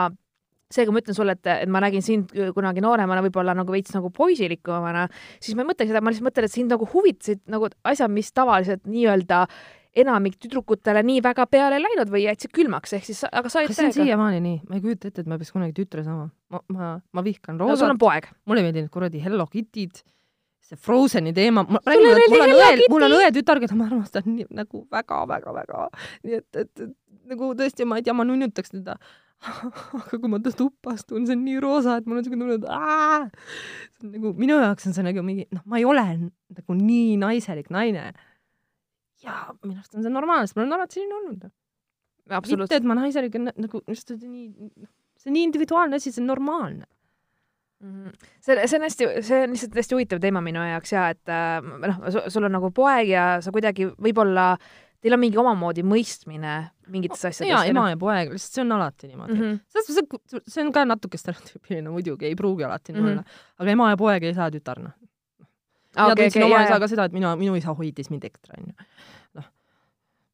seega 0.73 0.91
ma 0.91 0.99
ütlen 0.99 1.15
sulle, 1.15 1.37
et, 1.37 1.47
et 1.47 1.71
ma 1.71 1.79
nägin 1.83 2.03
sind 2.03 2.33
kunagi 2.55 2.83
nooremana 2.83 3.23
võib-olla 3.23 3.55
nagu 3.55 3.71
veits 3.71 3.93
nagu 3.95 4.11
poisilikumana, 4.11 5.05
siis 5.39 5.55
ma 5.55 5.63
ei 5.63 5.69
mõtlegi 5.69 5.93
seda, 5.93 6.03
ma 6.03 6.11
lihtsalt 6.11 6.27
mõtlen, 6.27 6.47
et 6.49 6.55
sind 6.55 6.73
nagu 6.73 6.87
huvitasid 6.91 7.43
nagu 7.51 7.69
asjad, 7.87 8.11
mis 8.11 8.33
tavaliselt 8.35 8.83
nii-öelda 8.89 9.45
enamik 9.97 10.35
tüdrukutele 10.43 11.01
nii 11.07 11.23
väga 11.25 11.47
peale 11.49 11.79
läinud 11.81 12.11
või 12.11 12.25
jätsid 12.27 12.51
külmaks, 12.53 12.93
ehk 12.97 13.07
siis, 13.07 13.23
aga 13.31 13.49
sa 13.49 13.61
olid 13.61 13.71
kas 13.71 13.79
see 13.79 13.87
on 13.89 13.95
siiamaani 13.95 14.43
nii? 14.43 14.59
ma 14.67 14.77
ei 14.77 14.83
kujuta 14.83 15.09
ette, 15.09 15.23
et 15.23 15.31
ma 15.31 15.39
peaks 15.39 15.55
kunagi 15.55 15.73
tütre 15.79 16.03
saama. 16.05 16.27
ma, 16.53 16.61
ma, 16.75 16.91
ma 16.99 17.25
vihkan 17.25 17.57
no 17.57 17.65
sul 17.65 17.73
roosat 17.73 17.95
on, 17.95 18.01
poeg. 18.03 18.27
mulle 18.45 18.61
ei 18.61 18.67
meeldinud 18.67 18.91
kuradi 18.93 19.23
Hello 19.23 19.47
Kitid, 19.49 20.03
see 20.67 20.79
Frozeni 20.79 21.33
teema, 21.35 21.63
ma 21.63 21.79
räägin, 21.85 22.09
et 22.11 22.33
mul 22.33 22.43
on 22.43 22.55
õe, 22.57 22.89
mul 22.91 23.05
on 23.07 23.15
õetütar, 23.21 23.61
keda 23.63 23.77
ma 23.77 23.87
armastan 23.87 24.25
nii 24.27 24.49
nagu 24.57 24.83
väga-väga-väga. 24.91 25.85
nii 26.27 26.41
et, 26.41 26.59
et, 26.63 26.83
et 26.83 27.31
nagu 27.31 27.53
tõesti, 27.59 27.87
ma 27.87 27.99
ei 27.99 28.05
tea, 28.05 28.15
ma 28.17 28.27
nunnutaks 28.27 28.73
teda. 28.75 28.97
aga 29.47 30.17
kui 30.17 30.31
ma 30.31 30.39
ta 30.41 30.51
tuppa 30.57 30.95
astun, 30.95 31.27
see 31.29 31.35
on 31.37 31.43
nii 31.45 31.59
roosa, 31.61 31.99
et 31.99 32.07
mul 32.09 32.19
on 32.19 32.25
siuke 32.25 32.39
tunne, 32.39 32.57
et 32.57 32.65
see 33.99 34.07
on 34.07 34.15
nagu 34.15 34.31
minu 34.41 34.57
jaoks 34.63 34.89
on 34.89 34.97
see 34.97 35.05
nagu 35.05 35.23
mingi, 35.25 35.45
noh, 35.53 35.61
ma 35.69 35.77
ei 35.77 35.85
ole 35.85 36.05
nagu 36.17 36.77
nii 36.79 37.19
naiselik 37.21 37.69
naine. 37.73 38.09
ja 39.21 39.37
minu 39.61 39.77
arust 39.77 39.93
on 39.93 40.05
see 40.05 40.13
normaalne, 40.13 40.49
sest 40.49 40.57
ma 40.57 40.65
olen 40.65 40.77
alati 40.79 40.97
selline 40.97 41.19
olnud. 41.21 41.47
mitte, 42.27 42.81
et 42.81 42.89
ma 42.89 42.97
naiselik 42.97 43.37
nagu 43.45 43.83
just 43.85 44.15
nii, 44.17 44.49
see 45.21 45.29
on 45.29 45.37
nii 45.37 45.47
individuaalne 45.51 46.01
asi, 46.01 46.11
see 46.11 46.23
on 46.25 46.31
normaalne. 46.33 46.89
Mhm. 47.79 48.09
see, 48.41 48.67
see 48.67 48.77
on 48.79 48.83
hästi, 48.87 49.07
see 49.21 49.43
on 49.43 49.51
lihtsalt 49.53 49.75
hästi 49.77 49.95
huvitav 49.95 50.19
teema 50.23 50.41
minu 50.41 50.63
jaoks 50.65 50.91
ja 50.95 51.09
et 51.13 51.29
äh, 51.29 51.61
noh, 51.61 51.99
sul 52.33 52.47
on 52.47 52.51
nagu 52.57 52.71
poeg 52.73 53.11
ja 53.11 53.25
sa 53.45 53.51
kuidagi 53.53 53.85
võib-olla, 54.01 54.55
teil 55.01 55.13
on 55.13 55.21
mingi 55.21 55.37
omamoodi 55.37 55.83
mõistmine 55.85 56.55
mingites 56.89 57.21
asjades. 57.29 57.51
ja 57.51 57.59
ema 57.69 57.89
ja 57.91 57.97
poeg, 58.01 58.31
lihtsalt 58.33 58.53
see 58.57 58.63
on 58.65 58.71
alati 58.79 59.11
niimoodi 59.11 59.33
mm. 59.33 59.43
mm. 59.43 59.51
-hmm. 59.51 59.59
selles 59.69 60.01
mõttes, 60.09 60.41
see 60.55 60.63
on 60.65 60.71
ka 60.73 60.85
natuke 60.89 61.17
stereotüüpiline 61.21 61.89
muidugi, 61.93 62.25
ei 62.25 62.35
pruugi 62.35 62.65
alati 62.65 62.93
nii 62.95 63.01
Mhm. 63.01 63.11
olla, 63.11 63.23
aga 63.59 63.71
ema 63.77 63.89
ja 63.93 63.97
poeg 63.97 64.23
ei 64.23 64.33
saa 64.33 64.49
tütarna. 64.51 64.89
-hmm. 64.97 66.01
mina 66.01 66.15
tundsin 66.15 66.43
oma 66.43 66.63
isa 66.63 66.79
ka 66.79 66.87
seda, 66.87 67.05
et 67.05 67.13
mina, 67.13 67.35
minu 67.35 67.55
isa 67.55 67.73
hoidis 67.77 68.09
mind 68.09 68.23
ekstra, 68.23 68.57
onju. 68.57 68.73
noh, 69.37 69.45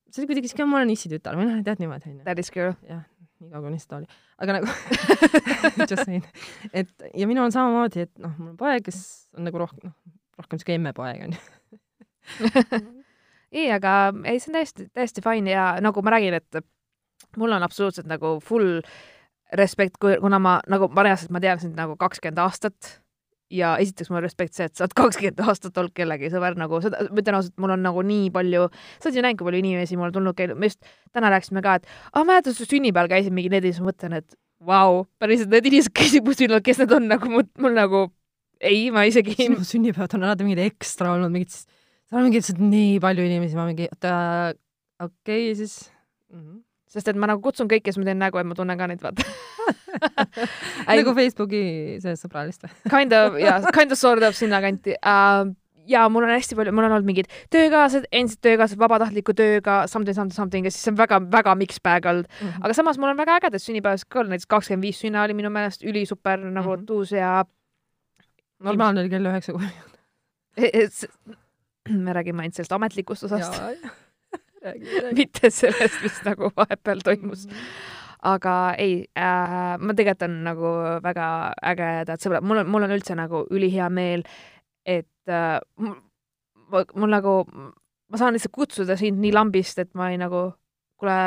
see 0.09 0.21
oli 0.23 0.27
kuidagi 0.31 0.47
siuke, 0.47 0.65
ma 0.65 0.77
olen 0.77 0.89
issi 0.95 1.09
tütar 1.11 1.35
või 1.35 1.49
noh, 1.51 1.63
tead 1.63 1.79
niimoodi, 1.83 2.09
onju. 2.09 2.23
That 2.23 2.39
is 2.39 2.51
girl. 2.51 2.73
jah, 2.87 3.03
nii 3.43 3.53
kaua 3.53 3.67
kuni 3.67 3.79
seda 3.81 3.99
oli. 4.01 4.19
aga 4.43 4.57
nagu 4.57 4.73
just 5.89 6.03
saying, 6.05 6.25
et 6.73 7.07
ja 7.13 7.29
minul 7.29 7.47
on 7.47 7.55
samamoodi, 7.55 8.07
et 8.07 8.13
noh, 8.23 8.33
mul 8.39 8.53
on 8.53 8.59
poeg, 8.59 8.83
kes 8.87 8.99
on 9.37 9.47
nagu 9.47 9.61
rohkem, 9.61 9.91
noh, 9.91 10.19
rohkem 10.39 10.61
siuke 10.61 10.77
emmepoeg 10.77 11.25
onju. 11.27 11.41
ei, 13.59 13.69
aga 13.73 14.13
ei, 14.23 14.39
see 14.39 14.51
on 14.51 14.59
täiesti, 14.59 14.87
täiesti 14.95 15.23
fine 15.25 15.53
ja 15.53 15.73
nagu 15.83 16.03
ma 16.05 16.15
räägin, 16.15 16.39
et 16.39 16.63
mul 17.37 17.55
on 17.55 17.65
absoluutselt 17.65 18.09
nagu 18.09 18.37
full 18.43 18.81
respekt, 19.53 19.99
kuna 20.01 20.39
ma 20.41 20.57
nagu 20.69 20.89
ma 20.93 21.05
reaalselt, 21.05 21.33
ma 21.33 21.41
tean 21.43 21.61
sind 21.61 21.77
nagu 21.77 21.97
kakskümmend 21.99 22.41
aastat 22.41 22.97
ja 23.53 23.73
esiteks 23.81 24.11
mul 24.11 24.23
respekt 24.25 24.57
see, 24.57 24.67
et 24.69 24.77
sa 24.77 24.85
oled 24.85 24.95
kakskümmend 24.97 25.43
aastat 25.45 25.77
olnud 25.79 25.93
kellegi 25.97 26.31
sõber 26.33 26.57
nagu 26.59 26.79
seda, 26.83 27.05
ma 27.09 27.21
ütlen 27.21 27.37
ausalt, 27.39 27.55
mul 27.61 27.75
on 27.75 27.85
nagu 27.85 28.03
nii 28.07 28.31
palju, 28.33 28.65
sa 28.97 29.09
oled 29.09 29.19
ju 29.19 29.25
näinud, 29.25 29.39
kui 29.39 29.49
palju 29.49 29.61
inimesi 29.63 29.99
mul 29.99 30.09
on 30.09 30.15
tulnud 30.17 30.37
käinud, 30.37 30.59
me 30.59 30.71
just 30.71 30.81
täna 31.13 31.31
rääkisime 31.33 31.63
ka, 31.65 31.77
et 31.79 31.87
aa, 32.11 32.25
mäletad, 32.25 32.57
su 32.57 32.67
sünnipäeval 32.69 33.11
käisin 33.13 33.35
mingi 33.37 33.53
need 33.53 33.67
ja 33.67 33.73
siis 33.73 33.83
ma 33.83 33.91
mõtlen, 33.91 34.17
et 34.21 34.37
vau, 34.63 35.05
päriselt 35.21 35.53
need 35.53 35.69
inimesed 35.69 35.95
käisid 35.95 36.25
mu 36.25 36.35
sünnipäeval, 36.35 36.65
kes 36.65 36.83
need 36.83 36.97
on 36.97 37.07
nagu 37.11 37.31
mul, 37.31 37.47
mul 37.61 37.77
nagu 37.77 38.03
ei, 38.63 38.89
ma 38.95 39.05
isegi 39.09 39.35
sinu 39.37 39.63
sünnipäevad 39.67 40.17
on 40.17 40.27
alati 40.27 40.47
mingid 40.47 40.63
ekstra 40.65 41.13
olnud, 41.15 41.33
mingid, 41.33 41.53
seal 41.53 42.19
on 42.19 42.27
mingi 42.27 42.41
lihtsalt 42.41 42.61
nii 42.63 42.99
palju 43.03 43.25
inimesi, 43.27 43.57
ma 43.59 43.67
mingi, 43.69 43.89
oota, 43.91 44.13
okei 45.03 45.49
okay,, 45.49 45.57
siis 45.59 45.91
mm. 46.31 46.39
-hmm. 46.39 46.61
Sest 46.93 47.07
et 47.09 47.17
ma 47.19 47.27
nagu 47.31 47.41
kutsun 47.41 47.67
kõiki, 47.71 47.89
siis 47.91 47.97
ma 48.01 48.05
teen 48.11 48.21
nägu, 48.21 48.37
et 48.39 48.47
ma 48.47 48.55
tunnen 48.57 48.77
ka 48.77 48.87
neid, 48.91 49.01
vaata. 49.01 49.25
nagu 50.99 51.13
Facebooki 51.17 51.63
see 52.03 52.15
sõbralist 52.19 52.63
või? 52.65 52.71
kind 52.91 53.13
of 53.17 53.37
ja 53.41 53.59
kind 53.75 53.91
of 53.93 53.99
sort 53.99 54.23
of 54.25 54.35
sinnakanti 54.37 54.95
uh,. 54.99 55.47
ja 55.89 56.05
mul 56.11 56.23
on 56.27 56.31
hästi 56.33 56.55
palju, 56.57 56.71
mul 56.75 56.85
on 56.87 56.95
olnud 56.97 57.07
mingid 57.07 57.27
töökaaslased, 57.53 58.07
endised 58.11 58.39
töökaaslased, 58.45 58.79
vabatahtliku 58.81 59.33
tööga 59.37 59.81
something, 59.91 60.15
something, 60.15 60.35
something 60.37 60.67
ja 60.67 60.71
siis 60.73 60.85
see 60.85 60.93
on 60.93 60.99
väga-väga 60.99 61.55
mix 61.59 61.81
bag 61.83 62.05
olnud. 62.11 62.29
aga 62.61 62.75
samas 62.77 62.99
mul 63.01 63.11
on 63.13 63.19
väga 63.19 63.39
ägedad 63.41 63.63
sünnipäevast 63.63 64.07
ka 64.09 64.21
olnud, 64.21 64.35
näiteks 64.35 64.49
kakskümmend 64.53 64.87
viis 64.87 65.01
sünna 65.03 65.25
oli 65.27 65.35
minu 65.37 65.51
meelest 65.53 65.83
ülisuper 65.83 66.39
nagu 66.45 66.77
Mhm. 66.77 66.85
tuus 66.89 67.11
ja 67.15 67.43
normaalne 68.63 69.03
oli 69.03 69.09
kell 69.11 69.27
üheksa 69.31 69.51
kuni. 69.55 69.71
me 72.05 72.13
räägime 72.15 72.41
ainult 72.45 72.55
sellest 72.55 72.71
ametlikust 72.71 73.23
osast. 73.27 73.59
Mitte 75.17 75.51
sellest, 75.51 75.99
mis 76.03 76.21
nagu 76.27 76.51
vahepeal 76.55 77.03
toimus. 77.05 77.47
aga 78.23 78.55
ei 78.79 79.03
äh,, 79.19 79.75
ma 79.79 79.93
tegelikult 79.97 80.29
on 80.29 80.35
nagu 80.45 80.73
väga 81.03 81.27
ägedad 81.73 82.23
sõbrad, 82.23 82.45
mul 82.47 82.61
on, 82.61 82.69
mul 82.71 82.87
on 82.87 82.95
üldse 82.95 83.17
nagu 83.19 83.43
ülihea 83.51 83.89
meel, 83.91 84.23
et 84.87 85.31
äh, 85.31 85.59
mul, 85.75 85.97
mul 86.95 87.11
nagu, 87.11 87.33
ma 87.43 88.19
saan 88.19 88.37
lihtsalt 88.37 88.55
kutsuda 88.55 88.95
sind 88.99 89.19
nii 89.19 89.33
lambist, 89.35 89.81
et 89.83 89.91
ma 89.99 90.07
ei 90.13 90.19
nagu, 90.21 90.45
kuule, 91.01 91.17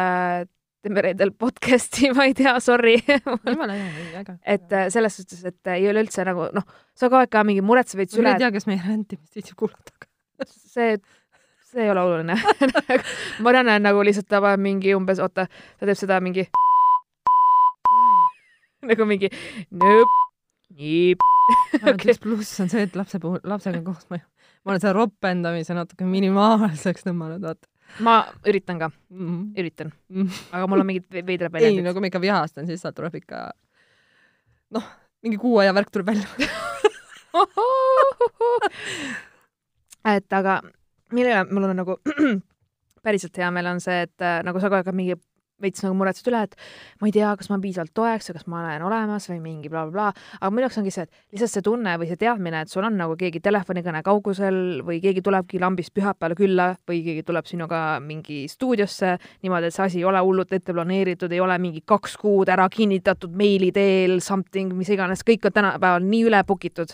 teeme 0.86 1.04
reedel 1.04 1.32
podcast'i, 1.36 2.10
ma 2.16 2.28
ei 2.30 2.34
tea, 2.38 2.54
sorry 2.64 2.96
jumala 3.02 3.76
hea, 3.76 4.08
äge. 4.22 4.38
et 4.56 4.72
äh, 4.72 4.88
selles 4.94 5.18
suhtes, 5.20 5.44
et 5.48 5.72
ei 5.74 5.88
ole 5.90 6.04
üldse 6.06 6.24
nagu 6.26 6.48
noh, 6.56 6.66
sa 6.96 7.10
kogu 7.10 7.20
aeg 7.20 7.32
ka 7.32 7.44
mingi 7.46 7.64
muretsed 7.66 8.00
veits 8.00 8.16
ma 8.16 8.24
üle 8.24 8.34
ei, 8.36 8.42
tea, 8.44 8.52
kes 8.54 8.68
meie 8.70 8.82
räntimist 8.84 9.36
viitsib 9.36 9.58
kuulata. 9.60 9.92
see, 10.46 10.96
see 11.66 11.82
ei 11.82 11.90
ole 11.90 12.00
oluline 12.00 12.36
Marianne 13.44 13.78
nagu 13.82 14.04
lihtsalt 14.06 14.28
ta 14.30 14.40
paneb 14.44 14.62
mingi 14.62 14.94
umbes, 14.96 15.20
oota, 15.22 15.46
ta 15.48 15.88
teeb 15.88 15.98
seda 15.98 16.20
mingi 16.24 16.46
nagu 18.90 19.06
mingi 19.08 19.30
nõõp, 19.74 20.18
niip. 20.76 21.24
ainult 21.82 22.04
üks 22.06 22.22
pluss 22.22 22.60
on 22.62 22.70
see, 22.72 22.86
et 22.86 22.98
lapse 22.98 23.20
puhul, 23.22 23.40
lapsega 23.46 23.82
koos 23.86 24.06
ma, 24.12 24.20
ma 24.64 24.74
olen 24.74 24.82
selle 24.82 24.96
ropendamise 24.98 25.76
natuke 25.76 26.08
minimaalseks 26.08 27.06
tõmmanud, 27.06 27.42
vaata 27.42 27.70
ma 28.02 28.16
üritan 28.50 28.80
ka, 28.80 28.90
mm. 29.14 29.42
üritan, 29.58 29.92
-hmm. 30.10 30.38
aga 30.58 30.66
mul 30.66 30.82
on 30.82 30.88
mingid 30.88 31.06
ve- 31.12 31.22
veidrad 31.26 31.54
ei, 31.54 31.60
väljendid. 31.60 31.86
no 31.86 31.94
kui 31.94 32.02
ma 32.02 32.10
ikka 32.10 32.22
vihastan, 32.22 32.66
siis 32.66 32.82
sealt 32.82 32.96
tuleb 32.98 33.14
ikka 33.14 33.44
noh, 34.74 34.86
mingi 35.22 35.38
kuu 35.38 35.60
aja 35.62 35.74
värk 35.74 35.92
tuleb 35.94 36.10
välja. 36.10 36.50
et 40.16 40.32
aga 40.32 40.60
mille 41.16 41.32
üle 41.32 41.46
mul 41.52 41.70
on 41.70 41.80
nagu 41.82 41.98
päriselt 43.06 43.38
hea 43.40 43.48
meel 43.54 43.70
on 43.70 43.80
see, 43.82 44.04
et 44.08 44.24
äh, 44.24 44.42
nagu 44.46 44.60
sa 44.60 44.70
kogu 44.70 44.82
aeg 44.82 44.94
mingi 44.96 45.18
veits 45.62 45.80
nagu 45.84 45.96
muretsed 45.96 46.26
üle, 46.28 46.42
et 46.44 46.56
ma 47.00 47.08
ei 47.08 47.14
tea, 47.14 47.30
kas 47.38 47.48
ma 47.48 47.56
olen 47.56 47.62
piisavalt 47.64 47.92
toeks 47.96 48.28
ja 48.28 48.34
kas 48.36 48.44
ma 48.50 48.58
olen 48.60 48.82
olemas 48.84 49.28
või 49.30 49.38
mingi 49.40 49.70
blablabla 49.72 50.10
bla., 50.12 50.36
aga 50.36 50.50
minu 50.52 50.66
jaoks 50.66 50.78
ongi 50.82 50.92
see, 50.92 51.06
et 51.06 51.32
lihtsalt 51.32 51.54
see 51.54 51.64
tunne 51.64 51.94
või 52.00 52.08
see 52.10 52.18
teadmine, 52.20 52.60
et 52.64 52.72
sul 52.72 52.84
on 52.84 52.98
nagu 53.00 53.16
keegi 53.16 53.40
telefonikõne 53.44 54.02
kaugusel 54.04 54.58
või 54.84 54.98
keegi 55.04 55.22
tulebki 55.24 55.60
lambist 55.62 55.94
pühapäeval 55.96 56.36
külla 56.36 56.66
või 56.88 57.00
keegi 57.06 57.24
tuleb 57.26 57.48
sinuga 57.48 57.80
mingi 58.04 58.42
stuudiosse 58.52 59.14
niimoodi, 59.16 59.70
et 59.70 59.76
see 59.76 59.86
asi 59.86 60.02
ei 60.02 60.08
ole 60.10 60.20
hullult 60.26 60.52
ette 60.52 60.76
planeeritud, 60.76 61.32
ei 61.32 61.40
ole 61.40 61.56
mingi 61.62 61.80
kaks 61.88 62.18
kuud 62.20 62.52
ära 62.52 62.68
kinnitatud 62.72 63.32
meili 63.32 63.72
teel, 63.76 64.18
something, 64.24 64.76
mis 64.76 64.92
iganes, 64.92 65.24
kõik 65.24 65.48
on 65.48 65.56
tänapäeval 65.56 66.04
nii 66.04 66.26
üle 66.28 66.42
book 66.44 66.68
itud, 66.68 66.92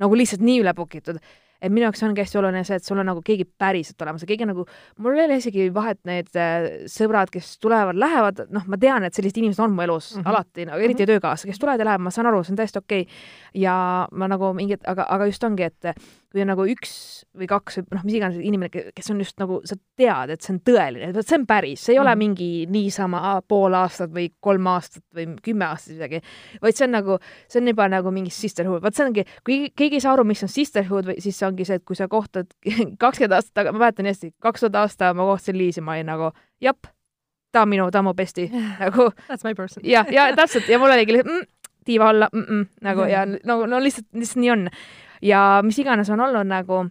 nagu 0.00 0.16
lihtsalt 0.16 0.44
nii 0.48 0.62
üle 0.64 0.72
book 0.78 0.96
itud 0.96 1.20
et 1.62 1.72
minu 1.72 1.86
jaoks 1.88 2.02
ongi 2.06 2.22
hästi 2.22 2.38
oluline 2.40 2.62
see, 2.66 2.78
et 2.78 2.86
sul 2.86 3.00
on 3.02 3.08
nagu 3.10 3.22
keegi 3.24 3.46
päriselt 3.58 4.02
olemas 4.04 4.22
ja 4.22 4.30
keegi 4.30 4.46
nagu, 4.48 4.64
mul 5.02 5.18
ei 5.18 5.24
ole 5.26 5.38
isegi 5.40 5.68
vahet 5.74 6.00
need 6.08 6.30
äh, 6.38 6.68
sõbrad, 6.90 7.32
kes 7.34 7.56
tulevad, 7.62 7.98
lähevad, 7.98 8.44
noh, 8.54 8.66
ma 8.70 8.78
tean, 8.80 9.06
et 9.08 9.18
sellised 9.18 9.40
inimesed 9.42 9.64
on 9.64 9.74
mu 9.74 9.84
elus 9.86 10.12
mm. 10.14 10.22
-hmm. 10.22 10.30
alati 10.30 10.68
nagu,, 10.68 10.84
eriti 10.84 11.08
töökaaslased, 11.08 11.50
kes 11.50 11.62
tulevad 11.62 11.82
ja 11.82 11.90
lähevad, 11.90 12.06
ma 12.06 12.14
saan 12.14 12.30
aru, 12.30 12.44
see 12.44 12.54
on 12.54 12.62
täiesti 12.62 12.82
okei 12.82 13.02
okay.. 13.02 13.18
ja 13.54 13.74
ma 14.12 14.30
nagu 14.30 14.52
mingit, 14.54 14.86
aga, 14.86 15.06
aga 15.08 15.26
just 15.32 15.44
ongi, 15.44 15.66
et 15.66 15.92
kui 16.28 16.42
on 16.44 16.50
nagu 16.50 16.64
üks 16.68 16.90
või 17.38 17.46
kaks 17.48 17.78
või 17.78 17.86
noh, 17.96 18.02
mis 18.04 18.14
iganes 18.18 18.36
inimene, 18.44 18.68
kes 18.92 19.06
on 19.10 19.20
just 19.22 19.38
nagu, 19.40 19.60
sa 19.64 19.76
tead, 19.96 20.30
et 20.34 20.42
see 20.44 20.52
on 20.52 20.58
tõeline, 20.60 21.08
et 21.16 21.26
see 21.26 21.38
on 21.38 21.46
päris, 21.48 21.80
see 21.86 21.94
ei 21.94 21.98
ole 22.02 22.12
Mhm. 22.14 22.18
mingi 22.18 22.48
niisama 22.68 23.40
pool 23.48 23.72
aastat 23.78 24.10
või 24.12 24.26
kolm 24.40 24.66
aastat 24.66 25.02
või 25.16 25.26
kümme 25.42 25.64
aastat 25.64 25.94
isegi, 25.96 26.20
vaid 26.60 26.76
see 26.76 26.84
on 26.84 26.92
nagu, 26.98 27.18
see 27.48 27.60
on 27.62 27.66
juba 27.72 27.88
nagu 27.88 28.10
mingi 28.12 28.30
sisterhood, 28.30 28.82
vot 28.82 28.94
see 28.94 29.06
ongi, 29.06 29.24
kui 29.44 29.70
keegi 29.76 29.96
ei 29.96 30.00
saa 30.04 30.12
aru, 30.12 30.24
mis 30.24 30.42
on 30.42 30.48
sisterhood 30.52 31.06
või 31.08 31.16
siis 31.20 31.38
see 31.38 31.48
ongi 31.48 31.64
see, 31.64 31.80
et 31.80 31.84
kui 31.84 31.96
sa 31.96 32.08
kohtad 32.08 32.46
kakskümmend 33.02 33.32
aastat 33.38 33.54
taga, 33.54 33.72
ma 33.72 33.78
mäletan 33.86 34.06
hästi, 34.06 34.34
kaks 34.40 34.60
tuhat 34.60 34.74
aasta 34.84 35.14
ma 35.14 35.24
kohtasin 35.24 35.56
Liisi, 35.58 35.80
ma 35.80 35.92
olin 35.96 36.06
nagu 36.12 36.30
jep, 36.60 36.86
ta 37.52 37.62
on 37.62 37.68
minu, 37.72 37.90
ta 37.90 37.98
on 38.04 38.04
mu 38.10 38.12
besti 38.14 38.50
nagu 38.84 39.08
That's 39.30 39.44
my 39.48 39.54
person. 39.54 39.80
ja, 39.84 40.04
ja 40.12 40.28
täpselt 40.36 40.68
ja 40.68 40.78
mul 40.78 40.92
oligi 40.92 41.22
mm, 41.22 41.46
tiiva 41.88 42.08
alla 42.12 42.28
mm 42.32 42.44
-mm, 42.44 42.66
nagu 42.84 43.08
ja 43.08 43.24
no, 43.26 43.64
no 43.66 43.80
lihtsalt, 43.80 44.06
lihtsalt 44.12 44.42
nii 44.44 44.50
on. 44.50 44.68
Ja 45.22 45.60
mis 45.64 45.78
iganes 45.82 46.10
on 46.14 46.20
olnud 46.28 46.48
nagu, 46.48 46.84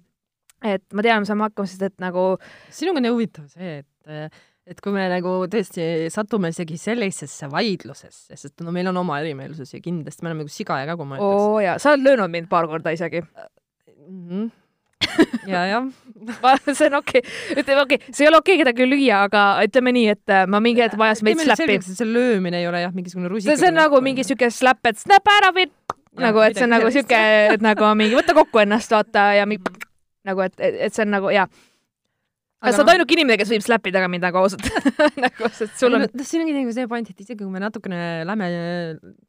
et 0.66 0.84
ma 0.94 1.06
tean, 1.06 1.24
me 1.24 1.30
saame 1.30 1.48
hakkama, 1.48 1.70
sest 1.70 1.88
et 1.90 1.98
nagu 2.04 2.30
sinuga 2.74 3.04
on 3.04 3.12
huvitav 3.12 3.50
see, 3.52 3.82
et 3.82 4.30
et 4.68 4.80
kui 4.84 4.92
me 4.92 5.06
nagu 5.08 5.34
tõesti 5.52 6.10
satume 6.12 6.52
isegi 6.52 6.78
sellisesse 6.80 7.48
vaidlusesse, 7.52 8.36
sest 8.36 8.64
no 8.66 8.74
meil 8.76 8.90
on 8.92 9.00
oma 9.04 9.22
erimeelsusi 9.24 9.80
kindlasti, 9.84 10.24
me 10.24 10.32
oleme 10.32 10.44
nagu 10.44 10.52
siga 10.52 10.82
ja 10.82 10.90
kägu, 10.92 11.08
ma 11.08 11.20
ütleks 11.20 11.44
oo 11.48 11.60
jaa, 11.64 11.78
sa 11.82 11.94
oled 11.94 12.04
löönud 12.10 12.34
mind 12.34 12.50
paar 12.52 12.68
korda 12.68 12.92
isegi. 12.96 13.24
mm. 13.24 14.28
-hmm. 14.30 14.50
ja, 15.48 15.66
jah. 15.72 15.88
see 16.78 16.88
on 16.90 17.00
okei 17.00 17.22
okay., 17.22 17.62
ütleme 17.62 17.82
okei 17.82 18.00
okay., 18.02 18.12
see 18.12 18.26
ei 18.26 18.30
ole 18.30 18.42
okei 18.42 18.56
okay 18.56 18.66
kedagi 18.66 18.90
lüüa, 18.90 19.24
aga 19.30 19.44
ütleme 19.64 19.94
nii, 19.96 20.08
et 20.18 20.36
äh, 20.36 20.48
ma 20.48 20.60
mingi 20.60 20.84
hetk 20.84 21.00
vajasin 21.00 21.26
veits 21.30 21.44
slappi. 21.48 21.80
see 21.82 22.14
löömine 22.14 22.60
ei 22.60 22.68
ole 22.68 22.82
jah, 22.82 22.94
mingisugune 22.94 23.32
rusika. 23.32 23.56
see, 23.56 23.72
on 23.72 23.80
nagu 23.80 24.02
mingi 24.02 24.28
siuke 24.28 24.52
slap, 24.52 24.84
et 24.90 25.00
snap 25.00 25.32
ära 25.38 25.54
või 25.56 25.70
nagu, 26.22 26.44
et 26.46 26.58
see 26.58 26.68
on 26.68 26.76
nagu 26.76 26.92
siuke, 26.94 27.22
et 27.54 27.64
nagu 27.64 27.94
mingi 28.00 28.18
võta 28.18 28.36
kokku 28.38 28.64
ennast, 28.64 28.94
vaata 28.94 29.30
ja 29.38 29.48
mingi 29.50 29.74
nagu, 30.28 30.44
et, 30.46 30.60
et 30.60 30.94
see 30.94 31.06
on 31.06 31.14
nagu 31.16 31.32
jaa. 31.34 31.48
aga 32.62 32.74
sa 32.74 32.84
oled 32.84 32.94
ainuke 32.96 33.16
inimene, 33.16 33.38
kes 33.40 33.54
võib 33.54 33.66
slap 33.66 33.88
ida 33.90 34.04
ka 34.04 34.12
mind 34.12 34.26
nagu 34.28 34.42
ausalt 34.42 34.68
nagu, 35.24 35.50
sest 35.54 35.78
sul 35.80 35.98
on, 35.98 36.08
siin 36.22 36.44
ongi 36.44 36.58
nagu 36.58 36.76
see 36.76 36.90
point, 36.92 37.10
et 37.10 37.26
isegi 37.26 37.44
kui 37.44 37.54
me 37.54 37.64
natukene 37.64 38.04
lähme, 38.28 38.52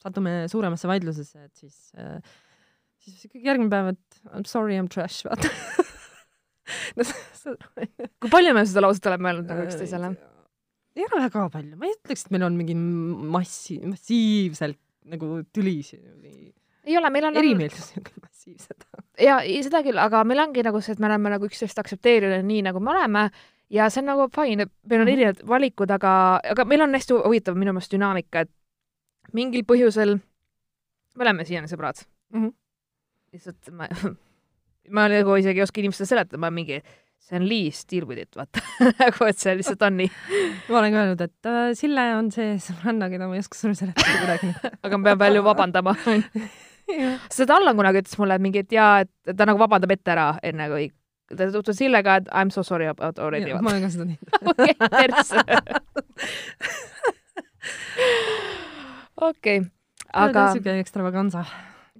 satume 0.03 0.37
suuremasse 0.51 0.91
vaidlusesse, 0.91 1.49
et 1.49 1.65
siis 1.65 1.93
äh, 1.99 2.19
siis 3.09 3.29
ikkagi 3.29 3.49
järgmine 3.49 3.73
päev, 3.73 3.93
et 3.95 4.21
I 4.29 4.43
m 4.43 4.49
sorry, 4.49 4.77
I 4.77 4.83
m 4.83 4.91
trash, 4.93 5.25
vaata 5.29 5.51
no,. 6.99 7.07
kui 8.21 8.33
palju 8.33 8.53
me 8.57 8.65
seda 8.69 8.85
lauset 8.85 9.07
oleme 9.11 9.33
öelnud 9.33 9.49
nagu 9.51 9.65
üksteisele? 9.69 10.13
ei 10.99 11.07
ole 11.07 11.25
väga 11.29 11.47
palju, 11.55 11.79
ma 11.79 11.89
ei 11.89 11.95
ütleks, 11.95 12.27
et 12.27 12.35
meil 12.35 12.47
on 12.49 12.59
mingi 12.59 12.77
massi, 12.77 13.79
massiivselt 13.87 14.81
nagu 15.09 15.39
tülisid 15.55 16.03
või 16.21 16.51
ei 16.89 16.97
ole, 16.99 17.11
meil 17.15 17.29
on 17.29 17.37
erimeelsusi 17.37 18.01
on 18.01 18.07
küll 18.09 18.23
massiivsed. 18.25 18.89
ja 19.23 19.39
ei, 19.45 19.61
seda 19.67 19.83
küll, 19.87 19.99
aga 20.01 20.25
meil 20.25 20.41
ongi 20.47 20.65
nagu 20.67 20.81
see, 20.85 20.97
et 20.97 21.03
me 21.05 21.09
oleme 21.11 21.33
nagu 21.37 21.49
üksteist 21.49 21.79
aktsepteerinud 21.83 22.47
nii, 22.49 22.63
nagu 22.71 22.81
me 22.81 22.95
oleme 22.97 23.29
ja 23.71 23.89
see 23.93 24.01
on 24.03 24.09
nagu 24.13 24.29
fine, 24.35 24.65
et 24.65 24.73
meil 24.89 25.03
on 25.03 25.07
Mhm. 25.09 25.15
erinevad 25.17 25.43
valikud, 25.49 25.91
aga, 25.91 26.13
aga 26.55 26.65
meil 26.65 26.83
on 26.87 26.97
hästi 26.97 27.19
huvitav 27.25 27.59
minu 27.59 27.75
meelest 27.77 27.93
dünaamika, 27.93 28.47
et 28.47 28.51
mingil 29.37 29.67
põhjusel 29.69 30.17
me 31.19 31.27
oleme 31.27 31.45
siiani 31.45 31.69
sõbrad 31.69 32.01
mm. 32.33 32.41
-hmm. 32.41 32.55
lihtsalt 33.33 33.71
ma, 33.77 33.89
ma 34.97 35.09
nagu 35.13 35.37
isegi 35.37 35.61
ei 35.61 35.67
oska 35.67 35.81
inimestele 35.83 36.07
seletada, 36.09 36.39
ma 36.41 36.51
mingi, 36.55 36.81
see 37.19 37.37
on 37.37 37.49
Liis, 37.49 37.83
deal 37.91 38.07
with 38.09 38.23
it, 38.23 38.37
vaata 38.39 38.63
nagu, 39.03 39.27
et 39.29 39.39
see 39.39 39.57
lihtsalt 39.59 39.83
on 39.83 39.99
nii, 40.01 40.09
ma 40.71 40.79
olen 40.79 40.95
ka 40.95 41.03
öelnud, 41.03 41.27
et 41.27 41.51
äh, 41.53 41.59
Sille 41.77 42.07
on 42.17 42.31
see 42.33 42.57
sõbranna, 42.63 43.11
keda 43.13 43.29
ma 43.29 43.37
ei 43.37 43.45
oska 43.45 43.59
sulle 43.59 43.77
seletada 43.77 44.17
kuidagi. 44.23 44.55
aga 44.83 44.99
ma 44.99 45.11
pean 45.11 45.19
palju 45.27 45.45
vabandama. 45.45 45.97
Seda 47.33 47.59
Allan 47.59 47.77
kunagi 47.79 48.03
ütles 48.03 48.19
mulle 48.21 48.39
mingi, 48.43 48.65
et 48.65 48.73
jaa, 48.73 49.03
et 49.05 49.37
ta 49.37 49.47
nagu 49.49 49.61
vabandab 49.61 49.93
ette 49.95 50.15
ära, 50.15 50.29
enne 50.43 50.69
kui 50.73 50.89
ta 51.37 51.49
tutvus 51.53 51.77
Sillega, 51.77 52.19
et 52.23 52.29
I 52.33 52.45
m 52.47 52.51
so 52.55 52.63
sorry 52.65 52.89
about 52.89 53.19
already. 53.19 53.53
ma 53.53 53.73
olen 53.73 53.85
ka 53.85 53.91
seda 53.95 54.07
teinud. 54.09 54.29
okei, 54.53 54.75
persse. 54.97 55.45
okei, 59.29 59.63
aga 60.25 60.47
siuke 60.57 60.79
ekstravaganza. 60.81 61.45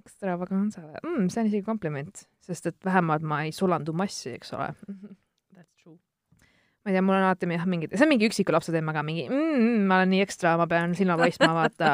extravaganza 0.01 0.81
mm,, 1.03 1.29
see 1.29 1.43
on 1.43 1.49
isegi 1.51 1.63
kompliment, 1.65 2.25
sest 2.45 2.71
et 2.71 2.77
vähemalt 2.85 3.21
ma 3.21 3.43
ei 3.45 3.53
sulandu 3.55 3.93
massi, 3.93 4.33
eks 4.39 4.53
ole. 4.57 4.71
Ma 6.89 6.93
ei 6.93 6.95
tea, 6.95 7.03
mul 7.05 7.13
on 7.19 7.25
alati 7.27 7.45
jah, 7.53 7.65
mingid, 7.69 7.91
see 7.93 8.05
on 8.07 8.09
mingi 8.09 8.25
üksiku 8.25 8.53
lapse 8.55 8.73
teema 8.73 8.95
ka, 8.95 9.03
mingi 9.05 9.27
mm, 9.29 9.83
ma 9.89 9.99
olen 9.99 10.09
nii 10.15 10.23
ekstra, 10.25 10.55
ma 10.57 10.65
pean 10.71 10.95
silma 10.97 11.19
paistma, 11.19 11.51
vaata, 11.53 11.89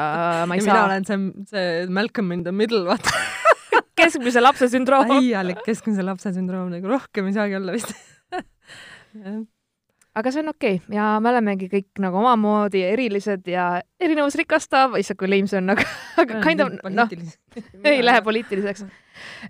ma 0.48 0.56
ei 0.56 0.62
ja 0.62 0.64
mina 0.64 0.76
saa. 0.78 0.86
olen 0.86 1.08
see, 1.08 1.18
see 1.50 1.90
Malcolm 1.98 2.32
in 2.32 2.46
the 2.46 2.54
middle, 2.54 2.86
vaata. 2.88 3.12
keskmise 4.00 4.40
lapse 4.40 4.70
sündroom. 4.72 5.10
täielik 5.10 5.60
keskmise 5.66 6.06
lapse 6.06 6.32
sündroom, 6.32 6.72
nagu 6.72 6.94
rohkem 6.94 7.28
ei 7.28 7.36
saagi 7.36 7.60
olla 7.60 7.76
vist. 7.76 7.92
aga 10.16 10.32
see 10.32 10.42
on 10.42 10.48
okei 10.52 10.78
okay. 10.80 10.96
ja 10.96 11.08
me 11.20 11.30
olemegi 11.30 11.68
kõik 11.72 12.00
nagu 12.00 12.20
omamoodi 12.22 12.82
erilised 12.88 13.48
ja 13.50 13.66
erinevus 14.00 14.38
rikastab, 14.40 14.96
issand 15.00 15.20
kui 15.20 15.28
lame 15.28 15.50
see 15.50 15.60
on, 15.60 15.74
aga, 15.74 15.84
aga 16.22 16.40
kind 16.44 16.64
of 16.64 16.72
noh, 16.92 17.12
ei 17.84 18.00
lähe 18.04 18.22
poliitiliseks. 18.24 18.86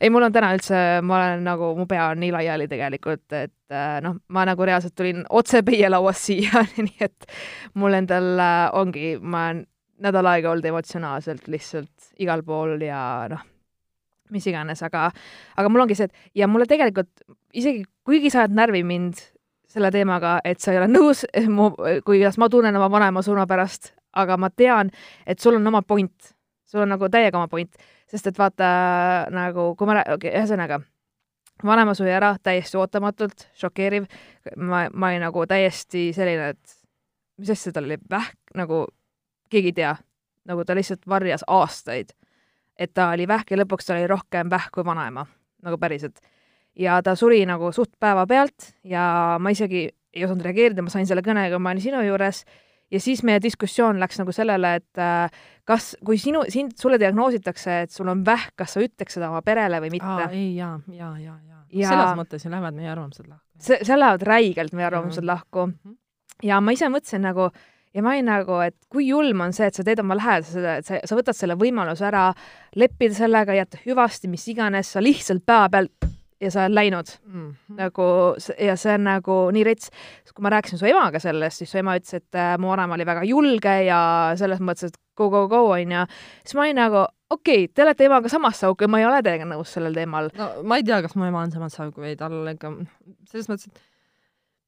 ei, 0.01 0.11
mul 0.11 0.27
on 0.27 0.35
täna 0.35 0.51
üldse, 0.57 0.83
ma 1.07 1.21
olen 1.21 1.47
nagu, 1.47 1.71
mu 1.79 1.87
pea 1.91 2.11
on 2.13 2.21
nii 2.23 2.33
laiali 2.35 2.67
tegelikult, 2.71 3.25
et 3.31 3.75
äh, 3.75 3.99
noh, 4.05 4.19
ma 4.35 4.47
nagu 4.49 4.67
reaalselt 4.67 4.97
tulin 4.99 5.23
otse 5.31 5.63
peielauast 5.67 6.31
siia, 6.31 6.65
nii 6.89 7.07
et 7.07 7.31
mul 7.79 7.99
endal 8.01 8.33
äh, 8.35 8.63
ongi, 8.79 9.17
ma 9.23 9.49
olen 9.51 9.65
nädal 10.03 10.29
aega 10.29 10.51
olnud 10.53 10.67
emotsionaalselt 10.69 11.47
lihtsalt 11.49 12.11
igal 12.21 12.43
pool 12.45 12.83
ja 12.85 13.01
noh, 13.33 13.47
mis 14.35 14.47
iganes, 14.51 14.83
aga, 14.83 15.07
aga 15.57 15.71
mul 15.71 15.87
ongi 15.87 15.97
see, 15.99 16.11
et 16.11 16.43
ja 16.43 16.51
mulle 16.51 16.67
tegelikult 16.69 17.13
isegi, 17.57 17.87
kuigi 18.07 18.33
sa 18.35 18.43
oled 18.43 18.59
närvi 18.59 18.83
mind 18.87 19.23
selle 19.71 19.91
teemaga, 19.95 20.39
et 20.45 20.63
sa 20.63 20.73
ei 20.73 20.81
ole 20.81 20.89
nõus 20.91 21.25
mu, 21.53 21.71
kuidas 22.07 22.39
ma 22.41 22.49
tunnen 22.53 22.77
oma 22.79 22.89
vanaema 22.93 23.23
surma 23.25 23.47
pärast, 23.51 23.93
aga 24.17 24.39
ma 24.41 24.51
tean, 24.51 24.91
et 25.27 25.43
sul 25.43 25.59
on 25.59 25.67
oma 25.73 25.83
point, 25.83 26.33
sul 26.67 26.85
on 26.85 26.93
nagu 26.95 27.11
täiega 27.13 27.39
oma 27.39 27.51
point, 27.53 27.73
sest 28.11 28.31
et 28.31 28.39
vaata 28.39 28.69
nagu, 29.35 29.73
kui 29.79 29.89
ma, 29.89 30.01
okei 30.03 30.31
okay,, 30.31 30.35
ühesõnaga, 30.39 30.81
vanaema 31.67 31.95
suri 31.99 32.15
ära 32.15 32.35
täiesti 32.43 32.79
ootamatult, 32.81 33.49
šokeeriv, 33.59 34.07
ma, 34.57 34.87
ma 34.93 35.13
olin 35.13 35.27
nagu 35.27 35.47
täiesti 35.51 36.09
selline, 36.17 36.53
et 36.55 36.77
mis 37.41 37.51
asja 37.53 37.75
tal 37.75 37.89
oli, 37.89 37.99
vähk 38.11 38.57
nagu, 38.57 38.85
keegi 39.53 39.75
ei 39.75 39.81
tea, 39.83 39.97
nagu 40.47 40.65
ta 40.65 40.77
lihtsalt 40.79 41.05
varjas 41.11 41.45
aastaid, 41.51 42.15
et 42.79 42.95
ta 42.95 43.11
oli 43.15 43.27
vähk 43.29 43.51
ja 43.51 43.61
lõpuks 43.61 43.89
ta 43.89 43.97
oli 43.97 44.09
rohkem 44.11 44.51
vähk 44.53 44.73
kui 44.75 44.87
vanaema, 44.87 45.27
nagu 45.67 45.79
päriselt 45.81 46.23
ja 46.77 47.01
ta 47.03 47.15
suri 47.17 47.45
nagu 47.49 47.73
suht 47.73 47.93
päevapealt 48.01 48.73
ja 48.85 49.37
ma 49.41 49.51
isegi 49.55 49.89
ei 50.17 50.25
osanud 50.25 50.45
reageerida, 50.45 50.83
ma 50.83 50.91
sain 50.93 51.07
selle 51.07 51.23
kõne, 51.25 51.49
kui 51.53 51.59
ma 51.61 51.71
olin 51.75 51.83
sinu 51.85 52.01
juures 52.05 52.45
ja 52.91 53.01
siis 53.01 53.23
meie 53.27 53.41
diskussioon 53.43 53.99
läks 54.01 54.19
nagu 54.21 54.33
sellele, 54.33 54.75
et 54.81 54.99
äh, 55.03 55.31
kas, 55.65 55.97
kui 56.07 56.19
sinu, 56.19 56.45
sind, 56.53 56.73
sulle 56.81 56.99
diagnoositakse, 57.03 57.81
et 57.87 57.91
sul 57.91 58.09
on 58.09 58.23
vähk, 58.25 58.53
kas 58.57 58.77
sa 58.77 58.81
ütleks 58.85 59.17
seda 59.19 59.29
oma 59.33 59.43
perele 59.43 59.81
või 59.83 59.91
mitte 59.97 60.29
ei, 60.31 60.55
jaa, 60.57 60.79
jaa, 60.89 61.15
jaa, 61.19 61.39
jaa. 61.49 61.63
Ja- 61.77 61.89
selles 61.91 62.17
mõttes 62.21 62.45
ju 62.47 62.51
lähevad 62.53 62.75
meie 62.79 62.89
arvamused 62.93 63.27
lahku. 63.27 63.43
see, 63.59 63.79
seal 63.85 63.99
lähevad 64.01 64.23
räigelt 64.23 64.73
meie 64.73 64.87
arvamused 64.87 65.23
Mhm. 65.25 65.27
lahku 65.27 65.67
Mhm. 65.67 65.97
ja 66.43 66.61
ma 66.61 66.73
ise 66.73 66.87
mõtlesin 66.89 67.21
nagu 67.27 67.51
ja 67.95 68.03
ma 68.03 68.11
olin 68.11 68.25
nagu, 68.29 68.61
et 68.61 68.77
kui 68.93 69.07
julm 69.09 69.41
on 69.41 69.53
see, 69.53 69.67
et 69.67 69.75
sa 69.75 69.83
teed 69.83 69.99
oma 70.01 70.15
lähedasele, 70.15 70.79
et 70.79 70.85
sa, 70.85 70.99
sa 71.05 71.17
võtad 71.17 71.33
selle 71.35 71.55
võimaluse 71.57 72.05
ära, 72.07 72.33
leppida 72.77 73.15
sellega, 73.15 73.53
jätta 73.57 73.79
hüvasti, 73.87 74.29
mis 74.29 74.47
iganes, 74.49 74.93
sa 74.93 75.01
lihtsalt 75.01 75.45
päevapealt 75.47 75.91
ja 76.41 76.51
sa 76.53 76.65
oled 76.67 76.75
läinud 76.77 77.09
Mhm. 77.27 77.51
nagu 77.79 78.35
s- 78.39 78.53
ja 78.61 78.75
see 78.77 78.95
on 78.95 79.05
nagu 79.05 79.37
nii 79.53 79.65
rets. 79.65 79.91
kui 80.35 80.43
ma 80.45 80.51
rääkisin 80.53 80.79
su 80.79 80.85
emaga 80.87 81.19
sellest, 81.19 81.59
siis 81.63 81.71
su 81.73 81.79
ema 81.79 81.95
ütles, 81.97 82.13
et 82.15 82.35
äh, 82.37 82.59
mu 82.59 82.69
vanaema 82.69 82.95
oli 82.95 83.07
väga 83.09 83.23
julge 83.25 83.77
ja 83.87 84.01
selles 84.37 84.61
mõttes, 84.61 84.91
et 84.91 84.99
go, 85.17 85.31
go, 85.31 85.47
go 85.49 85.63
onju. 85.73 86.05
siis 86.45 86.55
ma 86.55 86.63
olin 86.67 86.77
nagu, 86.77 87.07
okei 87.31 87.65
okay,, 87.65 87.69
te 87.75 87.83
olete 87.83 88.05
emaga 88.05 88.29
samas 88.29 88.61
sauku 88.61 88.85
ja 88.85 88.89
ma 88.89 88.99
ei 89.01 89.07
ole 89.09 89.23
teiega 89.23 89.45
nõus 89.49 89.73
sellel 89.73 89.95
teemal. 89.95 90.29
no 90.37 90.51
ma 90.63 90.77
ei 90.77 90.83
tea, 90.85 91.01
kas 91.03 91.17
mu 91.17 91.25
ema 91.25 91.41
on 91.47 91.51
samas 91.51 91.73
saugu 91.73 92.01
või 92.05 92.17
tal 92.17 92.37
ikka, 92.53 92.75
selles 93.31 93.49
mõttes, 93.49 93.67
et 93.71 93.81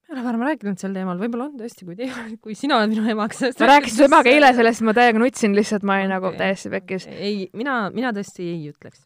ma 0.09 0.15
ei 0.15 0.17
ole 0.17 0.25
varem 0.25 0.47
rääkinud 0.49 0.79
sel 0.81 0.95
teemal, 0.97 1.19
võib-olla 1.21 1.51
on 1.51 1.59
tõesti, 1.61 1.85
kui 1.85 1.97
teie, 1.97 2.39
kui 2.41 2.55
sina 2.57 2.79
oled 2.79 2.95
minu 2.95 3.05
sellest 3.29 3.61
ma 3.61 3.67
rääkisin 3.75 3.97
su 3.99 4.05
emaga 4.09 4.31
eile 4.33 4.55
sellest, 4.57 4.81
ma 4.89 4.95
täiega 4.97 5.19
nutsin 5.21 5.53
lihtsalt, 5.55 5.83
ma 5.85 5.99
olin 6.01 6.09
nagu 6.17 6.27
Okei, 6.33 6.39
täiesti 6.39 6.71
pekkis. 6.71 7.07
ei, 7.13 7.51
mina, 7.53 7.91
mina 7.93 8.13
tõesti 8.17 8.41
ei 8.49 8.73
ütleks. 8.73 9.05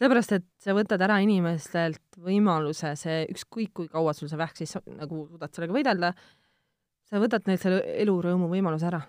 sellepärast, 0.00 0.32
et 0.38 0.46
sa 0.62 0.74
võtad 0.76 1.02
ära 1.04 1.18
inimestelt 1.20 2.20
võimaluse 2.24 2.94
see, 2.96 3.24
ükskõik 3.34 3.72
kui 3.76 3.90
kaua 3.92 4.14
sul 4.16 4.30
see 4.30 4.40
vähk 4.40 4.56
siis 4.56 4.72
nagu 4.88 5.26
suudad 5.28 5.52
sellega 5.52 5.76
võidelda, 5.76 6.12
sa 7.10 7.20
võtad 7.20 7.44
neilt 7.48 7.60
selle 7.60 7.82
elurõõmu 8.00 8.48
võimaluse 8.48 8.88
ära. 8.88 9.02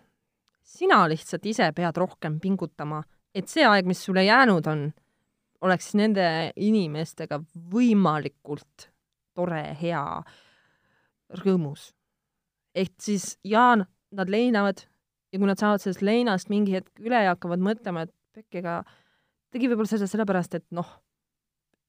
sina 0.61 1.01
lihtsalt 1.07 1.45
ise 1.45 1.71
pead 1.75 1.97
rohkem 1.97 2.39
pingutama, 2.39 3.01
et 3.33 3.47
see 3.47 3.63
aeg, 3.65 3.87
mis 3.87 4.03
sulle 4.03 4.23
jäänud 4.25 4.67
on, 4.67 4.91
oleks 5.61 5.93
nende 5.95 6.51
inimestega 6.55 7.39
võimalikult 7.71 8.89
tore, 9.35 9.63
hea, 9.79 10.03
rõõmus. 11.39 11.93
ehk 12.75 12.93
siis 12.99 13.37
jaa, 13.43 13.77
nad 14.11 14.29
leinavad 14.29 14.83
ja 15.31 15.39
kui 15.39 15.47
nad 15.47 15.59
saavad 15.59 15.79
sellest 15.79 16.03
leinast 16.03 16.49
mingi 16.51 16.75
hetk 16.75 16.99
üle 16.99 17.23
ja 17.23 17.35
hakkavad 17.35 17.63
mõtlema, 17.63 18.03
et 18.03 18.13
pekki, 18.35 18.59
ega 18.59 18.81
tegi 19.51 19.69
võib-olla 19.69 19.91
seda 19.91 20.07
sellepärast, 20.09 20.55
et 20.59 20.67
noh, 20.75 20.87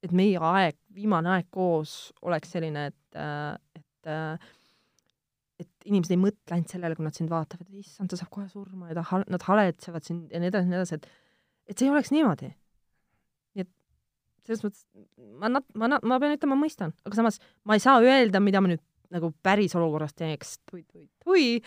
et 0.02 0.12
meie 0.16 0.40
aeg, 0.42 0.76
viimane 0.94 1.30
aeg 1.36 1.48
koos 1.54 2.12
oleks 2.26 2.54
selline, 2.56 2.88
et, 2.90 3.22
et 3.78 4.12
et 5.62 5.86
inimesed 5.86 6.14
ei 6.14 6.20
mõtle 6.20 6.56
ainult 6.56 6.72
sellele, 6.72 6.96
kui 6.98 7.06
nad 7.06 7.16
sind 7.16 7.30
vaatavad, 7.30 7.68
et 7.68 7.84
issand, 7.84 8.10
ta 8.10 8.18
saab 8.18 8.30
kohe 8.34 8.48
surma 8.50 8.90
ja 8.90 8.96
ta 8.98 9.04
hal-, 9.12 9.26
nad 9.30 9.44
haletsevad 9.46 10.06
sind 10.06 10.32
ja 10.34 10.40
nii 10.42 10.50
edasi 10.50 10.66
ja 10.66 10.72
nii 10.72 10.80
edasi, 10.80 10.98
et 10.98 11.70
et 11.70 11.78
see 11.78 11.86
ei 11.86 11.92
oleks 11.92 12.10
niimoodi. 12.10 12.48
nii 13.56 13.64
et 13.64 13.70
selles 14.48 14.64
mõttes 14.66 14.82
ma 15.38 15.52
nat-, 15.52 15.68
ma 15.78 15.90
nat-, 15.92 16.06
ma 16.08 16.18
pean 16.22 16.34
ütlema, 16.34 16.56
ma 16.56 16.64
mõistan, 16.64 16.94
aga 17.06 17.20
samas 17.20 17.38
ma 17.68 17.78
ei 17.78 17.84
saa 17.84 18.00
öelda, 18.02 18.42
mida 18.42 18.62
ma 18.64 18.72
nüüd 18.72 18.82
nagu 19.12 19.30
päris 19.44 19.76
olukorras 19.78 20.16
teeks, 20.18 20.56
tui-tui-tui, 20.70 21.60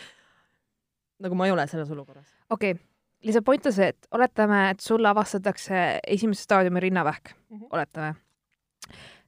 nagu 1.24 1.38
ma 1.38 1.48
ei 1.48 1.56
ole 1.56 1.68
selles 1.72 1.92
olukorras. 1.94 2.28
okei 2.50 2.76
okay., 2.76 2.84
lihtsalt 3.26 3.46
point 3.46 3.66
on 3.66 3.74
see, 3.74 3.90
et 3.94 4.08
oletame, 4.16 4.62
et 4.74 4.84
sulle 4.84 5.10
avastatakse 5.10 5.82
esimese 6.08 6.46
staadiumi 6.46 6.80
rinnavähk 6.88 7.34
mm. 7.34 7.58
-hmm. 7.58 7.68
oletame. 7.72 8.16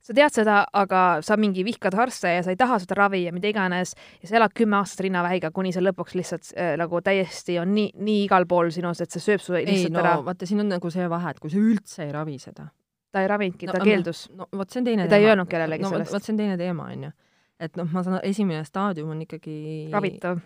sa 0.07 0.13
tead 0.13 0.31
seda, 0.31 0.57
aga 0.73 1.17
sa 1.21 1.35
mingi 1.37 1.65
vihkad 1.65 1.95
arste 1.99 2.29
ja 2.31 2.43
sa 2.43 2.49
ei 2.53 2.55
taha 2.55 2.77
seda 2.79 2.95
ravi 2.95 3.23
ja 3.23 3.33
mida 3.33 3.47
iganes 3.47 3.95
ja 4.21 4.27
sa 4.27 4.35
elad 4.35 4.53
kümme 4.55 4.77
aastat 4.77 4.99
rinnavähiga, 5.03 5.51
kuni 5.51 5.71
see 5.75 5.83
lõpuks 5.83 6.15
lihtsalt 6.15 6.53
äh, 6.55 6.77
nagu 6.79 7.01
täiesti 7.01 7.59
on 7.59 7.73
nii, 7.75 7.89
nii 7.93 8.23
igal 8.25 8.45
pool 8.45 8.69
sinus, 8.71 9.01
et 9.01 9.11
see 9.11 9.19
sööb 9.19 9.43
su 9.43 9.53
ei 9.53 9.65
lihtsalt 9.65 9.93
no 9.93 9.99
ära. 9.99 10.25
vaata, 10.25 10.45
siin 10.45 10.59
on 10.63 10.69
nagu 10.69 10.89
see 10.89 11.09
vahe, 11.09 11.29
et 11.29 11.39
kui 11.39 11.51
sa 11.51 11.57
üldse 11.57 12.05
ei 12.05 12.11
ravi 12.11 12.39
seda. 12.39 12.69
ta 13.11 13.21
ei 13.21 13.27
ravinudki 13.27 13.67
No, 13.67 13.73
ta 13.73 13.83
keeldus. 13.83 14.29
no 14.31 14.47
vot, 14.53 14.69
see 14.69 14.79
on 14.79 14.85
teine 14.85 15.03
Ja 15.03 15.09
ta 15.09 15.15
ei 15.15 15.25
öelnud 15.25 15.47
kellelegi 15.47 15.83
no, 15.83 15.89
sellest. 15.89 16.13
vot 16.13 16.23
see 16.23 16.33
on 16.33 16.37
teine 16.37 16.57
teema, 16.57 16.83
onju. 16.83 17.11
et 17.59 17.75
noh, 17.75 17.91
ma 17.91 18.03
saan, 18.03 18.19
esimene 18.23 18.63
staadium 18.63 19.09
on 19.09 19.21
ikkagi 19.21 19.89
ravitav. 19.91 20.39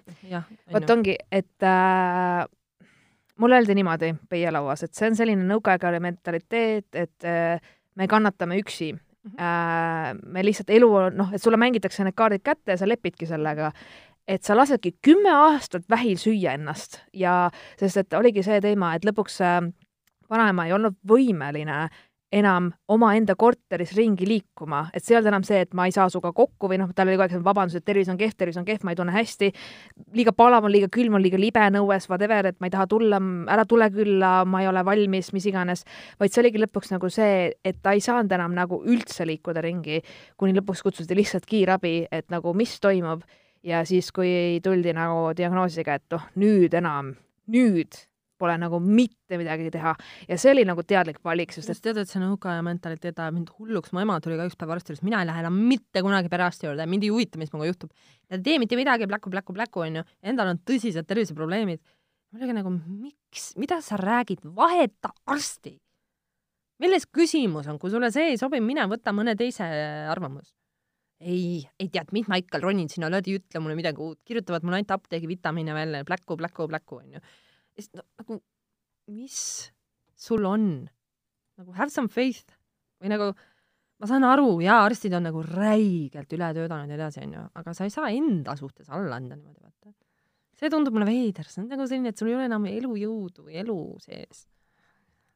vot 0.73 0.89
ongi, 0.89 1.17
et 1.31 1.63
äh, 1.63 2.47
mulle 3.41 3.57
öeldi 3.57 3.75
niimoodi 3.77 4.13
peielauas, 4.29 4.83
et 4.85 4.93
see 4.93 5.09
on 5.09 5.15
selline 5.17 5.45
nõukaajale 5.49 6.01
mentaliteet, 6.03 6.89
et 6.93 7.25
äh, 7.25 7.71
me 7.97 8.07
kannatame 8.07 8.59
üksi 8.61 8.93
Mhm. 9.23 9.39
äh,. 9.39 10.13
me 10.25 10.43
lihtsalt 10.45 10.69
elu 10.69 10.93
on, 10.95 11.17
noh, 11.17 11.33
et 11.33 11.41
sulle 11.41 11.57
mängitakse 11.57 12.03
need 12.03 12.17
kaardid 12.17 12.41
kätte 12.43 12.73
ja 12.73 12.77
sa 12.77 12.87
lepidki 12.89 13.27
sellega. 13.29 13.71
et 14.27 14.43
sa 14.43 14.55
lasedki 14.55 14.93
kümme 15.01 15.31
aastat 15.33 15.83
vähil 15.89 16.15
süüa 16.17 16.53
ennast 16.53 16.99
ja 17.13 17.49
sest 17.79 17.97
et 17.97 18.13
oligi 18.13 18.43
see 18.45 18.61
teema, 18.61 18.93
et 18.95 19.05
lõpuks 19.05 19.39
äh, 19.43 19.65
vanaema 20.29 20.65
ei 20.65 20.73
olnud 20.73 20.95
võimeline 21.07 21.89
enam 22.31 22.69
omaenda 22.91 23.35
korteris 23.35 23.91
ringi 23.97 24.27
liikuma, 24.27 24.85
et 24.95 25.03
see 25.03 25.13
ei 25.13 25.19
olnud 25.19 25.31
enam 25.33 25.45
see, 25.47 25.59
et 25.65 25.73
ma 25.75 25.85
ei 25.87 25.95
saa 25.95 26.07
sinuga 26.11 26.31
kokku 26.35 26.69
või 26.71 26.79
noh, 26.79 26.91
tal 26.95 27.09
oli 27.09 27.17
kogu 27.17 27.25
aeg 27.25 27.33
see 27.35 27.43
vabandus, 27.43 27.75
et 27.75 27.85
tervis 27.87 28.11
on 28.11 28.19
kehv, 28.19 28.35
tervis 28.39 28.59
on 28.59 28.67
kehv, 28.67 28.85
ma 28.87 28.93
ei 28.93 28.99
tunne 28.99 29.15
hästi, 29.15 29.51
liiga 30.15 30.33
palav 30.35 30.67
on, 30.67 30.71
liiga 30.71 30.87
külm 30.93 31.17
on, 31.19 31.23
liiga 31.23 31.39
libe 31.41 31.63
on 31.67 31.81
õues, 31.81 32.07
whatever, 32.11 32.47
et 32.53 32.59
ma 32.63 32.69
ei 32.69 32.75
taha 32.75 32.87
tulla, 32.91 33.19
ära 33.51 33.65
tule 33.67 33.89
külla, 33.91 34.31
ma 34.47 34.63
ei 34.63 34.69
ole 34.71 34.83
valmis, 34.87 35.33
mis 35.35 35.47
iganes, 35.51 35.83
vaid 36.21 36.31
see 36.31 36.43
oligi 36.45 36.63
lõpuks 36.63 36.93
nagu 36.95 37.11
see, 37.11 37.49
et 37.67 37.81
ta 37.83 37.95
ei 37.97 38.03
saanud 38.03 38.31
enam 38.39 38.55
nagu 38.55 38.79
üldse 38.87 39.27
liikuda 39.27 39.63
ringi, 39.65 39.99
kuni 40.39 40.55
lõpuks 40.55 40.85
kutsuti 40.87 41.17
lihtsalt 41.19 41.49
kiirabi, 41.49 42.05
et 42.11 42.31
nagu 42.31 42.55
mis 42.55 42.79
toimub. 42.79 43.27
Ja 43.61 43.83
siis, 43.85 44.07
kui 44.09 44.57
tuldi 44.65 44.89
nagu 44.97 45.35
diagnoosiga, 45.37 45.99
et 45.99 46.15
noh, 46.15 46.23
nüüd 46.41 46.73
enam, 46.73 47.11
nüüd 47.53 47.93
pole 48.41 48.57
nagu 48.61 48.79
mitte 48.81 49.37
midagi 49.39 49.69
teha. 49.73 49.93
Ja 50.29 50.37
see 50.41 50.53
oli 50.55 50.65
nagu 50.67 50.83
teadlik 50.87 51.21
valik, 51.25 51.53
sest 51.55 51.71
et 51.73 51.81
tead, 51.83 52.01
et 52.01 52.09
see 52.09 52.21
nõukaaja 52.21 52.63
mentaliteet 52.65 53.19
ajab 53.21 53.37
mind 53.37 53.51
hulluks, 53.57 53.93
mu 53.95 54.01
ema 54.03 54.17
tuli 54.23 54.39
ka 54.39 54.47
üks 54.49 54.57
päev 54.59 54.73
arsti 54.75 54.93
juures, 54.93 55.03
mina 55.05 55.21
ei 55.21 55.29
lähe 55.29 55.43
enam 55.45 55.59
mitte 55.69 56.03
kunagi 56.05 56.31
perearsti 56.31 56.69
juurde, 56.69 56.87
mind 56.89 57.07
ei 57.07 57.13
huvita, 57.13 57.41
mis 57.41 57.51
minuga 57.53 57.69
juhtub. 57.69 57.91
ta 58.27 58.39
ei 58.39 58.45
tee 58.45 58.61
mitte 58.61 58.79
midagi, 58.79 59.07
pläku, 59.09 59.33
pläku, 59.33 59.55
pläku, 59.57 59.83
onju, 59.87 60.05
endal 60.33 60.53
on 60.53 60.61
tõsised 60.67 61.07
terviseprobleemid. 61.09 61.83
ma 62.31 62.39
olin 62.39 62.57
nagu, 62.61 62.71
miks, 62.71 63.51
mida 63.61 63.81
sa 63.85 63.99
räägid, 63.99 64.47
vaheta 64.55 65.13
arsti. 65.25 65.77
milles 66.81 67.05
küsimus 67.05 67.69
on, 67.69 67.77
kui 67.77 67.93
sulle 67.93 68.09
see 68.11 68.33
ei 68.33 68.41
sobi, 68.41 68.61
mine 68.63 68.87
võta 68.89 69.13
mõne 69.13 69.37
teise 69.37 69.67
arvamus. 70.09 70.55
Ei, 71.21 71.61
ei 71.77 71.91
tead, 71.93 72.09
mis 72.17 72.25
ma 72.25 72.39
ikka 72.41 72.57
ronin 72.57 72.87
sinna, 72.89 73.11
ei 73.13 73.35
ütle 73.37 73.59
mulle 73.61 73.75
midagi 73.77 74.01
uut, 74.01 74.17
kirjutavad 74.25 74.63
mulle 74.65 74.79
ainult 74.79 74.95
apteegi 74.95 75.27
vitamiine 75.29 75.75
välja, 75.77 76.01
pläku, 76.07 76.33
pläku, 76.39 76.65
pläku, 76.71 76.97
onju 77.03 77.21
ja 77.75 77.83
siis 77.83 77.93
no, 77.97 78.05
nagu, 78.21 78.41
mis 79.11 79.39
sul 80.15 80.45
on? 80.45 80.67
nagu 81.61 81.73
have 81.77 81.93
some 81.93 82.09
faith 82.09 82.55
või 83.01 83.11
nagu 83.11 83.31
ma 84.01 84.09
saan 84.09 84.25
aru, 84.25 84.55
jaa, 84.65 84.79
arstid 84.87 85.13
on 85.13 85.27
nagu 85.29 85.43
räigelt 85.45 86.31
üle 86.33 86.47
töötanud 86.57 86.87
ja 86.87 86.89
nii 86.89 86.97
edasi, 86.97 87.25
onju, 87.27 87.43
aga 87.61 87.73
sa 87.77 87.85
ei 87.85 87.93
saa 87.93 88.09
enda 88.13 88.55
suhtes 88.57 88.89
alla 88.89 89.19
anda 89.21 89.37
niimoodi, 89.37 89.61
vaata. 89.61 89.93
see 90.57 90.71
tundub 90.73 90.95
mulle 90.95 91.09
veider, 91.09 91.45
see 91.49 91.61
on 91.61 91.69
nagu 91.69 91.85
selline, 91.89 92.13
et 92.13 92.21
sul 92.21 92.31
ei 92.31 92.37
ole 92.39 92.47
enam 92.49 92.65
elujõudu 92.69 93.45
või 93.45 93.59
elu 93.61 93.77
sees. 94.01 94.47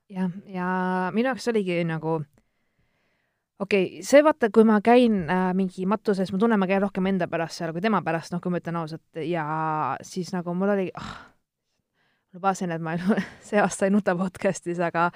jah, 0.10 0.34
ja 0.50 0.70
minu 1.14 1.30
jaoks 1.30 1.52
oligi 1.54 1.78
nagu 1.86 2.18
okei 3.62 3.86
okay,, 3.86 4.02
see 4.06 4.26
vaata, 4.26 4.50
kui 4.54 4.66
ma 4.68 4.80
käin 4.86 5.22
äh, 5.30 5.52
mingi 5.58 5.86
matuses, 5.90 6.34
ma 6.34 6.42
tunnen, 6.42 6.62
ma 6.62 6.70
käin 6.70 6.82
rohkem 6.82 7.14
enda 7.14 7.30
pärast 7.30 7.62
seal 7.62 7.74
kui 7.76 7.86
tema 7.86 8.02
pärast, 8.06 8.34
noh, 8.34 8.42
kui 8.42 8.54
ma 8.54 8.64
ütlen 8.64 8.82
ausalt, 8.82 9.06
ja 9.22 9.46
siis 10.02 10.34
nagu 10.34 10.58
mul 10.58 10.74
oli 10.74 10.90
oh,, 10.90 11.14
lubasin, 12.36 12.74
et 12.76 12.84
ma 12.84 12.96
ei, 12.96 13.20
see 13.48 13.60
aasta 13.62 13.88
ei 13.88 13.94
nuta 13.94 14.16
podcast'is, 14.20 14.82
aga 14.84 15.10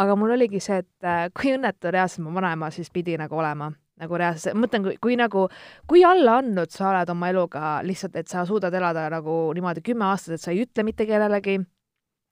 aga 0.00 0.16
mul 0.16 0.34
oligi 0.36 0.60
see, 0.62 0.80
et 0.80 1.06
äh, 1.06 1.26
kui 1.36 1.54
õnnetu 1.56 1.92
reaalselt 1.92 2.24
mu 2.24 2.32
vanaema 2.36 2.70
siis 2.72 2.88
pidi 2.92 3.16
nagu 3.20 3.36
olema, 3.36 3.70
nagu 4.00 4.20
reaalselt, 4.20 4.56
mõtlen, 4.56 4.86
kui, 4.86 4.96
kui 5.02 5.18
nagu, 5.20 5.46
kui 5.90 6.04
alla 6.06 6.38
andnud 6.40 6.72
sa 6.72 6.88
oled 6.92 7.12
oma 7.12 7.28
eluga 7.32 7.74
lihtsalt, 7.84 8.16
et 8.20 8.30
sa 8.32 8.46
suudad 8.48 8.74
elada 8.76 9.08
nagu 9.12 9.42
niimoodi 9.56 9.84
kümme 9.84 10.08
aastat, 10.08 10.36
et 10.36 10.44
sa 10.44 10.54
ei 10.54 10.64
ütle 10.64 10.86
mitte 10.86 11.04
kellelegi, 11.08 11.58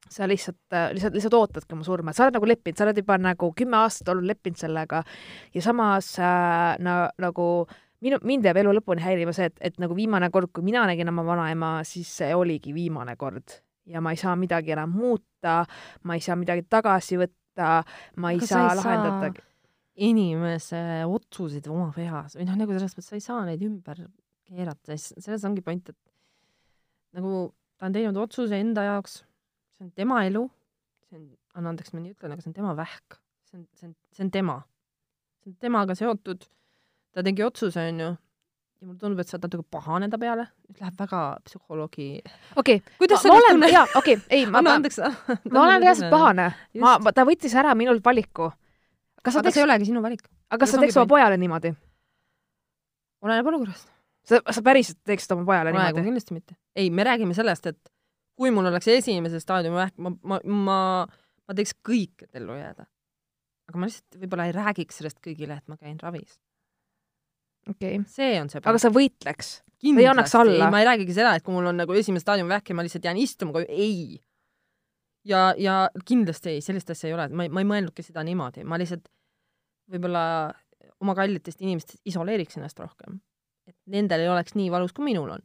sa 0.09 0.29
lihtsalt, 0.31 0.61
äh, 0.73 0.89
lihtsalt, 0.97 1.19
lihtsalt 1.19 1.37
ootadki 1.41 1.77
oma 1.77 1.85
surma, 1.89 2.17
sa 2.17 2.27
oled 2.27 2.39
nagu 2.39 2.49
leppinud, 2.49 2.79
sa 2.79 2.89
oled 2.89 3.03
juba 3.03 3.19
nagu 3.21 3.53
kümme 3.57 3.83
aastat 3.83 4.15
olnud 4.15 4.29
leppinud 4.31 4.61
sellega 4.61 5.03
ja 5.57 5.65
samas 5.65 6.15
äh, 6.23 6.75
na, 6.85 6.99
nagu 7.21 7.49
minu, 8.05 8.21
mind 8.29 8.49
jääb 8.49 8.63
elu 8.65 8.77
lõpuni 8.81 9.05
häirima 9.05 9.37
see, 9.37 9.49
et, 9.53 9.61
et 9.73 9.81
nagu 9.83 9.97
viimane 9.97 10.33
kord, 10.33 10.53
kui 10.55 10.65
mina 10.65 10.87
nägin 10.89 11.13
oma 11.13 11.27
vanaema, 11.27 11.79
siis 11.89 12.13
see 12.23 12.33
oligi 12.37 12.77
viimane 12.77 13.17
kord 13.21 13.59
ja 13.89 14.03
ma 14.05 14.13
ei 14.15 14.21
saa 14.21 14.37
midagi 14.39 14.75
enam 14.75 14.93
muuta, 14.95 15.63
ma 16.05 16.17
ei 16.17 16.25
saa 16.25 16.37
midagi 16.39 16.67
tagasi 16.71 17.19
võtta, 17.21 17.83
ma 18.21 18.33
ei 18.35 18.41
Aga 18.43 18.51
saa 18.51 18.75
lahendada. 18.79 19.33
inimese 19.99 20.81
otsuseid 21.09 21.67
oma 21.73 21.91
peas 21.95 22.37
või 22.39 22.47
noh, 22.47 22.59
nagu 22.61 22.77
selles 22.77 22.95
mõttes 22.95 23.11
sa 23.11 23.19
ei 23.19 23.25
saa 23.25 23.45
neid 23.49 23.65
ümber 23.67 24.05
keerata, 24.49 24.97
selles 24.97 25.45
ongi 25.49 25.65
point, 25.65 25.91
et 25.91 27.19
nagu 27.19 27.49
ta 27.79 27.89
on 27.89 27.97
teinud 27.97 28.21
otsuse 28.21 28.59
enda 28.59 28.85
jaoks, 28.87 29.23
see 29.77 29.89
on 29.89 29.91
tema 29.97 30.23
elu, 30.29 30.45
see 31.09 31.19
on, 31.21 31.27
anna 31.59 31.75
andeks, 31.75 31.93
ma 31.95 32.03
nii 32.05 32.15
ütlen, 32.15 32.35
aga 32.35 32.45
see 32.45 32.53
on 32.53 32.57
tema 32.61 32.77
vähk, 32.79 33.19
see 33.49 33.59
on, 33.59 33.67
see 33.79 33.91
on, 33.91 33.97
see 34.15 34.25
on 34.27 34.33
tema. 34.35 34.61
see 35.43 35.53
on 35.53 35.59
temaga 35.63 35.97
seotud, 35.99 36.47
ta 37.15 37.25
tegi 37.27 37.45
otsuse, 37.47 37.89
onju, 37.93 38.13
ja 38.79 38.87
mulle 38.87 38.99
tundub, 39.01 39.19
et 39.23 39.31
sa 39.31 39.37
oled 39.37 39.47
natuke 39.49 39.67
pahane 39.75 40.09
ta 40.11 40.21
peale, 40.23 40.47
nüüd 40.69 40.81
läheb 40.83 41.03
väga 41.03 41.21
psühholoogi 41.49 42.07
okei 42.61 42.79
okay, 42.79 42.97
Kuidas 43.01 43.19
ma, 43.19 43.23
sa 43.25 43.29
ma 43.35 43.41
olen, 43.43 43.67
jaa, 43.73 43.85
okei 43.99 44.17
okay,, 44.21 44.25
ei, 44.37 44.47
ma, 44.47 44.63
ma, 44.63 44.79
ma 44.79 45.65
olen 45.65 45.83
reaalselt 45.83 46.15
pahane. 46.15 46.49
ma, 46.79 46.95
Just. 46.95 47.13
ta 47.17 47.27
võttis 47.27 47.59
ära 47.59 47.75
minult 47.79 48.05
valiku. 48.05 48.53
kas 49.23 49.39
sa 49.39 49.43
teeks 49.43 49.59
see 49.59 49.65
ei, 49.65 49.69
olegi 49.69 49.91
sinu 49.91 50.03
valik. 50.05 50.25
aga 50.51 50.63
kas 50.63 50.75
sa 50.75 50.83
teeks 50.83 50.99
oma 51.01 51.11
pojale 51.11 51.41
niimoodi? 51.43 51.75
oleneb 53.27 53.51
olukorrast. 53.51 53.91
sa, 54.31 54.43
sa 54.47 54.65
päriselt 54.65 55.01
teeksid 55.09 55.35
oma 55.35 55.47
pojale 55.49 55.75
praegu 55.75 55.99
niimoodi? 55.99 56.11
kindlasti 56.13 56.39
mitte. 56.39 56.59
ei, 56.79 56.91
me 56.95 57.07
räägime 57.09 57.35
sellest, 57.35 57.67
et 57.67 57.95
kui 58.39 58.53
mul 58.55 58.71
oleks 58.71 58.87
esimese 58.95 59.43
staadiumi 59.43 59.81
vähk, 59.81 59.97
ma, 59.99 60.15
ma, 60.23 60.39
ma, 60.47 60.83
ma 61.51 61.59
teeks 61.59 61.75
kõik, 61.83 62.29
et 62.29 62.39
ellu 62.39 62.55
jääda. 62.61 62.87
aga 63.69 63.81
ma 63.81 63.91
lihtsalt 63.91 64.23
võib-olla 64.23 64.47
ei 64.47 64.55
räägiks 64.55 65.03
sellest 65.03 65.19
kõigile, 65.25 65.59
et 65.59 65.67
ma 65.67 65.77
käin 65.81 65.99
ravis. 65.99 66.39
okay., 67.71 68.03
see 68.11 68.39
on 68.41 68.51
see 68.53 68.63
aga 68.65 68.81
sa 68.83 68.93
võitleks? 68.95 69.59
kindlasti 69.79 70.07
ei 70.07 70.11
annaks 70.13 70.35
alla? 70.39 70.71
ma 70.73 70.83
ei 70.83 70.89
räägigi 70.89 71.17
seda, 71.17 71.35
et 71.39 71.47
kui 71.47 71.55
mul 71.55 71.71
on 71.71 71.79
nagu 71.83 71.97
esimene 71.97 72.23
staadiumi 72.23 72.53
vähk 72.53 72.73
ja 72.73 72.79
ma 72.79 72.87
lihtsalt 72.87 73.07
jään 73.09 73.21
istuma, 73.23 73.63
ei. 73.69 74.19
ja, 75.29 75.53
ja 75.59 75.79
kindlasti 76.09 76.57
ei, 76.57 76.65
sellist 76.65 76.91
asja 76.95 77.11
ei 77.11 77.17
ole, 77.17 77.29
ma 77.31 77.47
ei, 77.47 77.53
ma 77.53 77.65
ei 77.65 77.71
mõelnudki 77.73 78.05
seda 78.07 78.25
niimoodi, 78.27 78.67
ma 78.69 78.81
lihtsalt 78.81 79.09
võib-olla 79.93 80.25
oma 80.99 81.15
kallitest 81.19 81.63
inimestest 81.63 82.03
isoleeriks 82.09 82.59
ennast 82.59 82.79
rohkem. 82.83 83.21
et 83.69 83.77
nendel 83.93 84.25
ei 84.25 84.31
oleks 84.33 84.57
nii 84.57 84.71
valus, 84.73 84.95
kui 84.97 85.07
minul 85.11 85.31
on. 85.37 85.45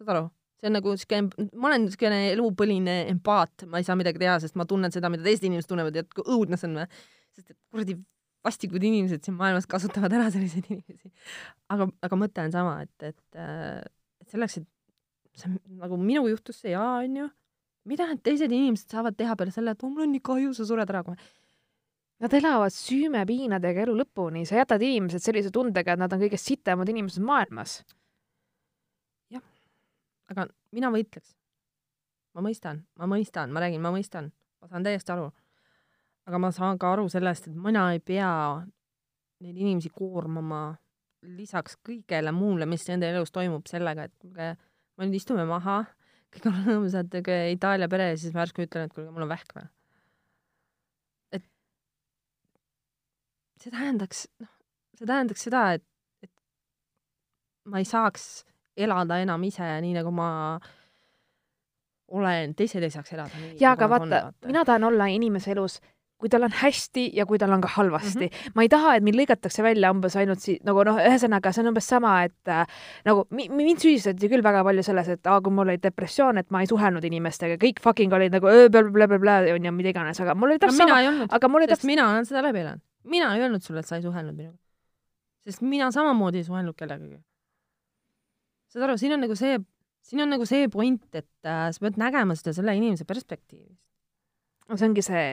saad 0.00 0.14
aru? 0.16 0.30
see 0.62 0.70
on 0.70 0.76
nagu 0.78 0.94
siuke, 0.94 1.18
ma 1.58 1.72
olen 1.72 1.88
niisugune 1.88 2.18
elupõline 2.36 3.00
empaat, 3.10 3.64
ma 3.70 3.80
ei 3.82 3.86
saa 3.86 3.96
midagi 3.98 4.20
teha, 4.22 4.36
sest 4.44 4.54
ma 4.58 4.66
tunnen 4.68 4.94
seda, 4.94 5.10
mida 5.10 5.26
teised 5.26 5.48
inimesed 5.48 5.70
tunnevad 5.72 5.96
ja 5.98 6.04
õudne 6.22 6.58
see 6.58 6.70
on 6.70 6.82
või. 6.82 7.00
sest 7.34 7.50
et 7.50 7.58
kuradi 7.72 7.96
vastikud 8.44 8.82
inimesed 8.82 9.22
siin 9.24 9.36
maailmas 9.38 9.68
kasutavad 9.70 10.12
ära 10.16 10.30
selliseid 10.34 10.66
inimesi. 10.70 11.12
aga, 11.72 11.88
aga 12.08 12.18
mõte 12.18 12.46
on 12.46 12.54
sama, 12.54 12.80
et, 12.86 13.12
et, 13.12 13.42
et 13.42 14.34
selleks, 14.34 14.58
et 14.62 15.38
see 15.38 15.52
nagu 15.80 15.98
minuga 16.00 16.32
juhtus 16.32 16.58
see 16.62 16.74
ja 16.74 16.82
onju, 17.02 17.28
mida 17.88 18.06
need 18.10 18.22
teised 18.26 18.52
inimesed 18.52 18.92
saavad 18.92 19.16
teha 19.18 19.36
peale 19.38 19.54
selle, 19.54 19.74
et 19.74 19.84
oh, 19.84 19.90
mul 19.90 20.06
on 20.06 20.12
nii 20.14 20.24
kahju, 20.24 20.52
sa 20.56 20.66
sured 20.68 20.90
ära 20.90 21.02
kohe. 21.06 21.30
Nad 22.22 22.34
elavad 22.38 22.70
süümepiinadega 22.70 23.82
elu 23.82 23.96
lõpuni, 23.98 24.44
sa 24.46 24.60
jätad 24.60 24.82
inimesed 24.86 25.24
sellise 25.24 25.50
tundega, 25.54 25.96
et 25.96 26.02
nad 26.02 26.12
on 26.14 26.20
kõige 26.22 26.38
sitemad 26.38 26.90
inimesed 26.92 27.24
maailmas. 27.26 27.80
aga 30.32 30.46
mina 30.72 30.88
võitleks. 30.88 31.34
ma 32.32 32.40
mõistan, 32.40 32.84
ma 32.96 33.06
mõistan, 33.10 33.50
ma 33.52 33.60
räägin, 33.60 33.82
ma 33.82 33.90
mõistan, 33.92 34.30
ma 34.60 34.68
saan 34.68 34.86
täiesti 34.86 35.12
aru. 35.12 35.32
Aga 36.28 36.38
ma 36.38 36.52
saan 36.54 36.78
ka 36.78 36.92
aru 36.94 37.08
sellest, 37.10 37.48
et 37.50 37.56
mina 37.58 37.88
ei 37.94 38.00
pea 38.00 38.30
neid 39.42 39.56
inimesi 39.56 39.90
koormama 39.94 40.62
lisaks 41.36 41.76
kõigele 41.86 42.32
muule, 42.34 42.66
mis 42.66 42.84
nende 42.88 43.10
elus 43.10 43.32
toimub, 43.34 43.66
sellega, 43.70 44.06
et 44.08 44.14
kuulge, 44.18 44.52
me 44.98 45.06
nüüd 45.06 45.18
istume 45.18 45.44
maha, 45.48 45.82
kõik 46.34 46.48
on 46.50 46.58
rõõmsad, 46.66 47.14
Itaalia 47.52 47.88
pere 47.90 48.10
ja 48.12 48.18
siis 48.18 48.34
ma 48.34 48.44
järsku 48.44 48.66
ütlen, 48.66 48.88
et 48.88 48.96
kuulge, 48.96 49.12
mul 49.14 49.26
on 49.26 49.32
vähk 49.32 49.54
või. 49.56 49.66
et 51.38 51.46
see 53.62 53.74
tähendaks, 53.74 54.26
noh, 54.42 54.52
see 54.98 55.08
tähendaks 55.10 55.46
seda, 55.48 55.64
et, 55.78 55.86
et 56.26 56.32
ma 57.70 57.82
ei 57.82 57.88
saaks 57.88 58.44
elada 58.76 59.20
enam 59.22 59.42
ise 59.46 59.66
nii, 59.84 59.94
nagu 59.98 60.10
ma 60.14 60.28
olen, 62.12 62.54
teised 62.58 62.82
ei 62.82 62.92
saaks 62.92 63.14
elada 63.14 63.38
jaa, 63.60 63.74
nagu 63.74 63.76
aga 63.76 63.90
vaata, 63.94 64.22
mina 64.48 64.64
tahan 64.68 64.90
olla 64.90 65.06
inimese 65.12 65.54
elus, 65.54 65.78
kui 66.22 66.30
tal 66.30 66.46
on 66.46 66.54
hästi 66.54 67.08
ja 67.16 67.26
kui 67.26 67.40
tal 67.42 67.50
on 67.54 67.62
ka 67.64 67.70
halvasti 67.74 68.28
mm. 68.28 68.30
-hmm. 68.30 68.54
ma 68.54 68.62
ei 68.62 68.70
taha, 68.70 68.94
et 68.96 69.06
mind 69.06 69.18
lõigatakse 69.18 69.64
välja 69.66 69.90
umbes 69.90 70.14
ainult 70.16 70.42
si-, 70.44 70.58
nagu 70.66 70.84
noh, 70.86 71.00
ühesõnaga 71.02 71.50
see 71.52 71.64
on 71.64 71.72
umbes 71.72 71.88
sama, 71.90 72.12
et 72.28 72.52
äh, 72.52 72.62
nagu 73.08 73.26
mi, 73.34 73.48
mind 73.50 73.82
süüdistati 73.82 74.30
küll 74.30 74.44
väga 74.46 74.62
palju 74.68 74.86
selles, 74.86 75.10
et 75.16 75.26
aa, 75.26 75.40
kui 75.42 75.54
mul 75.54 75.72
oli 75.72 75.82
depressioon, 75.82 76.38
et 76.38 76.50
ma 76.54 76.62
ei 76.62 76.70
suhelnud 76.70 77.04
inimestega, 77.10 77.58
kõik 77.64 77.82
fucking 77.82 78.14
olid 78.14 78.38
nagu 78.38 78.54
blablabla 78.70 79.40
on 79.56 79.68
ju 79.68 79.74
mida 79.74 79.90
iganes, 79.94 80.22
aga 80.22 80.38
mul 80.38 80.54
oli 80.54 80.62
täpselt 80.62 80.86
mina 80.86 81.02
sama, 81.02 81.28
aga 81.38 81.50
mul 81.50 81.64
oli 81.64 81.70
täpselt, 81.74 81.90
mina 81.90 82.08
olen 82.12 82.28
seda 82.28 82.46
läbi 82.46 82.62
elanud. 82.62 82.86
mina 83.04 83.34
ei 83.34 83.42
öelnud 83.42 83.66
sulle, 83.66 83.82
et 83.82 83.90
sa 83.90 83.98
ei 83.98 84.06
suhelnud 84.06 84.36
minuga. 84.38 84.58
sest 85.48 85.62
mina 85.66 85.90
samamoodi 85.90 86.42
ei 86.42 86.48
suhelnud 86.48 86.78
kellegagi. 86.78 87.18
saad 88.70 88.86
aru, 88.88 88.98
siin 88.98 89.18
on 89.18 89.26
nagu 89.26 89.34
see, 89.34 89.58
siin 90.06 90.22
on 90.22 90.36
nagu 90.36 90.46
see 90.46 90.68
point, 90.68 91.08
et 91.14 91.28
äh, 91.42 91.70
sa 91.74 91.82
pead 91.82 91.98
nägema 91.98 92.38
seda 92.38 92.54
selle 92.54 92.76
inimese 92.78 93.04
perspektiivist. 93.08 93.91
See 94.72 94.88
ongi 94.88 95.04
see 95.04 95.26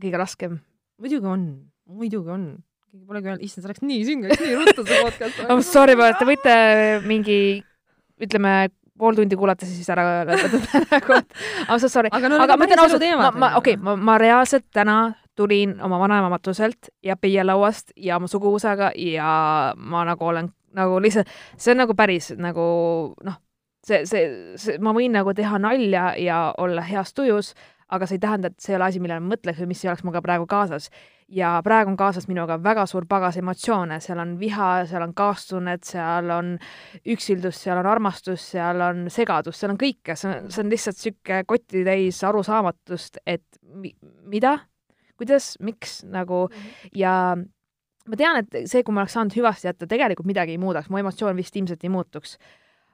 kõige 0.00 0.20
raskem. 0.20 0.58
muidugi 1.02 1.30
on, 1.30 1.44
muidugi 1.86 2.34
on. 2.34 2.48
keegi 2.88 3.04
polegi 3.04 3.28
öelnud, 3.28 3.44
issand, 3.44 3.64
see 3.64 3.72
läks 3.72 3.84
nii 3.84 4.04
süngeks, 4.08 4.42
nii 4.42 4.58
ruttu 4.58 4.84
see 4.88 5.00
podcast 5.04 5.40
oh, 5.52 5.62
sorry, 5.64 5.96
te 6.18 6.28
võite 6.28 6.54
mingi, 7.04 7.38
ütleme, 8.24 8.54
pool 8.98 9.18
tundi 9.18 9.38
kuulata, 9.38 9.68
siis 9.68 9.88
ära 9.92 10.04
lõpetada 10.26 10.60
et 11.18 11.32
I 11.68 11.72
m 11.76 11.78
so 11.78 11.88
sorry. 11.88 12.10
aga 12.12 12.30
no 12.32 12.40
aga 12.42 12.56
ma 12.56 12.66
ütlen 12.66 12.84
ausalt, 12.84 13.08
ma, 13.20 13.30
ma, 13.30 13.50
okei 13.60 13.76
okay,, 13.76 13.82
ma, 13.84 13.96
ma 13.96 14.18
reaalselt 14.20 14.66
täna 14.74 14.98
tulin 15.38 15.76
oma 15.84 16.00
vanaema 16.00 16.30
matuselt 16.32 16.90
ja 17.04 17.14
peielauast 17.16 17.92
ja 17.96 18.16
oma 18.18 18.26
suguvõsaga 18.30 18.90
ja 18.98 19.28
ma 19.76 20.04
nagu 20.08 20.24
olen 20.26 20.50
nagu 20.78 20.98
lihtsalt, 21.02 21.28
see 21.56 21.72
on 21.72 21.82
nagu 21.84 21.94
päris 21.98 22.32
nagu 22.36 22.64
noh, 23.24 23.38
see, 23.86 24.04
see, 24.08 24.24
see, 24.60 24.78
ma 24.82 24.92
võin 24.96 25.14
nagu 25.14 25.34
teha 25.36 25.60
nalja 25.62 26.10
ja 26.20 26.40
olla 26.58 26.84
heas 26.84 27.14
tujus, 27.16 27.54
aga 27.88 28.06
see 28.08 28.18
ei 28.18 28.22
tähenda, 28.22 28.50
et 28.50 28.60
see 28.60 28.74
ei 28.74 28.78
ole 28.78 28.88
asi, 28.88 29.00
millele 29.02 29.22
ma 29.24 29.32
mõtleks 29.34 29.62
või 29.62 29.70
mis 29.72 29.82
ei 29.84 29.90
oleks 29.90 30.04
minuga 30.04 30.22
praegu 30.24 30.46
kaasas. 30.48 30.90
ja 31.28 31.58
praegu 31.64 31.90
on 31.90 31.96
kaasas 31.96 32.28
minuga 32.28 32.56
väga 32.62 32.86
suur 32.88 33.04
pagas 33.08 33.36
emotsioone, 33.36 33.98
seal 34.00 34.20
on 34.22 34.38
viha, 34.40 34.68
seal 34.88 35.04
on 35.04 35.12
kaastunnet, 35.14 35.84
seal 35.84 36.30
on 36.32 36.54
üksildus, 37.04 37.60
seal 37.64 37.80
on 37.80 37.86
armastus, 37.86 38.46
seal 38.54 38.80
on 38.80 39.06
segadus, 39.12 39.60
seal 39.60 39.74
on 39.74 39.80
kõike, 39.80 40.16
see 40.16 40.30
on, 40.30 40.48
see 40.52 40.64
on 40.64 40.72
lihtsalt 40.72 40.96
niisugune 40.96 41.42
kotitäis 41.48 42.22
arusaamatust, 42.24 43.20
et 43.26 43.60
mi, 43.62 43.92
mida, 44.24 44.58
kuidas, 45.20 45.56
miks 45.60 46.00
nagu 46.08 46.46
ja 46.96 47.12
ma 48.08 48.16
tean, 48.16 48.40
et 48.40 48.70
see, 48.70 48.84
kui 48.84 48.96
ma 48.96 49.04
oleks 49.04 49.18
saanud 49.18 49.36
hüvasti 49.36 49.68
jätta, 49.68 49.88
tegelikult 49.90 50.28
midagi 50.28 50.56
ei 50.56 50.62
muudaks, 50.62 50.88
mu 50.88 51.00
emotsioon 51.00 51.36
vist 51.36 51.56
ilmselt 51.60 51.84
ei 51.84 51.92
muutuks 51.92 52.38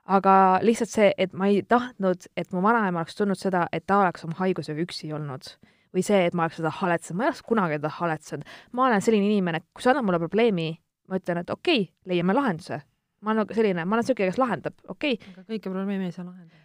aga 0.04 0.34
lihtsalt 0.64 0.90
see, 0.90 1.12
et 1.18 1.32
ma 1.32 1.48
ei 1.48 1.62
tahtnud, 1.68 2.26
et 2.36 2.50
mu 2.52 2.62
vanaema 2.64 3.00
oleks 3.00 3.16
tundnud 3.16 3.40
seda, 3.40 3.64
et 3.72 3.86
ta 3.86 4.02
oleks 4.02 4.26
oma 4.26 4.36
haigusega 4.42 4.84
üksi 4.84 5.12
olnud 5.16 5.54
või 5.94 6.02
see, 6.04 6.24
et 6.26 6.34
ma 6.34 6.44
oleks 6.44 6.58
seda 6.58 6.72
haletsenud, 6.74 7.18
ma 7.18 7.24
ei 7.24 7.30
oleks 7.30 7.44
kunagi 7.46 7.78
teda 7.78 7.92
haletsenud. 8.00 8.48
ma 8.72 8.88
olen 8.88 9.04
selline 9.04 9.28
inimene, 9.30 9.62
kui 9.72 9.84
sa 9.84 9.92
annad 9.92 10.04
mulle 10.08 10.18
probleemi, 10.18 10.72
ma 11.08 11.20
ütlen, 11.20 11.40
et 11.44 11.50
okei 11.50 11.86
okay,, 11.86 11.94
leiame 12.10 12.34
lahenduse. 12.36 12.80
ma 13.20 13.32
olen 13.32 13.54
selline, 13.54 13.84
ma 13.84 13.96
olen 13.96 14.04
niisugune, 14.04 14.28
kes 14.32 14.40
lahendab, 14.42 14.76
okei 14.88 15.16
okay.. 15.16 15.32
aga 15.32 15.46
kõiki 15.54 15.70
probleeme 15.70 16.10
ei 16.10 16.12
saa 16.12 16.26
lahendada. 16.26 16.62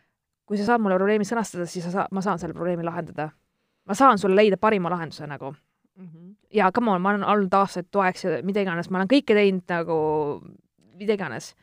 kui 0.50 0.58
sa 0.58 0.66
saad 0.66 0.84
mulle 0.84 0.98
probleemi 0.98 1.28
sõnastada, 1.30 1.70
siis 1.70 1.86
sa 1.86 1.94
saa-, 1.94 2.08
ma 2.12 2.26
saan 2.26 2.42
selle 2.42 2.58
probleemi 2.58 2.84
lahendada. 2.84 3.30
ma 3.86 3.96
saan 3.96 4.20
sulle 4.20 4.36
leida 4.36 4.58
parima 4.58 4.90
lahenduse 4.90 5.28
nagu 5.28 5.54
mm. 5.54 6.06
-hmm. 6.06 6.36
ja 6.54 6.72
come 6.72 6.92
on, 6.92 7.02
ma 7.02 7.10
olen 7.10 7.24
olnud 7.24 7.54
aastaid 7.54 7.88
toeks 7.92 8.26
ja 8.26 8.44
mida 8.44 8.62
iganes, 8.62 8.90
ma 8.90 8.98
olen 8.98 9.14
kõike 9.14 9.38
teinud 9.38 9.64
nagu 9.70 9.98
mida 10.98 11.14
iganes 11.14 11.54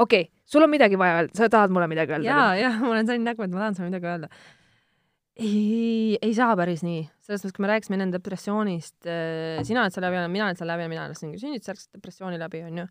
okei 0.00 0.24
okay,, 0.26 0.40
sul 0.48 0.64
on 0.64 0.72
midagi 0.72 0.98
vaja 0.98 1.20
öelda, 1.20 1.36
sa 1.36 1.50
tahad 1.52 1.74
mulle 1.74 1.88
midagi 1.90 2.16
öelda? 2.16 2.28
jaa, 2.30 2.48
jaa, 2.58 2.72
mul 2.80 2.96
on 2.96 3.06
selline 3.08 3.30
nägu, 3.30 3.44
et 3.44 3.52
ma 3.52 3.64
tahan 3.64 3.76
sulle 3.76 3.90
midagi 3.90 4.10
öelda. 4.10 4.30
ei, 5.40 6.18
ei 6.22 6.34
saa 6.36 6.56
päris 6.58 6.84
nii. 6.86 7.04
selles 7.26 7.44
mõttes, 7.44 7.56
kui 7.56 7.64
me 7.64 7.70
rääkisime 7.72 7.98
enne 7.98 8.10
depressioonist, 8.16 8.98
äh, 9.06 9.60
sina 9.66 9.84
oled 9.84 9.94
selle 9.94 10.08
läbi 10.08 10.20
elanud, 10.20 10.34
mina 10.34 10.48
olen 10.48 10.60
selle 10.60 10.74
läbi 10.74 10.86
elanud, 10.86 10.96
mina 10.96 11.06
elasin 11.10 11.36
sünnitusjärgset 11.44 11.98
depressiooni 11.98 12.40
läbi, 12.40 12.64
onju. 12.68 12.88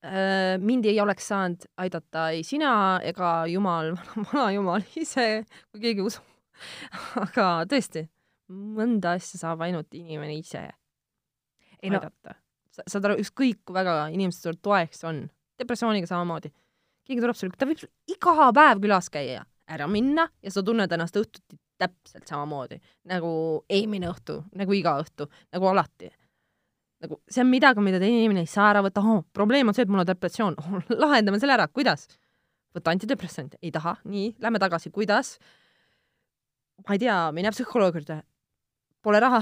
Äh, 0.00 0.54
mind 0.64 0.88
ei 0.88 0.96
oleks 1.02 1.26
saanud 1.28 1.66
aidata 1.84 2.30
ei 2.32 2.44
sina 2.46 2.72
ega 3.04 3.34
jumal, 3.52 3.92
vana 4.30 4.46
jumal 4.56 4.86
ise, 4.96 5.28
kui 5.72 5.84
keegi 5.88 6.06
usub. 6.06 6.24
aga 7.20 7.50
tõesti, 7.68 8.06
mõnda 8.50 9.14
asja 9.16 9.40
saab 9.40 9.62
ainult 9.64 9.94
inimene 9.96 10.34
ise 10.36 10.66
ei, 11.80 11.90
aidata 11.90 12.34
no. 12.34 12.38
Sa, 12.70 12.84
saad 12.86 13.08
aru, 13.08 13.16
ükskõik 13.18 13.64
kui 13.66 13.74
väga 13.74 13.94
inimesed 14.14 14.44
sulle 14.44 14.60
toeks 14.62 15.02
on 15.08 15.24
depressiooniga 15.60 16.08
samamoodi. 16.10 16.52
keegi 17.06 17.22
tuleb 17.24 17.36
sulle, 17.36 17.56
ta 17.58 17.66
võib 17.68 17.82
iga 18.12 18.50
päev 18.54 18.80
külas 18.84 19.10
käia, 19.12 19.44
ära 19.70 19.88
minna 19.90 20.28
ja 20.42 20.52
sa 20.54 20.62
tunned 20.66 20.92
ennast 20.92 21.16
õhtuti 21.18 21.58
täpselt 21.80 22.28
samamoodi 22.28 22.78
nagu 23.10 23.30
eelmine 23.72 24.10
õhtu, 24.10 24.40
nagu 24.58 24.74
iga 24.76 24.98
õhtu, 25.00 25.28
nagu 25.54 25.70
alati. 25.70 26.10
nagu 27.00 27.20
see 27.30 27.42
on 27.44 27.48
midagi, 27.48 27.80
mida 27.84 28.00
teine 28.00 28.20
inimene 28.20 28.44
ei 28.44 28.50
saa 28.50 28.70
ära 28.74 28.82
võtta, 28.84 29.00
oh, 29.00 29.22
probleem 29.32 29.70
on 29.70 29.76
see, 29.76 29.86
et 29.86 29.92
mul 29.92 30.02
on 30.02 30.08
depressioon. 30.08 30.58
Oh,, 30.60 30.82
lahendame 31.04 31.40
selle 31.40 31.56
ära, 31.56 31.68
kuidas? 31.68 32.08
võta 32.76 32.92
antidepressant, 32.94 33.56
ei 33.64 33.72
taha, 33.74 33.96
nii, 34.06 34.36
lähme 34.38 34.60
tagasi, 34.62 34.92
kuidas? 34.94 35.38
ma 36.86 36.94
ei 36.94 37.00
tea, 37.02 37.16
mine 37.34 37.50
psühholoogi 37.52 38.00
juurde, 38.00 38.20
pole 39.02 39.20
raha. 39.20 39.40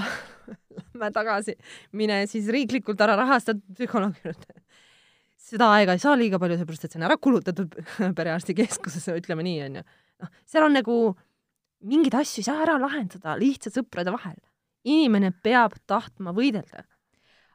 Lähme 0.79 1.11
tagasi, 1.13 1.53
mine 1.95 2.23
siis 2.27 2.47
riiklikult 2.51 2.99
ära 3.03 3.13
rahastatud 3.19 3.61
psühholoogi 3.75 4.23
juurde 4.25 4.63
seda 5.49 5.71
aega 5.75 5.95
ei 5.95 6.03
saa 6.03 6.17
liiga 6.19 6.39
palju, 6.41 6.59
seepärast 6.59 6.85
et 6.85 6.93
see 6.93 7.01
on 7.01 7.07
ära 7.07 7.17
kulutatud 7.21 7.73
perearstikeskuses, 8.17 9.09
ütleme 9.15 9.45
nii, 9.47 9.63
onju. 9.67 9.83
noh, 10.23 10.31
seal 10.49 10.67
on 10.67 10.77
nagu 10.77 10.99
mingeid 11.89 12.17
asju 12.19 12.43
ei 12.43 12.49
saa 12.49 12.63
ära 12.65 12.77
lahendada 12.81 13.37
lihtsalt 13.39 13.79
sõprade 13.79 14.13
vahel. 14.15 14.37
inimene 14.87 15.31
peab 15.43 15.75
tahtma 15.87 16.31
võidelda 16.35 16.85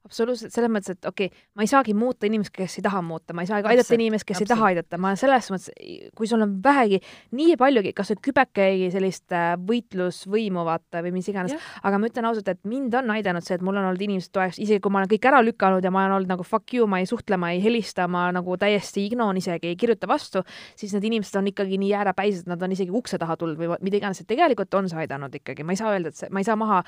absoluutselt, 0.05 0.53
selles 0.53 0.69
mõttes, 0.73 0.93
et 0.93 1.07
okei 1.09 1.31
okay,, 1.31 1.45
ma 1.57 1.65
ei 1.65 1.71
saagi 1.71 1.95
muuta 1.97 2.29
inimest, 2.29 2.53
kes 2.55 2.77
ei 2.79 2.85
taha 2.85 3.01
muuta, 3.05 3.33
ma 3.37 3.45
ei 3.45 3.49
saagi 3.49 3.69
aidata 3.71 3.97
inimest, 3.97 4.27
kes 4.29 4.37
Absolut. 4.37 4.51
ei 4.51 4.53
taha 4.53 4.67
aidata, 4.71 4.99
ma 5.01 5.13
selles 5.17 5.49
mõttes, 5.53 5.71
kui 6.19 6.29
sul 6.29 6.45
on 6.45 6.59
vähegi, 6.65 6.99
nii 7.39 7.57
paljugi, 7.61 7.95
kas 7.97 8.13
või 8.13 8.21
kübekegi 8.29 8.91
sellist 8.93 9.33
äh, 9.33 9.55
võitlusvõimu 9.71 10.65
vaata 10.69 11.01
või 11.07 11.15
mis 11.17 11.31
iganes, 11.33 11.57
aga 11.83 12.01
ma 12.01 12.11
ütlen 12.11 12.29
ausalt, 12.29 12.51
et 12.53 12.61
mind 12.69 12.97
on 13.01 13.15
aidanud 13.17 13.47
see, 13.47 13.57
et 13.57 13.65
mul 13.65 13.81
on 13.81 13.89
olnud 13.89 14.05
inimesed 14.05 14.33
toeks, 14.35 14.61
isegi 14.61 14.83
kui 14.85 14.93
ma 14.93 15.01
olen 15.01 15.13
kõik 15.15 15.29
ära 15.31 15.41
lükanud 15.47 15.85
ja 15.85 15.93
ma 15.95 16.05
olen 16.05 16.19
olnud 16.19 16.35
nagu 16.35 16.47
fuck 16.47 16.77
you, 16.77 16.89
ma 16.91 17.01
ei 17.01 17.09
suhtle, 17.09 17.41
ma 17.41 17.55
ei 17.55 17.63
helista, 17.65 18.05
ma 18.11 18.27
nagu 18.35 18.59
täiesti 18.61 19.07
ignon 19.09 19.41
isegi 19.41 19.73
ei 19.73 19.81
kirjuta 19.81 20.11
vastu, 20.11 20.45
siis 20.77 20.93
need 20.99 21.09
inimesed 21.09 21.41
on 21.41 21.49
ikkagi 21.49 21.81
nii 21.81 21.95
jäärapäised, 21.95 22.51
nad 22.51 22.61
on 22.61 22.77
isegi 22.77 22.93
ukse 22.93 23.17
taha 23.21 23.39
tulnud 23.41 23.57
või 23.57 23.81
mida 23.81 24.03
iganes, 24.03 24.21
et 24.21 24.29
tegelikult 24.29 24.77
on 24.77 24.93
see 24.93 25.01
aidanud 25.07 25.33
ikkagi, 25.41 25.65
ma 25.65 25.73
ei 25.73 25.81
saa 25.81 25.97
öelda, 25.97 26.13
et 26.13 26.21
see, 26.21 26.29
ma 26.29 26.45
ei 26.45 26.49
saa 26.49 26.61
maha 26.61 26.83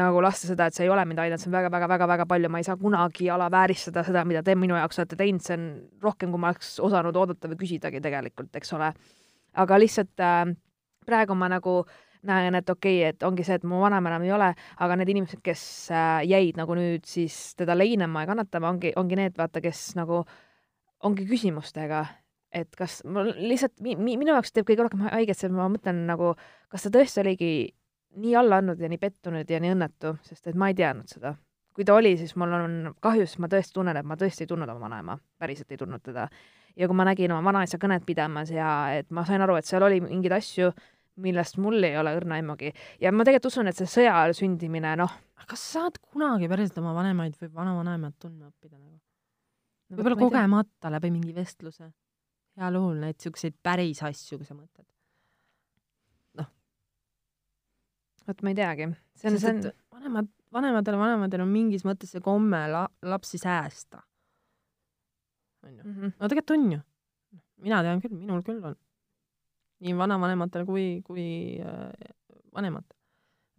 nagu 0.00 0.24
lasta 0.24 0.48
seda, 0.48 0.70
et 0.70 0.78
see 0.78 0.88
ei 0.88 0.92
ole 0.94 1.04
mind 1.04 1.20
aidanud, 1.20 1.42
see 1.42 1.52
on 1.52 1.58
väga-väga-väga-väga 1.58 2.28
palju, 2.32 2.48
ma 2.52 2.61
ei 2.62 2.66
saa 2.66 2.78
kunagi 2.78 3.28
alavääristada 3.34 4.04
seda, 4.06 4.22
mida 4.28 4.42
te 4.46 4.54
minu 4.58 4.76
jaoks 4.78 5.00
olete 5.02 5.18
teinud, 5.18 5.42
see 5.44 5.58
on 5.58 5.66
rohkem, 6.02 6.30
kui 6.32 6.40
ma 6.40 6.52
oleks 6.52 6.76
osanud 6.82 7.16
oodata 7.18 7.50
või 7.50 7.58
küsidagi 7.64 8.00
tegelikult, 8.04 8.54
eks 8.58 8.72
ole. 8.78 8.92
aga 9.52 9.78
lihtsalt 9.78 10.22
äh, 10.24 10.54
praegu 11.06 11.36
ma 11.36 11.50
nagu 11.52 11.82
näen, 12.28 12.54
et 12.54 12.70
okei 12.70 13.00
okay,, 13.00 13.10
et 13.12 13.26
ongi 13.26 13.44
see, 13.44 13.58
et 13.58 13.66
mu 13.66 13.82
vanaema 13.82 14.12
enam 14.12 14.24
ei 14.26 14.32
ole, 14.32 14.52
aga 14.86 14.96
need 14.98 15.12
inimesed, 15.12 15.42
kes 15.44 15.64
äh, 15.90 16.22
jäid 16.30 16.58
nagu 16.60 16.76
nüüd 16.78 17.04
siis 17.08 17.56
teda 17.58 17.76
leinama 17.76 18.24
ja 18.24 18.32
kannatama, 18.32 18.70
ongi, 18.76 18.94
ongi 18.96 19.18
need, 19.18 19.36
vaata, 19.38 19.60
kes 19.64 19.92
nagu 19.98 20.22
ongi 21.02 21.26
küsimustega, 21.26 22.04
et 22.54 22.70
kas 22.78 23.00
mul 23.04 23.32
lihtsalt 23.36 23.80
mi, 23.82 23.96
mi, 23.98 24.16
minu 24.20 24.36
jaoks 24.36 24.54
teeb 24.54 24.68
kõige 24.68 24.86
rohkem 24.86 25.06
haiget 25.10 25.40
see, 25.40 25.50
ma 25.52 25.68
mõtlen 25.72 26.04
nagu, 26.06 26.36
kas 26.70 26.86
ta 26.86 26.94
tõesti 26.94 27.24
oligi 27.24 27.52
nii 28.22 28.36
alla 28.38 28.60
andnud 28.60 28.80
ja 28.80 28.90
nii 28.92 29.00
pettunud 29.02 29.50
ja 29.50 29.60
nii 29.62 29.72
õnnetu, 29.74 30.18
sest 30.28 30.52
et 30.52 30.58
ma 30.58 30.70
ei 30.70 30.78
teadnud 30.78 31.10
seda 31.10 31.34
kui 31.74 31.86
ta 31.88 31.94
oli, 31.96 32.16
siis 32.20 32.34
mul 32.40 32.52
on 32.56 32.74
kahju, 33.02 33.26
sest 33.26 33.40
ma 33.42 33.48
tõesti 33.52 33.76
tunnen, 33.76 33.96
et 33.96 34.08
ma 34.08 34.16
tõesti 34.20 34.44
ei 34.44 34.50
tundnud 34.50 34.70
oma 34.72 34.86
vanaema, 34.86 35.16
päriselt 35.40 35.72
ei 35.72 35.80
tundnud 35.80 36.02
teda. 36.04 36.28
ja 36.76 36.88
kui 36.88 36.96
ma 36.96 37.04
nägin 37.04 37.32
oma 37.32 37.44
vanaisa 37.52 37.78
kõnet 37.80 38.04
pidamas 38.08 38.50
ja 38.50 38.68
et 38.96 39.10
ma 39.10 39.24
sain 39.28 39.40
aru, 39.44 39.56
et 39.56 39.68
seal 39.68 39.84
oli 39.84 40.00
mingeid 40.04 40.36
asju, 40.38 40.70
millest 41.22 41.58
mul 41.60 41.84
ei 41.84 41.96
ole 42.00 42.14
õrna 42.16 42.38
aimugi. 42.40 42.72
ja 43.00 43.12
ma 43.12 43.24
tegelikult 43.24 43.52
usun, 43.52 43.68
et 43.68 43.76
see 43.76 43.88
sõja 43.88 44.14
ajal 44.20 44.36
sündimine, 44.36 44.94
noh. 45.00 45.16
kas 45.46 45.64
sa 45.64 45.80
saad 45.80 45.98
kunagi 46.00 46.48
päriselt 46.48 46.78
oma 46.80 46.94
vanemaid 46.96 47.36
või 47.40 47.52
vanavanemaid 47.56 48.16
tundma 48.20 48.48
õppida 48.50 48.76
nagu 48.76 48.94
no,? 48.96 49.96
võib-olla 49.96 50.20
kogemata 50.20 50.92
läbi 50.92 51.12
mingi 51.12 51.34
vestluse. 51.36 51.92
heal 52.60 52.80
juhul 52.80 53.00
neid 53.00 53.20
siukseid 53.20 53.56
päris 53.62 54.02
asju, 54.04 54.40
kui 54.40 54.48
sa 54.48 54.56
mõtled. 54.56 54.88
noh. 56.40 56.52
vot 58.28 58.42
ma 58.44 58.52
ei 58.54 58.60
teagi. 58.60 58.92
see 59.16 59.32
on, 59.32 59.40
see 59.40 59.56
on. 59.56 59.66
vanemad 59.92 60.32
vanematel 60.52 60.98
vanematel 61.00 61.44
on 61.44 61.52
mingis 61.52 61.84
mõttes 61.88 62.12
see 62.14 62.22
komme 62.24 62.62
la-, 62.70 62.88
lapsi 63.08 63.40
säästa. 63.40 64.02
onju. 65.66 65.82
Mhm. 65.84 66.14
no 66.18 66.28
tegelikult 66.28 66.56
on 66.56 66.72
ju. 66.72 66.80
mina 67.62 67.82
tean 67.82 68.00
küll, 68.02 68.16
minul 68.16 68.42
küll 68.46 68.64
on. 68.64 68.76
nii 69.82 69.94
vanavanematel 69.98 70.66
kui, 70.66 70.86
kui 71.06 71.60
äh, 71.60 72.10
vanematel. 72.54 72.96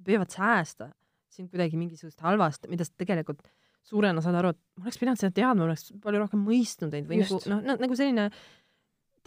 püüavad 0.04 0.32
säästa 0.32 0.92
sind 1.34 1.50
kuidagi 1.50 1.78
mingisugust 1.80 2.22
halvast, 2.22 2.68
mida 2.70 2.86
sa 2.86 2.94
tegelikult 2.98 3.42
suurena 3.88 4.22
saad 4.24 4.38
aru, 4.40 4.54
et 4.54 4.60
ma 4.78 4.88
oleks 4.88 5.00
pidanud 5.02 5.20
seda 5.20 5.34
teadma, 5.36 5.64
ma 5.64 5.70
oleks 5.72 5.90
palju 6.04 6.22
rohkem 6.22 6.44
mõistnud 6.46 6.94
neid 6.94 7.08
või 7.10 7.24
Just. 7.24 7.48
nagu 7.50 7.66
noh, 7.66 7.80
nagu 7.82 7.98
selline 7.98 8.28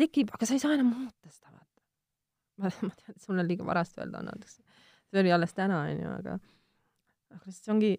tekib, 0.00 0.30
aga 0.36 0.48
sa 0.48 0.56
ei 0.56 0.62
saa 0.62 0.76
enam 0.76 0.92
muuta 0.92 1.32
seda, 1.32 1.50
vaata. 1.50 1.82
ma, 2.62 2.70
ma 2.88 2.94
tean, 3.00 3.16
et 3.16 3.24
sul 3.24 3.36
on 3.36 3.48
liiga 3.48 3.66
varast 3.66 3.98
öelda, 3.98 4.22
annaks. 4.22 4.60
see 5.10 5.22
oli 5.22 5.34
alles 5.34 5.56
täna, 5.56 5.82
onju, 5.90 6.12
aga 6.20 6.38
aga 7.37 7.45
lihtsalt 7.45 7.68
see 7.68 7.74
ongi, 7.74 7.93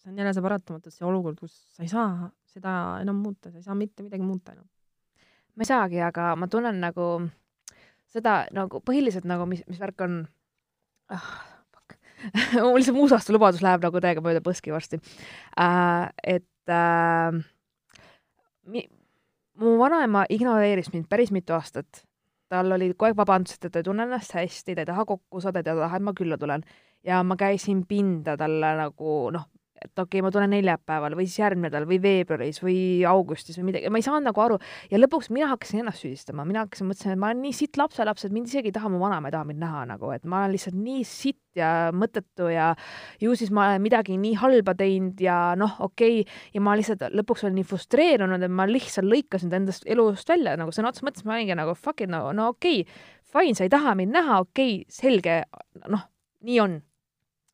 see 0.00 0.12
on 0.12 0.20
jälle 0.22 0.34
see 0.36 0.44
paratamatus, 0.44 0.98
see 0.98 1.08
olukord, 1.08 1.40
kus 1.40 1.56
sa 1.76 1.84
ei 1.84 1.90
saa 1.92 2.30
seda 2.56 2.76
enam 3.02 3.20
muuta, 3.24 3.50
sa 3.50 3.60
ei 3.60 3.66
saa 3.66 3.76
mitte 3.78 4.06
midagi 4.06 4.24
muuta 4.24 4.54
enam. 4.56 4.68
ma 5.56 5.64
ei 5.64 5.72
saagi, 5.72 6.00
aga 6.04 6.30
ma 6.38 6.48
tunnen 6.52 6.80
nagu 6.82 7.10
seda 8.12 8.44
nagu 8.54 8.80
põhiliselt 8.84 9.26
nagu, 9.28 9.48
mis, 9.50 9.64
mis 9.68 9.80
värk 9.82 10.06
on 10.06 10.22
ah,, 11.12 11.30
mul 12.64 12.78
lihtsalt 12.78 12.96
muusaste 12.96 13.34
lubadus 13.34 13.64
läheb 13.64 13.84
nagu 13.84 14.02
täiega 14.02 14.24
mööda 14.24 14.42
põski 14.44 14.74
varsti 14.74 15.00
äh,. 15.60 16.08
et 16.22 16.72
äh, 16.72 17.36
mi, 18.66 18.86
mu 19.60 19.76
vanaema 19.80 20.26
ignoreeris 20.32 20.92
mind 20.94 21.08
päris 21.10 21.32
mitu 21.34 21.56
aastat. 21.56 22.04
tal 22.48 22.70
oli 22.72 22.92
kogu 22.94 23.08
aeg 23.08 23.16
vabandused, 23.18 23.64
et 23.64 23.72
ta 23.74 23.80
ei 23.82 23.86
tunne 23.86 24.04
ennast 24.06 24.36
hästi, 24.36 24.76
ta 24.76 24.84
ei 24.84 24.88
taha 24.88 25.04
kokku 25.04 25.40
saada, 25.42 25.64
ta 25.66 25.72
ei 25.74 25.80
taha, 25.80 25.98
et 25.98 26.04
ma 26.06 26.12
külla 26.14 26.38
tulen 26.38 26.62
ja 27.06 27.22
ma 27.22 27.36
käisin 27.38 27.84
pinda 27.88 28.36
talle 28.36 28.72
nagu 28.80 29.18
noh, 29.34 29.46
et 29.86 29.92
okei 29.98 30.18
okay,, 30.18 30.24
ma 30.24 30.30
tulen 30.32 30.50
neljapäeval 30.54 31.14
või 31.18 31.26
siis 31.28 31.40
järgmine 31.40 31.68
nädal 31.68 31.86
või 31.88 31.98
veebruaris 32.02 32.58
või 32.62 32.78
augustis 33.08 33.58
või 33.60 33.68
midagi, 33.70 33.90
ma 33.92 34.00
ei 34.00 34.06
saanud 34.06 34.26
nagu 34.28 34.42
aru. 34.42 34.58
Ja 34.90 34.98
lõpuks 34.98 35.28
mina 35.34 35.50
hakkasin 35.52 35.82
ennast 35.82 36.02
süüdistama, 36.02 36.46
mina 36.48 36.64
hakkasin 36.64 36.88
mõtlesin, 36.88 37.14
et 37.14 37.20
ma 37.20 37.30
olen 37.30 37.42
nii 37.44 37.56
sitt 37.56 37.78
lapselaps, 37.80 38.26
et 38.26 38.34
mind 38.34 38.50
isegi 38.50 38.72
ei 38.72 38.76
taha, 38.76 38.90
mu 38.92 39.00
vanaema 39.02 39.30
ei 39.30 39.36
taha 39.36 39.48
mind 39.48 39.62
näha 39.62 39.82
nagu, 39.92 40.12
et 40.14 40.24
ma 40.24 40.42
olen 40.42 40.56
lihtsalt 40.56 40.78
nii 40.80 41.04
sitt 41.08 41.60
ja 41.60 41.70
mõttetu 41.96 42.48
ja 42.52 42.70
ju 43.22 43.36
siis 43.38 43.52
ma 43.54 43.68
olen 43.70 43.84
midagi 43.84 44.18
nii 44.20 44.34
halba 44.40 44.76
teinud 44.78 45.20
ja 45.22 45.38
noh, 45.58 45.76
okei. 45.86 46.22
Okay,, 46.24 46.40
ja 46.56 46.64
ma 46.64 46.76
lihtsalt 46.78 47.06
lõpuks 47.16 47.46
olin 47.46 47.60
nii 47.60 47.68
frustreerunud, 47.68 48.42
et 48.42 48.52
ma 48.52 48.68
lihtsalt 48.70 49.08
lõikasin 49.08 49.52
ta 49.52 49.60
endast 49.60 49.86
elust 49.88 50.28
välja 50.32 50.56
nagu 50.58 50.74
sõna 50.74 50.92
otseses 50.92 51.06
mõttes, 51.06 51.28
ma 51.28 51.36
olingi 51.36 51.56
nagu 51.58 51.76
fuck 51.78 52.04
it, 52.04 52.12
no, 52.12 52.28
no 52.36 52.50
okei. 52.56 52.82
Okay,, 52.84 53.06
fine, 53.36 53.56
sa 53.58 53.66
ei 53.66 53.72
taha 53.72 53.96
mind 53.98 54.14
näha, 54.16 54.42
okei 54.46 54.82
okay,, 54.82 54.92
selge, 54.92 55.40
noh, 55.92 56.08
nii 56.46 56.60
on 56.64 56.80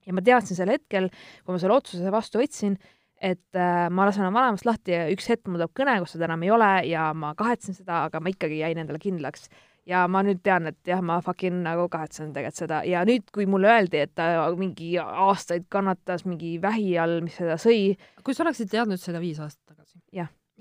ja 0.07 0.17
ma 0.17 0.25
teadsin 0.25 0.59
sel 0.59 0.73
hetkel, 0.73 1.09
kui 1.45 1.55
ma 1.55 1.61
selle 1.63 1.77
otsuse 1.77 2.13
vastu 2.15 2.41
võtsin, 2.43 2.77
et 3.23 3.59
äh, 3.59 3.89
ma 3.95 4.07
lasen 4.09 4.27
oma 4.27 4.41
vanemast 4.41 4.67
lahti 4.67 4.95
ja 4.95 5.05
üks 5.13 5.29
hetk 5.31 5.47
mul 5.47 5.61
tuleb 5.61 5.75
kõne, 5.79 5.99
kus 6.03 6.17
seda 6.17 6.27
enam 6.27 6.43
ei 6.43 6.51
ole 6.55 6.71
ja 6.91 7.11
ma 7.15 7.33
kahetsen 7.39 7.77
seda, 7.77 8.07
aga 8.09 8.23
ma 8.23 8.33
ikkagi 8.33 8.59
jäin 8.65 8.81
endale 8.83 8.99
kindlaks. 9.03 9.47
ja 9.87 10.05
ma 10.07 10.21
nüüd 10.23 10.39
tean, 10.47 10.69
et 10.71 10.79
jah, 10.87 11.01
ma 11.03 11.17
fucking 11.23 11.63
nagu 11.65 11.89
kahetsen 11.91 12.31
tegelikult 12.35 12.59
seda 12.61 12.83
ja 12.87 13.03
nüüd, 13.07 13.25
kui 13.35 13.47
mulle 13.51 13.71
öeldi, 13.71 14.03
et 14.07 14.13
ta 14.15 14.27
mingi 14.59 14.93
aastaid 15.03 15.67
kannatas 15.71 16.27
mingi 16.27 16.55
vähi 16.63 16.97
all, 17.03 17.21
mis 17.27 17.39
seda 17.39 17.59
sõi, 17.59 17.97
kui 18.23 18.35
sa 18.35 18.45
oleksid 18.47 18.71
teadnud 18.71 19.03
seda 19.03 19.23
viis 19.23 19.41
aastat 19.43 19.75
tagasi, 19.75 19.99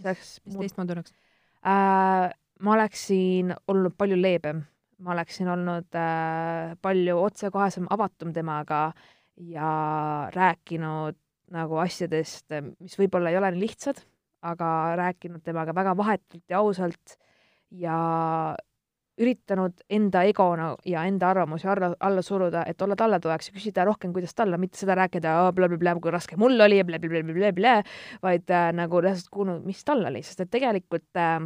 see 0.02 0.10
oleks 0.10 0.36
mis 0.46 0.58
teistmoodi 0.58 0.98
oleks? 0.98 1.14
äh, 1.66 2.28
ma 2.62 2.76
oleksin 2.76 3.56
olnud 3.68 3.96
palju 3.98 4.18
leebem, 4.22 4.62
ma 5.02 5.16
oleksin 5.16 5.50
olnud 5.54 5.98
äh, 5.98 6.76
palju 6.82 7.18
otsekohesem, 7.26 7.90
avatum 7.94 8.34
temaga 8.34 8.92
ja 9.42 10.30
rääkinud 10.36 11.18
nagu 11.52 11.80
asjadest, 11.82 12.48
mis 12.80 12.96
võib-olla 13.00 13.32
ei 13.32 13.40
ole 13.40 13.52
nii 13.52 13.66
lihtsad, 13.66 14.00
aga 14.48 14.68
rääkinud 15.00 15.44
temaga 15.44 15.76
väga 15.76 15.96
vahetult 15.98 16.44
ja 16.50 16.62
ausalt 16.62 17.18
ja 17.72 17.98
üritanud 19.22 19.84
enda 19.92 20.24
ego 20.26 20.48
ja 20.88 21.04
enda 21.06 21.30
arvamusi 21.30 21.68
alla, 21.70 21.92
alla 22.00 22.24
suruda, 22.26 22.64
et 22.68 22.82
olla 22.82 22.96
talle 22.98 23.20
toeks 23.22 23.50
ja 23.50 23.56
küsida 23.56 23.86
rohkem, 23.86 24.14
kuidas 24.16 24.34
tal 24.36 24.54
on, 24.54 24.62
mitte 24.64 24.80
seda 24.80 24.96
rääkida 24.98 25.36
blablabla, 25.56 25.96
kui 26.02 26.14
raske 26.14 26.40
mul 26.42 26.60
oli 26.64 26.80
ja 26.80 26.86
blablabla, 26.88 27.76
vaid 28.24 28.50
äh, 28.50 28.70
nagu 28.78 29.02
reaalselt 29.04 29.30
kuulnud, 29.34 29.66
mis 29.68 29.84
tal 29.86 30.06
oli, 30.08 30.24
sest 30.26 30.46
et 30.46 30.52
tegelikult 30.54 31.20
äh, 31.20 31.42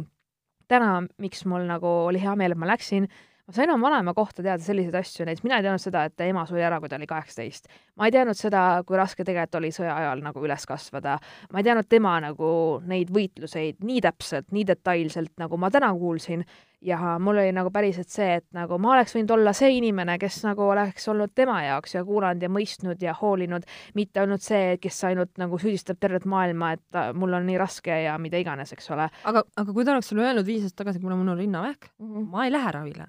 täna, 0.70 0.92
miks 1.22 1.44
mul 1.50 1.66
nagu 1.68 1.90
oli 2.06 2.22
hea 2.22 2.36
meel, 2.38 2.54
et 2.54 2.62
ma 2.62 2.70
läksin, 2.70 3.10
ma 3.46 3.54
sain 3.54 3.70
oma 3.70 3.86
vanaema 3.86 4.14
kohta 4.14 4.42
teada 4.42 4.62
selliseid 4.62 4.94
asju, 4.98 5.24
näiteks 5.26 5.44
mina 5.46 5.60
ei 5.60 5.64
teadnud 5.66 5.82
seda, 5.82 6.02
et 6.08 6.22
ema 6.26 6.42
suri 6.48 6.64
ära, 6.66 6.80
kui 6.82 6.90
ta 6.90 6.98
oli 6.98 7.06
kaheksateist. 7.06 7.68
ma 7.96 8.08
ei 8.08 8.14
teadnud 8.14 8.38
seda, 8.38 8.62
kui 8.86 8.98
raske 8.98 9.24
tegelikult 9.24 9.60
oli 9.60 9.70
sõja 9.74 9.94
ajal 9.94 10.22
nagu 10.24 10.42
üles 10.42 10.66
kasvada. 10.66 11.18
ma 11.52 11.62
ei 11.62 11.68
teadnud 11.68 11.88
tema 11.88 12.16
nagu 12.24 12.48
neid 12.86 13.12
võitluseid 13.14 13.84
nii 13.86 14.00
täpselt, 14.02 14.50
nii 14.50 14.64
detailselt, 14.66 15.36
nagu 15.38 15.58
ma 15.62 15.70
täna 15.70 15.92
kuulsin. 15.94 16.42
ja 16.82 17.16
mul 17.22 17.38
oli 17.38 17.52
nagu 17.54 17.70
päriselt 17.70 18.10
see, 18.10 18.40
et 18.40 18.46
nagu 18.54 18.78
ma 18.82 18.92
oleks 18.96 19.14
võinud 19.14 19.30
olla 19.38 19.54
see 19.56 19.70
inimene, 19.78 20.18
kes 20.18 20.42
nagu 20.44 20.66
oleks 20.66 21.06
olnud 21.08 21.30
tema 21.34 21.62
jaoks 21.62 21.94
ja 21.94 22.04
kuulanud 22.04 22.42
ja 22.42 22.50
mõistnud 22.50 23.02
ja 23.02 23.14
hoolinud, 23.14 23.64
mitte 23.94 24.22
olnud 24.22 24.42
see, 24.42 24.76
kes 24.82 25.04
ainult 25.06 25.38
nagu 25.38 25.58
süüdistab 25.58 26.02
tervet 26.02 26.26
maailma, 26.26 26.74
et 26.74 27.00
mul 27.14 27.38
on 27.38 27.46
nii 27.46 27.58
raske 27.62 28.02
ja 28.04 28.18
mida 28.18 28.42
iganes, 28.42 28.74
eks 28.74 28.90
ole 28.90 29.06
aga, 29.24 29.46
aga 29.56 29.72
kui 29.72 29.86
ta 29.86 29.94
oleks 29.94 30.10
sulle 30.10 30.26
öelnud 30.26 30.46
viis 30.46 30.66
aastat 30.66 30.82
tagasi, 30.84 31.02
kuna 31.02 31.18
mul 31.18 31.36
on 31.36 31.38
rinnavähk, 31.38 31.92
mm. 31.98 32.10
-hmm. 32.10 32.32
ma 32.34 32.44
ei 32.44 32.52
lähe 32.52 32.72
ravile. 32.74 33.06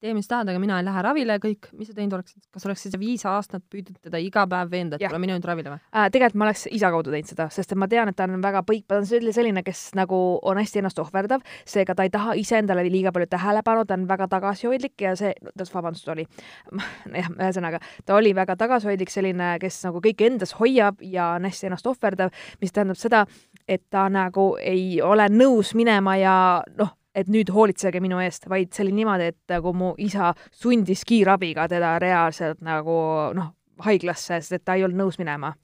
tee, 0.00 0.12
mis 0.14 0.28
tahad, 0.28 0.48
aga 0.52 0.60
mina 0.60 0.76
ei 0.80 0.84
lähe 0.86 1.02
ravile, 1.04 1.36
kõik, 1.42 1.70
mis 1.76 1.88
sa 1.90 1.96
teinud 1.96 2.18
oleksid, 2.18 2.42
kas 2.52 2.66
oleksid 2.68 2.94
sa 2.94 3.00
viis 3.00 3.24
aastat 3.28 3.64
püüdnud 3.72 3.96
teda 4.04 4.20
iga 4.20 4.44
päev 4.50 4.70
veenda, 4.72 4.98
et 4.98 5.06
kuule, 5.06 5.20
mine 5.22 5.36
nüüd 5.38 5.48
ravile 5.48 5.72
või? 5.72 5.80
äh,. 5.88 6.08
tegelikult 6.12 6.38
ma 6.40 6.48
oleks 6.48 6.66
isa 6.76 6.90
kaudu 6.92 7.14
teinud 7.14 7.30
seda, 7.30 7.46
sest 7.52 7.72
et 7.72 7.80
ma 7.80 7.88
tean, 7.90 8.10
et 8.12 8.18
ta 8.18 8.26
on 8.28 8.42
väga 8.44 8.62
põik, 8.68 8.84
ta 8.90 9.00
on 9.00 9.08
selline, 9.08 9.62
kes 9.66 9.82
nagu 9.96 10.18
on 10.42 10.60
hästi 10.60 10.82
ennast 10.82 11.00
ohverdav, 11.00 11.44
seega 11.68 11.96
ta 11.96 12.04
ei 12.06 12.12
taha 12.12 12.36
iseendale 12.40 12.84
liiga 12.90 13.12
palju 13.16 13.30
tähelepanu, 13.32 13.86
ta 13.88 13.96
on 13.96 14.04
väga 14.10 14.28
tagasihoidlik 14.36 15.06
ja 15.06 15.14
see, 15.18 15.32
vabandust, 15.72 16.12
oli, 16.12 16.26
jah, 17.22 17.32
ühesõnaga, 17.32 17.80
ta 18.04 18.20
oli 18.20 18.34
väga 18.36 18.58
tagasihoidlik, 18.60 19.12
selline, 19.12 19.54
kes 19.62 19.80
nagu 19.88 20.04
kõike 20.04 20.28
endas 20.28 20.52
hoiab 20.60 21.00
ja 21.00 21.32
on 21.38 21.48
hästi 21.48 21.70
ennast 21.70 21.88
ohverdav, 21.88 22.36
mis 22.60 22.76
tähendab 22.76 23.00
seda, 23.00 23.24
et 23.68 23.86
ta 23.90 24.06
nagu 24.12 24.52
ei 24.60 25.00
ole 25.02 25.30
nõus 25.32 25.72
minema 25.78 26.18
ja 26.20 26.36
noh, 26.76 26.94
et 27.16 27.28
nüüd 27.32 27.50
hoolitsege 27.52 28.00
minu 28.04 28.18
eest, 28.20 28.48
vaid 28.52 28.74
see 28.76 28.84
oli 28.84 28.92
niimoodi, 28.98 29.30
et 29.32 29.52
nagu 29.54 29.72
mu 29.72 29.94
isa 29.98 30.34
sundis 30.52 31.04
kiirabiga 31.08 31.64
teda 31.72 31.94
reaalselt 32.02 32.60
nagu 32.64 32.96
noh, 33.36 33.52
haiglasse, 33.86 34.40
sest 34.40 34.52
et 34.58 34.64
ta 34.64 34.76
ei 34.76 34.84
olnud 34.84 35.00
nõus 35.04 35.16
minema. 35.20 35.54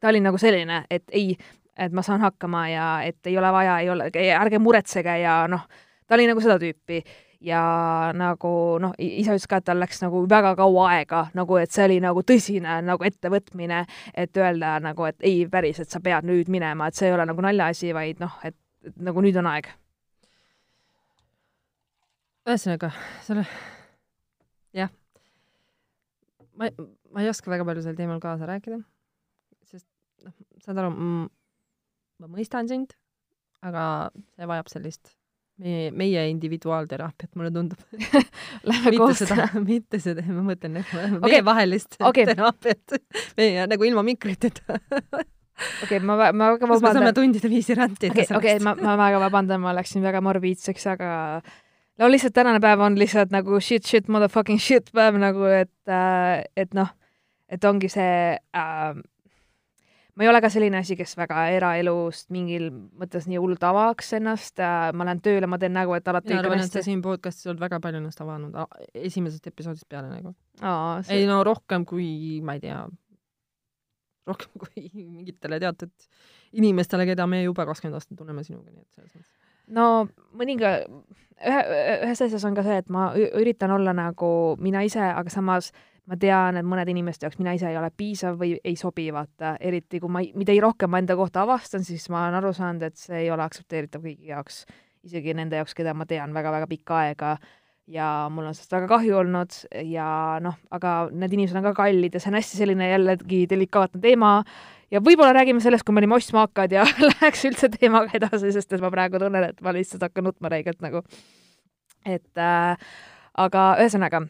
Ta 0.00 0.08
oli 0.12 0.20
nagu 0.20 0.38
selline, 0.38 0.84
et 0.90 1.04
ei, 1.12 1.32
et 1.76 1.92
ma 1.92 2.02
saan 2.02 2.20
hakkama 2.20 2.68
ja 2.68 2.88
et 3.06 3.26
ei 3.26 3.38
ole 3.38 3.52
vaja, 3.52 3.78
ei 3.80 3.90
ole, 3.90 4.10
ärge 4.14 4.58
muretsege 4.58 5.16
ja 5.22 5.40
noh, 5.48 5.64
ta 6.06 6.14
oli 6.14 6.28
nagu 6.30 6.40
seda 6.44 6.58
tüüpi. 6.58 7.02
Ja 7.40 8.10
nagu 8.18 8.78
noh, 8.82 8.94
isa 8.98 9.30
ütles 9.30 9.46
ka, 9.46 9.60
et 9.60 9.64
tal 9.68 9.78
läks 9.78 10.00
nagu 10.02 10.24
väga 10.28 10.56
kaua 10.58 10.88
aega 10.96 11.28
nagu, 11.38 11.56
et 11.56 11.70
see 11.70 11.84
oli 11.86 12.00
nagu 12.02 12.24
tõsine 12.26 12.80
nagu 12.82 13.04
ettevõtmine, 13.06 13.84
et 14.14 14.36
öelda 14.36 14.80
nagu, 14.82 15.06
et 15.06 15.22
ei, 15.22 15.44
päriselt 15.46 15.90
sa 15.90 16.00
pead 16.02 16.26
nüüd 16.26 16.50
minema, 16.50 16.88
et 16.88 16.98
see 16.98 17.06
ei 17.06 17.14
ole 17.14 17.28
nagu 17.30 17.44
naljaasi, 17.46 17.92
vaid 17.94 18.18
noh, 18.18 18.40
et 18.42 18.56
et 18.86 18.98
nagu 19.02 19.22
nüüd 19.24 19.38
on 19.40 19.48
aeg. 19.50 19.68
ühesõnaga, 22.48 22.92
selle, 23.26 23.44
jah. 24.76 24.92
ma, 26.56 26.70
ma 27.12 27.24
ei 27.24 27.30
oska 27.32 27.52
väga 27.52 27.66
palju 27.68 27.84
sel 27.84 27.98
teemal 27.98 28.22
kaasa 28.22 28.48
rääkida, 28.48 28.80
sest 29.68 29.86
noh, 30.24 30.34
saad 30.64 30.80
aru, 30.80 30.94
ma 30.94 32.30
mõistan 32.30 32.70
sind, 32.70 32.96
aga 33.64 33.84
see 34.36 34.48
vajab 34.48 34.72
sellist 34.72 35.18
meie, 35.62 35.88
meie 35.94 36.24
individuaalteraapiat, 36.32 37.32
mulle 37.38 37.50
tundub. 37.54 37.80
Lähme 38.68 38.94
koos 38.96 39.22
seda, 39.24 39.48
mitte 39.62 40.00
seda, 40.02 40.24
ma 40.30 40.44
mõtlen 40.52 40.78
nagu 40.78 41.18
Okei. 41.18 41.38
meievahelist 41.38 41.98
Okei. 42.06 42.28
teraapiat, 42.30 42.98
meie 43.38 43.66
nagu 43.70 43.88
ilma 43.88 44.04
mikriteta. 44.06 44.78
okei, 45.82 45.98
ma, 46.00 46.14
ma 46.30 46.52
väga 46.54 46.60
kas 46.62 46.68
me 46.68 46.76
saame 46.78 46.82
vabandan. 46.82 47.16
tundide 47.18 47.50
viisi 47.50 47.74
rantida 47.74 48.14
okei, 48.14 48.28
okei, 48.38 48.58
ma, 48.62 48.76
ma 48.78 48.94
väga 49.00 49.22
vabandan, 49.26 49.62
ma 49.64 49.74
läksin 49.76 50.04
väga 50.04 50.22
morbiidseks, 50.24 50.86
aga 50.94 51.10
no 51.98 52.08
lihtsalt 52.10 52.34
tänane 52.36 52.62
päev 52.62 52.82
on 52.84 52.98
lihtsalt 52.98 53.34
nagu 53.34 53.60
shit, 53.60 53.86
shit, 53.86 54.08
motherfucking 54.12 54.60
shit 54.62 54.90
päev 54.94 55.18
nagu, 55.20 55.44
et 55.50 55.92
äh,, 55.92 56.44
et 56.56 56.74
noh, 56.76 56.90
et 57.48 57.64
ongi 57.64 57.90
see 57.92 58.36
äh,, 58.36 59.00
ma 60.18 60.26
ei 60.26 60.30
ole 60.30 60.40
ka 60.42 60.50
selline 60.52 60.80
asi, 60.80 60.96
kes 60.98 61.16
väga 61.18 61.46
eraelust 61.54 62.28
mingil 62.34 62.70
mõttes 62.98 63.28
nii 63.30 63.40
hullult 63.40 63.64
avaks 63.66 64.14
ennast 64.18 64.62
äh,, 64.62 64.90
ma 64.94 65.08
lähen 65.08 65.22
tööle, 65.24 65.50
ma 65.50 65.60
teen 65.62 65.74
nägu, 65.76 65.94
et 65.98 66.08
alati 66.10 66.34
mina 66.34 66.44
arvan, 66.44 66.64
et 66.64 66.78
sa 66.78 66.84
siin 66.86 67.02
podcast'is 67.04 67.50
oled 67.50 67.62
väga 67.62 67.80
palju 67.84 68.02
ennast 68.02 68.22
avanud, 68.24 68.56
esimesest 68.94 69.50
episoodist 69.50 69.88
peale 69.90 70.10
nagu. 70.12 70.34
aa, 70.62 70.98
ei 71.14 71.26
no 71.30 71.42
rohkem 71.46 71.86
kui, 71.88 72.08
ma 72.46 72.58
ei 72.58 72.64
tea, 72.66 72.80
rohkem 74.28 74.66
kui 74.66 74.90
mingitele 74.94 75.60
teatud 75.62 75.94
inimestele, 76.58 77.04
keda 77.10 77.26
me 77.28 77.42
juba 77.42 77.66
kakskümmend 77.68 77.98
aastat 77.98 78.18
tunneme 78.18 78.44
sinuga, 78.46 78.70
nii 78.72 78.84
et 78.86 78.94
selles 78.94 79.12
mõttes. 79.12 79.47
No 79.74 80.08
mõninga, 80.38 80.72
ühe, 81.38 81.60
ühes 82.06 82.24
asjas 82.24 82.44
on 82.48 82.56
ka 82.56 82.64
see, 82.66 82.80
et 82.82 82.90
ma 82.92 83.10
üritan 83.16 83.72
olla 83.74 83.94
nagu 83.96 84.30
mina 84.62 84.82
ise, 84.86 85.02
aga 85.02 85.32
samas 85.32 85.72
ma 86.08 86.16
tean, 86.16 86.56
et 86.56 86.66
mõnede 86.66 86.92
inimeste 86.94 87.26
jaoks 87.26 87.38
mina 87.40 87.52
ise 87.56 87.68
ei 87.68 87.76
ole 87.76 87.90
piisav 87.92 88.38
või 88.40 88.54
ei 88.64 88.76
sobi, 88.80 89.08
vaata, 89.12 89.56
eriti 89.60 90.00
kui 90.00 90.12
ma, 90.12 90.22
mida 90.40 90.56
rohkem 90.64 90.90
ma 90.92 91.02
enda 91.02 91.16
kohta 91.18 91.44
avastan, 91.44 91.84
siis 91.84 92.08
ma 92.12 92.24
olen 92.24 92.38
aru 92.40 92.52
saanud, 92.56 92.86
et 92.88 92.96
see 92.96 93.24
ei 93.26 93.32
ole 93.34 93.44
aktsepteeritav 93.44 94.04
kõigi 94.04 94.32
jaoks, 94.32 94.62
isegi 95.04 95.36
nende 95.36 95.60
jaoks, 95.60 95.76
keda 95.76 95.94
ma 95.94 96.08
tean 96.08 96.32
väga-väga 96.36 96.68
pikka 96.70 97.02
aega. 97.04 97.36
Ja 97.88 98.28
mul 98.28 98.44
on 98.44 98.52
sellest 98.52 98.74
väga 98.74 98.88
kahju 98.90 99.14
olnud. 99.16 99.54
Ja 99.88 100.08
noh, 100.44 100.58
aga 100.76 100.90
need 101.08 101.32
inimesed 101.32 101.56
on 101.56 101.64
ka 101.70 101.72
kallid 101.78 102.12
ja 102.12 102.20
see 102.20 102.28
on 102.28 102.36
hästi 102.36 102.58
selline 102.60 102.90
jällegi 102.90 103.46
delikaatne 103.48 104.00
teema 104.02 104.32
ja 104.94 105.02
võib-olla 105.04 105.34
räägime 105.36 105.60
sellest, 105.64 105.84
kui 105.86 105.94
me 105.96 106.02
olime 106.02 106.16
ostma 106.18 106.46
hakkad 106.46 106.74
ja 106.76 106.86
läheks 107.12 107.44
üldse 107.50 107.70
teemaga 107.72 108.16
edasi, 108.18 108.52
sest 108.54 108.72
et 108.72 108.84
ma 108.84 108.90
praegu 108.94 109.20
tunnen, 109.22 109.50
et 109.50 109.62
ma 109.64 109.74
lihtsalt 109.76 110.04
hakkan 110.08 110.28
nutma 110.28 110.52
räigelt 110.52 110.82
nagu. 110.84 111.04
et 112.06 112.40
äh, 112.40 112.90
aga 113.38 113.68
ühesõnaga 113.82 114.22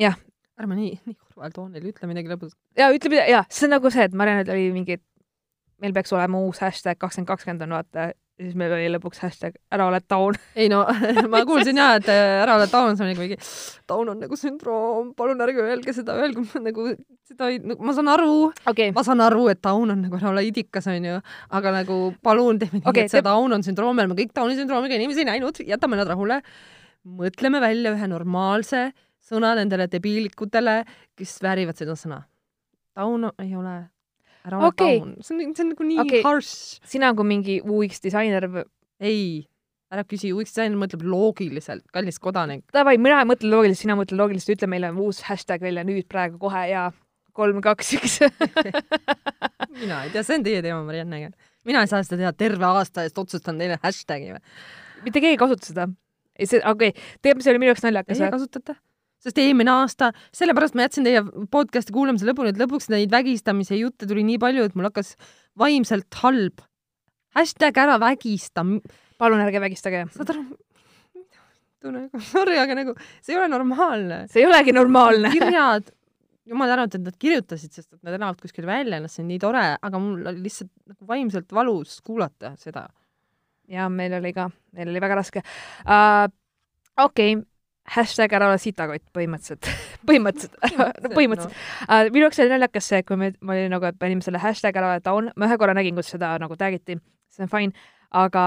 jah, 0.00 0.16
ärme 0.60 0.78
nii, 0.78 0.96
nii 1.06 1.16
kurval 1.16 1.54
toonil, 1.54 1.86
ütle 1.92 2.08
midagi 2.10 2.32
lõbusat. 2.32 2.58
ja 2.78 2.90
ütle 2.94 3.12
mida, 3.12 3.26
jaa, 3.30 3.44
see 3.50 3.68
on 3.68 3.76
nagu 3.76 3.92
see, 3.92 4.06
et 4.08 4.16
Marianel 4.16 4.52
oli 4.54 4.70
mingi, 4.74 5.00
meil 5.82 5.96
peaks 5.96 6.12
olema 6.16 6.40
uus 6.46 6.62
hashtag 6.64 7.00
kakskümmend 7.00 7.30
kakskümmend 7.30 7.66
on 7.66 7.76
vaata, 7.78 8.10
ja 8.40 8.46
siis 8.46 8.56
meil 8.56 8.72
oli 8.72 8.86
lõpuks 8.94 9.20
hashtag 9.20 9.56
ära 9.74 9.86
ole 9.90 10.00
taun. 10.08 10.36
ei 10.56 10.70
no 10.72 10.80
ma 11.32 11.42
kuulsin 11.48 11.76
ja, 11.76 11.90
et 11.98 12.08
äh, 12.08 12.40
ära 12.40 12.56
ole 12.56 12.68
taun, 12.72 12.96
see 12.96 13.04
on 13.04 13.10
nagu 13.12 13.20
mingi, 13.20 13.36
taun 13.90 14.08
on 14.14 14.22
nagu 14.24 14.38
sündroom, 14.40 15.10
palun 15.18 15.44
ärge 15.44 15.60
öelge 15.66 15.94
seda, 15.96 16.16
öelge 16.22 16.46
nagu 16.64 16.86
seda 17.28 17.50
ei 17.52 17.60
nagu,, 17.60 17.84
ma 17.84 17.94
saan 17.96 18.08
aru, 18.14 18.48
okei, 18.72 18.94
ma 18.96 19.04
saan 19.06 19.20
aru, 19.26 19.44
et 19.52 19.60
taun 19.64 19.92
on 19.92 20.00
nagu 20.06 20.20
ära 20.20 20.32
ole 20.32 20.46
idikas, 20.48 20.88
onju, 20.90 21.20
aga 21.60 21.74
nagu 21.80 22.00
palun 22.24 22.62
nii 22.62 22.80
Okei, 22.80 22.90
okay,, 22.94 23.06
et 23.06 23.18
see 23.18 23.26
taun 23.26 23.58
on 23.58 23.66
sündroom, 23.66 23.96
me 23.98 24.06
oleme 24.06 24.18
kõik 24.22 24.34
tauni 24.36 24.56
sündroomiga 24.58 24.96
inimesi 24.96 25.28
näinud, 25.28 25.60
jätame 25.68 26.00
nad 26.00 26.08
rahule. 26.08 26.40
mõtleme 27.20 27.60
välja 27.60 27.94
ühe 27.94 28.08
normaalse 28.08 28.90
sõna 29.24 29.54
nendele 29.56 29.86
debiilikutele, 29.92 30.82
kes 31.16 31.38
väärivad 31.44 31.76
seda 31.76 31.96
sõna. 31.96 32.24
taun 32.96 33.30
ei 33.38 33.54
ole 33.56 33.90
ära 34.46 34.58
ole 34.58 34.72
Okei. 34.72 34.98
down, 35.00 35.14
see 35.24 35.36
on, 35.36 35.54
see 35.54 35.64
on 35.64 35.72
nagu 35.74 35.86
nii 35.86 36.00
okay. 36.04 36.22
harsh. 36.24 36.80
sina 36.88 37.12
kui 37.16 37.28
mingi 37.28 37.58
UX 37.60 38.02
disainer, 38.04 38.46
ei, 39.02 39.44
ära 39.92 40.04
küsi, 40.08 40.32
UX 40.34 40.54
disainer 40.54 40.78
mõtleb 40.80 41.04
loogiliselt, 41.04 41.84
kallis 41.94 42.20
kodanik. 42.22 42.64
davai, 42.74 42.96
mina 43.02 43.20
ei 43.22 43.28
mõtle 43.28 43.52
loogiliselt, 43.52 43.84
sina 43.84 43.98
mõtle 43.98 44.18
loogiliselt, 44.20 44.56
ütle 44.56 44.70
meile 44.70 44.92
uus 45.04 45.22
hashtag 45.28 45.64
välja 45.64 45.84
nüüd 45.86 46.08
praegu 46.10 46.40
kohe 46.42 46.66
ja 46.70 46.88
kolm, 47.36 47.60
kaks, 47.64 47.94
üks. 47.98 48.18
mina 49.80 50.04
ei 50.04 50.12
tea, 50.14 50.24
see 50.26 50.38
on 50.40 50.46
teie 50.46 50.60
teema, 50.64 50.82
Mariannega. 50.86 51.32
mina 51.68 51.84
ei 51.84 51.90
saa 51.90 52.04
seda 52.06 52.20
teha 52.24 52.36
terve 52.36 52.68
aasta 52.68 53.06
eest, 53.06 53.18
otsustan 53.20 53.60
teile 53.60 53.80
hashtag'i 53.82 54.34
või? 54.34 54.44
mitte 55.04 55.22
keegi 55.22 55.36
ei 55.36 55.40
kasuta 55.40 55.72
seda. 55.72 55.88
see, 56.40 56.60
okei 56.60 56.94
okay., 56.94 57.10
tegelikult 57.20 57.46
see 57.46 57.54
oli 57.54 57.62
minu 57.62 57.74
jaoks 57.74 57.84
naljakas 57.86 58.18
Teie. 58.20 58.32
kasutate? 58.32 58.76
Sest 59.20 59.40
eelmine 59.40 59.72
aasta, 59.82 60.10
sellepärast 60.36 60.76
ma 60.78 60.86
jätsin 60.86 61.06
teie 61.06 61.22
podcast'i 61.52 61.94
kuulamise 61.94 62.28
lõpuni, 62.28 62.54
et 62.54 62.60
lõpuks 62.60 62.90
neid 62.92 63.12
vägistamise 63.12 63.78
jutte 63.78 64.08
tuli 64.08 64.24
nii 64.26 64.40
palju, 64.42 64.66
et 64.66 64.76
mul 64.78 64.88
hakkas 64.88 65.14
vaimselt 65.60 66.20
halb. 66.22 66.64
hashtag 67.36 67.76
ära 67.78 68.00
vägista, 68.02 68.64
palun 69.18 69.44
ärge 69.44 69.60
vägistage. 69.62 70.06
saad 70.16 70.34
aru? 70.34 70.44
nagu, 71.88 72.20
sorry, 72.32 72.58
aga 72.60 72.76
nagu 72.76 72.94
see 73.20 73.34
ei 73.34 73.40
ole 73.40 73.48
normaalne. 73.52 74.24
see 74.32 74.42
ei 74.42 74.48
olegi 74.48 74.74
normaalne. 74.76 75.32
kirjad, 75.36 75.92
jumal 76.50 76.72
tänatud, 76.72 77.00
et 77.00 77.12
nad 77.12 77.20
kirjutasid, 77.20 77.72
sest 77.76 77.92
et 77.92 78.02
nad 78.06 78.16
elavad 78.16 78.40
kuskil 78.40 78.66
väljas, 78.68 79.14
see 79.14 79.24
on 79.24 79.30
nii 79.32 79.42
tore, 79.42 79.66
aga 79.76 80.02
mul 80.02 80.24
oli 80.32 80.48
lihtsalt 80.48 80.72
nagu 80.92 81.12
vaimselt 81.12 81.52
valus 81.56 82.00
kuulata 82.04 82.54
seda. 82.60 82.88
ja 83.70 83.88
meil 83.92 84.16
oli 84.18 84.32
ka, 84.36 84.48
meil 84.76 84.90
oli 84.92 85.04
väga 85.04 85.20
raske 85.20 85.44
uh,. 85.44 86.26
okei 86.96 87.36
okay., 87.36 87.49
hashtag 87.94 88.32
ära 88.36 88.50
ole 88.50 88.58
sitakott 88.62 89.04
põhimõtteliselt, 89.16 89.66
põhimõtteliselt, 90.08 90.56
põhimõtteliselt 91.14 91.54
uh,. 91.54 92.10
minu 92.12 92.26
jaoks 92.26 92.42
oli 92.42 92.52
naljakas 92.52 92.90
see, 92.92 93.02
kui 93.06 93.18
me, 93.20 93.32
ma 93.40 93.56
olin 93.56 93.72
nagu, 93.74 93.88
et 93.88 93.98
panime 93.98 94.24
selle 94.24 94.42
hashtag 94.42 94.76
ära 94.78 94.94
ole 94.94 95.04
down, 95.04 95.30
ma 95.36 95.48
ühe 95.48 95.58
korra 95.60 95.74
nägin, 95.76 95.98
kus 95.98 96.12
seda 96.14 96.34
nagu 96.42 96.58
tag 96.60 96.76
iti, 96.78 96.98
see 97.32 97.46
on 97.46 97.52
fine, 97.52 97.88
aga 98.10 98.44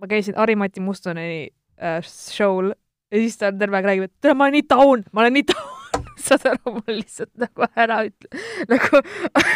ma 0.00 0.10
käisin 0.10 0.38
Harri-Mati 0.38 0.82
Mustoneni 0.84 1.50
uh, 1.50 2.00
show'l 2.06 2.72
ja 3.10 3.20
siis 3.20 3.38
ta 3.38 3.52
terve 3.52 3.78
aeg 3.78 3.90
räägib, 3.90 4.08
et 4.08 4.14
tere, 4.22 4.34
ma 4.38 4.46
olen 4.46 4.58
nii 4.58 4.66
down, 4.70 5.04
ma 5.12 5.24
olen 5.24 5.38
nii 5.38 5.46
down. 5.50 5.76
saad 6.24 6.44
aru, 6.50 6.74
mul 6.78 6.98
lihtsalt 7.00 7.32
nagu 7.40 7.66
ära 7.80 8.02
ütle, 8.06 8.42
nagu 8.70 9.00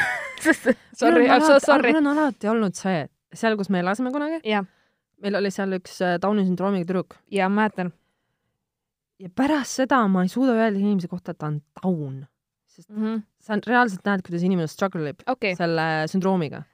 sorry, 0.99 1.27
I 1.27 1.37
m 1.39 1.45
so 1.45 1.59
sorry. 1.63 1.93
mul 1.93 2.03
on 2.03 2.13
alati 2.15 2.51
olnud 2.51 2.77
see, 2.79 3.05
seal, 3.35 3.59
kus 3.61 3.71
me 3.73 3.83
elasime 3.85 4.13
kunagi, 4.15 4.41
jah, 4.49 4.67
meil 5.23 5.39
oli 5.41 5.53
seal 5.55 5.77
üks 5.79 6.01
äh, 6.05 6.17
Downi 6.23 6.47
sündroomiga 6.47 6.89
tüdruk 6.89 7.19
ja 7.33 7.49
ma 7.49 7.65
mäletan. 7.65 7.93
Ja 9.23 9.29
pärast 9.31 9.79
seda 9.81 10.03
ma 10.11 10.25
ei 10.27 10.31
suuda 10.33 10.55
öelda 10.59 10.79
inimese 10.81 11.09
kohta, 11.11 11.33
et 11.35 11.39
ta 11.39 11.47
on 11.53 11.61
down, 11.83 12.21
sest 12.75 12.89
sa 13.45 13.59
reaalselt 13.67 14.05
näed, 14.09 14.23
kuidas 14.27 14.43
inimene 14.47 14.69
struggle 14.71 15.11
ib 15.15 15.23
okei, 15.31 15.55
selle 15.59 15.85
sündroomiga. 16.11 16.65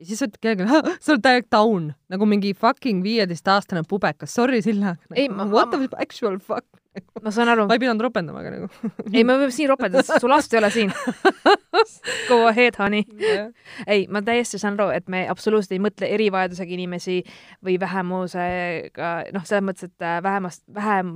ja 0.00 0.06
siis 0.08 0.22
ütled 0.24 0.38
kellelegi, 0.40 0.96
sa 1.04 1.12
oled 1.12 1.24
täielik 1.26 1.50
down, 1.52 1.90
nagu 2.08 2.26
mingi 2.26 2.54
fucking 2.56 3.02
viieteistaastane 3.04 3.82
pubekas, 3.88 4.32
sorry 4.34 4.62
Silla. 4.64 4.94
Ei, 5.14 5.28
ma- 5.28 5.44
What 5.50 5.74
ma- 5.76 5.82
the 5.86 5.90
actual 6.00 6.38
fuck? 6.40 6.66
ma 7.22 7.30
saan 7.30 7.46
aru 7.52 7.68
ma. 7.68 7.74
ei 7.76 7.78
pidanud 7.78 8.02
ropendama, 8.02 8.40
aga 8.42 8.50
nagu. 8.56 8.68
ei, 9.14 9.22
me 9.22 9.36
võime 9.38 9.52
siin 9.54 9.68
ropendada, 9.70 10.02
sest 10.02 10.24
su 10.24 10.30
last 10.32 10.54
ei 10.56 10.58
ole 10.58 10.70
siin. 10.74 10.90
Go 12.30 12.40
ahead, 12.48 12.74
honey. 12.80 13.04
ei, 13.86 14.06
ma 14.10 14.22
täiesti 14.26 14.58
saan 14.58 14.74
aru, 14.80 14.88
et 14.96 15.06
me 15.12 15.20
absoluutselt 15.30 15.76
ei 15.76 15.82
mõtle 15.84 16.08
erivajadusega 16.16 16.74
inimesi 16.74 17.20
või 17.66 17.76
vähemusega, 17.80 19.12
noh, 19.36 19.44
selles 19.46 19.66
mõttes, 19.68 19.86
et 19.92 20.02
äh, 20.06 20.18
vähemast, 20.24 20.64
vähem, 20.74 21.12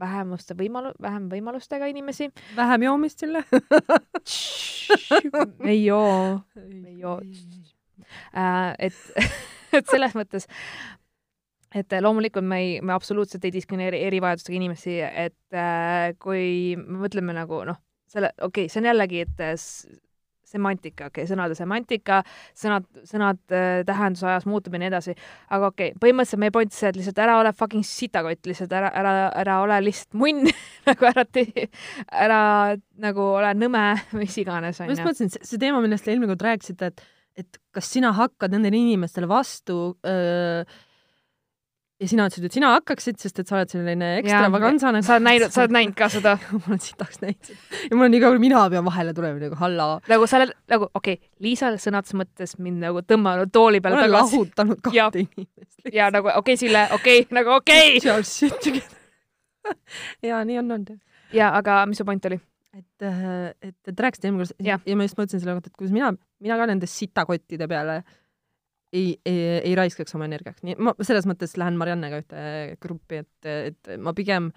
vähemuste 0.00 0.54
võimalu-, 0.58 0.94
vähem 1.02 1.28
võimalustega 1.32 1.88
inimesi. 1.90 2.30
vähem 2.56 2.82
joomist 2.88 3.18
Silla. 3.24 3.42
ei 5.64 5.84
joo. 5.84 6.40
Ei 6.56 6.98
joo. 6.98 7.20
äh,. 8.36 8.74
et, 8.78 8.94
et 9.78 9.90
selles 9.90 10.14
mõttes, 10.18 10.48
et 11.74 11.98
loomulikult 12.00 12.46
me 12.48 12.60
ei, 12.62 12.80
me 12.80 12.94
absoluutselt 12.96 13.44
ei 13.44 13.52
diskrimineeri 13.52 14.02
erivajadustega 14.08 14.56
inimesi, 14.56 14.98
et 15.04 15.56
äh, 15.56 16.14
kui 16.22 16.76
me 16.80 17.04
mõtleme 17.04 17.36
nagu 17.36 17.62
noh, 17.68 17.80
selle, 18.08 18.32
okei 18.40 18.66
okay,, 18.66 18.72
see 18.72 18.82
on 18.82 18.90
jällegi, 18.92 19.24
et 19.26 19.44
äh, 19.44 19.56
semantika, 20.48 21.08
okei 21.08 21.24
okay,, 21.24 21.30
sõnade 21.30 21.56
semantika, 21.58 22.20
sõnad, 22.56 22.86
sõnad 23.08 23.40
äh, 23.54 23.82
tähenduse 23.88 24.28
ajas 24.28 24.48
muutub 24.48 24.76
ja 24.76 24.82
nii 24.82 24.90
edasi, 24.90 25.14
aga 25.54 25.70
okei 25.72 25.92
okay,, 25.92 26.00
põhimõtteliselt 26.02 26.42
meie 26.44 26.54
point 26.54 26.74
see, 26.74 26.90
et 26.90 26.98
lihtsalt 26.98 27.22
ära 27.24 27.38
ole 27.40 27.52
fucking 27.56 27.86
sitakott, 27.86 28.40
lihtsalt 28.48 28.74
ära, 28.78 28.90
ära, 29.02 29.14
ära 29.42 29.60
ole 29.64 29.78
lihtsalt 29.86 30.18
munn 30.18 30.48
nagu 30.88 31.10
ära 31.12 31.26
tee, 31.28 31.68
ära 32.08 32.40
nagu 33.02 33.30
ole 33.36 33.54
nõme, 33.58 33.84
mis 34.20 34.40
iganes, 34.42 34.80
ma 34.80 34.90
just 34.90 35.04
onju. 35.04 35.12
mõtlesin, 35.12 35.48
see 35.52 35.62
teema, 35.62 35.84
millest 35.84 36.08
te 36.08 36.14
eelmine 36.14 36.32
kord 36.32 36.48
rääkisite, 36.48 36.92
et, 36.92 37.06
et 37.44 37.62
kas 37.74 37.92
sina 37.94 38.12
hakkad 38.16 38.54
nendele 38.54 38.80
inimestele 38.80 39.30
vastu 39.30 39.80
öö, 40.06 40.62
ja 41.98 42.08
sina 42.08 42.26
ütlesid, 42.28 42.46
et 42.46 42.54
sina 42.54 42.70
hakkaksid, 42.76 43.16
sest 43.18 43.40
et 43.42 43.50
sa 43.50 43.56
oled 43.58 43.72
selline 43.72 44.08
ekstravagantsane. 44.20 45.00
sa 45.06 45.16
oled 45.16 45.26
näinud, 45.26 45.54
sa 45.54 45.64
oled 45.64 45.74
näinud 45.74 45.96
ka 45.98 46.08
seda, 46.12 46.36
ma 46.54 46.60
olen 46.70 46.82
sitaks 46.82 47.20
näinud 47.24 47.50
ja 47.50 47.96
mul 47.96 48.06
on 48.06 48.16
iga 48.18 48.30
kord, 48.30 48.42
mina 48.42 48.64
pean 48.70 48.86
vahele 48.86 49.14
tulema 49.16 49.42
nagu 49.42 49.58
halla. 49.58 49.88
nagu 50.10 50.28
sa 50.30 50.38
oled 50.40 50.54
nagu 50.70 50.90
okei 50.92 51.18
okay,, 51.18 51.30
Liisa 51.44 51.72
sõnates 51.82 52.14
mõttes 52.18 52.54
mind 52.62 52.84
nagu 52.86 53.02
tõmmanud 53.06 53.50
tooli 53.54 53.82
peale 53.82 53.98
olen 53.98 54.12
tagasi 54.12 54.38
lahutanud 54.38 54.92
Ja. 54.94 55.08
kahte 55.08 55.24
inimest. 55.24 55.80
ja 55.92 56.10
nagu 56.14 56.30
okei 56.30 56.54
okay,, 56.54 56.60
Sille, 56.62 56.84
okei 56.94 57.24
okay,, 57.24 57.34
nagu 57.40 57.56
okei 57.58 57.98
okay.. 57.98 58.84
Ja 60.24 60.44
nii 60.46 60.62
on 60.62 60.70
olnud. 60.78 60.94
ja 61.34 61.50
aga 61.58 61.82
mis 61.90 61.98
su 61.98 62.06
point 62.06 62.30
oli? 62.30 62.38
et, 62.78 63.02
et, 63.02 63.72
et 63.72 63.76
te 63.90 64.02
rääkisite 64.06 64.30
eelmine 64.30 64.46
kord 64.46 64.66
Jah. 64.70 64.80
ja 64.86 64.96
ma 64.96 65.06
just 65.08 65.18
mõtlesin 65.18 65.42
selle 65.42 65.58
kohta, 65.58 65.72
et 65.72 65.82
kuidas 65.82 65.94
mina, 65.94 66.12
mina 66.42 66.58
ka 66.60 66.70
nende 66.70 66.86
sitakottide 66.90 67.66
peale 67.70 68.02
ei, 68.92 69.18
ei, 69.26 69.38
ei 69.60 69.74
raiskaks 69.78 70.16
oma 70.16 70.28
energiaks, 70.28 70.64
nii 70.66 70.78
ma 70.80 70.94
selles 71.04 71.28
mõttes 71.28 71.54
lähen 71.60 71.78
Mariannega 71.80 72.22
ühte 72.22 72.42
gruppi, 72.82 73.22
et, 73.24 73.48
et 73.72 73.94
ma 74.00 74.14
pigem 74.16 74.50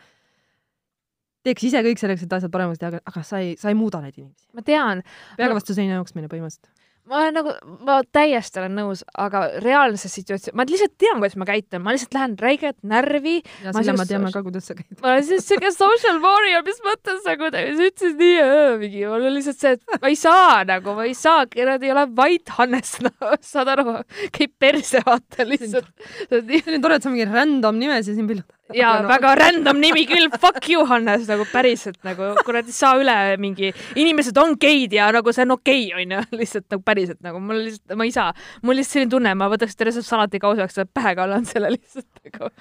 teeks 1.46 1.66
ise 1.68 1.82
kõik 1.86 2.02
selleks, 2.02 2.26
et 2.26 2.38
asjad 2.38 2.54
paremaks 2.54 2.82
teha, 2.82 3.02
aga 3.12 3.24
sa 3.28 3.42
ei, 3.44 3.56
sa 3.60 3.72
ei 3.72 3.78
muuda 3.78 4.02
neid 4.04 4.18
inimesi. 4.18 4.48
ma 4.56 4.64
tean, 4.66 5.04
peaga 5.40 5.58
vastu 5.58 5.76
seina 5.78 5.98
jooksmine 6.00 6.32
põhimõtteliselt. 6.32 6.72
Ma 7.10 7.18
olen 7.22 7.38
nagu, 7.40 7.54
ma 7.88 7.98
täiesti 8.14 8.62
olen 8.62 8.76
nõus, 8.78 9.02
aga 9.20 9.44
reaalses 9.64 10.14
situatsioonis, 10.20 10.56
ma 10.58 10.66
lihtsalt 10.70 10.94
tean, 11.02 11.20
kuidas 11.22 11.38
ma 11.40 11.48
käitun, 11.50 11.84
ma 11.84 11.96
lihtsalt 11.96 12.18
lähen 12.18 12.36
räiget 12.42 12.78
närvi, 12.88 13.38
ja 13.64 13.74
Ma 13.74 13.82
selle 13.82 13.96
ma 13.98 14.06
teame 14.10 14.32
ka, 14.34 14.44
kuidas 14.46 14.70
sa 14.70 14.78
käid. 14.78 15.00
ma 15.02 15.14
olen 15.16 15.26
siis 15.28 15.48
siuke 15.50 15.72
social 15.76 16.22
warrior, 16.24 16.64
mis 16.68 16.82
mõttes 16.86 17.26
nagu 17.28 17.52
ta 17.54 17.66
sa 17.66 17.90
ütlesid 17.90 18.22
nii 18.22 18.38
öö, 18.46 18.78
mingi, 18.84 19.04
mul 19.10 19.28
on 19.32 19.38
lihtsalt 19.38 19.62
see, 19.64 19.76
et 19.80 19.98
ma 20.06 20.14
ei 20.14 20.20
saa 20.20 20.62
nagu, 20.70 20.96
ma 20.98 21.08
ei 21.10 21.18
saa, 21.18 21.46
nad 21.72 21.86
ei 21.86 21.94
ole 21.96 22.08
White 22.18 22.58
Hannes 22.60 22.96
no,, 23.06 23.14
saad 23.52 23.74
aru, 23.76 23.98
käib 24.36 24.56
perse 24.62 25.04
vaata 25.08 25.48
lihtsalt. 25.48 25.90
see 26.30 26.64
on 26.78 26.82
tore, 26.86 27.02
et 27.02 27.06
sa 27.08 27.14
mingi 27.14 27.30
random 27.30 27.82
nimesi 27.82 28.16
siin 28.18 28.30
pillud. 28.30 28.48
Ja 28.78 28.92
no. 29.02 29.10
väga 29.12 29.34
random 29.40 29.80
nimi 29.82 30.06
küll, 30.10 30.30
fuck 30.42 30.68
you, 30.70 30.86
Hannes, 30.90 31.28
nagu 31.30 31.46
päriselt 31.52 32.00
nagu 32.08 32.32
kuradi 32.46 32.74
saa 32.76 32.96
üle 33.02 33.16
mingi, 33.42 33.72
inimesed 34.00 34.38
on 34.42 34.56
geid 34.62 34.96
ja 34.96 35.10
nagu 35.16 35.34
see 35.36 35.46
on 35.48 35.56
okei 35.58 35.88
okay,, 35.90 36.04
onju, 36.04 36.24
lihtsalt 36.42 36.68
nagu 36.74 36.86
päriselt 36.88 37.22
nagu 37.26 37.42
mul 37.44 37.64
lihtsalt, 37.68 37.98
ma 38.00 38.08
ei 38.08 38.16
saa, 38.16 38.30
mul 38.66 38.80
lihtsalt 38.80 39.00
selline 39.00 39.16
tunne, 39.16 39.36
ma 39.40 39.50
võtaks 39.52 39.78
terve 39.80 39.96
selle 39.96 40.08
salati 40.08 40.42
kausaks 40.44 40.82
ja 40.82 40.88
pähe 40.88 41.16
kallan 41.20 41.48
selle 41.50 41.74
lihtsalt 41.78 42.10
nagu. 42.26 42.52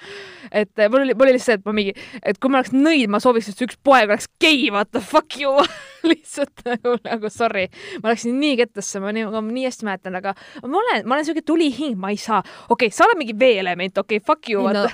et 0.51 0.71
eh, 0.77 0.91
mul 0.91 1.05
oli, 1.05 1.15
mul 1.15 1.29
oli 1.29 1.37
lihtsalt 1.37 1.55
see, 1.55 1.61
et 1.61 1.67
ma 1.67 1.77
mingi, 1.77 1.95
et 2.23 2.41
kui 2.41 2.51
ma 2.51 2.61
oleks 2.61 2.75
nõid, 2.75 3.07
ma 3.11 3.21
sooviks, 3.23 3.51
et 3.51 3.65
üks 3.67 3.79
poeg 3.83 4.11
oleks 4.11 4.29
gei, 4.41 4.69
vaata 4.73 5.03
fuck 5.03 5.39
you 5.41 5.57
lihtsalt 6.11 6.63
nagu, 6.65 6.95
nagu 7.05 7.29
sorry, 7.33 7.67
ma 8.03 8.13
läksin 8.13 8.37
nii 8.41 8.57
kettasse, 8.61 9.01
ma 9.03 9.13
nii, 9.15 9.27
ma 9.33 9.41
nii 9.45 9.65
hästi 9.67 9.87
mäletan, 9.87 10.17
aga 10.19 10.33
ma 10.65 10.81
olen, 10.81 11.03
ma 11.05 11.17
olen 11.17 11.27
siuke 11.27 11.43
tulihing, 11.45 11.97
ma 12.01 12.11
ei 12.13 12.19
saa, 12.21 12.41
okei 12.69 12.89
okay,, 12.89 12.95
sa 12.95 13.05
oled 13.07 13.19
mingi 13.21 13.35
veeelement, 13.37 14.01
okei 14.01 14.21
okay,, 14.21 14.25
fuck 14.25 14.49
you, 14.51 14.65
no 14.73 14.85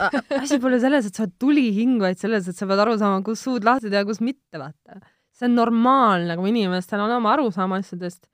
asi 0.42 0.60
pole 0.64 0.80
selles, 0.84 1.10
et 1.10 1.18
sa 1.18 1.26
oled 1.26 1.36
tulihing, 1.42 1.98
vaid 2.04 2.20
selles, 2.22 2.50
et 2.50 2.58
sa 2.58 2.68
pead 2.70 2.84
aru 2.84 2.98
saama, 3.00 3.24
kus 3.26 3.44
suud 3.48 3.68
lahti 3.68 3.92
teha, 3.94 4.04
kus 4.08 4.22
mitte, 4.24 4.60
vaata. 4.60 5.02
see 5.38 5.50
on 5.50 5.58
normaalne, 5.58 6.38
kui 6.40 6.52
inimestel 6.54 7.04
on 7.04 7.18
oma 7.20 7.36
arusaam 7.36 7.76
asjadest. 7.78 8.26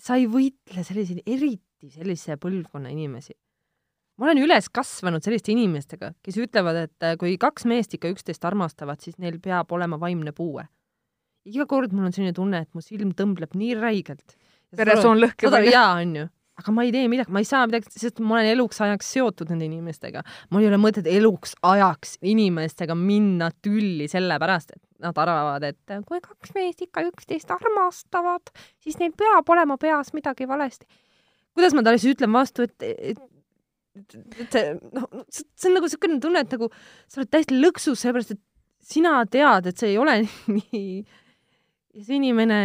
sa 0.00 0.18
ei 0.20 0.28
võitle 0.28 0.84
selliseid, 0.84 1.22
eriti 1.26 1.90
sellise 1.92 2.38
põlvkonna 2.40 2.92
inimesi. 2.92 3.36
ma 4.16 4.30
olen 4.30 4.40
üles 4.44 4.70
kasvanud 4.72 5.24
selliste 5.24 5.52
inimestega, 5.52 6.14
kes 6.24 6.40
ütlevad, 6.40 6.88
et 6.88 7.12
kui 7.20 7.36
kaks 7.38 7.68
meest 7.68 7.94
ikka 7.94 8.10
üksteist 8.14 8.44
armastavad, 8.48 9.02
siis 9.04 9.20
neil 9.20 9.38
peab 9.40 9.72
olema 9.72 10.00
vaimne 10.00 10.32
puue. 10.32 10.64
Iga 11.46 11.66
kord 11.70 11.94
mul 11.94 12.08
on 12.08 12.14
selline 12.14 12.34
tunne, 12.36 12.64
et 12.64 12.72
mu 12.74 12.82
silm 12.84 13.12
tõmbleb 13.16 13.54
nii 13.58 13.76
räigelt. 13.78 14.36
veresoon 14.76 15.20
lõhkeb 15.22 15.54
jaa, 15.70 16.00
onju. 16.02 16.26
aga 16.56 16.72
ma 16.72 16.84
ei 16.86 16.92
tee 16.94 17.06
midagi, 17.12 17.32
ma 17.32 17.42
ei 17.42 17.48
saa 17.48 17.66
midagi, 17.68 17.92
sest 17.92 18.18
ma 18.20 18.38
olen 18.38 18.50
eluks 18.54 18.80
ajaks 18.84 19.12
seotud 19.16 19.52
nende 19.52 19.68
inimestega. 19.68 20.24
mul 20.50 20.64
ei 20.64 20.70
ole 20.70 20.80
mõtet 20.82 21.08
eluks 21.10 21.54
ajaks 21.62 22.16
inimestega 22.22 22.96
minna 22.98 23.50
tülli 23.62 24.08
sellepärast, 24.10 24.74
et 24.76 24.82
nad 25.06 25.16
arvavad, 25.22 25.64
et 25.68 25.96
kui 26.08 26.20
kaks 26.24 26.54
meest 26.56 26.82
ikka 26.86 27.04
üksteist 27.10 27.52
armastavad, 27.52 28.52
siis 28.82 28.98
neil 29.02 29.14
peab 29.16 29.48
olema 29.54 29.78
peas 29.78 30.12
midagi 30.16 30.48
valesti. 30.48 30.86
kuidas 31.56 31.76
ma 31.76 31.86
talle 31.86 32.02
siis 32.02 32.16
ütlen 32.16 32.32
vastu, 32.32 32.66
et, 32.68 32.82
et 32.82 33.24
et, 33.96 34.16
et 34.42 34.52
see, 34.52 34.74
noh, 34.92 35.06
see 35.32 35.70
on 35.70 35.78
nagu 35.78 35.88
niisugune 35.88 36.18
tunne, 36.20 36.42
et 36.44 36.52
nagu 36.52 36.68
sa 37.08 37.22
oled 37.22 37.30
täiesti 37.32 37.56
lõksus, 37.56 38.02
sellepärast 38.02 38.34
et 38.34 38.42
sina 38.86 39.18
tead, 39.30 39.70
et 39.70 39.80
see 39.80 39.94
ei 39.94 40.00
ole 40.00 40.18
nii. 40.56 40.90
Ja 41.96 42.04
see 42.04 42.20
inimene 42.20 42.60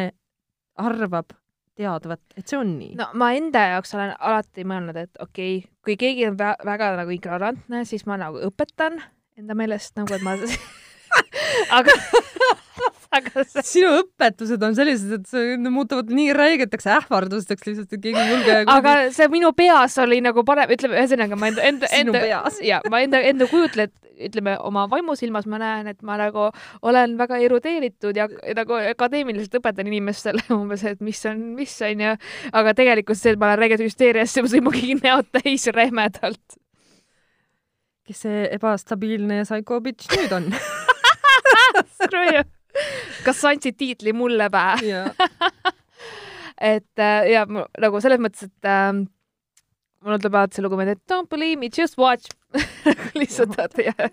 arvab 0.81 1.33
teadvat, 1.79 2.21
et 2.37 2.47
see 2.47 2.59
on 2.59 2.75
nii 2.77 2.95
no.. 2.99 3.07
ma 3.17 3.31
enda 3.37 3.63
jaoks 3.75 3.95
olen 3.95 4.13
alati 4.19 4.65
mõelnud, 4.67 4.97
et 4.99 5.23
okei 5.23 5.57
okay,, 5.61 5.71
kui 5.85 5.97
keegi 5.99 6.27
on 6.29 6.37
vä 6.39 6.53
väga 6.67 6.91
nagu 6.99 7.15
ignorantne, 7.15 7.85
siis 7.87 8.05
ma 8.09 8.19
nagu 8.21 8.41
õpetan 8.51 8.99
enda 9.39 9.57
meelest 9.57 9.95
nagu, 9.99 10.13
et 10.15 10.25
ma 10.25 10.35
aga, 11.77 11.95
aga 13.11 13.43
see 13.47 13.63
sinu 13.67 13.91
õpetused 14.01 14.61
on 14.63 14.75
sellised, 14.77 15.13
et 15.17 15.27
see 15.29 15.57
muutuvad 15.71 16.11
nii 16.15 16.31
räigeteks 16.35 16.87
ähvardusteks 16.95 17.67
lihtsalt, 17.67 17.89
et 17.91 18.03
keegi 18.03 18.21
ei 18.21 18.29
julge. 18.31 18.57
aga 18.71 18.93
see 19.15 19.27
minu 19.31 19.51
peas 19.57 19.97
oli 20.01 20.21
nagu 20.23 20.45
parem, 20.47 20.71
ütleme 20.75 20.99
ühesõnaga 20.99 21.39
ma 21.39 21.51
enda, 21.51 21.65
enda, 21.67 21.91
enda 21.97 22.23
ja 22.71 22.79
ma 22.91 23.01
enda, 23.03 23.21
enda 23.31 23.47
kujutlen, 23.51 23.91
ütleme 24.21 24.55
oma 24.63 24.85
vaimusilmas 24.91 25.47
ma 25.49 25.59
näen, 25.61 25.91
et 25.91 25.99
ma 26.07 26.15
nagu 26.21 26.49
olen 26.87 27.17
väga 27.19 27.41
erudeeritud 27.43 28.17
ja 28.17 28.29
ja 28.31 28.55
nagu 28.57 28.77
akadeemiliselt 28.79 29.59
õpetan 29.59 29.91
inimestele 29.91 30.45
umbes, 30.59 30.85
et 30.87 31.03
mis 31.03 31.19
on, 31.29 31.43
mis 31.57 31.75
on 31.87 32.05
ju, 32.07 32.15
aga 32.53 32.75
tegelikult 32.77 33.19
see, 33.19 33.35
et 33.35 33.41
ma 33.41 33.51
olen 33.51 33.63
räigelt 33.65 33.85
hüsteerias, 33.85 34.31
see 34.31 34.47
sõi 34.55 34.63
mu 34.63 34.73
kõik 34.75 35.03
näod 35.03 35.31
täis 35.35 35.67
rämedalt. 35.75 36.59
kes 38.07 38.23
see 38.25 38.47
ebastabiilne 38.55 39.43
psycho-bitch 39.43 40.15
nüüd 40.15 40.39
on 40.39 40.49
kas 43.25 43.41
sa 43.41 43.51
andsid 43.51 43.77
tiitli 43.79 44.13
mulle 44.15 44.49
pähe? 44.53 44.89
ja 44.89 45.05
et 46.73 46.99
äh, 47.01 47.31
ja 47.33 47.45
nagu 47.49 48.01
selles 48.03 48.21
mõttes, 48.21 48.47
et 48.49 48.69
äh, 48.69 48.91
mulle 50.01 50.19
tuleb 50.21 50.37
alati 50.41 50.59
see 50.59 50.65
lugu 50.65 50.79
meelde, 50.79 50.97
et 50.99 51.11
don't 51.11 51.29
believe 51.31 51.59
me, 51.61 51.69
just 51.73 51.97
watch. 52.01 52.29
lihtsalt 53.19 53.55
vaata 53.57 53.83
ja, 53.85 53.93
ja, 54.01 54.11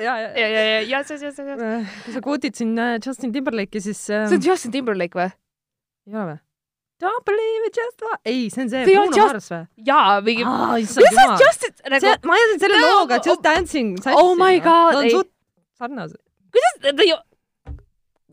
ja, 0.00 0.14
ja, 0.36 0.46
ja, 0.48 0.62
ja, 0.66 0.78
ja 0.90 1.02
see, 1.06 1.18
see. 1.20 1.46
ja. 1.46 1.72
kui 2.04 2.14
sa 2.14 2.22
kvootid 2.24 2.58
siin 2.58 2.76
äh, 2.78 2.96
Justin 3.04 3.32
Timberlake'i, 3.34 3.82
siis 3.84 4.04
äh, 4.10 4.26
see 4.30 4.40
on 4.40 4.46
Justin 4.46 4.74
Timberlake 4.74 5.18
või? 5.18 5.28
ei 6.10 6.16
ole 6.16 6.30
või? 6.32 6.40
Don't 7.00 7.24
believe 7.24 7.68
it 7.70 7.78
just 7.80 8.02
wa-, 8.04 8.18
ei, 8.28 8.48
see 8.52 8.66
on 8.66 8.72
see 8.72 8.82
See 8.84 8.92
Bruno 8.96 9.16
Just- 9.16 9.32
Mars 9.32 9.46
või? 9.54 9.62
jaa, 9.88 10.18
mingi. 10.24 10.42
jumal. 10.44 11.36
Justin 11.40 11.94
nagu 11.94 12.10
ma 12.28 12.36
ajasin 12.36 12.64
selle 12.64 12.80
looga 12.84 13.20
Just 13.24 13.38
oh- 13.38 13.44
Dancing. 13.46 13.94
oh 14.12 14.34
my 14.36 14.58
God, 14.60 14.98
Nad 14.98 15.04
on 15.06 15.14
suht 15.14 15.30
sarnased. 15.80 16.20
Kuidas 16.54 16.78
nad 16.84 17.02
ei, 17.04 17.14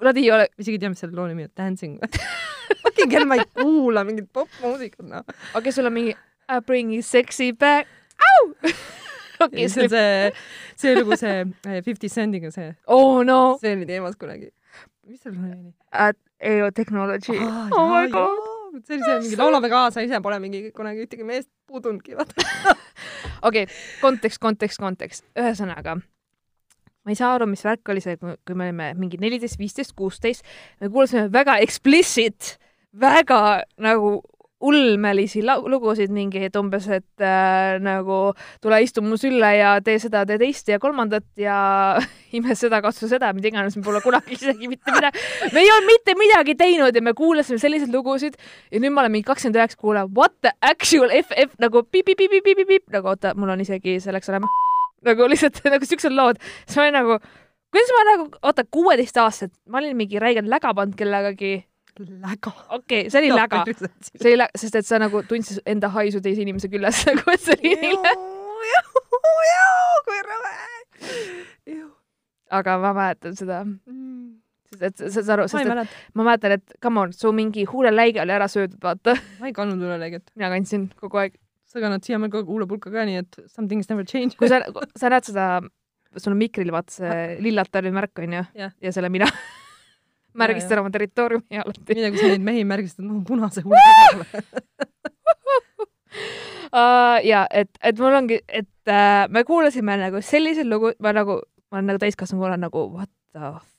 nad 0.03 0.17
ei 0.17 0.31
ole, 0.31 0.49
isegi 0.57 0.77
ei 0.77 0.83
tea, 0.83 0.91
mis 0.93 1.03
selle 1.03 1.17
loo 1.17 1.27
nimi 1.29 1.47
on, 1.47 1.53
Dancing 1.57 1.97
või? 2.01 2.25
fucking 2.83 3.13
hell, 3.13 3.27
ma 3.29 3.39
ei 3.39 3.45
kuula 3.57 4.03
mingit 4.07 4.29
popmuusikat, 4.33 5.05
noh. 5.07 5.25
okei, 5.57 5.73
sul 5.75 5.89
on 5.89 5.95
mingi 5.95 6.15
I 6.47 6.61
bring 6.63 6.93
you 6.93 7.03
sexy 7.03 7.51
back, 7.51 7.89
au. 8.29 8.53
okei, 9.45 9.67
see 9.69 9.83
on 9.85 9.89
see, 9.91 10.31
see 10.79 10.95
lugu, 10.97 11.17
see 11.19 11.43
äh, 11.67 11.81
Fifty 11.85 12.09
Cent'iga 12.11 12.51
see, 12.53 12.71
oh 12.87 13.23
no, 13.27 13.57
see 13.61 13.75
oli 13.75 13.87
teemas 13.89 14.17
kunagi. 14.19 14.51
mis 15.07 15.25
loo 15.27 15.35
nimi 15.35 15.73
EO 16.39 16.71
Technology, 16.71 17.37
oli? 17.37 17.69
oh 17.71 17.87
my 17.93 18.07
god. 18.11 18.83
see 18.85 18.97
oli 18.97 19.03
see 19.05 19.19
mingi 19.25 19.39
Laulame 19.39 19.71
kaasa, 19.73 20.05
ise 20.05 20.21
pole 20.23 20.39
mingi 20.43 20.67
kunagi 20.75 21.07
ühtegi 21.07 21.27
meest 21.27 21.49
puudunudki, 21.67 22.17
vaata. 22.19 22.47
okei 23.47 23.67
okay,, 23.67 23.81
kontekst, 24.01 24.41
kontekst, 24.43 24.81
kontekst, 24.81 25.27
ühesõnaga 25.37 25.99
ma 27.07 27.15
ei 27.15 27.19
saa 27.19 27.37
aru, 27.37 27.45
mis 27.47 27.63
värk 27.63 27.87
oli 27.93 28.01
see, 28.03 28.17
kui 28.19 28.55
me 28.55 28.67
olime 28.67 28.89
mingi 28.99 29.15
neliteist, 29.21 29.55
viisteist, 29.61 29.93
kuusteist, 29.95 30.43
me 30.83 30.89
kuulasime 30.91 31.29
väga 31.31 31.55
explicit, 31.63 32.57
väga 32.99 33.61
nagu 33.79 34.17
ulmelisi 34.59 35.43
lugusid, 35.45 36.11
mingeid 36.11 36.55
umbes, 36.57 36.87
et 36.89 37.23
äh, 37.23 37.77
nagu 37.79 38.33
tule 38.61 38.81
istu 38.81 39.03
mu 39.05 39.15
sülle 39.21 39.51
ja 39.53 39.75
tee 39.85 39.99
seda, 40.01 40.25
tee 40.25 40.39
teist 40.41 40.67
ja 40.71 40.81
kolmandat 40.81 41.27
ja 41.39 41.57
ime 42.37 42.57
seda, 42.57 42.81
katsu 42.83 43.07
seda, 43.07 43.31
mida 43.37 43.51
iganes, 43.51 43.77
me 43.77 43.85
pole 43.85 44.01
kunagi 44.03 44.35
isegi 44.35 44.67
mitte 44.67 44.91
midagi, 44.97 45.25
me 45.53 45.63
ei 45.63 45.71
olnud 45.77 45.91
mitte 45.93 46.17
midagi 46.19 46.57
teinud 46.59 46.95
ja 46.95 47.05
me 47.05 47.13
kuulasime 47.17 47.61
selliseid 47.61 47.93
lugusid 47.93 48.35
ja 48.73 48.81
nüüd 48.81 48.95
ma 48.95 49.05
olen 49.05 49.19
mingi 49.19 49.29
kakskümmend 49.29 49.61
üheksa, 49.61 49.79
kuulan 49.79 50.09
what 50.17 50.33
the 50.41 50.51
actual 50.59 51.13
FF 51.21 51.55
nagu 51.61 51.85
piip-piip-piip-piip-piip 51.85 52.89
nagu 52.97 53.13
oota, 53.13 53.37
mul 53.37 53.53
on 53.53 53.61
isegi 53.63 54.01
selleks 54.03 54.33
olema 54.33 54.49
nagu 55.05 55.27
lihtsalt 55.29 55.61
nagu 55.73 55.89
siuksed 55.89 56.15
lood, 56.15 56.41
siis 56.65 56.77
ma 56.79 56.87
olin 56.87 56.97
nagu, 56.99 57.17
kuidas 57.73 57.93
ma 57.95 58.03
nagu, 58.11 58.29
oota, 58.41 58.65
kuueteistaastased, 58.71 59.53
ma 59.69 59.81
olin 59.81 59.97
mingi 59.99 60.21
räigelt 60.21 60.49
läga 60.49 60.73
pannud 60.77 60.97
kellegagi, 60.99 61.59
läga. 61.99 62.53
okei 62.69 63.05
okay,, 63.05 63.09
see 63.11 63.21
oli 63.21 63.33
läga, 63.33 63.63
see 63.67 64.31
oli 64.31 64.37
lä-, 64.43 64.49
sest 64.55 64.79
et 64.79 64.87
sa 64.87 65.01
nagu 65.01 65.23
tundsid 65.27 65.61
enda 65.65 65.91
haisu 65.93 66.21
teise 66.23 66.43
inimese 66.45 66.71
küljes 66.73 67.03
nagu, 67.09 67.25
et 67.33 67.43
see 67.43 67.57
oli 67.59 67.75
nii 67.83 67.99
lä-, 68.01 68.15
kui 70.07 70.23
rõve. 70.25 70.55
aga 72.57 72.77
ma 72.81 72.93
mäletan 72.95 73.35
seda, 73.37 73.63
sest 74.71 74.85
et 74.89 75.01
sa 75.01 75.11
saad 75.19 75.33
aru, 75.37 75.49
sest 75.51 75.63
et 75.63 75.71
mäleta, 75.71 76.05
ma 76.15 76.29
mäletan, 76.29 76.57
et 76.59 76.77
come 76.83 77.03
on, 77.03 77.15
su 77.15 77.33
mingi 77.35 77.67
huuleläige 77.69 78.23
oli 78.23 78.35
ära 78.35 78.47
söödud, 78.51 78.79
vaata, 78.83 79.17
ma 79.41 79.51
ei 79.51 79.55
kandnud 79.55 79.83
üleläiget. 79.83 80.31
mina 80.35 80.51
kandsin 80.53 80.89
kogu 81.01 81.23
aeg. 81.23 81.37
Sa 81.77 81.83
kannad 81.85 82.03
siiamaani 82.07 82.33
kogu 82.33 82.55
huulepulka 82.57 82.91
ka, 82.93 83.05
nii 83.07 83.21
et 83.21 83.39
some 83.45 83.69
things 83.69 83.89
never 83.91 84.05
change. 84.05 84.35
kui 84.39 84.49
sa, 84.51 84.63
sa 85.01 85.13
näed 85.13 85.29
seda, 85.29 85.47
sul 86.17 86.33
on 86.33 86.41
mikril 86.41 86.73
vaata 86.73 86.97
see 86.99 87.39
lillatari 87.45 87.93
märk 87.93 88.25
onju 88.25 88.43
Jah. 88.57 88.73
ja 88.81 88.91
see 88.91 89.03
olen 89.03 89.15
mina. 89.19 89.29
märgistan 90.41 90.79
oma 90.81 90.91
territooriumi 90.93 91.61
alati 91.63 91.95
nii 91.97 92.03
nagu 92.07 92.19
sa 92.21 92.31
neid 92.31 92.43
mehi 92.45 92.65
märgistad, 92.67 93.05
no 93.07 93.21
punase 93.27 93.63
huulepulga 93.65 94.25
peale. 94.31 94.43
uh,. 96.71 97.17
ja 97.25 97.45
et, 97.51 97.71
et 97.83 97.99
mul 98.01 98.17
ongi, 98.19 98.39
et 98.47 98.91
uh, 98.91 99.25
me 99.33 99.43
kuulasime 99.47 99.97
nagu 100.01 100.21
selliseid 100.25 100.69
lugu, 100.69 100.93
ma 101.03 101.13
nagu, 101.17 101.39
ma 101.71 101.79
olen 101.79 101.91
nagu 101.91 102.03
täiskasvanu, 102.03 102.43
ma 102.43 102.51
olen 102.51 102.65
nagu 102.67 102.85
what 102.93 103.11
the 103.33 103.53
f- 103.55 103.73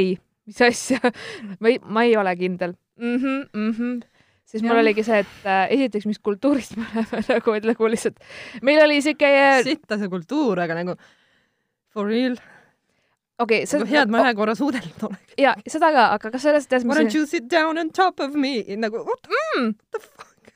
ei, 0.00 0.14
mis 0.46 0.60
asja, 0.66 1.00
ma 1.60 1.72
ei, 1.72 1.78
ma 1.86 2.06
ei 2.08 2.16
ole 2.18 2.34
kindel 2.40 2.74
mm. 2.98 3.16
-hmm, 3.16 3.44
mm 3.52 3.72
-hmm. 3.78 4.00
Siis 4.50 4.64
mul 4.66 4.80
oligi 4.82 5.04
see, 5.06 5.22
et 5.24 5.34
uh, 5.46 5.64
esiteks, 5.76 6.06
mis 6.10 6.20
kultuurist 6.22 6.76
me 6.78 6.86
oleme 6.90 7.24
nagu, 7.34 7.56
et 7.58 7.68
nagu 7.70 7.90
lihtsalt, 7.92 8.22
meil 8.66 8.82
oli 8.84 9.00
siuke, 9.04 9.30
sitta 9.66 10.00
see 10.00 10.10
kultuur, 10.12 10.62
aga 10.64 10.78
nagu 10.80 10.96
for 11.94 12.10
real, 12.10 12.38
okei, 13.42 13.66
nagu 13.66 13.90
hea, 13.90 14.06
et 14.06 14.14
ma 14.14 14.24
ühe 14.24 14.32
korra 14.38 14.56
suudelnud 14.58 15.06
olen. 15.08 15.20
ja 15.40 15.54
seda 15.66 15.92
ka, 15.96 16.08
aga 16.16 16.32
kas 16.34 16.48
sellest 16.48 16.70
tead, 16.72 16.88
Why 16.88 17.02
don't 17.02 17.16
you 17.16 17.28
sit 17.30 17.50
down 17.50 17.78
on 17.80 17.92
top 17.94 18.22
of 18.22 18.34
me? 18.34 18.58
Nagu 18.78 19.04
what 19.06 19.30
mm, 19.30 19.72
the 19.94 20.02
fuck. 20.02 20.52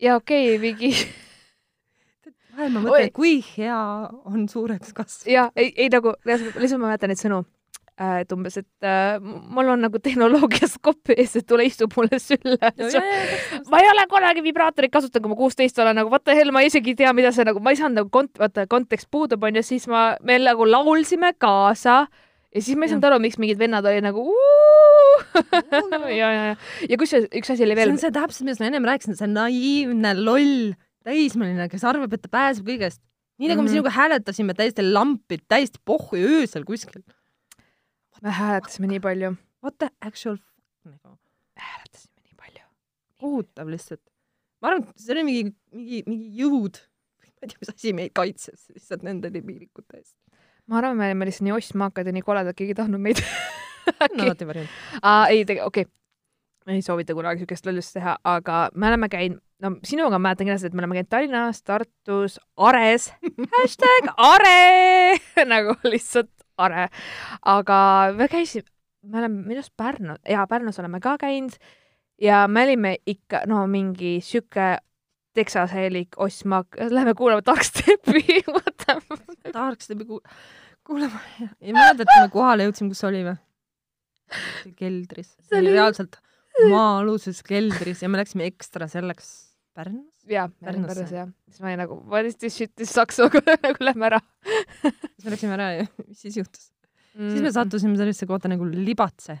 ja 0.00 0.18
okei 0.20 0.54
okay,, 0.56 0.62
mingi 0.62 0.92
vahel 2.58 2.74
ma 2.74 2.82
mõtlen, 2.84 3.12
kui 3.14 3.38
hea 3.54 3.78
on 4.28 4.48
suureks 4.50 4.92
kasvada. 4.96 5.30
ja 5.32 5.46
ei, 5.56 5.72
ei 5.76 5.92
nagu 5.92 6.14
lihtsalt 6.28 6.80
ma 6.80 6.90
mäletan 6.90 7.12
neid 7.12 7.22
sõnu, 7.22 7.42
et 7.98 8.30
umbes, 8.32 8.54
et 8.60 8.86
äh, 8.86 9.18
mul 9.22 9.68
on 9.72 9.80
nagu 9.82 9.98
tehnoloogias 9.98 10.76
kopp 10.86 11.10
ees, 11.16 11.32
et 11.40 11.46
tule 11.50 11.64
istu 11.66 11.88
mulle 11.96 12.20
sülle. 12.22 12.58
ma 13.72 13.80
ei 13.82 13.88
ole 13.90 14.04
kunagi 14.10 14.44
vibraatorit 14.44 14.92
kasutanud, 14.94 15.24
kui 15.24 15.32
ma 15.34 15.38
kuusteist 15.40 15.78
olen 15.82 15.98
nagu 15.98 16.12
what 16.12 16.22
the 16.24 16.36
hell, 16.38 16.52
ma 16.54 16.62
isegi 16.62 16.94
ei 16.94 17.00
tea, 17.02 17.12
mida 17.16 17.32
see 17.34 17.46
nagu, 17.48 17.58
ma 17.64 17.74
ei 17.74 17.80
saanud 17.80 18.02
nagu 18.02 18.12
kont-, 18.14 18.38
vaata 18.38 18.68
kontekst 18.70 19.10
puudub 19.10 19.42
onju, 19.48 19.64
siis 19.66 19.88
ma, 19.90 20.12
me 20.22 20.38
nagu 20.38 20.68
laulsime 20.68 21.32
kaasa 21.42 22.04
ja 22.54 22.62
siis 22.62 22.78
ma 22.78 22.86
ei 22.86 22.94
saanud 22.94 23.08
aru, 23.10 23.18
miks 23.24 23.38
mingid 23.42 23.58
vennad 23.60 23.86
olid 23.90 24.06
nagu 24.06 24.24
ja, 26.20 26.28
ja, 26.30 26.42
ja, 26.52 26.54
ja 26.88 26.98
kusjuures 27.00 27.28
üks 27.34 27.50
asi 27.52 27.64
oli 27.66 27.74
see 27.74 27.80
veel 27.80 27.92
on, 27.94 28.00
see 28.00 28.14
täpselt, 28.14 28.46
millest 28.46 28.62
ma 28.62 28.70
ennem 28.70 28.86
rääkisin, 28.86 29.18
see 29.18 29.28
naiivne 29.32 30.14
loll 30.20 30.72
täismeline, 31.08 31.68
kes 31.72 31.84
arvab, 31.88 32.14
et 32.14 32.22
ta 32.24 32.30
pääseb 32.32 32.66
kõigest. 32.68 33.00
nii 33.38 33.52
nagu 33.52 33.62
me 33.62 33.68
Mhm. 33.68 33.74
sinuga 33.76 33.90
hääletasime 33.94 34.54
täiesti 34.54 34.82
lampi, 34.86 35.38
täiesti 35.48 35.78
pohhu 35.86 36.18
öösel 36.18 36.64
kuskil. 36.66 37.02
Me 38.22 38.34
hääletasime 38.34 38.90
nii 38.90 39.00
palju, 39.00 39.34
What 39.62 39.78
the 39.78 39.90
actual 40.06 40.36
fuck 40.36 40.94
nagu. 41.04 41.18
hääletasime 41.56 42.22
nii 42.22 42.36
palju. 42.36 42.64
kohutav 43.18 43.68
lihtsalt. 43.68 44.02
ma 44.62 44.68
arvan, 44.68 44.88
et 44.88 45.02
see 45.02 45.14
oli 45.14 45.24
mingi, 45.26 45.52
mingi, 45.74 46.02
mingi 46.06 46.30
jõud, 46.42 46.80
ma 47.18 47.28
ei 47.28 47.52
tea, 47.52 47.60
mis 47.62 47.74
asi 47.74 47.92
meid 47.94 48.14
kaitses 48.14 48.68
lihtsalt 48.74 49.06
nende 49.06 49.30
debiilikute 49.34 50.00
eest. 50.00 50.16
ma 50.66 50.80
arvan, 50.82 50.98
me 50.98 51.10
olime 51.10 51.28
lihtsalt 51.28 51.48
nii 51.48 51.56
ostmaakad 51.58 52.10
ja 52.10 52.16
nii 52.16 52.26
koledad, 52.26 52.56
keegi 52.58 52.76
ei 52.76 52.80
tahtnud 52.82 53.02
meid 53.02 53.22
on 54.04 54.20
alati 54.20 54.46
variant. 54.46 54.70
Ei, 55.30 55.42
okei 55.42 55.62
okay.. 55.64 55.84
ei 56.66 56.82
soovita 56.82 57.14
kunagi 57.14 57.44
siukest 57.44 57.66
lollust 57.66 57.94
teha, 57.96 58.18
aga 58.24 58.68
me 58.74 58.90
oleme 58.90 59.08
käinud, 59.12 59.40
no 59.64 59.74
sinuga 59.86 60.18
ma 60.18 60.28
mäletan 60.28 60.46
kindlasti, 60.46 60.70
et 60.70 60.76
me 60.76 60.84
oleme 60.84 60.98
käinud 60.98 61.12
Tallinnas, 61.14 61.62
Tartus, 61.62 62.38
Ares, 62.56 63.12
hashtag 63.58 64.12
Are 64.16 65.16
nagu 65.54 65.78
lihtsalt 65.88 66.37
Are. 66.58 66.88
aga 67.46 67.78
me 68.18 68.28
käisime, 68.28 68.66
me 69.06 69.18
oleme 69.22 69.42
minu 69.46 69.60
arust 69.60 69.74
Pärnu, 69.78 70.16
jaa, 70.28 70.46
Pärnus 70.50 70.78
oleme 70.82 71.00
ka 71.00 71.16
käinud 71.20 71.54
ja 72.22 72.44
me 72.48 72.64
olime 72.66 72.96
ikka 73.06 73.44
no 73.46 73.66
mingi 73.70 74.18
sihuke 74.24 74.78
teksaseelik 75.38 76.16
ostmaak, 76.18 76.74
lähme 76.90 77.14
kuulama 77.14 77.44
Dark 77.46 77.62
Stepi, 77.62 78.24
võtame. 78.56 79.20
tahaks 79.52 79.90
läbi 79.92 80.04
kuul-, 80.08 80.24
kuulama. 80.86 81.20
ei 81.60 81.72
mäleta, 81.72 82.02
et 82.02 82.14
me 82.22 82.30
kohale 82.32 82.66
jõudsime, 82.66 82.90
kus 82.90 83.04
see 83.04 83.10
oli 83.12 83.22
või? 83.28 83.36
keldris. 84.76 85.36
see 85.46 85.60
oli- 85.62 85.72
reaalselt 85.76 86.18
maa-aluses 86.68 87.42
keldris 87.46 88.02
ja 88.02 88.08
me 88.10 88.18
läksime 88.18 88.48
ekstra 88.50 88.88
selleks 88.90 89.47
Pärnus. 89.78 90.10
jaa. 90.26 90.48
Pärnus 90.64 91.12
jah. 91.14 91.28
siis 91.46 91.62
ma 91.62 91.70
olin 91.70 91.82
nagu 91.84 91.98
what 92.10 92.26
is 92.26 92.36
this 92.36 92.56
shit, 92.58 92.74
this 92.74 92.90
sucks, 92.94 93.20
nagu 93.66 93.84
lähme 93.84 94.08
ära 94.10 94.18
siis 94.82 95.24
me 95.24 95.34
läksime 95.34 95.54
ära 95.54 95.68
ja 95.76 95.86
mis 96.08 96.24
siis 96.24 96.40
juhtus? 96.40 96.70
siis 97.14 97.42
me. 97.44 97.52
sattusime 97.54 97.98
sellisesse 98.00 98.26
kohta 98.30 98.50
nagu 98.50 98.66
Libatse. 98.66 99.38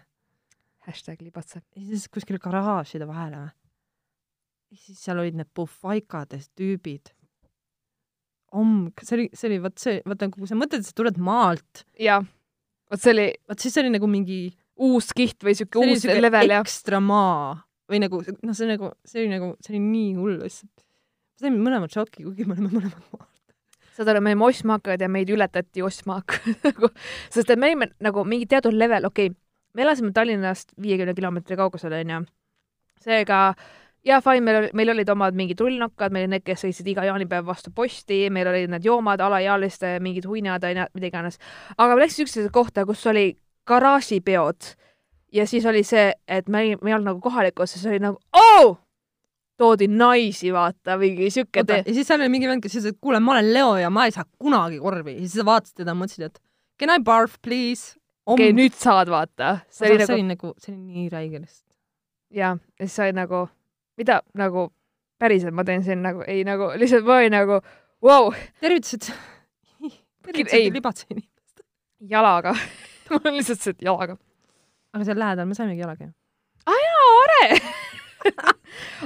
hashtag 0.86 1.22
libotse. 1.26 1.62
ja 1.76 1.84
siis 1.90 2.06
kuskile 2.12 2.38
garaažide 2.42 3.08
vahele 3.08 3.42
või. 3.42 3.52
ja 4.72 4.82
siis 4.84 5.02
seal 5.02 5.22
olid 5.24 5.40
need 5.40 5.50
puhvaikades 5.54 6.50
tüübid. 6.58 7.12
omg, 8.52 9.02
see 9.02 9.18
oli, 9.18 9.28
see 9.34 9.50
oli 9.50 9.62
vot 9.66 9.78
see, 9.78 10.00
vaata 10.06 10.30
kui 10.32 10.50
sa 10.50 10.58
mõtled, 10.58 10.84
et 10.84 10.88
sa 10.88 10.96
tuled 10.96 11.18
maalt, 11.18 11.86
jah, 11.98 12.22
vot 12.90 13.02
see 13.02 13.16
oli 13.16 13.30
vot 13.50 13.66
siis 13.66 13.82
oli 13.82 13.94
nagu 13.98 14.10
mingi 14.10 14.42
uus 14.78 15.10
kiht 15.16 15.42
või 15.42 15.58
siuke 15.58 15.82
uus 15.82 16.06
level 16.06 16.54
ja 16.54 16.62
ekstra 16.62 17.02
maa 17.02 17.56
või 17.88 18.02
nagu 18.02 18.20
noh, 18.20 18.54
see 18.56 18.68
nagu, 18.68 18.92
see 19.08 19.24
oli 19.24 19.32
nagu, 19.32 19.50
see 19.64 19.74
oli 19.74 19.82
nii 19.84 20.12
hull 20.18 20.38
lihtsalt. 20.42 20.84
me 20.84 21.44
saime 21.44 21.64
mõlemad 21.64 21.94
šoki, 21.94 22.24
kuigi 22.26 22.46
me 22.46 22.56
oleme 22.56 22.70
mõlemad 22.74 23.10
maalt. 23.14 23.34
saad 23.96 24.12
aru, 24.12 24.22
me 24.22 24.34
olime 24.34 24.48
ostmaakad 24.48 25.02
ja 25.02 25.10
meid 25.12 25.32
ületati 25.34 25.84
ostmaak 25.84 26.38
nagu, 26.66 26.92
sest 27.32 27.50
et 27.50 27.58
me 27.58 27.72
olime 27.72 27.92
nagu 28.04 28.24
mingi 28.28 28.48
teatud 28.50 28.76
level, 28.76 29.08
okei 29.08 29.32
okay,, 29.32 29.40
me 29.74 29.84
elasime 29.86 30.12
Tallinnast 30.14 30.72
viiekümne 30.82 31.14
kilomeetri 31.14 31.58
kaugusel, 31.58 31.94
onju. 32.00 32.22
seega 33.04 33.42
ja 34.06 34.20
fine, 34.24 34.44
meil 34.44 34.68
meil 34.76 34.92
olid 34.94 35.08
omad 35.12 35.36
mingid 35.38 35.60
rullnokad, 35.60 36.12
meil 36.14 36.26
olid 36.26 36.36
need, 36.36 36.46
kes 36.46 36.64
sõitsid 36.64 36.92
iga 36.92 37.06
jaanipäev 37.08 37.46
vastu 37.46 37.72
posti, 37.74 38.26
meil 38.34 38.50
olid 38.50 38.72
need 38.72 38.86
joomad, 38.86 39.22
alaealiste 39.24 39.96
mingid 40.04 40.28
huinad, 40.28 40.64
onju, 40.64 40.88
mida 40.94 41.10
iganes. 41.10 41.40
aga 41.76 41.94
me 41.94 42.04
läksime 42.04 42.28
üksteise 42.28 42.52
kohta, 42.52 42.86
kus 42.88 43.06
oli 43.10 43.30
garaažipeod 43.68 44.74
ja 45.32 45.46
siis 45.46 45.66
oli 45.66 45.82
see, 45.84 46.12
et 46.28 46.48
me 46.48 46.64
me 46.82 46.90
ei 46.90 46.94
olnud 46.94 47.12
nagu 47.12 47.20
kohalikud, 47.20 47.68
siis 47.70 47.86
oli 47.86 48.00
nagu 48.02 48.18
oo, 48.36 48.76
toodi 49.58 49.88
naisi, 49.90 50.52
vaata, 50.54 50.98
mingi 51.00 51.30
siuke 51.34 51.62
ja 51.62 51.68
tee. 51.68 51.82
siis 51.92 52.06
seal 52.08 52.20
oli 52.20 52.32
mingi 52.32 52.48
vend, 52.48 52.62
kes 52.64 52.78
ütles, 52.78 52.94
et 52.94 53.00
kuule, 53.00 53.20
ma 53.20 53.36
olen 53.36 53.52
Leo 53.52 53.76
ja 53.80 53.90
ma 53.90 54.06
ei 54.06 54.14
saa 54.14 54.26
kunagi 54.38 54.78
korvi 54.82 55.16
ja 55.16 55.24
siis 55.24 55.38
sa 55.40 55.46
vaatasid 55.48 55.82
teda, 55.82 55.96
mõtlesid, 55.98 56.30
et 56.30 56.42
can 56.80 56.94
I 56.94 57.02
barf 57.04 57.38
please? 57.42 57.96
okei 58.26 58.50
okay,, 58.50 58.56
nüüd 58.56 58.76
saad 58.78 59.10
vaata. 59.12 59.58
see 59.72 59.90
oli 59.90 60.04
nagu 60.04 60.20
nagu, 60.32 60.54
see 60.62 60.74
oli 60.74 60.80
nii 60.82 61.08
räige 61.12 61.42
lihtsalt. 61.42 61.66
ja, 62.30 62.56
ja 62.78 62.86
siis 62.86 63.00
sai 63.02 63.14
nagu, 63.16 63.46
mida 63.98 64.20
nagu 64.38 64.68
päriselt 65.18 65.56
ma 65.56 65.64
teen 65.66 65.82
siin 65.84 66.04
nagu 66.04 66.22
ei 66.26 66.44
nagu 66.46 66.70
lihtsalt 66.78 67.06
ma 67.08 67.18
olin 67.22 67.34
nagu 67.34 67.60
vau 68.04 68.28
wow,, 68.28 68.44
tervitused. 68.60 69.10
Tervitused 70.22 70.74
Libatseeni. 70.74 71.24
jalaga 72.10 72.54
mul 73.10 73.24
on 73.24 73.38
lihtsalt 73.40 73.64
see 73.64 73.76
et 73.76 73.86
jalaga. 73.88 74.16
Aga 74.94 75.08
seal 75.08 75.20
lähedal 75.22 75.48
me 75.48 75.58
saimegi 75.58 75.84
jalaga 75.84 76.08
ju. 76.08 76.12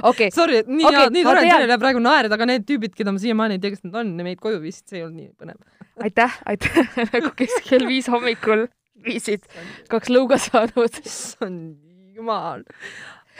okei, 0.09 0.29
Sorry, 0.33 0.61
et 0.63 0.69
nii 0.69 0.85
Okei, 0.87 0.99
okay,, 0.99 1.11
nii 1.13 1.23
ma 1.23 1.29
tore, 1.29 1.43
et 1.43 1.51
tean. 1.51 1.65
teil 1.67 1.81
praegu 1.81 2.01
naerda, 2.03 2.37
aga 2.37 2.47
need 2.49 2.65
tüübid, 2.69 2.93
keda 2.97 3.13
ma 3.13 3.21
siiamaani 3.21 3.57
ei 3.57 3.63
tea, 3.63 3.73
kes 3.75 3.83
nad 3.87 3.99
on 4.01 4.13
meid 4.25 4.41
koju 4.43 4.61
viisid, 4.63 4.85
see 4.89 4.99
ei 4.99 5.05
olnud 5.05 5.19
nii 5.21 5.29
põnev. 5.39 5.59
aitäh, 6.07 6.39
aitäh 6.49 6.79
nagu 7.13 7.33
kes 7.37 7.59
kell 7.67 7.87
viis 7.89 8.09
hommikul 8.11 8.67
viisid 9.05 9.45
kaks 9.91 10.11
lõuga 10.13 10.39
saanud. 10.41 10.99
issand 11.03 11.77
jumal. 12.17 12.65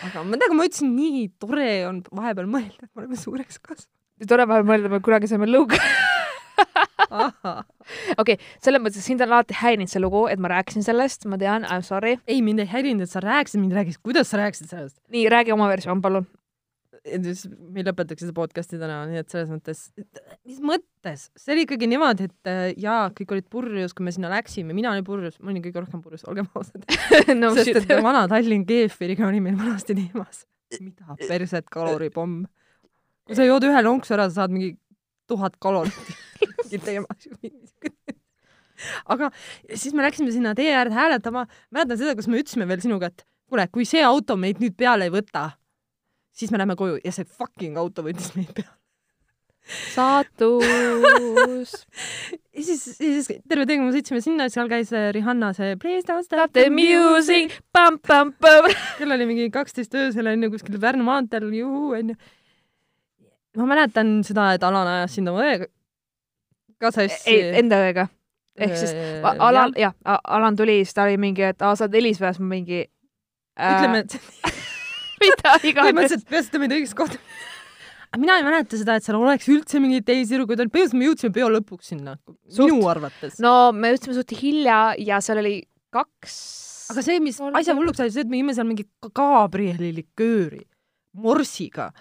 aga 0.03 0.23
ma 0.23 0.39
tean, 0.39 0.49
kui 0.49 0.59
ma 0.59 0.69
ütlesin, 0.69 0.95
nii 0.97 1.27
tore 1.41 1.69
on 1.89 2.01
vahepeal 2.11 2.49
mõelda, 2.49 2.87
et 2.87 2.91
me 2.91 3.05
oleme 3.05 3.19
suureks 3.19 3.59
kasvanud. 3.59 4.27
tore 4.29 4.47
vahel 4.49 4.67
mõelda, 4.67 4.93
me 4.93 5.03
kunagi 5.03 5.31
saime 5.31 5.49
lõuga. 5.49 5.79
okei, 8.21 8.37
selles 8.63 8.83
mõttes 8.83 9.05
sind 9.05 9.23
on 9.23 9.33
alati 9.33 9.57
häirinud 9.59 9.91
see 9.91 10.01
lugu, 10.01 10.25
et 10.31 10.41
ma 10.41 10.51
rääkisin 10.53 10.85
sellest, 10.85 11.27
ma 11.29 11.39
tean, 11.41 11.67
I 11.67 11.79
m 11.79 11.85
sorry. 11.85 12.15
ei, 12.27 12.41
mind 12.45 12.63
ei 12.63 12.71
häirinud, 12.71 13.05
et 13.05 13.11
sa 13.11 13.23
rääkisid, 13.23 13.61
mind 13.61 13.75
rääkis, 13.77 13.99
kuidas 14.03 14.31
sa 14.31 14.39
rääkisid 14.41 14.71
sellest. 14.71 14.97
nii, 15.13 15.27
räägi 15.33 15.53
oma 15.55 15.67
versioon, 15.71 16.01
palun. 16.03 16.27
me 17.03 17.83
lõpetaks 17.83 18.23
seda 18.23 18.31
podcast'i 18.37 18.79
täna, 18.79 19.01
nii 19.09 19.19
et 19.19 19.33
selles 19.33 19.51
mõttes, 19.51 19.83
mis 20.47 20.61
mõttes, 20.63 21.27
see 21.35 21.55
oli 21.55 21.65
ikkagi 21.67 21.89
niimoodi, 21.91 22.29
et 22.31 22.51
äh, 22.51 22.63
jaa, 22.79 23.09
kõik 23.17 23.35
olid 23.35 23.49
purjus, 23.51 23.95
kui 23.97 24.07
me 24.07 24.13
sinna 24.15 24.31
läksime, 24.31 24.75
mina 24.77 24.93
olin 24.93 25.03
purjus, 25.07 25.35
ma 25.43 25.51
olin 25.51 25.65
kõige 25.65 25.83
rohkem 25.83 26.03
purjus, 26.05 26.23
olgem 26.31 26.47
ausad. 26.55 26.87
no 27.41 27.51
sest 27.59 27.83
et. 27.83 27.93
vana 28.05 28.23
Tallinn 28.31 28.63
keefiriga 28.69 29.27
oli 29.27 29.43
meil 29.43 29.59
vanasti 29.59 29.97
teemas. 29.99 30.45
mida 30.81 31.17
perset 31.27 31.67
kaloripomm. 31.69 32.45
kui 33.27 33.37
sa 33.37 33.45
jood 33.47 33.67
ühe 33.67 33.83
lonksu 33.85 34.15
ära, 34.15 34.29
sa 34.29 34.43
saad 34.43 34.55
mingi 34.55 34.73
tuhat 35.27 35.59
kalorit. 35.59 35.93
aga 39.13 39.29
siis 39.73 39.93
me 39.95 40.05
läksime 40.05 40.33
sinna 40.33 40.53
tee 40.57 40.71
äärde 40.75 40.95
hääletama, 40.97 41.45
mäletan 41.73 41.99
seda, 41.99 42.15
kus 42.17 42.29
me 42.31 42.41
ütlesime 42.41 42.67
veel 42.69 42.83
sinuga, 42.83 43.11
et 43.11 43.25
kuule, 43.49 43.67
kui 43.73 43.87
see 43.87 44.03
auto 44.05 44.37
meid 44.39 44.61
nüüd 44.63 44.75
peale 44.79 45.07
ei 45.07 45.13
võta, 45.13 45.49
siis 46.33 46.53
me 46.53 46.61
lähme 46.61 46.77
koju 46.79 47.01
ja 47.03 47.13
see 47.15 47.27
fucking 47.27 47.77
auto 47.79 48.05
võttis 48.05 48.33
meid 48.37 48.51
peale. 48.55 48.73
saatus. 49.93 51.75
ja 52.55 52.65
siis, 52.67 52.83
siis 52.97 53.29
terve 53.47 53.67
tee, 53.69 53.77
kui 53.77 53.85
me 53.85 53.93
sõitsime 53.95 54.19
sinna, 54.25 54.49
seal 54.51 54.71
käis 54.71 54.91
äh, 54.91 55.11
Rihanna 55.15 55.53
see 55.55 55.77
Please 55.79 56.03
don't 56.09 56.27
Stop 56.27 56.49
stop 56.49 56.57
the 56.57 56.67
music, 56.73 57.61
pamm-pamm-pamm. 57.75 58.71
kell 58.99 59.15
oli 59.15 59.29
mingi 59.29 59.47
kaksteist 59.53 59.95
öösel 59.95 60.33
onju 60.33 60.51
kuskil 60.57 60.81
Pärnu 60.81 61.07
maanteel, 61.07 61.47
juhuu 61.55 61.93
onju. 61.99 62.17
Ma 63.57 63.65
mäletan 63.69 64.15
seda, 64.25 64.51
et 64.57 64.63
Alan 64.65 64.87
ajas 64.87 65.15
sind 65.17 65.29
oma 65.29 65.43
õega 65.45 65.67
ka 66.81 66.91
sassi. 66.91 67.35
enda 67.61 67.77
õega. 67.85 68.07
ehk 68.59 68.75
siis 68.77 68.91
A- 69.23 69.35
Alan, 69.47 69.73
jah, 69.79 69.93
Alan 70.05 70.55
tuli, 70.59 70.79
siis 70.83 70.93
ta 70.97 71.03
oli 71.07 71.17
mingi, 71.21 71.41
et 71.53 71.61
aa, 71.61 71.75
sa 71.75 71.85
oled 71.87 71.95
Elisväes, 72.01 72.39
ma 72.39 72.49
mingi 72.55 72.81
äh,. 72.83 73.73
ütleme, 73.73 74.03
et 74.03 74.17
mida 75.23 75.55
iganes. 75.69 75.89
põhimõtteliselt 75.93 76.29
peaasjad 76.29 76.59
meid 76.63 76.75
õigesse 76.77 76.97
kohta. 76.97 77.17
mina 78.17 78.35
ei 78.37 78.43
mäleta 78.45 78.77
seda, 78.77 78.95
et 78.99 79.05
seal 79.07 79.17
oleks 79.21 79.47
üldse 79.49 79.79
mingeid 79.81 80.05
teisi 80.05 80.33
tüdrukuid 80.33 80.59
olnud, 80.61 80.73
põhimõtteliselt 80.73 80.99
me 81.01 81.07
jõudsime 81.09 81.33
peo 81.39 81.49
lõpuks 81.55 81.93
sinna, 81.93 82.17
minu 82.59 82.81
arvates. 82.89 83.39
no 83.41 83.71
me 83.73 83.93
jõudsime 83.93 84.17
suht 84.19 84.35
hilja 84.41 84.81
ja 85.01 85.21
seal 85.23 85.41
oli 85.41 85.55
kaks. 85.93 86.35
aga 86.93 87.01
see, 87.05 87.19
mis 87.23 87.39
asja 87.41 87.73
hulluks 87.77 87.97
sai, 88.01 88.09
see, 88.13 88.21
et 88.25 88.29
me 88.29 88.37
jõime 88.41 88.53
seal 88.57 88.67
mingit 88.69 88.89
ka- 89.01 89.13
Gabrieli 89.17 89.93
likööri 90.01 90.61
morsiga. 91.13 91.91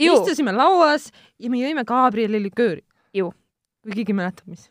Istusime 0.00 0.54
lauas 0.54 1.10
ja 1.38 1.50
me 1.52 1.60
jõime 1.62 1.84
Gabrieli 1.88 2.42
likööri. 2.48 2.84
Kui 3.14 3.98
keegi 3.98 4.16
mäletab, 4.16 4.48
mis. 4.48 4.68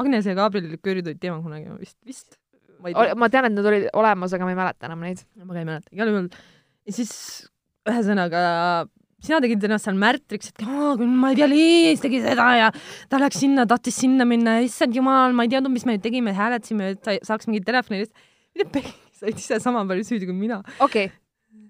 Agnes 0.00 0.26
ja 0.28 0.36
Gabrieli 0.38 0.70
liköörid 0.72 1.08
olid 1.10 1.20
teema 1.20 1.40
kunagi 1.42 1.70
vist, 1.78 1.98
vist. 2.06 2.38
ma 2.80 3.28
tean, 3.28 3.48
et 3.48 3.54
need 3.54 3.66
olid 3.66 3.88
olemas, 3.98 4.34
aga 4.34 4.46
ma 4.46 4.54
ei 4.54 4.58
mäleta 4.58 4.88
enam 4.88 5.02
neid. 5.02 5.24
ma 5.42 5.52
ka 5.52 5.62
ei 5.62 5.68
mäleta, 5.68 5.90
igal 5.92 6.12
juhul. 6.12 6.28
ja 6.86 6.94
siis 6.94 7.12
ühesõnaga 7.88 8.42
sina 9.24 9.40
tegid 9.42 9.64
ennast 9.66 9.88
seal 9.88 9.98
märtriks, 9.98 10.52
et 10.52 10.64
ma 10.64 11.32
ei 11.32 11.38
tea, 11.40 11.48
Liis 11.50 12.02
tegi 12.02 12.20
seda 12.22 12.48
ja 12.54 12.68
ta 13.10 13.18
läks 13.18 13.40
sinna, 13.42 13.66
tahtis 13.66 13.98
sinna 14.04 14.26
minna 14.28 14.60
issand 14.62 14.94
jumal, 14.94 15.34
ma 15.34 15.46
ei 15.46 15.52
teadnud, 15.52 15.74
mis 15.74 15.86
me 15.88 15.98
tegime, 16.02 16.34
hääletasime, 16.36 16.92
et 16.94 17.02
sa 17.02 17.16
saaks 17.32 17.50
mingit 17.50 17.66
telefoni 17.66 18.04
mida 18.06 18.68
pekki, 18.74 18.94
sa 19.18 19.26
olid 19.26 19.42
ise 19.42 19.58
sama 19.62 19.82
palju 19.88 20.06
süüdi 20.06 20.28
kui 20.28 20.36
mina. 20.36 20.62
okei 20.78 21.10
okay., 21.10 21.16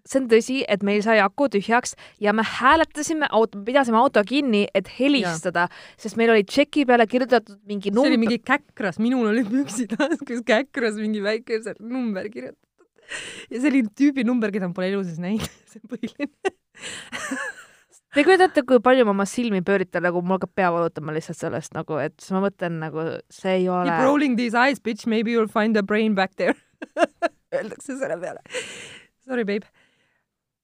see 0.09 0.23
on 0.23 0.29
tõsi, 0.31 0.59
et 0.71 0.85
meil 0.87 1.03
sai 1.05 1.19
aku 1.23 1.49
tühjaks 1.53 1.95
ja 2.25 2.35
me 2.37 2.45
hääletasime 2.47 3.29
auto, 3.35 3.61
pidasime 3.67 4.01
auto 4.01 4.23
kinni, 4.27 4.67
et 4.77 4.89
helistada, 4.99 5.69
sest 6.01 6.19
meil 6.21 6.33
oli 6.35 6.47
tšeki 6.49 6.87
peale 6.89 7.09
kirjutatud 7.11 7.61
mingi 7.69 7.93
see 7.93 7.97
oli 7.97 8.17
number. 8.17 8.25
mingi 8.25 8.41
käkras, 8.45 9.01
minul 9.03 9.29
olid 9.33 9.51
püksid 9.53 9.95
taskus 9.97 10.43
käkras 10.49 10.99
mingi 11.01 11.23
väike 11.25 11.61
number 11.81 12.29
kirjutatud. 12.33 12.65
ja 13.51 13.61
see 13.61 13.71
oli 13.73 13.85
tüübi 14.01 14.25
number, 14.27 14.53
keda 14.55 14.71
ma 14.71 14.77
pole 14.77 14.91
elu 14.93 15.05
sees 15.05 15.21
näinud, 15.23 15.55
see 15.71 15.85
on 15.85 15.95
põhiline. 15.95 16.33
Te 18.17 18.25
kujutate, 18.25 18.63
kui 18.65 18.81
palju 18.81 19.05
ma 19.05 19.13
oma 19.13 19.27
silmi 19.29 19.61
pööritan, 19.65 20.03
nagu 20.07 20.23
mul 20.25 20.39
hakkab 20.39 20.55
pea 20.57 20.71
valutama 20.73 21.13
lihtsalt 21.13 21.37
sellest 21.37 21.75
nagu, 21.77 21.99
et 22.01 22.15
siis 22.17 22.33
ma 22.33 22.41
mõtlen 22.47 22.79
nagu 22.81 23.05
see 23.33 23.59
ei 23.61 23.67
ole 23.69 23.91
Keep. 23.91 24.07
rolling 24.09 24.39
these 24.41 24.57
eyes, 24.57 24.81
bitch, 24.81 25.05
maybe 25.07 25.35
you 25.35 25.43
will 25.43 25.53
find 25.53 25.77
a 25.77 25.85
brain 25.85 26.17
back 26.17 26.39
there. 26.41 26.57
Öeldakse 27.55 27.99
selle 28.01 28.17
peale. 28.23 28.41
Sorry, 29.29 29.45
babe. 29.45 29.69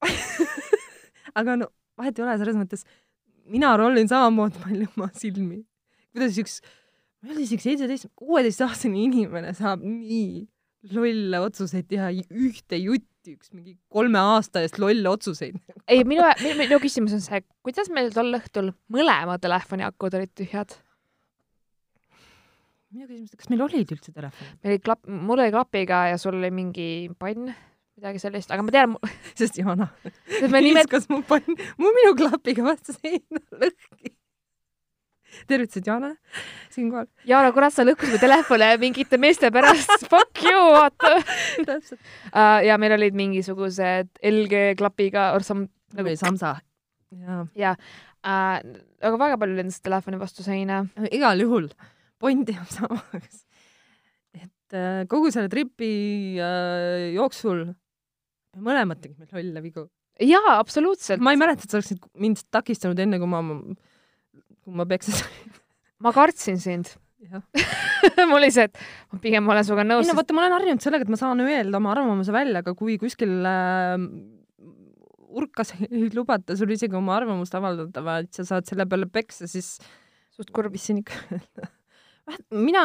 aga 1.38 1.58
no 1.60 1.70
vahet 1.98 2.18
ei 2.18 2.26
ole 2.26 2.38
selles 2.40 2.58
mõttes, 2.58 2.86
mina 3.50 3.74
rollin 3.80 4.10
samamoodi 4.10 4.62
palju 4.62 4.88
oma 4.94 5.10
silmi. 5.16 5.62
kuidas 6.14 6.38
üks, 6.40 6.58
ma 7.20 7.30
ei 7.30 7.36
ole 7.36 7.46
isegi 7.46 7.68
seitseteist, 7.68 8.10
kuueteistaastane 8.18 9.00
inimene 9.08 9.54
saab 9.56 9.84
nii 9.84 10.46
lolle 10.92 11.40
otsuseid 11.40 11.88
teha 11.88 12.10
ühte 12.12 12.78
jutti, 12.80 13.34
üks 13.34 13.52
mingi 13.54 13.76
kolme 13.92 14.20
aasta 14.20 14.62
eest 14.64 14.78
lolle 14.82 15.08
otsuseid. 15.08 15.56
ei, 15.88 16.04
minu, 16.08 16.26
minu 16.58 16.80
küsimus 16.82 17.14
on 17.16 17.22
see, 17.24 17.44
kuidas 17.64 17.90
meil 17.94 18.10
tol 18.14 18.34
õhtul 18.36 18.72
mõlema 18.92 19.38
telefoni 19.40 19.86
akud 19.86 20.18
olid 20.18 20.34
tühjad? 20.36 20.76
minu 22.94 23.08
küsimus, 23.08 23.36
kas 23.38 23.50
meil 23.52 23.64
olid 23.64 23.94
üldse 23.96 24.12
telefonid? 24.12 24.58
meil 24.60 24.76
oli 24.76 24.82
klapp, 24.84 25.06
mul 25.08 25.40
oli 25.40 25.54
klapiga 25.54 26.04
ja 26.12 26.20
sul 26.20 26.36
oli 26.38 26.52
mingi 26.54 26.88
pann, 27.18 27.54
midagi 27.98 28.20
sellist, 28.22 28.50
aga 28.50 28.64
ma 28.66 28.74
tean, 28.74 28.96
sest 29.38 29.58
nimet-, 29.60 30.84
viskas 30.84 31.08
mu 31.12 31.22
pann, 31.26 31.56
mu 31.80 31.94
minu 31.94 32.14
klapiga 32.18 32.66
vastu 32.66 32.94
seina 32.96 33.42
lõhki. 33.52 34.12
tervitused 35.50 35.86
Jana, 35.86 36.12
siinkohal. 36.74 37.08
Jaana, 37.26 37.50
kurat, 37.54 37.74
sa 37.74 37.86
lõhkusid 37.86 38.16
mu 38.16 38.20
telefone 38.22 38.68
mingite 38.82 39.18
meeste 39.18 39.50
pärast, 39.54 40.06
fuck 40.12 40.42
you, 40.46 40.60
vaata 40.76 41.16
täpselt. 41.66 41.98
uh,. 42.30 42.60
ja 42.66 42.78
meil 42.82 42.96
olid 42.98 43.18
mingisugused 43.18 44.12
LG 44.22 44.76
klapiga 44.78 45.32
or 45.34 45.46
some 45.46 45.68
nagu 45.94 46.10
nagu 46.10 46.18
Samsa. 46.18 46.56
jaa, 47.14 47.74
uh,, 47.74 48.60
aga 49.02 49.18
väga 49.26 49.40
palju 49.42 49.58
lendas 49.58 49.82
telefoni 49.82 50.22
vastu 50.22 50.46
seina. 50.46 50.84
igal 51.10 51.42
juhul 51.42 51.70
point 52.18 52.48
jääb 52.48 52.70
samaks. 52.70 53.44
et 54.34 54.74
äh, 54.74 55.04
kogu 55.10 55.30
selle 55.34 55.50
tripi 55.52 55.94
äh, 56.42 57.12
jooksul 57.14 57.66
mõlemad 58.60 59.00
tegime 59.02 59.28
lolle 59.30 59.62
vigu. 59.64 59.86
jaa, 60.22 60.58
absoluutselt. 60.58 61.22
ma 61.24 61.34
ei 61.34 61.40
mäleta, 61.40 61.64
et 61.64 61.72
sa 61.72 61.80
oleksid 61.80 62.04
mind 62.20 62.44
takistanud 62.54 63.00
enne, 63.02 63.20
kui 63.22 63.30
ma, 63.30 63.40
kui 64.64 64.76
ma 64.80 64.86
peksa 64.90 65.16
sain. 65.22 65.56
ma 66.04 66.12
kartsin 66.14 66.60
sind. 66.60 66.94
mul 68.28 68.36
oli 68.36 68.50
see, 68.52 68.68
et 68.68 68.78
ma 69.14 69.18
pigem 69.22 69.46
olen 69.48 69.64
sinuga 69.64 69.84
ei 69.84 69.88
nõus 69.88 70.08
no, 70.10 70.16
vaata, 70.18 70.34
ma 70.36 70.42
olen 70.42 70.58
harjunud 70.58 70.84
sellega, 70.84 71.06
et 71.06 71.12
ma 71.12 71.16
saan 71.16 71.40
öelda 71.40 71.78
oma 71.80 71.94
arvamuse 71.94 72.34
välja, 72.34 72.60
aga 72.60 72.74
kui 72.76 72.98
kuskil 73.00 73.38
äh, 73.48 73.94
urkas 75.34 75.74
ei 75.88 76.08
lubata 76.14 76.56
sul 76.58 76.72
isegi 76.74 76.96
oma 76.98 77.16
arvamust 77.18 77.54
avaldada, 77.58 78.02
vaid 78.04 78.30
sa 78.36 78.46
saad 78.48 78.68
selle 78.68 78.86
peale 78.90 79.08
peksa, 79.10 79.48
siis 79.50 79.76
suht 80.34 80.52
kurb. 80.54 80.74
mis 80.74 80.84
siin 80.86 81.00
ikka 81.02 81.18
öelda. 81.34 81.70
mina, 82.68 82.84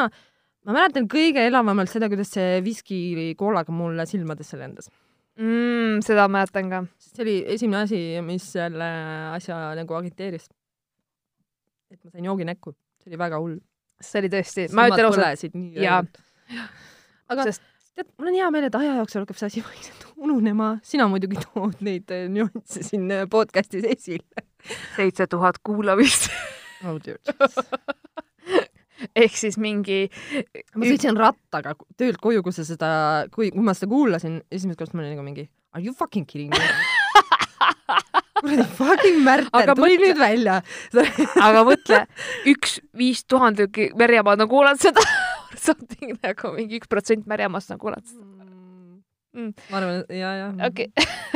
ma 0.66 0.76
mäletan 0.76 1.08
kõige 1.10 1.44
elavamalt 1.48 1.92
seda, 1.92 2.10
kuidas 2.12 2.32
see 2.36 2.60
viski 2.64 3.00
koolaga 3.38 3.74
mulle 3.74 4.06
silmadesse 4.08 4.58
lendas. 4.60 4.90
mm,. 5.40 6.02
seda 6.06 6.28
mäletan 6.32 6.70
ka. 6.72 6.82
see 7.00 7.24
oli 7.24 7.36
esimene 7.56 7.84
asi, 7.86 8.02
mis 8.26 8.46
selle 8.56 8.90
asja 9.34 9.62
nagu 9.78 9.98
agiteeris. 9.98 10.48
et 11.90 11.98
ma 12.04 12.12
sain 12.12 12.30
joogi 12.30 12.46
näkku, 12.48 12.76
see 13.02 13.12
oli 13.12 13.20
väga 13.24 13.40
hull. 13.42 13.58
see 14.00 14.22
oli 14.22 14.32
tõesti, 14.36 14.68
ma 14.76 14.86
ütlen 14.90 15.10
ausalt, 15.10 15.58
jaa. 15.80 16.04
aga 17.32 17.50
sest 17.50 17.66
tead, 18.00 18.08
mul 18.18 18.30
on 18.30 18.38
hea 18.38 18.50
meel, 18.54 18.68
et 18.68 18.78
aja 18.78 18.94
jooksul 19.00 19.24
hakkab 19.24 19.40
see 19.40 19.50
asi 19.50 19.64
vaikselt 19.68 20.06
ununema, 20.20 20.72
sina 20.86 21.08
muidugi 21.10 21.40
tood 21.44 21.80
neid 21.84 22.12
eh, 22.14 22.26
nüansse 22.32 22.84
siin 22.86 23.10
eh, 23.14 23.26
podcast'is 23.30 23.86
esile. 23.96 24.46
seitse 24.96 25.26
tuhat 25.30 25.60
kuulamist 25.64 26.30
oh 26.84 26.98
dear. 27.04 27.18
ehk 29.24 29.36
siis 29.36 29.58
mingi 29.60 30.02
ma 30.74 30.86
sõitsin 30.86 31.18
rattaga 31.18 31.74
töölt 32.00 32.20
koju, 32.22 32.44
kui 32.46 32.54
sa 32.56 32.66
seda, 32.68 32.90
kui, 33.34 33.50
kui 33.54 33.64
ma 33.64 33.74
seda 33.76 33.90
kuulasin, 33.92 34.40
esimest 34.52 34.80
korda 34.80 34.96
ma 34.98 35.04
olin 35.04 35.16
nagu 35.16 35.26
mingi 35.26 35.48
are 35.72 35.84
you 35.84 35.94
fucking 35.96 36.26
kidding 36.26 36.50
me? 36.50 36.58
kuradi 38.40 38.64
fucking 38.76 39.20
Märten, 39.24 39.74
tuli 39.76 39.96
mõtle- 39.96 40.06
nüüd 40.06 40.18
välja. 40.20 40.60
aga 41.44 41.64
mõtle, 41.68 42.04
üks 42.52 42.78
viis 42.96 43.24
tuhandet 43.28 43.76
märjamaad 43.98 44.46
on 44.46 44.50
kuulanud 44.50 44.80
seda 44.82 45.04
something 45.58 46.16
nagu 46.22 46.54
mingi 46.56 46.80
üks 46.80 46.90
protsent 46.90 47.26
märjamaast 47.30 47.74
on 47.74 47.80
kuulanud 47.82 48.06
seda. 48.06 48.39
Mm. 49.30 49.52
ma 49.70 49.78
arvan, 49.78 50.00
ja, 50.10 50.30
ja. 50.34 50.46
okei, 50.66 50.88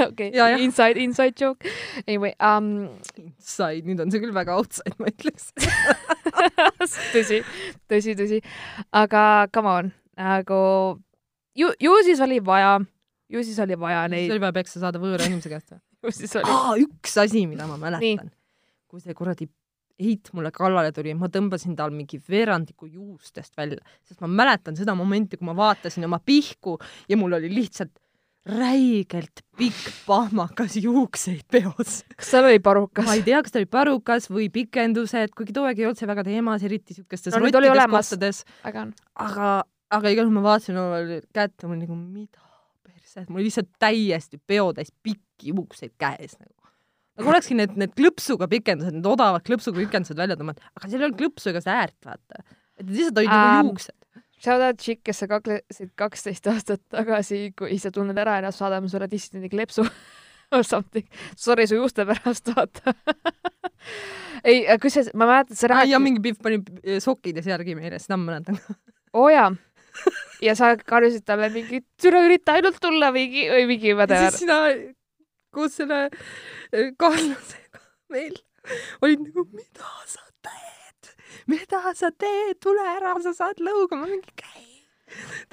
okei 0.08 0.30
inside, 0.64 0.98
inside 0.98 1.34
joke. 1.38 1.70
Anyway 2.08 2.32
um,, 2.42 2.88
Inside, 3.14 3.86
nüüd 3.86 4.02
on 4.02 4.10
see 4.10 4.22
küll 4.24 4.34
väga 4.34 4.56
outside, 4.58 4.96
ma 4.98 5.12
ütleks. 5.12 5.52
tõsi, 7.14 7.38
tõsi, 7.90 8.16
tõsi, 8.18 8.40
aga 8.98 9.22
come 9.54 9.76
on, 9.78 9.92
nagu 10.18 10.60
ju, 11.54 11.70
ju 11.78 11.96
siis 12.08 12.22
oli 12.26 12.40
vaja, 12.42 12.80
ju 13.30 13.46
siis 13.46 13.62
oli 13.62 13.78
vaja 13.78 14.04
siis 14.08 14.16
neid, 14.16 14.34
oli 14.34 14.42
vaja 14.42 14.58
peksa 14.58 14.82
saada 14.82 15.02
võõra 15.02 15.30
inimese 15.30 15.52
käest 15.52 15.76
või? 15.76 15.82
ju 16.04 16.16
siis 16.18 16.34
oli. 16.40 16.88
üks 16.88 17.14
asi, 17.22 17.46
mida 17.50 17.68
ma 17.70 17.78
mäletan. 17.78 18.34
kui 18.90 19.02
see 19.02 19.14
kuradi 19.14 19.46
heit 20.00 20.30
mulle 20.34 20.50
kallale 20.54 20.92
tuli, 20.94 21.14
ma 21.14 21.28
tõmbasin 21.32 21.76
tal 21.78 21.92
mingi 21.94 22.18
veerandiku 22.28 22.88
juustest 22.90 23.54
välja, 23.56 23.78
sest 24.06 24.22
ma 24.24 24.30
mäletan 24.30 24.76
seda 24.78 24.96
momenti, 24.98 25.38
kui 25.38 25.46
ma 25.46 25.54
vaatasin 25.58 26.06
oma 26.08 26.18
pihku 26.18 26.78
ja 27.08 27.18
mul 27.20 27.36
oli 27.38 27.52
lihtsalt 27.52 27.94
räigelt 28.44 29.40
pikk 29.56 29.86
pahmakas 30.06 30.76
juukseid 30.76 31.46
peos. 31.50 32.02
kas 32.16 32.30
seal 32.30 32.44
oli 32.44 32.60
parukas 32.60 33.06
ma? 33.06 33.14
ei 33.16 33.22
tea, 33.24 33.40
kas 33.42 33.54
ta 33.54 33.60
oli 33.62 33.68
parukas 33.70 34.28
või 34.28 34.50
pikendused, 34.52 35.32
kuigi 35.36 35.54
too 35.56 35.64
aeg 35.68 35.80
ei 35.80 35.88
olnud 35.88 36.00
see 36.00 36.10
väga 36.10 36.26
teemas, 36.26 36.66
eriti 36.66 36.96
siukestes 36.96 37.32
No 37.32 37.40
rottides 37.40 37.86
kohtades, 37.94 38.42
on. 38.68 38.92
aga, 39.14 39.54
aga 39.96 40.12
igal 40.12 40.26
juhul 40.26 40.36
ma 40.36 40.44
vaatasin 40.50 40.80
oma 40.82 41.00
kätt 41.32 41.64
ja 41.64 41.70
mul 41.70 41.80
nagu 41.80 41.96
mida 41.96 42.44
perse, 42.84 43.24
mul 43.30 43.40
oli 43.40 43.48
lihtsalt 43.48 43.72
täiesti 43.80 44.42
peotäis 44.44 44.92
pikki 44.92 45.54
juukseid 45.54 45.96
käes 45.96 46.36
nagu. 46.36 46.64
Nagu 47.19 47.31
olekski 47.31 47.57
need, 47.59 47.77
need 47.81 47.93
klõpsuga 47.99 48.49
pikendused, 48.51 48.97
need 48.97 49.07
odavad 49.09 49.45
klõpsuga 49.47 49.82
pikendused 49.82 50.19
välja 50.19 50.39
tõmmata, 50.41 50.66
aga 50.74 50.89
seal 50.89 51.03
ei 51.03 51.09
olnud 51.09 51.20
klõpsu 51.20 51.53
ega 51.53 51.62
seda 51.62 51.77
äärt, 51.85 51.99
vaata. 52.07 52.43
et 52.81 52.89
lihtsalt 52.89 53.23
olid 53.23 53.32
nagu 53.32 53.70
juuksed. 53.70 53.99
Shout 54.45 54.61
out 54.61 54.81
chick, 54.82 55.01
kes 55.07 55.23
sa 55.23 55.28
kaklesid 55.31 55.95
kaksteist 55.97 56.49
aastat 56.51 56.82
tagasi, 56.93 57.47
kui 57.57 57.78
sa 57.81 57.93
tunned 57.95 58.19
ära 58.20 58.41
ennast, 58.41 58.61
saadame 58.61 58.91
sulle 58.93 59.07
dissidendi 59.09 59.49
kleepsu 59.53 59.86
or 60.55 60.65
something. 60.66 61.07
Sorry 61.36 61.69
su 61.70 61.78
juuste 61.78 62.05
pärast, 62.09 62.51
vaata. 62.57 62.93
ei, 64.49 64.65
kusjuures 64.82 65.15
ma 65.15 65.31
mäletan, 65.31 65.57
sa 65.57 65.69
ja 65.69 65.74
rääkisid, 65.77 66.05
mingi 66.05 66.24
Pihv 66.27 66.43
pani 66.45 66.61
eh, 66.82 66.99
sokkidesse 67.05 67.55
järgi 67.55 67.78
meile, 67.78 68.03
seda 68.03 68.19
ma 68.19 68.32
mäletan. 68.32 68.59
oo 69.15 69.31
jaa. 69.32 69.53
ja 70.43 70.57
sa 70.59 70.74
karjusid 70.77 71.24
talle 71.24 71.49
mingi, 71.55 71.85
türa 72.03 72.24
ürita 72.27 72.59
ainult 72.59 72.82
tulla 72.82 73.12
mingi 73.15 73.47
või 73.53 73.69
mingi 73.70 73.93
ja 73.95 73.99
whatever 74.01 74.35
siis. 74.35 74.43
sina 74.43 74.59
koos 75.55 75.78
selle 75.81 76.06
eh, 76.09 76.90
kaaslasega 76.98 77.82
meil 78.14 78.36
olid 79.02 79.24
nagu, 79.24 79.47
mida 79.52 79.90
sa 80.09 80.22
teed, 80.44 81.10
mida 81.51 81.81
sa 81.94 82.10
teed, 82.10 82.59
tule 82.62 82.85
ära, 82.97 83.14
sa 83.24 83.35
saad 83.36 83.60
lõuga, 83.64 83.98
ma 83.98 84.09
mingi 84.09 84.32
käi. 84.39 84.70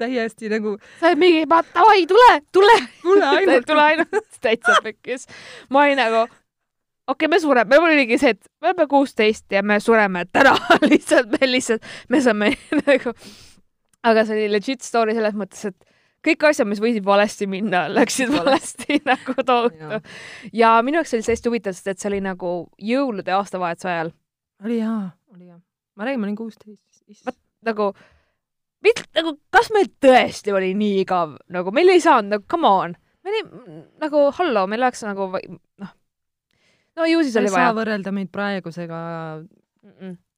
täiesti 0.00 0.48
nagu, 0.50 0.74
sa 0.98 1.10
oled 1.10 1.20
mingi, 1.20 1.42
davai, 1.46 2.06
tule, 2.08 2.30
tule. 2.54 2.76
tule 3.02 3.26
ainult. 3.28 3.66
tule 3.70 3.82
ainult 3.84 4.38
täitsa 4.42 4.78
pekkis. 4.84 5.28
ma 5.70 5.84
olin 5.84 6.00
nagu, 6.00 6.24
okei 6.24 7.14
okay,, 7.14 7.30
me 7.30 7.40
sureme, 7.42 7.78
mul 7.78 7.92
oligi 7.92 8.18
see, 8.18 8.34
et 8.36 8.42
me 8.60 8.72
oleme 8.72 8.88
kuusteist 8.90 9.46
ja 9.52 9.62
me 9.62 9.78
sureme 9.80 10.24
täna 10.32 10.56
lihtsalt, 10.90 11.32
me 11.36 11.50
lihtsalt, 11.50 11.88
me 12.08 12.22
saame 12.24 12.52
nagu, 12.88 13.14
aga 14.02 14.26
see 14.26 14.40
oli 14.40 14.52
legit 14.56 14.86
story 14.86 15.16
selles 15.18 15.36
mõttes, 15.38 15.68
et 15.68 15.91
kõik 16.22 16.48
asjad, 16.48 16.68
mis 16.70 16.80
võisid 16.82 17.04
valesti 17.04 17.46
minna, 17.50 17.84
läksid 17.90 18.30
valesti 18.32 19.00
nagu 19.10 19.34
tohutu. 19.46 20.02
ja 20.52 20.74
minu 20.86 21.00
jaoks 21.00 21.14
oli 21.16 21.26
see 21.26 21.36
hästi 21.36 21.50
huvitav, 21.50 21.76
sest 21.76 21.94
et 21.94 22.02
see 22.02 22.12
oli 22.12 22.20
nagu 22.24 22.56
jõulude 22.78 23.34
aastavahetuse 23.34 23.90
ajal 23.90 24.12
oli 24.64 24.80
hea, 24.80 25.10
oli 25.34 25.46
hea. 25.46 25.60
ma 25.96 26.04
räägin, 26.04 26.20
ma 26.20 26.26
olin 26.26 26.36
kuusteist. 26.36 27.28
nagu, 27.66 27.92
mit-, 28.84 29.08
nagu 29.14 29.34
kas 29.50 29.70
meil 29.74 29.90
tõesti 30.02 30.54
oli 30.54 30.72
nii 30.78 31.00
igav, 31.02 31.36
nagu 31.52 31.74
meil 31.74 31.92
ei 31.92 32.02
saanud, 32.02 32.36
nagu 32.36 32.46
come 32.50 32.68
on, 32.68 32.96
me 33.22 33.34
oli 33.34 33.42
nagu 34.02 34.24
hallo, 34.38 34.66
meil 34.70 34.86
oleks 34.86 35.04
nagu 35.06 35.28
noh, 35.32 35.94
no 36.96 37.08
ju 37.10 37.24
siis 37.24 37.38
oli 37.40 37.50
ei 37.50 37.56
saa 37.56 37.70
vaja. 37.70 37.78
võrrelda 37.80 38.14
meid 38.14 38.30
praegusega 38.34 39.00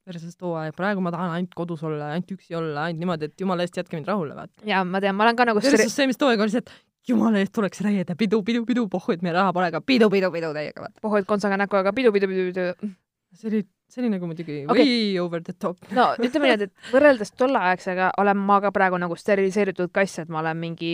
versus 0.08 0.36
too 0.36 0.54
aeg, 0.58 0.74
praegu 0.76 1.02
ma 1.04 1.12
tahan 1.14 1.36
ainult 1.38 1.54
kodus 1.56 1.84
olla, 1.86 2.12
ainult 2.14 2.32
üksi 2.36 2.56
olla, 2.58 2.88
ainult 2.88 3.02
niimoodi, 3.02 3.30
et 3.30 3.44
jumala 3.44 3.64
eest 3.64 3.78
jätke 3.78 3.96
mind 3.96 4.10
rahule, 4.10 4.34
vaata. 4.36 4.64
ja 4.68 4.82
ma 4.84 5.00
tean, 5.00 5.16
ma 5.16 5.26
olen 5.26 5.38
ka 5.38 5.46
nagu 5.48 5.62
versus 5.64 5.94
see, 5.94 6.08
mis 6.10 6.20
too 6.20 6.28
aeg 6.32 6.42
oli 6.44 6.52
see, 6.52 6.64
et 6.64 6.74
jumala 7.08 7.40
eest 7.40 7.54
tuleks 7.56 7.80
reede, 7.84 8.16
pidu, 8.20 8.42
pidu, 8.44 8.64
pidu, 8.68 8.86
pohhu, 8.92 9.16
et 9.16 9.24
meil 9.24 9.36
raha 9.36 9.54
pole, 9.56 9.70
aga 9.72 9.80
pidu, 9.84 10.10
pidu, 10.12 10.30
pidu 10.34 10.52
täiega, 10.56 10.84
vaata. 10.86 11.00
pohhoid 11.04 11.28
kontsaga 11.30 11.58
näkku, 11.60 11.80
aga 11.80 11.94
pidu, 11.96 12.12
pidu, 12.14 12.30
pidu, 12.30 12.46
pidu. 12.52 12.92
see 13.34 13.50
oli, 13.50 13.62
see 13.90 14.02
oli 14.04 14.12
nagu 14.16 14.28
muidugi 14.28 14.60
okay. 14.68 14.84
way 14.84 15.18
over 15.22 15.42
the 15.44 15.56
top. 15.56 15.80
no 15.96 16.10
ütleme 16.18 16.50
niimoodi, 16.50 16.68
et 16.68 16.92
võrreldes 16.92 17.32
tolleaegsega 17.40 18.12
olen 18.20 18.44
ma 18.50 18.60
ka 18.64 18.74
praegu 18.76 19.00
nagu 19.00 19.16
steriliseeritud 19.20 19.92
kass, 19.94 20.20
et 20.24 20.32
ma 20.32 20.44
olen 20.44 20.60
mingi 20.60 20.92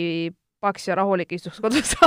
paks 0.61 0.87
ja 0.87 0.95
rahulik, 0.99 1.31
istuks 1.35 1.59
kodus. 1.59 1.95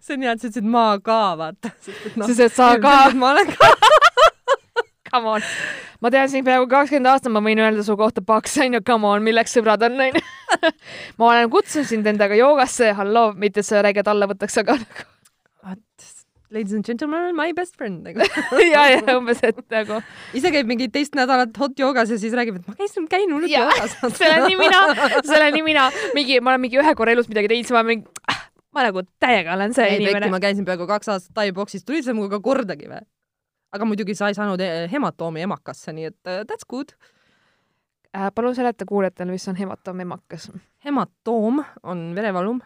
see 0.00 0.16
on 0.16 0.24
hea, 0.24 0.32
et 0.32 0.40
sa 0.40 0.48
ütlesid 0.48 0.66
ma 0.66 0.84
ka, 1.04 1.22
vaata. 1.38 1.72
sest 1.84 2.46
et 2.48 2.54
sa 2.56 2.72
ka, 2.82 2.96
ma 3.14 3.34
olen 3.36 3.54
ka. 3.54 3.74
come 5.12 5.36
on. 5.36 5.46
ma 6.00 6.10
tean 6.14 6.30
sind 6.32 6.48
peaaegu 6.48 6.68
kakskümmend 6.70 7.12
aastat, 7.12 7.32
ma 7.34 7.44
võin 7.44 7.62
öelda 7.62 7.84
su 7.86 7.96
kohta 8.00 8.24
paks, 8.26 8.58
onju, 8.64 8.82
come 8.86 9.08
on, 9.10 9.24
milleks 9.26 9.56
sõbrad 9.58 9.84
on, 9.86 10.00
onju. 10.08 10.24
ma 11.20 11.32
olen 11.32 11.50
kutsunud 11.52 11.88
sind 11.90 12.10
endaga 12.10 12.38
joogasse, 12.38 12.92
halloo, 12.98 13.32
mitte 13.38 13.66
sa 13.66 13.84
räiged 13.86 14.10
alla 14.10 14.30
võtaks, 14.30 14.60
aga 14.64 14.78
Ladies 16.52 16.72
and 16.72 16.84
gentlemen, 16.84 17.36
my 17.36 17.52
best 17.52 17.76
friend 17.76 18.02
nagu. 18.02 18.26
ja, 18.74 18.80
ja 18.90 19.14
umbes, 19.14 19.38
et 19.46 19.60
nagu 19.70 20.00
ise 20.34 20.50
käib 20.50 20.66
mingi 20.66 20.88
teist 20.90 21.14
nädalat 21.14 21.54
hot 21.62 21.78
joogas 21.78 22.10
ja 22.10 22.18
siis 22.18 22.34
räägib, 22.34 22.58
et 22.58 22.66
ma 22.66 22.74
käisin, 22.74 23.06
käin 23.10 23.30
hullult 23.30 23.52
joogas. 23.52 23.94
see 24.18 24.26
olen 24.26 24.48
nii 24.48 24.58
mina, 24.58 24.80
see 25.20 25.36
olen 25.36 25.54
nii 25.54 25.62
mina, 25.68 25.84
mingi, 26.16 26.40
ma 26.42 26.50
olen 26.56 26.64
mingi 26.66 26.80
ühe 26.82 26.94
korra 26.98 27.14
elus 27.14 27.30
midagi 27.30 27.52
teinud, 27.52 27.68
siis 27.68 27.76
ma 27.76 27.84
mingi, 27.86 28.10
ma 28.74 28.88
nagu 28.88 29.04
täiega 29.22 29.54
olen 29.54 29.76
see 29.78 29.86
ei, 29.92 30.00
inimene. 30.02 30.32
ma 30.34 30.42
käisin 30.42 30.66
peaaegu 30.66 30.90
kaks 30.90 31.12
aastat 31.14 31.38
Tai-boksis, 31.38 31.86
tulid 31.86 32.08
sa 32.08 32.16
minuga 32.18 32.42
kordagi 32.42 32.90
või? 32.90 33.06
Aga 33.74 33.86
muidugi 33.86 34.16
sa 34.18 34.30
ei 34.30 34.36
saanud 34.36 34.60
eh, 34.64 34.84
hematoomi 34.90 35.44
emakasse, 35.46 35.94
nii 35.94 36.10
et 36.10 36.30
uh, 36.30 36.42
that's 36.48 36.66
good. 36.68 36.94
Äh, 38.10 38.30
palun 38.34 38.56
seleta 38.56 38.86
kuulajatele, 38.88 39.30
mis 39.36 39.46
on 39.48 39.58
hematoom 39.58 40.02
emakas. 40.06 40.48
hematoom 40.84 41.62
on 41.86 42.08
verevalum, 42.16 42.58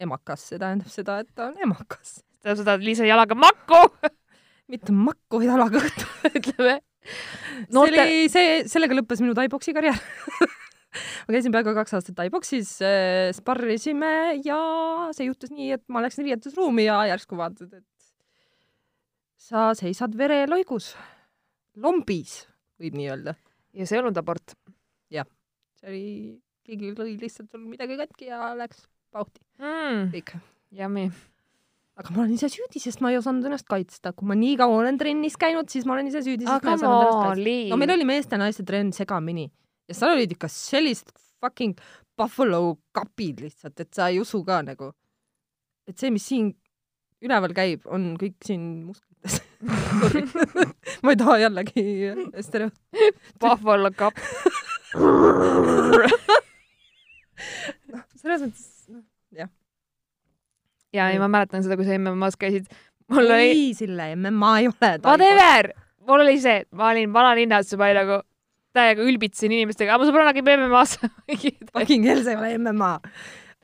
emakas, 0.00 0.46
see 0.48 0.60
tähendab 0.60 0.88
seda, 0.92 1.18
et 1.20 1.28
ta 1.36 1.50
on 1.50 1.58
emakas. 1.66 2.20
seda, 2.46 2.78
et 2.78 2.86
Liisa 2.86 3.08
jalaga 3.08 3.36
makku, 3.36 3.82
mitte 4.72 4.94
makku 4.96 5.42
jalaga 5.44 5.82
õhtu. 5.82 6.08
ütleme. 6.40 6.78
see 7.04 7.74
noorte, 7.74 8.06
oli 8.06 8.24
see, 8.32 8.62
sellega 8.68 8.96
lõppes 8.96 9.20
minu 9.24 9.36
Tai-boksi 9.36 9.76
karjäär. 9.76 10.00
ma 11.28 11.36
käisin 11.36 11.52
peaaegu 11.52 11.76
kaks 11.76 11.98
aastat 11.98 12.16
Tai-boksis, 12.16 12.72
sparrisime 13.36 14.40
ja 14.40 14.58
see 15.12 15.28
juhtus 15.28 15.52
nii, 15.52 15.74
et 15.76 15.84
ma 15.92 16.00
läksin 16.04 16.24
riietusruumi 16.24 16.88
ja 16.88 17.02
järsku 17.12 17.36
vaatad, 17.36 17.82
et 17.82 17.84
sa 19.48 19.70
seisad 19.78 20.12
vereloigus, 20.18 20.92
lombis, 21.80 22.42
võib 22.80 22.98
nii 22.98 23.08
öelda. 23.12 23.34
ja 23.76 23.86
see 23.86 23.96
ei 23.96 24.02
olnud 24.02 24.20
abort. 24.20 24.54
see 25.78 25.88
oli, 25.88 26.04
keegi 26.66 26.92
lõi 26.98 27.16
lihtsalt 27.20 27.52
sul 27.54 27.64
midagi 27.64 27.96
katki 28.00 28.30
ja 28.32 28.52
läks 28.58 28.84
pauhti, 29.14 29.40
mm,. 29.62 30.08
kõik. 30.16 30.34
Yummy. 30.74 31.06
aga 31.98 32.12
ma 32.12 32.22
olen 32.24 32.34
ise 32.34 32.50
süüdi, 32.52 32.82
sest 32.82 33.00
ma 33.00 33.12
ei 33.12 33.20
osanud 33.20 33.46
ennast 33.48 33.68
kaitsta, 33.70 34.12
kui 34.12 34.28
ma 34.28 34.36
nii 34.38 34.58
kaua 34.60 34.82
olen 34.82 34.98
trennis 35.00 35.38
käinud, 35.40 35.70
siis 35.72 35.86
ma 35.88 35.96
olen 35.96 36.10
ise 36.10 36.22
süüdi, 36.26 36.44
sest 36.44 36.66
ma 36.66 36.74
ei 36.74 36.76
aga 36.76 36.82
osanud 36.82 37.06
ennast 37.06 37.22
kaitsta. 37.22 37.72
No 37.72 37.80
meil 37.80 37.94
oli 37.94 38.08
meeste-naiste 38.08 38.66
trenn 38.68 38.92
segamini 38.96 39.48
ja 39.88 39.96
seal 39.96 40.16
olid 40.18 40.34
ikka 40.36 40.50
sellised 40.52 41.14
fucking 41.40 41.78
buffalo 42.18 42.78
kapid 42.92 43.40
lihtsalt, 43.46 43.80
et 43.80 43.94
sa 43.94 44.10
ei 44.12 44.20
usu 44.20 44.42
ka 44.46 44.60
nagu, 44.66 44.92
et 45.88 45.96
see, 45.96 46.10
mis 46.12 46.26
siin 46.28 46.52
üleval 47.24 47.54
käib, 47.56 47.84
on 47.90 48.12
kõik 48.20 48.36
siin 48.46 48.64
musklites. 48.88 49.40
ma 51.02 51.14
ei 51.14 51.18
taha 51.18 51.38
jällegi 51.42 51.84
stereo-, 52.46 52.74
Buffalo 53.42 53.90
Cup. 53.96 54.18
selles 58.18 58.42
mõttes, 58.44 58.66
noh, 58.92 59.02
ja 60.94 61.08
ei, 61.12 61.18
ma 61.20 61.28
mäletan 61.30 61.64
seda, 61.64 61.76
kui 61.78 61.86
sa 61.86 61.96
MM-as 61.98 62.38
käisid. 62.40 62.68
mul 63.12 63.26
oli, 63.26 63.50
ei, 63.50 63.66
Sille, 63.76 64.10
ma 64.16 64.54
ei 64.60 64.70
ole. 64.70 64.92
whatever, 65.04 65.72
mul 66.08 66.24
oli 66.24 66.38
see, 66.40 66.62
ma 66.76 66.92
olin 66.92 67.12
vanalinnas 67.12 67.72
juba 67.72 67.90
nagu 67.96 68.22
täiega 68.76 69.04
ülbitsin 69.04 69.52
inimestega, 69.52 69.94
aga 69.94 70.02
mu 70.02 70.08
sõbranna 70.08 70.34
käib 70.36 70.48
MM-as. 70.54 70.98
fucking 71.74 72.08
hell, 72.08 72.24
see 72.24 72.34
ei 72.34 72.40
ole 72.40 72.54
MMA. 72.60 72.94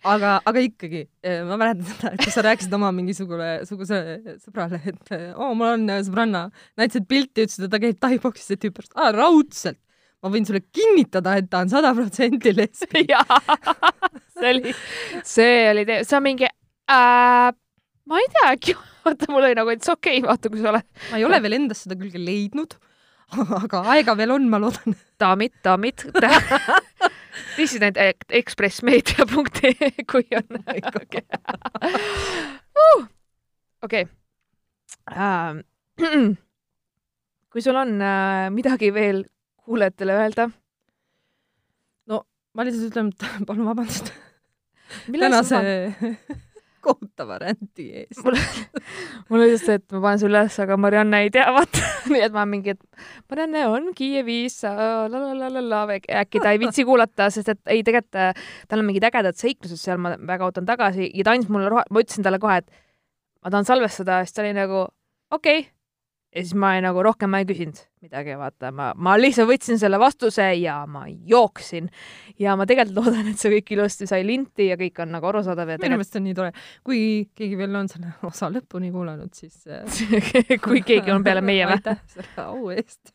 aga, 0.08 0.34
aga 0.46 0.62
ikkagi, 0.64 1.02
ma 1.48 1.56
mäletan 1.60 1.86
seda, 1.88 2.12
et 2.14 2.24
kui 2.24 2.34
sa 2.34 2.44
rääkisid 2.44 2.76
oma 2.76 2.90
mingisugune, 2.94 3.48
suguse 3.68 4.00
sõbrale, 4.42 4.80
et 4.90 5.14
oo 5.16 5.50
oh,, 5.50 5.54
mul 5.58 5.72
on 5.72 5.88
sõbranna, 6.06 6.44
näitasid 6.80 7.08
pilti, 7.10 7.46
ütlesid, 7.46 7.66
et 7.66 7.72
ta 7.72 7.80
käib 7.82 8.00
taiboksis, 8.02 8.50
see 8.50 8.60
tüüp 8.60 8.78
pärast, 8.78 8.94
aa, 8.96 9.12
raudselt. 9.16 9.80
ma 10.24 10.30
võin 10.32 10.46
sulle 10.48 10.62
kinnitada, 10.72 11.36
et 11.36 11.50
ta 11.52 11.60
on 11.64 11.68
sada 11.72 11.90
protsenti 11.96 12.54
lesbi. 12.56 13.04
jaa, 13.12 13.40
see 14.38 14.54
oli, 14.54 14.74
see 15.28 15.58
oli, 15.72 15.84
see 16.00 16.18
on 16.18 16.24
mingi 16.24 16.48
äh,, 16.48 17.50
ma 18.08 18.22
ei 18.22 18.32
tea, 18.36 18.54
äkki, 18.54 18.76
vaata 19.04 19.30
mul 19.32 19.44
oli 19.44 19.58
nagu, 19.58 19.72
et 19.74 19.84
see 19.84 19.92
okei 19.92 20.18
okay,, 20.20 20.28
vaata, 20.30 20.52
kui 20.52 20.64
sa 20.64 20.72
oled 20.72 21.06
ma 21.10 21.20
ei 21.20 21.28
ole 21.28 21.40
veel 21.44 21.60
endas 21.60 21.84
seda 21.84 21.98
külge 22.00 22.20
leidnud, 22.20 22.76
aga 23.64 23.84
aega 23.94 24.16
veel 24.18 24.34
on, 24.36 24.48
ma 24.52 24.60
loodan. 24.62 24.96
daamid, 25.20 25.54
daamid. 25.64 26.06
dissident 27.56 27.98
ekspressmeedia.ee, 28.30 29.92
kui 30.10 30.26
on. 30.38 30.60
okei. 33.82 34.06
Ähm, 35.12 35.62
kui 37.52 37.62
sul 37.62 37.76
on 37.78 37.96
äh, 38.02 38.50
midagi 38.54 38.92
veel 38.94 39.24
kuulajatele 39.64 40.20
öelda, 40.20 40.50
ma 42.54 42.66
lihtsalt 42.66 42.92
ütlen, 42.92 43.12
palun 43.48 43.68
vabandust 43.68 44.12
tänase 45.10 45.60
ma, 46.84 46.92
kohutava 46.92 47.38
ränti 47.40 47.86
eest. 48.00 48.20
mul, 48.24 48.36
mul 49.30 49.44
oli 49.44 49.50
just 49.54 49.68
see, 49.68 49.78
et 49.80 49.86
ma 49.94 50.02
panen 50.04 50.20
sulle 50.22 50.42
üles, 50.42 50.58
aga 50.64 50.78
Marianne 50.80 51.20
ei 51.24 51.30
tea, 51.34 51.46
vaata. 51.54 51.82
nii 52.12 52.24
et 52.26 52.34
ma 52.34 52.44
mingi, 52.48 52.74
et 52.74 53.30
Marianne 53.30 53.66
on 53.72 53.90
Kiievis, 53.96 54.60
la 54.68 55.08
la 55.08 55.22
la 55.38 55.50
la 55.56 55.64
la, 55.64 55.82
äkki 56.22 56.42
ta 56.42 56.54
ei 56.54 56.60
viitsi 56.62 56.86
kuulata, 56.88 57.30
sest 57.34 57.52
et 57.54 57.62
ei, 57.72 57.84
tegelikult 57.86 58.20
äh, 58.20 58.48
tal 58.68 58.82
on 58.82 58.88
mingid 58.90 59.06
ägedad 59.08 59.38
seiklused 59.40 59.80
seal, 59.80 60.00
ma 60.02 60.14
väga 60.20 60.48
ootan 60.48 60.68
tagasi 60.68 61.08
ja 61.10 61.26
ta 61.26 61.36
andis 61.36 61.52
mulle 61.52 61.72
rohe, 61.72 61.86
ma 61.90 62.04
ütlesin 62.04 62.26
talle 62.26 62.42
kohe, 62.42 62.60
et 62.62 62.84
ma 63.44 63.54
tahan 63.54 63.68
salvestada, 63.68 64.22
siis 64.24 64.36
ta 64.36 64.44
oli 64.44 64.52
nagu 64.56 64.84
okei 64.84 65.64
okay.. 65.64 65.70
Ja 66.34 66.42
siis 66.42 66.54
ma 66.58 66.74
ei, 66.74 66.82
nagu 66.84 67.02
rohkem 67.04 67.30
ma 67.30 67.40
ei 67.42 67.46
küsinud 67.48 67.78
midagi, 68.04 68.34
vaata, 68.38 68.70
ma, 68.74 68.90
ma 69.00 69.14
lihtsalt 69.20 69.48
võtsin 69.48 69.78
selle 69.80 69.98
vastuse 70.02 70.48
ja 70.58 70.80
ma 70.90 71.04
jooksin. 71.08 71.88
ja 72.40 72.56
ma 72.58 72.66
tegelikult 72.68 72.98
loodan, 72.98 73.30
et 73.30 73.40
see 73.40 73.52
kõik 73.54 73.72
ilusti 73.76 74.08
sai 74.10 74.26
linti 74.26 74.68
ja 74.68 74.78
kõik 74.80 74.98
on 75.04 75.14
nagu 75.14 75.30
arusaadav 75.30 75.74
ja 75.74 75.78
minu 75.80 75.98
meelest 75.98 76.18
on 76.18 76.26
nii 76.26 76.36
tore, 76.36 76.52
kui 76.86 77.00
keegi 77.38 77.58
veel 77.60 77.78
on 77.80 77.88
selle 77.92 78.12
osa 78.26 78.50
lõpuni 78.52 78.92
kuulanud, 78.94 79.32
siis 79.36 79.64
äh, 79.70 80.60
kui 80.64 80.82
keegi 80.86 81.14
on 81.14 81.24
peale 81.26 81.44
meie 81.44 81.68
või? 81.68 81.78
aitäh 81.78 82.02
selle 82.16 82.46
au 82.48 82.70
eest. 82.74 83.14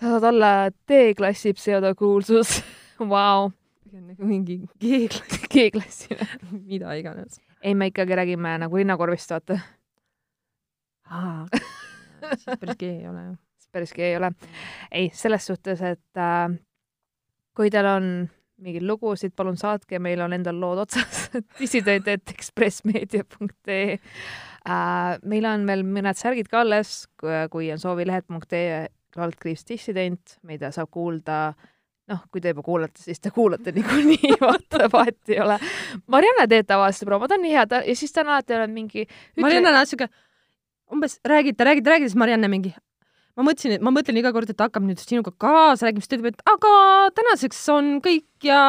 sa 0.00 0.06
saad 0.06 0.30
olla 0.32 0.52
D-klassi 0.88 1.52
pseudokuulsus. 1.56 2.60
Vau, 3.00 3.48
nagu 3.92 4.26
mingi 4.28 4.58
G-klass, 4.80 5.44
G-klassi. 5.52 6.16
mida 6.64 6.96
iganes. 6.98 7.40
ei, 7.62 7.74
me 7.74 7.90
ikkagi 7.92 8.16
räägime 8.16 8.56
nagu 8.64 8.80
linnakorvist, 8.80 9.30
vaata. 9.36 9.60
Siis 11.10 12.58
päris 12.60 12.76
G 12.78 12.82
ei 12.82 13.08
ole 13.08 13.24
ju. 13.24 13.34
päris 13.72 13.92
G 13.94 13.98
ei 13.98 14.16
ole. 14.16 14.32
ei, 14.90 15.10
selles 15.14 15.46
suhtes, 15.46 15.82
et 15.82 16.16
äh, 16.18 16.50
kui 17.56 17.70
teil 17.70 17.86
on 17.86 18.30
mingeid 18.60 18.84
lugusid, 18.84 19.32
palun 19.36 19.56
saatke, 19.56 19.98
meil 20.02 20.20
on 20.20 20.32
endal 20.36 20.60
lood 20.60 20.78
otsas. 20.84 21.30
dissident.ekspressmeedia.ee 21.60 23.92
äh,. 23.94 24.00
meil 25.24 25.44
on 25.48 25.66
veel 25.66 25.82
mõned 25.88 26.16
särgid 26.18 26.48
ka 26.50 26.60
alles, 26.64 27.08
kui 27.50 27.72
on 27.72 27.78
soovi 27.80 28.06
lehed.ee 28.08 28.88
kaldkriips 29.10 29.64
dissident, 29.66 30.38
mida 30.46 30.70
saab 30.74 30.90
kuulda 30.94 31.54
noh, 32.10 32.20
kui 32.30 32.40
te 32.42 32.48
juba 32.50 32.62
kuulate, 32.66 33.02
siis 33.02 33.20
te 33.22 33.30
kuulate 33.34 33.72
niikuinii, 33.74 34.34
vaata, 34.42 34.88
vahet 34.92 35.28
ei 35.30 35.40
ole. 35.42 35.56
Marianne 36.10 36.46
teeb 36.50 36.66
tavaliselt 36.68 37.08
promo, 37.08 37.28
ta 37.30 37.34
on 37.38 37.44
nii 37.46 37.54
hea, 37.54 37.64
ta 37.70 37.76
ja 37.86 37.94
siis 37.96 38.12
ta 38.14 38.20
on 38.24 38.30
alati 38.34 38.52
olnud 38.56 38.74
mingi. 38.74 39.02
Marianne 39.40 39.70
on 39.70 39.86
siuke, 39.86 40.06
umbes 40.92 41.18
räägite, 41.26 41.64
räägite, 41.64 41.90
räägite, 41.90 42.12
siis 42.12 42.18
Marianne 42.18 42.50
mingi 42.52 42.74
ma 43.40 43.46
mõtlesin, 43.46 43.76
et 43.76 43.84
ma 43.84 43.92
mõtlen 43.94 44.18
iga 44.20 44.32
kord, 44.34 44.50
et 44.52 44.60
hakkab 44.60 44.84
nüüd 44.84 45.00
sinuga 45.00 45.32
kaasa 45.40 45.86
rääkima, 45.86 46.04
siis 46.04 46.12
ta 46.12 46.18
ütleb, 46.18 46.34
et 46.34 46.44
aga 46.50 46.72
tänaseks 47.16 47.62
on 47.74 47.90
kõik 48.04 48.46
ja 48.46 48.60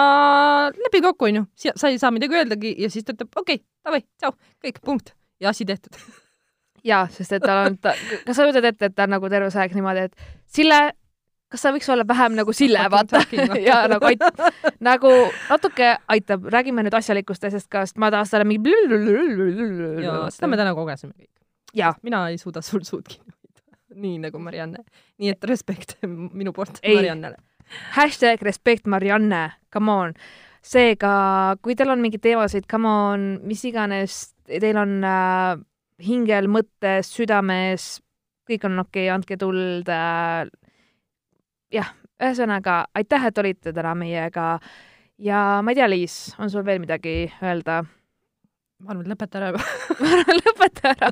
lepime 0.77 1.09
kokku, 1.09 1.27
onju. 1.31 1.45
sa 1.75 1.91
ei 1.91 1.99
saa 2.01 2.13
midagi 2.13 2.39
öeldagi 2.39 2.73
ja 2.79 2.91
siis 2.93 3.07
ta 3.07 3.15
ütleb 3.15 3.31
okei 3.35 3.59
okay,, 3.59 3.65
davai, 3.85 4.03
tšau, 4.21 4.35
kõik, 4.63 4.81
punkt. 4.85 5.13
ja 5.41 5.51
asi 5.51 5.67
tehtud. 5.67 5.97
jaa, 6.91 7.05
sest 7.13 7.37
et 7.37 7.45
tal 7.45 7.65
on, 7.65 7.77
ta, 7.81 7.95
kas 8.25 8.37
sa 8.37 8.47
kujutad 8.47 8.69
ette, 8.71 8.91
et 8.91 8.97
ta 8.97 9.09
on 9.09 9.15
nagu 9.17 9.31
terve 9.33 9.51
see 9.53 9.63
aeg 9.63 9.77
niimoodi, 9.77 10.07
et 10.09 10.27
Sille, 10.51 10.79
kas 11.51 11.65
sa 11.65 11.73
võiks 11.75 11.89
olla 11.91 12.05
vähem 12.07 12.37
nagu 12.37 12.53
Sille, 12.55 12.85
vaata. 12.93 13.25
ja 13.69 13.83
nagu 13.91 14.07
ait-, 14.09 14.47
nagu 14.83 15.13
natuke 15.49 15.93
aitab, 16.15 16.47
räägime 16.53 16.85
nüüd 16.85 16.95
asjalikust 16.97 17.49
asjast 17.49 17.69
ka, 17.71 17.85
sest 17.87 18.01
ma 18.01 18.13
tahaks 18.13 18.33
talle 18.33 18.47
mingi. 18.47 18.77
ja 20.05 20.23
seda 20.31 20.51
me 20.51 20.59
täna 20.59 20.77
kogesime 20.77 21.15
kõik. 21.15 21.31
jaa, 21.77 21.93
mina 22.03 22.25
ei 22.29 22.37
suuda 22.41 22.61
sul 22.65 22.83
suud 22.87 23.07
kinni 23.07 23.31
hoida. 23.31 23.79
nii 23.95 24.19
nagu 24.25 24.39
Marianne. 24.39 24.83
nii 25.21 25.33
et 25.33 25.49
respekt 25.49 25.97
minu 26.39 26.53
poolt 26.53 26.79
Ei. 26.83 26.95
Mariannele. 26.95 27.37
hashtag 27.97 28.41
respekt 28.41 28.87
Marianne, 28.87 29.49
come 29.73 29.91
on. 29.91 30.13
seega, 30.61 31.11
kui 31.61 31.75
teil 31.75 31.89
on 31.89 32.01
mingeid 32.03 32.21
teemasid, 32.21 32.67
come 32.69 32.87
on, 32.87 33.27
mis 33.47 33.63
iganes 33.65 34.35
teil 34.45 34.77
on 34.77 34.99
äh, 35.07 35.57
hingel, 36.05 36.49
mõttes, 36.51 37.09
südames, 37.15 37.95
kõik 38.49 38.67
on 38.69 38.79
okei 38.83 39.07
okay,, 39.07 39.15
andke 39.15 39.37
tuld 39.41 39.89
äh,. 39.89 40.45
jah, 41.71 41.93
ühesõnaga 42.21 42.85
aitäh, 42.95 43.29
et 43.31 43.37
olite 43.41 43.73
täna 43.73 43.95
meiega 43.97 44.59
ja 45.21 45.61
ma 45.63 45.73
ei 45.73 45.79
tea, 45.79 45.89
Liis, 45.89 46.19
on 46.41 46.51
sul 46.51 46.65
veel 46.65 46.81
midagi 46.83 47.25
öelda? 47.41 47.81
Ma 48.81 48.93
arvan, 48.93 49.05
et 49.05 49.11
lõpeta 49.13 49.39
ära 49.39 49.51
juba. 49.51 49.65
lõpeta 50.41 50.93
ära. 50.95 51.11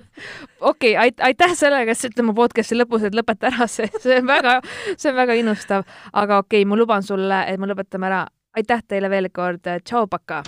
okei 0.60 0.96
okay,, 0.96 1.14
aitäh 1.30 1.56
selle, 1.58 1.84
kes 1.90 2.08
ütleb 2.10 2.30
mu 2.30 2.38
podcast'i 2.38 2.78
lõpus, 2.78 3.06
et 3.10 3.18
lõpeta 3.18 3.52
ära, 3.52 3.70
see, 3.72 3.90
see 4.00 4.20
on 4.22 4.28
väga, 4.30 4.60
see 4.96 5.14
on 5.14 5.20
väga 5.20 5.38
innustav, 5.42 5.88
aga 6.14 6.42
okei 6.44 6.64
okay,, 6.64 6.70
ma 6.70 6.80
luban 6.80 7.06
sulle, 7.06 7.46
et 7.48 7.62
me 7.62 7.72
lõpetame 7.72 8.12
ära. 8.12 8.26
aitäh 8.58 8.84
teile 8.88 9.10
veel 9.10 9.30
kord, 9.34 9.64
tšau, 9.86 10.08
paka 10.10 10.44